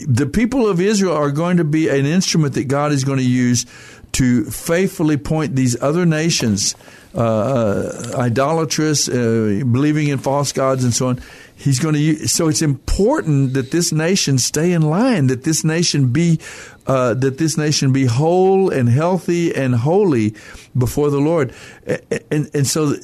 the 0.07 0.31
people 0.33 0.67
of 0.67 0.81
Israel 0.81 1.15
are 1.15 1.31
going 1.31 1.59
to 1.59 1.65
be 1.65 1.91
an 1.91 2.07
instrument 2.07 2.55
that 2.55 2.69
God 2.69 2.91
is 2.91 3.05
going 3.05 3.19
to 3.19 3.25
use 3.25 3.67
to 4.13 4.45
faithfully 4.45 5.19
point 5.19 5.55
these 5.55 5.81
other 5.83 6.07
nations, 6.07 6.75
uh, 7.15 7.19
uh, 7.19 8.13
idolatrous, 8.17 9.11
uh, 9.11 9.63
believing 9.71 10.09
in 10.09 10.17
false 10.17 10.53
gods, 10.53 10.85
and 10.85 10.95
so 10.95 11.09
on. 11.09 11.21
He's 11.57 11.79
going 11.79 11.95
to 11.95 12.29
so 12.29 12.49
it's 12.49 12.63
important 12.63 13.55
that 13.55 13.71
this 13.71 13.93
nation 13.93 14.39
stay 14.39 14.73
in 14.73 14.83
line, 14.83 15.29
that 15.29 15.45
this 15.45 15.63
nation 15.65 16.09
be, 16.13 16.41
uh, 16.87 17.15
that 17.15 17.39
this 17.39 17.57
nation 17.57 17.93
be 17.93 18.07
whole 18.07 18.71
and 18.71 18.89
healthy 18.89 19.55
and 19.55 19.75
holy 19.75 20.35
before 20.77 21.11
the 21.11 21.21
Lord, 21.21 21.55
and 21.87 22.03
and, 22.31 22.51
and 22.55 22.67
so 22.67 22.97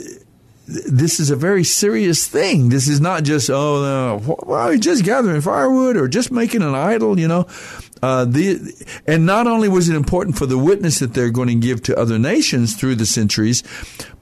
this 0.71 1.19
is 1.19 1.31
a 1.31 1.37
very 1.37 1.65
serious 1.65 2.29
thing. 2.29 2.69
This 2.69 2.89
is 2.89 3.01
not 3.01 3.23
just 3.23 3.51
oh, 3.51 4.21
well, 4.45 4.77
just 4.77 5.05
gathering 5.05 5.41
firewood 5.41 5.97
or 5.97 6.09
just 6.09 6.31
making 6.31 6.63
an 6.63 6.75
idol, 6.75 7.19
you 7.19 7.29
know. 7.29 7.47
Uh, 8.03 8.25
the 8.25 8.59
and 9.07 9.27
not 9.27 9.47
only 9.47 9.69
was 9.69 9.89
it 9.89 9.97
important 9.97 10.37
for 10.37 10.47
the 10.47 10.59
witness 10.59 10.99
that 11.01 11.15
they're 11.15 11.31
going 11.31 11.49
to 11.49 11.55
give 11.55 11.83
to 11.85 11.97
other 11.97 12.19
nations 12.19 12.75
through 12.75 12.95
the 12.95 13.07
centuries, 13.07 13.63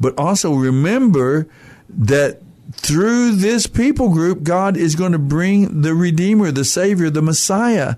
but 0.01 0.19
also 0.19 0.53
remember 0.55 1.49
that 1.89 2.43
through 2.73 3.37
this 3.37 3.67
people 3.67 4.11
group, 4.11 4.43
God 4.43 4.77
is 4.77 4.95
going 4.95 5.13
to 5.13 5.19
bring 5.19 5.83
the 5.83 5.95
Redeemer, 5.95 6.51
the 6.51 6.65
Savior, 6.65 7.11
the 7.11 7.23
Messiah, 7.23 7.97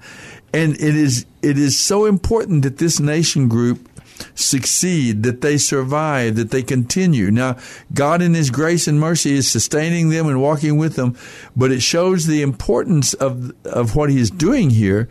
and 0.52 0.74
it 0.74 0.94
is 0.96 1.26
it 1.42 1.58
is 1.58 1.78
so 1.78 2.04
important 2.04 2.62
that 2.62 2.78
this 2.78 3.00
nation 3.00 3.48
group 3.48 3.88
succeed, 4.34 5.22
that 5.22 5.40
they 5.40 5.56
survive, 5.56 6.36
that 6.36 6.50
they 6.50 6.62
continue. 6.62 7.30
Now, 7.30 7.56
God 7.92 8.20
in 8.20 8.34
His 8.34 8.50
grace 8.50 8.86
and 8.86 9.00
mercy 9.00 9.34
is 9.34 9.50
sustaining 9.50 10.10
them 10.10 10.26
and 10.26 10.40
walking 10.40 10.76
with 10.76 10.96
them, 10.96 11.16
but 11.56 11.72
it 11.72 11.80
shows 11.80 12.26
the 12.26 12.42
importance 12.42 13.14
of 13.14 13.52
of 13.64 13.96
what 13.96 14.10
He 14.10 14.18
is 14.18 14.30
doing 14.30 14.70
here. 14.70 15.08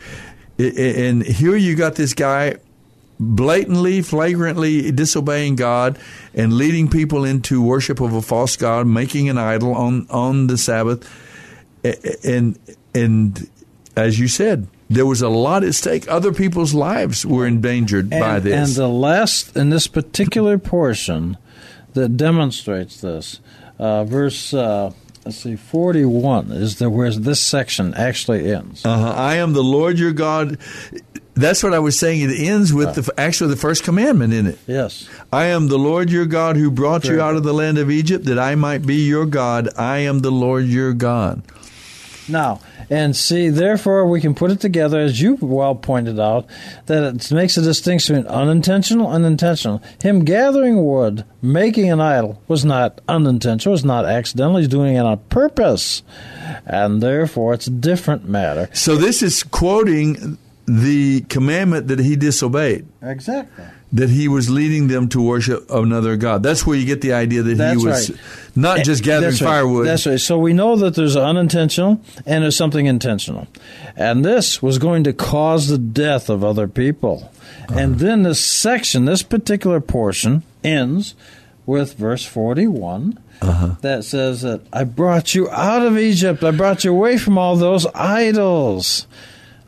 And 0.58 1.24
here 1.24 1.56
you 1.56 1.76
got 1.76 1.96
this 1.96 2.14
guy 2.14 2.58
blatantly, 3.20 4.02
flagrantly 4.02 4.92
disobeying 4.92 5.58
God 5.58 6.00
and 6.34 6.54
leading 6.54 6.88
people 6.88 7.26
into 7.26 7.62
worship 7.62 8.00
of 8.00 8.14
a 8.14 8.22
false 8.22 8.56
god, 8.56 8.88
making 8.88 9.28
an 9.30 9.38
idol 9.38 9.74
on 9.74 10.08
on 10.10 10.48
the 10.48 10.58
Sabbath, 10.58 11.08
and 12.24 12.58
and 12.96 13.50
as 13.98 14.18
you 14.18 14.28
said, 14.30 14.68
there 14.90 15.06
was 15.06 15.22
a 15.22 15.30
lot 15.30 15.64
at 15.64 15.76
stake. 15.76 16.08
Other 16.08 16.32
people's 16.32 16.74
lives 16.74 17.26
were 17.26 17.46
endangered 17.46 18.14
and, 18.14 18.22
by 18.22 18.40
this. 18.40 18.54
And 18.54 18.76
the 18.78 18.88
last 18.88 19.58
in 19.58 19.70
this 19.70 19.88
particular 19.88 20.58
portion 20.58 21.38
that 21.94 22.16
demonstrates 22.16 23.02
this, 23.02 23.42
uh, 23.78 24.06
verse 24.06 24.54
uh, 24.54 24.94
let's 25.26 25.38
see, 25.38 25.58
forty-one 25.58 26.52
is 26.52 26.78
the 26.78 26.90
where 26.90 27.12
this 27.12 27.42
section 27.42 27.94
actually 27.96 28.54
ends. 28.54 28.86
Uh-huh. 28.86 29.14
I 29.16 29.36
am 29.36 29.54
the 29.54 29.64
Lord 29.64 30.00
your 30.00 30.14
God. 30.14 30.58
That's 31.40 31.64
what 31.64 31.74
I 31.74 31.80
was 31.80 31.98
saying. 31.98 32.22
It 32.22 32.40
ends 32.40 32.74
with 32.74 32.90
ah. 32.90 33.02
the 33.02 33.14
actually 33.20 33.52
the 33.52 33.60
first 33.60 33.84
commandment 33.84 34.34
in 34.34 34.48
it. 34.48 34.60
Yes. 34.68 35.08
I 35.32 35.46
am 35.46 35.68
the 35.68 35.78
Lord 35.78 36.12
your 36.12 36.26
God 36.26 36.58
who 36.58 36.70
brought 36.70 37.06
you 37.06 37.22
out 37.22 37.36
of 37.36 37.44
the 37.44 37.54
land 37.54 37.78
of 37.78 37.90
Egypt 37.90 38.26
that 38.26 38.40
I 38.40 38.56
might 38.56 38.86
be 38.86 39.08
your 39.08 39.26
God. 39.26 39.70
I 39.78 40.00
am 40.00 40.20
the 40.20 40.32
Lord 40.32 40.66
your 40.66 40.94
God. 40.94 41.44
Now, 42.30 42.62
and 42.90 43.16
see, 43.16 43.50
therefore, 43.50 44.08
we 44.08 44.22
can 44.22 44.34
put 44.34 44.52
it 44.52 44.60
together, 44.60 45.00
as 45.00 45.22
you 45.22 45.38
well 45.42 45.76
pointed 45.76 46.20
out, 46.20 46.46
that 46.86 47.04
it 47.04 47.32
makes 47.32 47.58
a 47.58 47.62
distinction 47.62 48.16
between 48.16 48.32
unintentional 48.32 49.12
and 49.12 49.26
intentional. 49.26 49.82
Him 50.02 50.26
gathering 50.26 50.84
wood, 50.84 51.26
making 51.42 51.92
an 51.92 52.02
idol, 52.02 52.42
was 52.48 52.66
not 52.66 53.02
unintentional, 53.08 53.74
was 53.74 53.86
not 53.86 54.06
accidental. 54.06 54.58
He's 54.58 54.68
doing 54.68 54.96
it 54.96 55.00
on 55.00 55.18
purpose. 55.30 56.04
And 56.66 57.02
therefore, 57.02 57.54
it's 57.54 57.68
a 57.68 57.72
different 57.72 58.28
matter. 58.28 58.70
So 58.74 58.96
this 58.96 59.22
is 59.22 59.44
quoting 59.44 60.38
the 60.70 61.22
commandment 61.30 61.88
that 61.88 62.00
he 62.00 62.16
disobeyed. 62.16 62.86
Exactly. 63.02 63.66
that 63.92 64.10
he 64.10 64.28
was 64.28 64.52
leading 64.52 64.88
them 64.88 65.10
to 65.10 65.20
worship 65.20 65.66
another 65.72 66.16
god. 66.16 66.44
That's 66.44 66.64
where 66.68 66.78
you 66.78 66.86
get 66.86 67.02
the 67.02 67.14
idea 67.14 67.42
that 67.42 67.58
That's 67.58 67.82
he 67.82 67.88
was 67.88 68.10
right. 68.12 68.20
not 68.56 68.84
just 68.84 69.04
gathering 69.04 69.32
That's 69.32 69.42
right. 69.42 69.48
firewood. 69.50 69.88
That's 69.88 70.06
right. 70.06 70.20
So 70.20 70.38
we 70.38 70.54
know 70.54 70.76
that 70.76 70.94
there's 70.94 71.16
unintentional 71.16 72.00
and 72.26 72.44
there's 72.44 72.56
something 72.56 72.86
intentional. 72.86 73.48
And 73.96 74.24
this 74.24 74.62
was 74.62 74.78
going 74.78 75.04
to 75.06 75.14
cause 75.14 75.70
the 75.70 75.80
death 75.80 76.30
of 76.30 76.44
other 76.44 76.68
people. 76.68 77.32
And 77.68 77.98
then 78.00 78.22
this 78.24 78.40
section, 78.46 79.06
this 79.06 79.24
particular 79.24 79.80
portion, 79.82 80.44
ends 80.64 81.16
with 81.66 81.94
verse 81.96 82.26
41 82.26 83.18
Uh-huh. 83.42 83.76
that 83.82 84.04
says 84.04 84.42
that 84.44 84.62
I 84.74 84.84
brought 84.84 85.34
you 85.34 85.50
out 85.50 85.82
of 85.82 85.98
Egypt. 85.98 86.44
I 86.44 86.52
brought 86.52 86.84
you 86.84 86.92
away 86.92 87.18
from 87.18 87.38
all 87.40 87.56
those 87.56 87.88
idols. 87.96 89.08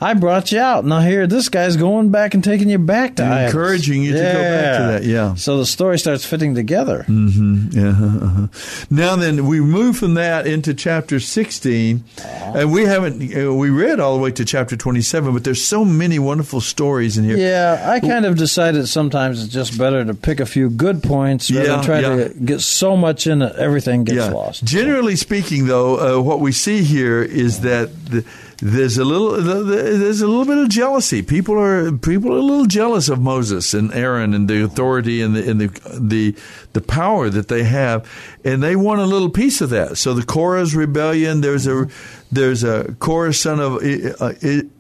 I 0.04 0.16
brought 0.16 0.52
you 0.52 0.60
out. 0.60 0.84
Now 0.84 1.00
here, 1.02 1.28
this 1.28 1.48
guy's 1.48 1.78
going 1.78 2.10
back 2.10 2.34
and 2.34 2.44
taking 2.44 2.70
you 2.70 2.80
back 2.80 3.18
to 3.18 3.24
idols. 3.24 3.52
Encouraging 3.54 4.02
you 4.02 4.14
to 4.14 4.18
go 4.18 4.24
back 4.24 4.78
to 4.80 4.84
that, 4.88 5.04
yeah. 5.04 5.36
So 5.36 5.58
the 5.60 5.66
story 5.68 6.00
starts 6.00 6.26
fitting 6.26 6.56
together. 6.56 7.04
hmm 7.04 7.68
Yeah. 7.72 7.90
uh-huh. 7.90 8.48
Now 8.90 9.16
then, 9.16 9.46
we 9.46 9.62
move 9.62 9.98
from 9.98 10.16
that 10.16 10.48
into 10.48 10.74
chapter 10.74 11.20
16, 11.20 12.04
and 12.26 12.72
we 12.74 12.86
haven't 12.86 13.22
uh, 13.38 13.54
we 13.54 13.70
read 13.70 14.00
all 14.00 14.16
the 14.18 14.22
way 14.24 14.32
to 14.32 14.44
chapter 14.44 14.76
27, 14.76 15.34
but 15.34 15.44
there's 15.44 15.64
so 15.64 15.86
many 15.86 16.18
wonderful 16.18 16.62
stories 16.62 17.18
in 17.20 17.24
here. 17.24 17.38
Yeah, 17.38 17.84
I 17.88 18.00
kind 18.00 18.26
of 18.26 18.38
decided 18.38 18.88
sometimes 18.88 19.44
it's 19.44 19.54
just 19.54 19.78
better 19.78 20.04
to 20.04 20.16
pick 20.16 20.40
a 20.40 20.46
few 20.48 20.72
good 20.72 21.04
points 21.04 21.52
rather 21.52 21.64
Yeah, 21.64 21.76
than 21.76 21.86
try 21.86 22.00
yeah. 22.00 22.16
to 22.28 22.34
get 22.34 22.62
so 22.62 22.98
much 22.98 23.28
in 23.28 23.44
it 23.44 23.56
everything 23.56 24.04
gets 24.04 24.34
lost. 24.34 24.64
Generally 24.64 25.18
speaking, 25.18 25.68
though, 25.68 26.18
uh, 26.18 26.22
what 26.22 26.40
we 26.40 26.52
see 26.52 26.82
here 26.84 27.22
is 27.22 27.60
that 27.62 27.90
the, 28.06 28.26
there's 28.62 29.00
a 29.00 29.04
little 29.04 29.32
there's 29.32 30.22
a 30.22 30.28
little 30.28 30.46
bit 30.46 30.60
of 30.60 30.70
jealousy. 30.70 31.24
People 31.24 31.60
are 31.60 31.92
people 31.92 32.32
are 32.32 32.38
a 32.38 32.42
little 32.42 32.68
jealous 32.68 33.10
of 33.10 33.20
Moses 33.20 33.74
and 33.74 33.92
Aaron 33.92 34.36
and 34.36 34.48
the 34.48 34.64
authority 34.64 35.22
and 35.22 35.36
the 35.36 35.50
and 35.50 35.60
the 35.60 36.00
the, 36.00 36.36
the 36.74 36.82
power 36.82 37.30
that 37.30 37.48
they 37.48 37.64
have, 37.64 38.08
and 38.46 38.62
they 38.62 38.76
want 38.76 39.02
a 39.02 39.06
little 39.06 39.32
piece 39.32 39.62
of 39.62 39.72
that. 39.72 39.98
So 39.98 40.14
the 40.14 40.24
Korah's 40.24 40.76
rebellion. 40.76 41.42
There's 41.42 41.66
a 41.66 41.88
there's 42.32 42.64
a 42.64 42.96
Korah 43.00 43.34
son 43.34 43.60
of 43.60 43.78
uh, 43.78 43.80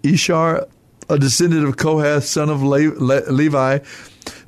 Izhar, 0.03 0.68
a 1.10 1.18
descendant 1.18 1.68
of 1.68 1.78
Kohath, 1.78 2.24
son 2.24 2.49
of 2.49 2.62
Le- 2.62 2.94
Le- 2.95 3.32
Levi. 3.32 3.80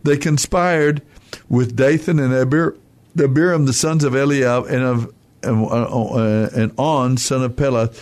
They 0.04 0.18
conspired 0.18 1.02
with 1.50 1.76
Dathan 1.76 2.20
and 2.20 2.34
Abir, 2.34 2.78
Abiram, 3.18 3.66
the 3.66 3.74
sons 3.74 4.04
of 4.04 4.16
Eliab, 4.16 4.68
and 4.68 4.84
of 4.84 5.14
and, 5.42 5.66
uh, 5.72 6.50
and 6.56 6.72
On, 6.78 7.18
son 7.18 7.44
of 7.44 7.56
Peleth. 7.56 8.00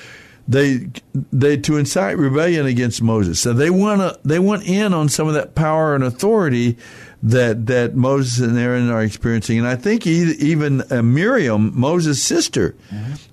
They 0.51 0.87
they 1.13 1.55
to 1.57 1.77
incite 1.77 2.17
rebellion 2.17 2.65
against 2.65 3.01
Moses. 3.01 3.39
So 3.39 3.53
they 3.53 3.69
want 3.69 4.01
to 4.01 4.19
they 4.27 4.37
want 4.37 4.63
in 4.67 4.93
on 4.93 5.07
some 5.07 5.29
of 5.29 5.33
that 5.33 5.55
power 5.55 5.95
and 5.95 6.03
authority 6.03 6.77
that 7.23 7.67
that 7.67 7.95
Moses 7.95 8.39
and 8.39 8.57
Aaron 8.57 8.89
are 8.89 9.01
experiencing. 9.01 9.59
And 9.59 9.67
I 9.67 9.77
think 9.77 10.05
even 10.05 10.83
uh, 10.91 11.01
Miriam, 11.01 11.71
Moses' 11.79 12.21
sister, 12.21 12.75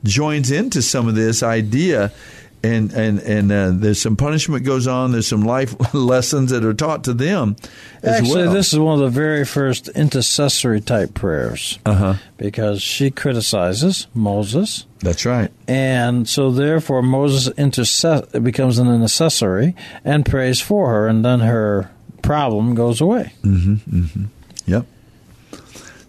joins 0.04 0.52
into 0.52 0.80
some 0.80 1.08
of 1.08 1.16
this 1.16 1.42
idea. 1.42 2.12
And 2.62 2.92
and 2.92 3.20
and 3.20 3.52
uh, 3.52 3.70
there's 3.72 4.00
some 4.00 4.16
punishment 4.16 4.64
goes 4.64 4.86
on. 4.88 5.12
There's 5.12 5.28
some 5.28 5.42
life 5.42 5.76
lessons 5.94 6.50
that 6.50 6.64
are 6.64 6.74
taught 6.74 7.04
to 7.04 7.14
them. 7.14 7.54
As 8.02 8.20
Actually, 8.20 8.44
well. 8.44 8.52
this 8.52 8.72
is 8.72 8.78
one 8.78 8.94
of 8.94 9.00
the 9.00 9.10
very 9.10 9.44
first 9.44 9.88
intercessory 9.90 10.80
type 10.80 11.14
prayers 11.14 11.78
uh-huh. 11.86 12.14
because 12.36 12.82
she 12.82 13.10
criticizes 13.10 14.08
Moses. 14.12 14.86
That's 15.00 15.24
right. 15.24 15.52
And 15.68 16.28
so, 16.28 16.50
therefore, 16.50 17.02
Moses 17.02 17.54
intercess- 17.54 18.42
becomes 18.42 18.78
an 18.78 18.88
intercessory 18.88 19.76
and 20.04 20.26
prays 20.26 20.60
for 20.60 20.90
her, 20.90 21.06
and 21.06 21.24
then 21.24 21.40
her 21.40 21.92
problem 22.22 22.74
goes 22.74 23.00
away. 23.00 23.32
Mm-hmm. 23.44 24.00
Mm-hmm. 24.00 24.24
Yep. 24.66 24.86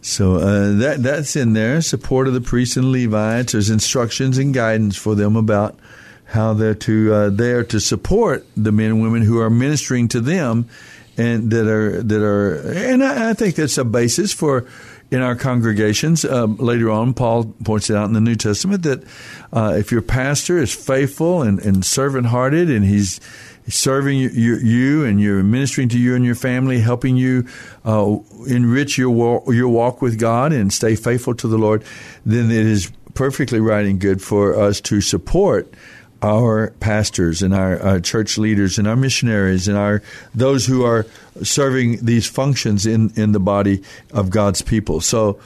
So 0.01 0.35
uh, 0.35 0.73
that 0.77 1.03
that's 1.03 1.35
in 1.35 1.53
there. 1.53 1.81
Support 1.81 2.27
of 2.27 2.33
the 2.33 2.41
priests 2.41 2.77
and 2.77 2.91
Levites. 2.91 3.51
There's 3.51 3.69
instructions 3.69 4.37
and 4.37 4.53
guidance 4.53 4.95
for 4.95 5.13
them 5.13 5.35
about 5.35 5.77
how 6.29 6.53
they're 6.53 6.75
to 6.75 7.13
uh, 7.13 7.29
there 7.29 7.63
to 7.65 7.79
support 7.79 8.45
the 8.55 8.71
men 8.71 8.91
and 8.91 9.01
women 9.01 9.23
who 9.23 9.39
are 9.39 9.49
ministering 9.49 10.07
to 10.09 10.21
them, 10.21 10.67
and 11.17 11.51
that 11.51 11.67
are 11.67 12.03
that 12.03 12.21
are. 12.21 12.55
And 12.71 13.03
I, 13.03 13.31
I 13.31 13.33
think 13.33 13.55
that's 13.55 13.77
a 13.77 13.85
basis 13.85 14.33
for. 14.33 14.67
In 15.11 15.23
our 15.23 15.35
congregations, 15.35 16.23
uh, 16.23 16.45
later 16.45 16.91
on, 16.91 17.15
Paul 17.15 17.45
points 17.63 17.89
it 17.89 17.95
out 17.95 18.05
in 18.05 18.13
the 18.13 18.21
New 18.21 18.35
Testament 18.35 18.83
that 18.83 19.03
uh, 19.51 19.73
if 19.75 19.91
your 19.91 20.03
pastor 20.03 20.59
is 20.59 20.71
faithful 20.71 21.41
and, 21.41 21.57
and 21.61 21.83
servant 21.83 22.27
hearted 22.27 22.69
and 22.69 22.85
he's 22.85 23.19
serving 23.67 24.19
you, 24.19 24.29
you, 24.29 24.55
you 24.57 25.05
and 25.05 25.19
you're 25.19 25.43
ministering 25.43 25.89
to 25.89 25.97
you 25.97 26.15
and 26.15 26.25
your 26.25 26.35
family, 26.35 26.79
helping 26.79 27.17
you 27.17 27.47
uh, 27.85 28.17
enrich 28.47 28.99
your 28.99 29.09
walk, 29.09 29.45
your 29.47 29.69
walk 29.69 30.01
with 30.01 30.19
God 30.19 30.53
and 30.53 30.71
stay 30.71 30.95
faithful 30.95 31.33
to 31.35 31.47
the 31.47 31.57
Lord, 31.57 31.83
then 32.25 32.51
it 32.51 32.65
is 32.65 32.91
perfectly 33.13 33.59
right 33.59 33.85
and 33.85 33.99
good 33.99 34.21
for 34.21 34.55
us 34.55 34.79
to 34.81 35.01
support 35.01 35.73
our 36.21 36.71
pastors 36.79 37.41
and 37.41 37.53
our, 37.53 37.81
our 37.81 37.99
church 37.99 38.37
leaders 38.37 38.77
and 38.77 38.87
our 38.87 38.95
missionaries 38.95 39.67
and 39.67 39.77
our 39.77 40.01
those 40.35 40.65
who 40.65 40.83
are 40.83 41.05
serving 41.43 42.03
these 42.05 42.27
functions 42.27 42.85
in, 42.85 43.11
in 43.15 43.31
the 43.31 43.39
body 43.39 43.83
of 44.11 44.29
God's 44.29 44.61
people. 44.61 45.01
So. 45.01 45.39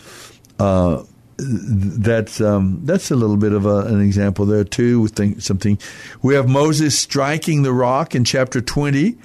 Uh, 0.60 1.04
that's 1.40 2.40
um, 2.42 2.82
that's 2.84 3.10
a 3.10 3.16
little 3.16 3.38
bit 3.38 3.54
of 3.54 3.66
a, 3.66 3.78
an 3.88 4.02
example 4.02 4.46
there 4.46 4.64
too. 4.64 5.02
We 5.02 5.08
think 5.10 5.42
something. 5.42 5.80
We 6.22 6.36
have 6.36 6.48
Moses 6.48 6.98
striking 6.98 7.64
the 7.64 7.74
rock 7.74 8.14
in 8.14 8.24
chapter 8.24 8.62
20 8.62 9.18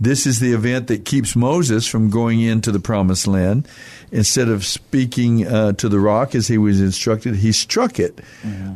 This 0.00 0.26
is 0.26 0.40
the 0.40 0.52
event 0.52 0.88
that 0.88 1.04
keeps 1.04 1.36
Moses 1.36 1.86
from 1.86 2.10
going 2.10 2.40
into 2.40 2.72
the 2.72 2.80
promised 2.80 3.26
land. 3.26 3.68
Instead 4.10 4.48
of 4.48 4.64
speaking 4.64 5.46
uh, 5.46 5.72
to 5.72 5.88
the 5.88 6.00
rock 6.00 6.34
as 6.34 6.48
he 6.48 6.58
was 6.58 6.80
instructed, 6.80 7.36
he 7.36 7.52
struck 7.52 7.98
it. 7.98 8.20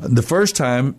The 0.00 0.22
first 0.22 0.56
time 0.56 0.96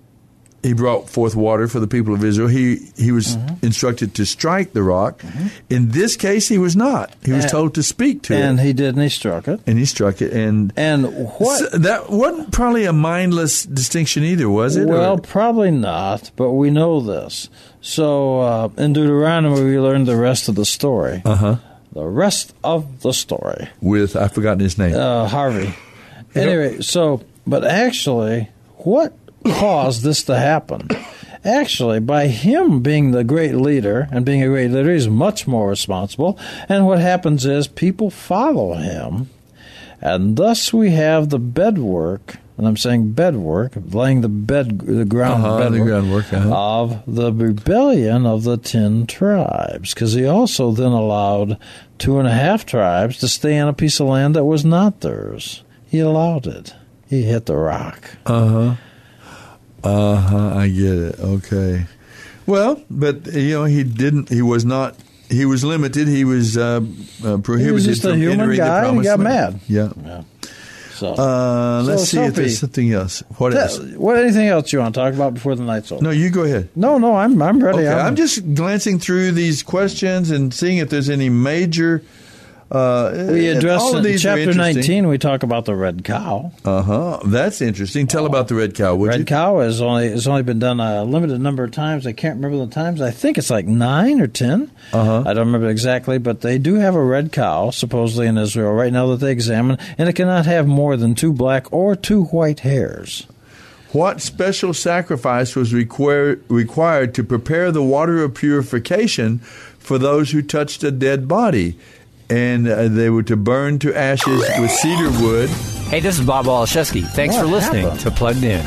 he 0.63 0.73
brought 0.73 1.09
forth 1.09 1.35
water 1.35 1.67
for 1.67 1.79
the 1.79 1.87
people 1.87 2.13
of 2.13 2.23
Israel. 2.23 2.47
He 2.49 2.91
he 2.97 3.11
was 3.11 3.37
instructed 3.61 4.13
to 4.15 4.25
strike 4.25 4.73
the 4.73 4.83
rock. 4.83 5.23
In 5.69 5.89
this 5.91 6.15
case, 6.17 6.47
he 6.47 6.57
was 6.57 6.75
not. 6.75 7.13
He 7.23 7.31
was 7.31 7.45
And- 7.45 7.51
told 7.51 7.73
to 7.75 7.83
speak 7.83 8.21
to 8.23 8.33
it, 8.33 8.41
and 8.41 8.59
he 8.59 8.73
did, 8.73 8.95
and 8.95 9.03
he 9.03 9.09
struck 9.09 9.47
it. 9.47 9.59
and 9.67 9.77
he 9.79 9.85
struck 9.85 10.21
it. 10.21 10.33
And 10.33 10.73
and 10.75 11.05
what 11.39 11.71
that 11.81 12.09
wasn't 12.09 12.51
probably 12.51 12.85
a 12.85 12.93
mindless 12.93 13.63
distinction 13.65 14.23
either, 14.23 14.49
was 14.49 14.75
it? 14.75 14.87
Well, 14.87 15.13
Or- 15.13 15.21
probably 15.21 15.71
not, 15.71 16.31
but 16.35 16.51
we 16.51 16.69
know 16.69 16.99
this. 17.01 17.49
So 17.81 18.41
uh, 18.41 18.69
in 18.77 18.93
Deuteronomy, 18.93 19.63
we 19.63 19.79
learned 19.79 20.07
the 20.07 20.17
rest 20.17 20.49
of 20.49 20.55
the 20.55 20.65
story. 20.65 21.21
Uh 21.25 21.35
huh. 21.35 21.55
The 21.93 22.05
rest 22.05 22.53
of 22.63 23.01
the 23.01 23.13
story. 23.13 23.67
with 23.81 24.15
I've 24.15 24.31
forgotten 24.33 24.59
his 24.59 24.77
name. 24.77 24.93
Uh, 24.95 25.27
Harvey. 25.27 25.73
Anyway, 26.35 26.81
so, 26.81 27.21
but 27.47 27.65
actually, 27.65 28.49
what 28.77 29.18
caused 29.51 30.03
this 30.03 30.23
to 30.23 30.37
happen? 30.37 30.87
Actually, 31.45 31.99
by 31.99 32.27
him 32.27 32.81
being 32.81 33.11
the 33.11 33.23
great 33.23 33.55
leader 33.55 34.09
and 34.11 34.25
being 34.25 34.43
a 34.43 34.47
great 34.47 34.71
leader, 34.71 34.91
he's 34.91 35.07
much 35.07 35.47
more 35.47 35.69
responsible. 35.69 36.37
And 36.67 36.85
what 36.85 36.99
happens 36.99 37.45
is 37.45 37.67
people 37.67 38.09
follow 38.09 38.73
him, 38.73 39.29
and 40.01 40.35
thus 40.35 40.73
we 40.73 40.91
have 40.91 41.29
the 41.29 41.39
bedwork. 41.39 42.37
And 42.57 42.67
I'm 42.67 42.75
saying 42.75 43.13
bedwork, 43.13 43.93
laying 43.93 44.19
the 44.19 44.27
bed, 44.27 44.79
the 44.79 45.05
ground 45.05 45.45
Uh-huh, 45.45 45.69
the 45.69 45.79
groundwork, 45.79 46.33
uh-huh. 46.33 46.53
of 46.53 47.03
the 47.07 47.31
rebellion 47.31 48.25
of 48.25 48.43
the 48.43 48.57
ten 48.57 49.07
tribes. 49.07 49.93
Because 49.93 50.11
he 50.11 50.25
also 50.25 50.71
then 50.71 50.91
allowed 50.91 51.57
two 51.99 52.19
and 52.19 52.27
a 52.27 52.33
half 52.33 52.65
tribes 52.65 53.17
to 53.19 53.29
stay 53.29 53.57
on 53.57 53.69
a 53.69 53.73
piece 53.73 54.01
of 54.01 54.07
land 54.07 54.35
that 54.35 54.43
was 54.43 54.65
not 54.65 54.99
theirs. 54.99 55.63
He 55.87 55.99
allowed 55.99 56.47
it. 56.47 56.75
He 57.09 57.23
hit 57.23 57.45
the 57.45 57.55
rock. 57.55 58.17
Uh 58.25 58.47
huh. 58.47 58.75
Uh 59.83 60.15
huh. 60.15 60.53
I 60.57 60.67
get 60.67 60.93
it. 60.97 61.19
Okay. 61.19 61.85
Well, 62.45 62.81
but 62.89 63.27
you 63.33 63.51
know, 63.51 63.63
he 63.65 63.83
didn't. 63.83 64.29
He 64.29 64.41
was 64.41 64.65
not. 64.65 64.95
He 65.29 65.45
was 65.45 65.63
limited. 65.63 66.07
He 66.07 66.25
was 66.25 66.57
uh, 66.57 66.81
uh, 67.23 67.37
prohibited 67.37 67.85
just 67.85 68.03
a 68.03 68.09
from 68.09 68.17
human 68.19 68.39
entering 68.41 68.57
guy 68.57 68.81
the 68.81 68.89
and 68.89 68.97
he 68.97 69.03
got 69.03 69.19
land. 69.19 69.53
mad. 69.53 69.61
Yeah. 69.67 70.23
So, 70.95 71.13
Uh, 71.13 71.81
let's 71.85 72.09
So, 72.09 72.17
see 72.17 72.27
if 72.27 72.35
there's 72.35 72.59
something 72.59 72.91
else. 72.91 73.23
What 73.37 73.51
Tell- 73.51 73.61
else? 73.61 73.79
What? 73.95 74.17
Anything 74.17 74.47
else 74.47 74.73
you 74.73 74.79
want 74.79 74.95
to 74.95 74.99
talk 74.99 75.13
about 75.13 75.33
before 75.35 75.55
the 75.55 75.63
night's 75.63 75.91
over? 75.93 76.03
No, 76.03 76.09
you 76.09 76.29
go 76.29 76.43
ahead. 76.43 76.67
No, 76.75 76.97
no, 76.97 77.15
I'm 77.15 77.41
I'm 77.41 77.63
ready. 77.63 77.79
Okay, 77.79 77.87
I'm 77.87 78.15
just 78.17 78.53
glancing 78.55 78.99
through 78.99 79.31
these 79.31 79.63
questions 79.63 80.29
and 80.31 80.53
seeing 80.53 80.77
if 80.79 80.89
there's 80.89 81.09
any 81.09 81.29
major. 81.29 82.01
Uh, 82.71 83.29
We 83.31 83.47
address 83.47 83.81
all 83.81 83.97
of 83.97 84.05
in 84.05 84.17
chapter 84.17 84.53
19. 84.53 85.07
We 85.07 85.17
talk 85.17 85.41
about 85.43 85.65
the 85.65 85.73
red 85.75 86.03
cow. 86.03 86.51
Uh 86.63 86.81
huh. 86.83 87.19
That's 87.25 87.61
interesting. 87.61 88.05
Tell 88.05 88.25
about 88.27 88.47
the 88.47 88.55
red 88.55 88.75
cow, 88.75 88.95
would 88.95 89.07
red 89.09 89.19
you? 89.21 89.25
cow 89.25 89.59
has 89.59 89.81
only 89.81 90.09
has 90.09 90.27
only 90.27 90.43
been 90.43 90.59
done 90.59 90.79
a 90.79 91.03
limited 91.03 91.41
number 91.41 91.63
of 91.63 91.71
times. 91.71 92.05
I 92.05 92.11
can't 92.11 92.35
remember 92.35 92.63
the 92.65 92.71
times. 92.71 93.01
I 93.01 93.09
think 93.11 93.37
it's 93.39 93.49
like 93.49 93.65
nine 93.65 94.21
or 94.21 94.27
ten. 94.27 94.69
Uh-huh. 94.93 95.23
I 95.25 95.33
don't 95.33 95.47
remember 95.47 95.67
exactly, 95.69 96.19
but 96.19 96.41
they 96.41 96.59
do 96.59 96.75
have 96.75 96.93
a 96.93 97.03
red 97.03 97.31
cow 97.31 97.71
supposedly 97.71 98.27
in 98.27 98.37
Israel 98.37 98.71
right 98.73 98.93
now 98.93 99.07
that 99.07 99.17
they 99.17 99.31
examine, 99.31 99.77
and 99.97 100.07
it 100.07 100.13
cannot 100.13 100.45
have 100.45 100.67
more 100.67 100.95
than 100.95 101.15
two 101.15 101.33
black 101.33 101.71
or 101.73 101.95
two 101.95 102.25
white 102.25 102.59
hairs. 102.59 103.25
What 103.91 104.21
special 104.21 104.75
sacrifice 104.75 105.55
was 105.55 105.73
requir- 105.73 106.39
required 106.47 107.15
to 107.15 107.23
prepare 107.23 107.71
the 107.71 107.81
water 107.81 108.23
of 108.23 108.35
purification 108.35 109.39
for 109.79 109.97
those 109.97 110.29
who 110.29 110.43
touched 110.43 110.83
a 110.83 110.91
dead 110.91 111.27
body? 111.27 111.75
And 112.29 112.67
uh, 112.67 112.87
they 112.87 113.09
were 113.09 113.23
to 113.23 113.35
burn 113.35 113.79
to 113.79 113.95
ashes 113.95 114.41
with 114.59 114.71
cedar 114.71 115.09
wood. 115.23 115.49
Hey, 115.89 115.99
this 115.99 116.19
is 116.19 116.25
Bob 116.25 116.45
Waliszewski. 116.45 117.05
Thanks 117.07 117.35
What 117.35 117.41
for 117.41 117.47
listening 117.47 117.83
happened? 117.83 118.01
to 118.01 118.11
Plugged 118.11 118.43
In. 118.43 118.65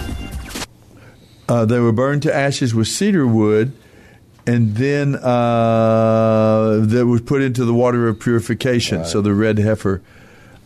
Uh, 1.48 1.64
they 1.64 1.78
were 1.78 1.92
burned 1.92 2.22
to 2.22 2.34
ashes 2.34 2.74
with 2.74 2.88
cedar 2.88 3.26
wood, 3.26 3.72
and 4.46 4.74
then 4.74 5.14
uh, 5.14 6.78
that 6.82 7.06
was 7.06 7.20
put 7.20 7.42
into 7.42 7.64
the 7.64 7.74
water 7.74 8.08
of 8.08 8.18
purification. 8.18 9.04
So 9.04 9.20
the 9.20 9.34
red 9.34 9.58
heifer. 9.58 10.02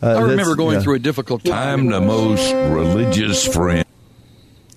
Uh, 0.01 0.07
I 0.07 0.21
remember 0.21 0.55
going 0.55 0.75
yeah. 0.75 0.81
through 0.81 0.95
a 0.95 0.99
difficult 0.99 1.43
time. 1.43 1.79
I'm 1.79 1.87
the 1.87 2.01
most 2.01 2.51
religious 2.53 3.45
friend. 3.47 3.85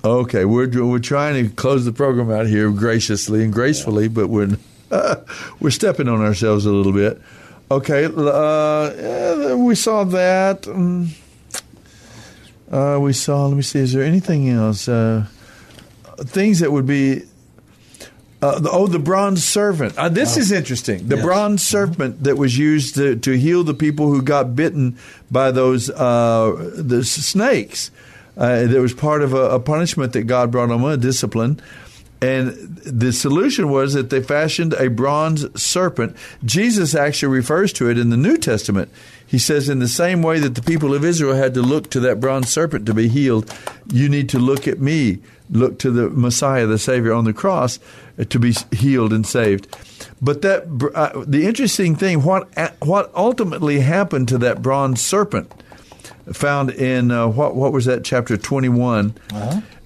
Okay, 0.03 0.47
we're 0.47 0.69
we're 0.85 0.99
trying 0.99 1.47
to 1.47 1.55
close 1.55 1.85
the 1.85 1.93
program 1.93 2.31
out 2.31 2.47
here 2.47 2.71
graciously 2.71 3.45
and 3.45 3.53
gracefully, 3.53 4.09
but 4.09 4.29
we're 4.29 4.57
we're 5.61 5.71
stepping 5.71 6.09
on 6.09 6.23
ourselves 6.23 6.65
a 6.65 6.71
little 6.71 6.93
bit. 6.93 7.21
Okay, 7.71 8.05
uh, 8.07 9.57
we 9.57 9.75
saw 9.77 10.03
that. 10.05 10.67
Um, 10.67 11.11
uh, 12.71 12.99
we 13.01 13.13
saw. 13.13 13.47
Let 13.47 13.57
me 13.57 13.63
see. 13.63 13.79
Is 13.79 13.93
there 13.93 14.03
anything 14.03 14.49
else? 14.49 14.89
Uh, 14.89 15.27
things 16.19 16.59
that 16.61 16.73
would 16.73 16.87
be. 16.87 17.23
Uh, 18.43 18.59
the, 18.59 18.71
oh, 18.71 18.87
the 18.87 18.99
bronze 18.99 19.45
serpent. 19.45 19.97
Uh, 19.99 20.09
this 20.09 20.37
is 20.39 20.51
interesting. 20.51 21.07
The 21.09 21.17
Yes. 21.17 21.25
bronze 21.25 21.63
serpent 21.65 22.25
that 22.25 22.37
was 22.39 22.57
used 22.57 22.95
to, 22.95 23.15
to 23.17 23.33
heal 23.33 23.63
the 23.65 23.75
people 23.75 24.07
who 24.11 24.23
got 24.23 24.57
bitten 24.57 24.97
by 25.31 25.51
those 25.51 25.91
uh, 25.91 26.73
the 26.75 27.05
snakes. 27.05 27.91
Uh, 28.37 28.65
that 28.67 28.81
was 28.81 28.95
part 28.95 29.21
of 29.23 29.35
a, 29.35 29.51
a 29.51 29.61
punishment 29.61 30.15
that 30.15 30.23
God 30.23 30.51
brought 30.51 30.71
on 30.71 30.81
them, 30.81 30.85
a 30.85 30.97
discipline. 30.97 31.61
And 32.23 32.77
the 32.85 33.13
solution 33.13 33.71
was 33.71 33.95
that 33.95 34.11
they 34.11 34.23
fashioned 34.23 34.75
a 34.75 34.89
bronze 34.89 35.47
serpent. 35.61 36.17
Jesus 36.45 36.95
actually 36.95 37.35
refers 37.35 37.73
to 37.75 37.89
it 37.89 37.97
in 37.99 38.11
the 38.11 38.17
New 38.17 38.37
Testament. 38.37 38.91
He 39.27 39.39
says, 39.39 39.69
in 39.69 39.79
the 39.79 39.89
same 39.89 40.23
way 40.23 40.39
that 40.41 40.55
the 40.55 40.63
people 40.63 40.93
of 40.93 41.05
Israel 41.05 41.35
had 41.35 41.55
to 41.55 41.63
look 41.63 41.89
to 41.91 42.01
that 42.01 42.21
bronze 42.21 42.51
serpent 42.51 42.85
to 42.87 42.95
be 42.95 43.09
healed, 43.09 43.51
you 43.91 44.09
need 44.09 44.29
to 44.31 44.39
look 44.39 44.69
at 44.69 44.81
me, 44.81 45.21
look 45.51 45.79
to 45.79 45.91
the 45.91 46.11
Messiah, 46.11 46.67
the 46.67 46.79
Savior 46.79 47.13
on 47.13 47.25
the 47.25 47.33
cross, 47.33 47.79
uh, 48.19 48.25
to 48.25 48.39
be 48.39 48.55
healed 48.73 49.13
and 49.13 49.27
saved. 49.27 49.75
But 50.21 50.43
that 50.43 50.65
uh, 50.95 51.25
the 51.27 51.47
interesting 51.47 51.97
thing, 51.97 52.23
what 52.23 52.49
what 52.81 53.11
ultimately 53.15 53.81
happened 53.81 54.29
to 54.29 54.39
that 54.39 54.61
bronze 54.61 55.01
serpent, 55.01 55.51
found 56.33 56.71
in 56.71 57.11
uh, 57.11 57.29
what 57.29 57.55
what 57.55 57.73
was 57.73 57.85
that 57.87 58.05
chapter 58.05 58.37
twenty 58.37 58.69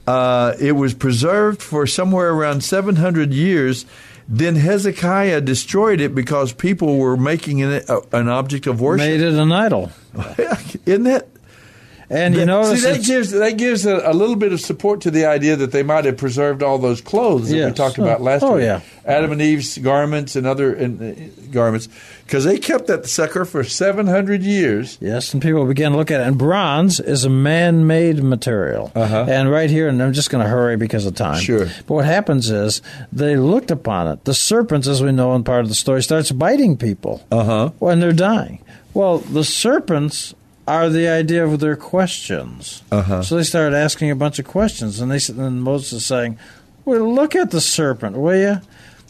uh, 0.06 0.55
it 0.60 0.72
was 0.72 0.94
preserved 0.94 1.62
for 1.62 1.86
somewhere 1.86 2.31
around 2.31 2.62
700 2.62 3.32
years. 3.32 3.86
Then 4.28 4.56
Hezekiah 4.56 5.43
destroyed 5.43 6.01
it 6.01 6.14
because 6.14 6.52
people 6.52 6.97
were 6.97 7.16
making 7.16 7.59
it 7.59 7.89
a, 7.89 8.02
an 8.12 8.28
object 8.28 8.66
of 8.66 8.81
worship. 8.81 9.06
Made 9.06 9.20
it 9.20 9.35
an 9.35 9.52
idol. 9.52 9.93
Isn't 10.86 11.05
that? 11.05 11.28
And 12.10 12.35
you 12.35 12.44
know, 12.44 12.74
see, 12.74 12.81
that 12.82 13.02
gives 13.02 13.31
that 13.31 13.56
gives 13.56 13.86
a, 13.86 14.02
a 14.05 14.12
little 14.12 14.36
bit 14.36 14.52
of 14.52 14.60
support 14.60 15.01
to 15.02 15.10
the 15.10 15.24
idea 15.24 15.56
that 15.56 15.72
they 15.72 15.82
might 15.82 16.05
have 16.05 16.16
preserved 16.18 16.62
all 16.62 16.78
those 16.78 17.01
clothes 17.01 17.48
that 17.48 17.55
we 17.55 17.60
Yes. 17.60 17.76
talked 17.76 17.98
about 17.98 18.20
Oh. 18.20 18.24
last 18.24 18.43
Oh, 18.43 18.55
week. 18.56 18.64
yeah. 18.64 18.81
Adam 19.06 19.32
and 19.32 19.40
Eve's 19.43 19.78
garments 19.78 20.36
and 20.36 20.47
other 20.47 20.72
and, 20.74 21.01
uh, 21.02 21.14
garments, 21.52 21.89
because 22.26 22.44
they 22.44 22.59
kept 22.59 22.86
that 22.89 23.06
sucker 23.06 23.44
for 23.44 23.64
seven 23.64 24.06
hundred 24.06 24.43
years. 24.43 24.98
Yes, 25.01 25.32
and 25.32 25.43
people 25.43 25.64
began 25.66 25.93
to 25.93 25.97
look 25.98 26.10
at 26.10 26.20
it. 26.20 26.26
And 26.26 26.36
bronze 26.39 27.01
is 27.01 27.24
a 27.24 27.31
man-made 27.31 28.22
material. 28.22 28.93
Uh-huh. 28.94 29.26
And 29.28 29.51
right 29.51 29.70
here, 29.70 29.89
and 29.89 30.02
I'm 30.02 30.12
just 30.12 30.31
going 30.31 30.43
to 30.44 30.48
hurry 30.51 30.76
because 30.76 31.06
of 31.06 31.14
time. 31.14 31.40
Sure. 31.40 31.66
But 31.86 31.94
what 31.94 32.05
happens 32.05 32.51
is 32.51 32.82
they 33.12 33.36
looked 33.36 33.70
upon 33.70 34.09
it. 34.09 34.24
The 34.24 34.35
serpents, 34.35 34.86
as 34.89 35.02
we 35.02 35.12
know 35.12 35.35
in 35.35 35.44
part 35.44 35.60
of 35.62 35.68
the 35.68 35.74
story, 35.74 36.02
starts 36.02 36.31
biting 36.32 36.76
people 36.76 37.22
Uh 37.32 37.44
huh. 37.44 37.70
when 37.78 38.01
they're 38.01 38.12
dying. 38.12 38.60
Well, 38.94 39.18
the 39.18 39.44
serpents 39.44 40.35
are 40.66 40.89
the 40.89 41.09
idea 41.09 41.45
of 41.45 41.61
their 41.61 41.77
questions. 41.77 42.82
Uh-huh. 42.91 43.23
So 43.23 43.36
they 43.36 43.43
started 43.43 43.77
asking 43.77 44.11
a 44.11 44.16
bunch 44.16 44.39
of 44.39 44.47
questions, 44.47 45.01
and 45.01 45.11
they 45.11 45.20
and 45.32 45.62
Moses 45.62 45.93
is 45.93 46.07
saying, 46.07 46.39
"Well, 46.85 47.12
look 47.12 47.35
at 47.35 47.51
the 47.51 47.61
serpent, 47.61 48.16
will 48.16 48.36
you?" 48.36 48.61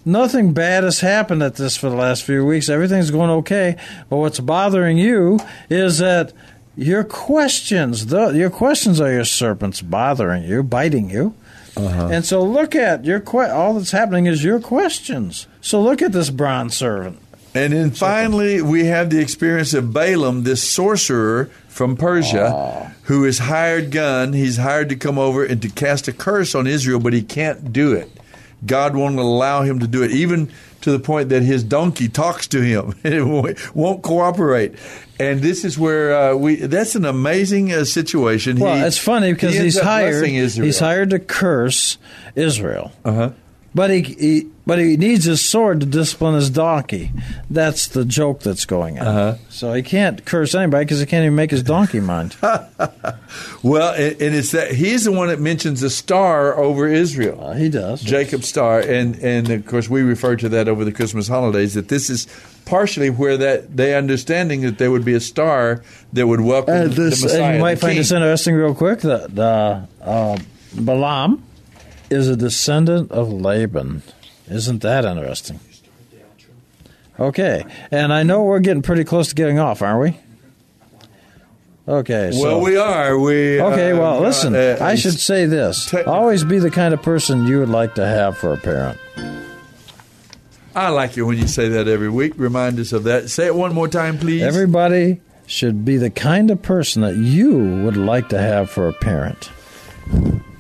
Nothing 0.04 0.52
bad 0.52 0.84
has 0.84 1.00
happened 1.00 1.42
at 1.42 1.56
this 1.56 1.76
for 1.76 1.88
the 1.88 1.96
last 1.96 2.24
few 2.24 2.44
weeks. 2.44 2.68
Everything's 2.68 3.10
going 3.10 3.30
okay. 3.30 3.76
But 4.10 4.18
what's 4.18 4.38
bothering 4.38 4.98
you 4.98 5.38
is 5.70 5.98
that 5.98 6.32
your 6.76 7.04
questions, 7.04 8.06
the, 8.06 8.28
your 8.28 8.50
questions 8.50 9.00
are 9.00 9.10
your 9.10 9.24
serpents 9.24 9.80
bothering 9.80 10.44
you, 10.44 10.62
biting 10.62 11.08
you. 11.08 11.34
Uh-huh. 11.76 12.08
And 12.12 12.24
so 12.24 12.42
look 12.42 12.74
at 12.74 13.04
your 13.04 13.20
que- 13.20 13.50
all 13.50 13.74
that's 13.74 13.92
happening 13.92 14.26
is 14.26 14.44
your 14.44 14.60
questions. 14.60 15.46
So 15.60 15.80
look 15.80 16.02
at 16.02 16.12
this 16.12 16.30
bronze 16.30 16.76
servant. 16.76 17.18
And 17.54 17.72
then 17.72 17.90
finally, 17.92 18.60
we 18.60 18.86
have 18.86 19.10
the 19.10 19.20
experience 19.20 19.74
of 19.74 19.92
Balaam, 19.92 20.42
this 20.42 20.62
sorcerer 20.62 21.50
from 21.68 21.96
Persia, 21.96 22.92
who 23.04 23.24
is 23.24 23.38
hired 23.38 23.90
gun. 23.92 24.32
He's 24.32 24.56
hired 24.56 24.88
to 24.88 24.96
come 24.96 25.18
over 25.18 25.44
and 25.44 25.62
to 25.62 25.68
cast 25.68 26.08
a 26.08 26.12
curse 26.12 26.54
on 26.54 26.66
Israel, 26.66 26.98
but 26.98 27.12
he 27.12 27.22
can't 27.22 27.72
do 27.72 27.92
it. 27.92 28.10
God 28.66 28.96
won't 28.96 29.18
allow 29.18 29.62
him 29.62 29.78
to 29.80 29.86
do 29.86 30.02
it, 30.02 30.10
even 30.10 30.50
to 30.80 30.90
the 30.90 30.98
point 30.98 31.28
that 31.28 31.42
his 31.42 31.62
donkey 31.62 32.08
talks 32.08 32.46
to 32.48 32.60
him 32.60 32.94
and 33.04 33.14
it 33.20 33.22
won't- 33.24 33.74
won't 33.76 34.02
cooperate. 34.02 34.74
And 35.20 35.40
this 35.40 35.64
is 35.64 35.78
where 35.78 36.32
uh, 36.32 36.34
we. 36.34 36.56
That's 36.56 36.96
an 36.96 37.04
amazing 37.04 37.72
uh, 37.72 37.84
situation. 37.84 38.58
Well, 38.58 38.74
He- 38.74 38.82
it's 38.82 38.98
funny 38.98 39.32
because 39.32 39.54
he 39.54 39.62
he's 39.62 39.78
hired. 39.78 40.26
He's 40.26 40.80
hired 40.80 41.10
to 41.10 41.20
curse 41.20 41.98
Israel. 42.34 42.90
Uh 43.04 43.12
huh. 43.12 43.30
But 43.76 43.90
he, 43.90 44.02
he 44.02 44.50
but 44.66 44.78
he 44.78 44.96
needs 44.96 45.24
his 45.24 45.44
sword 45.44 45.80
to 45.80 45.86
discipline 45.86 46.36
his 46.36 46.48
donkey. 46.48 47.10
That's 47.50 47.88
the 47.88 48.04
joke 48.04 48.40
that's 48.40 48.64
going 48.66 49.00
on. 49.00 49.06
Uh-huh. 49.06 49.34
So 49.50 49.72
he 49.72 49.82
can't 49.82 50.24
curse 50.24 50.54
anybody 50.54 50.84
because 50.84 51.00
he 51.00 51.06
can't 51.06 51.24
even 51.24 51.34
make 51.34 51.50
his 51.50 51.62
donkey 51.62 52.00
mind. 52.00 52.36
Well, 53.62 53.94
and, 53.94 54.12
and 54.20 54.34
it's 54.34 54.52
that 54.52 54.72
he's 54.72 55.04
the 55.04 55.12
one 55.12 55.28
that 55.28 55.40
mentions 55.40 55.82
a 55.82 55.88
star 55.90 56.56
over 56.58 56.86
Israel. 56.86 57.52
he 57.54 57.68
does. 57.70 58.02
Jacob's 58.02 58.46
star, 58.48 58.78
and 58.80 59.16
and 59.16 59.48
of 59.50 59.66
course 59.66 59.88
we 59.88 60.02
refer 60.02 60.36
to 60.36 60.48
that 60.50 60.68
over 60.68 60.84
the 60.84 60.92
Christmas 60.92 61.26
holidays. 61.28 61.72
That 61.74 61.88
this 61.88 62.10
is 62.10 62.26
partially 62.66 63.08
where 63.10 63.36
that 63.38 63.74
they 63.76 63.94
understanding 63.94 64.60
that 64.62 64.76
there 64.78 64.90
would 64.90 65.04
be 65.04 65.14
a 65.14 65.20
star 65.20 65.82
that 66.12 66.26
would 66.26 66.40
welcome 66.42 66.74
Uh, 66.74 66.86
the 66.88 67.04
Messiah. 67.10 67.42
and 67.42 67.54
you 67.56 67.60
might 67.62 67.78
find 67.78 67.92
King. 67.92 67.98
this 68.00 68.12
interesting, 68.12 68.54
real 68.54 68.74
quick. 68.74 69.00
That 69.00 69.38
uh, 69.38 69.80
uh, 70.02 70.38
Balaam 70.74 71.42
is 72.10 72.28
a 72.28 72.36
descendant 72.36 73.10
of 73.10 73.32
Laban. 73.32 74.02
Isn't 74.48 74.82
that 74.82 75.04
interesting? 75.04 75.60
Okay, 77.18 77.64
and 77.90 78.12
I 78.12 78.24
know 78.24 78.42
we're 78.42 78.60
getting 78.60 78.82
pretty 78.82 79.04
close 79.04 79.28
to 79.28 79.34
getting 79.34 79.58
off, 79.58 79.82
aren't 79.82 80.00
we? 80.00 80.20
Okay. 81.86 82.30
So. 82.32 82.42
Well, 82.42 82.60
we 82.60 82.76
are. 82.76 83.18
We 83.18 83.60
Okay, 83.60 83.92
uh, 83.92 83.98
well, 83.98 84.16
uh, 84.18 84.20
listen, 84.20 84.54
uh, 84.54 84.78
I 84.80 84.94
should 84.94 85.18
say 85.18 85.46
this. 85.46 85.92
Always 86.06 86.42
be 86.42 86.58
the 86.58 86.70
kind 86.70 86.94
of 86.94 87.02
person 87.02 87.46
you 87.46 87.60
would 87.60 87.68
like 87.68 87.94
to 87.96 88.06
have 88.06 88.38
for 88.38 88.52
a 88.52 88.56
parent. 88.56 88.98
I 90.74 90.88
like 90.88 91.16
it 91.16 91.22
when 91.22 91.38
you 91.38 91.46
say 91.46 91.68
that 91.68 91.86
every 91.86 92.08
week. 92.08 92.32
Remind 92.36 92.80
us 92.80 92.92
of 92.92 93.04
that. 93.04 93.30
Say 93.30 93.46
it 93.46 93.54
one 93.54 93.74
more 93.74 93.86
time, 93.86 94.18
please. 94.18 94.42
Everybody 94.42 95.20
should 95.46 95.84
be 95.84 95.98
the 95.98 96.10
kind 96.10 96.50
of 96.50 96.62
person 96.62 97.02
that 97.02 97.16
you 97.16 97.82
would 97.84 97.96
like 97.96 98.30
to 98.30 98.38
have 98.38 98.70
for 98.70 98.88
a 98.88 98.92
parent. 98.92 99.50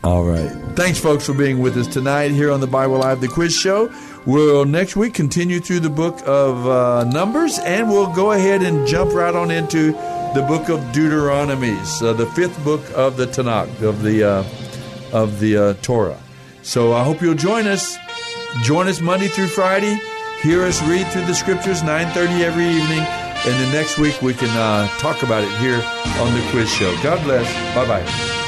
All 0.04 0.22
right. 0.22 0.50
Thanks, 0.76 1.00
folks, 1.00 1.24
for 1.24 1.32
being 1.32 1.60
with 1.60 1.78
us 1.78 1.86
tonight 1.86 2.30
here 2.30 2.52
on 2.52 2.60
the 2.60 2.66
Bible 2.66 2.98
Live, 2.98 3.22
the 3.22 3.28
quiz 3.28 3.54
show. 3.54 3.90
We'll 4.26 4.66
next 4.66 4.96
week 4.96 5.14
continue 5.14 5.60
through 5.60 5.80
the 5.80 5.88
book 5.88 6.20
of 6.26 6.66
uh, 6.66 7.04
Numbers, 7.04 7.58
and 7.60 7.88
we'll 7.88 8.12
go 8.12 8.32
ahead 8.32 8.62
and 8.62 8.86
jump 8.86 9.14
right 9.14 9.34
on 9.34 9.50
into 9.50 9.92
the 10.34 10.44
book 10.46 10.68
of 10.68 10.80
Deuteronomies, 10.92 12.02
uh, 12.02 12.12
the 12.12 12.26
fifth 12.26 12.62
book 12.62 12.82
of 12.94 13.16
the 13.16 13.24
Tanakh 13.24 13.80
of 13.80 14.02
the 14.02 14.24
uh, 14.24 14.44
of 15.18 15.40
the 15.40 15.56
uh, 15.56 15.72
Torah. 15.80 16.18
So 16.60 16.92
I 16.92 17.02
hope 17.02 17.22
you'll 17.22 17.34
join 17.34 17.66
us. 17.66 17.96
Join 18.62 18.88
us 18.88 19.00
Monday 19.00 19.28
through 19.28 19.48
Friday. 19.48 19.98
Hear 20.42 20.64
us 20.64 20.82
read 20.82 21.06
through 21.06 21.24
the 21.24 21.34
scriptures 21.34 21.80
9:30 21.80 22.42
every 22.42 22.66
evening, 22.66 23.00
and 23.00 23.54
then 23.54 23.72
next 23.72 23.96
week 23.96 24.20
we 24.20 24.34
can 24.34 24.50
uh, 24.50 24.86
talk 24.98 25.22
about 25.22 25.44
it 25.44 25.58
here 25.60 25.82
on 26.20 26.34
the 26.34 26.46
quiz 26.50 26.70
show. 26.70 26.94
God 27.02 27.24
bless. 27.24 27.50
Bye 27.74 27.86
bye 27.86 28.43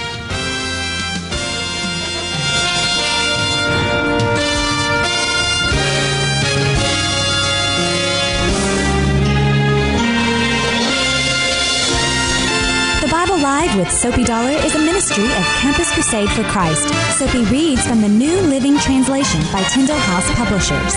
with 13.76 13.90
Soapy 13.90 14.24
Dollar 14.24 14.50
is 14.50 14.74
a 14.74 14.78
ministry 14.78 15.24
of 15.24 15.44
Campus 15.60 15.92
Crusade 15.92 16.30
for 16.30 16.42
Christ. 16.44 16.88
Soapy 17.18 17.44
reads 17.44 17.86
from 17.86 18.00
the 18.00 18.08
New 18.08 18.40
Living 18.42 18.78
Translation 18.78 19.40
by 19.52 19.62
Tyndale 19.64 19.98
House 19.98 20.30
Publishers. 20.34 20.94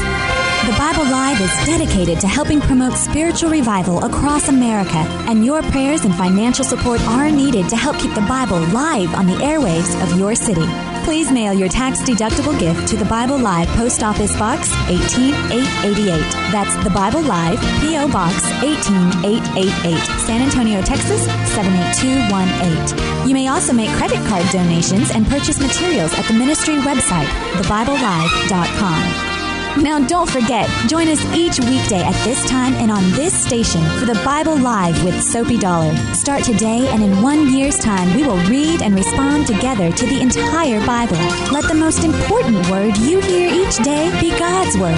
The 0.65 0.75
Bible 0.77 1.03
Live 1.11 1.41
is 1.41 1.65
dedicated 1.65 2.19
to 2.21 2.27
helping 2.27 2.61
promote 2.61 2.93
spiritual 2.93 3.49
revival 3.49 4.03
across 4.03 4.47
America, 4.47 5.05
and 5.27 5.45
your 5.45 5.61
prayers 5.63 6.05
and 6.05 6.15
financial 6.15 6.63
support 6.63 7.01
are 7.07 7.29
needed 7.29 7.67
to 7.69 7.75
help 7.75 7.97
keep 7.97 8.13
the 8.13 8.21
Bible 8.21 8.59
live 8.59 9.13
on 9.13 9.25
the 9.25 9.35
airwaves 9.35 10.01
of 10.01 10.17
your 10.17 10.35
city. 10.35 10.67
Please 11.09 11.31
mail 11.31 11.53
your 11.55 11.69
tax 11.69 12.01
deductible 12.01 12.57
gift 12.59 12.87
to 12.89 12.95
the 12.95 13.03
Bible 13.05 13.39
Live 13.39 13.67
Post 13.69 14.03
Office 14.03 14.37
Box 14.37 14.71
18888. 14.89 16.19
That's 16.51 16.75
the 16.83 16.91
Bible 16.91 17.23
Live 17.23 17.59
P.O. 17.81 18.07
Box 18.09 18.45
18888, 18.61 19.97
San 20.19 20.43
Antonio, 20.43 20.83
Texas 20.83 21.25
78218. 21.55 23.27
You 23.27 23.33
may 23.33 23.47
also 23.47 23.73
make 23.73 23.89
credit 23.97 24.23
card 24.27 24.45
donations 24.51 25.09
and 25.09 25.25
purchase 25.25 25.59
materials 25.59 26.13
at 26.13 26.25
the 26.25 26.33
ministry 26.35 26.75
website, 26.75 27.25
thebiblelive.com. 27.57 29.28
Now, 29.81 30.05
don't 30.05 30.29
forget, 30.29 30.69
join 30.89 31.07
us 31.07 31.23
each 31.33 31.57
weekday 31.59 32.01
at 32.01 32.23
this 32.25 32.45
time 32.49 32.73
and 32.73 32.91
on 32.91 33.11
this 33.11 33.33
station 33.33 33.81
for 33.97 34.05
the 34.05 34.21
Bible 34.25 34.57
Live 34.57 35.01
with 35.05 35.23
Soapy 35.23 35.57
Dollar. 35.57 35.95
Start 36.13 36.43
today, 36.43 36.85
and 36.89 37.01
in 37.01 37.21
one 37.21 37.53
year's 37.53 37.77
time, 37.79 38.13
we 38.13 38.23
will 38.23 38.37
read 38.49 38.81
and 38.81 38.93
respond 38.93 39.47
together 39.47 39.89
to 39.89 40.05
the 40.05 40.19
entire 40.19 40.85
Bible. 40.85 41.15
Let 41.53 41.63
the 41.69 41.75
most 41.75 42.03
important 42.03 42.69
word 42.69 42.97
you 42.97 43.21
hear 43.21 43.49
each 43.49 43.77
day 43.77 44.11
be 44.19 44.37
God's 44.37 44.77
Word. 44.77 44.97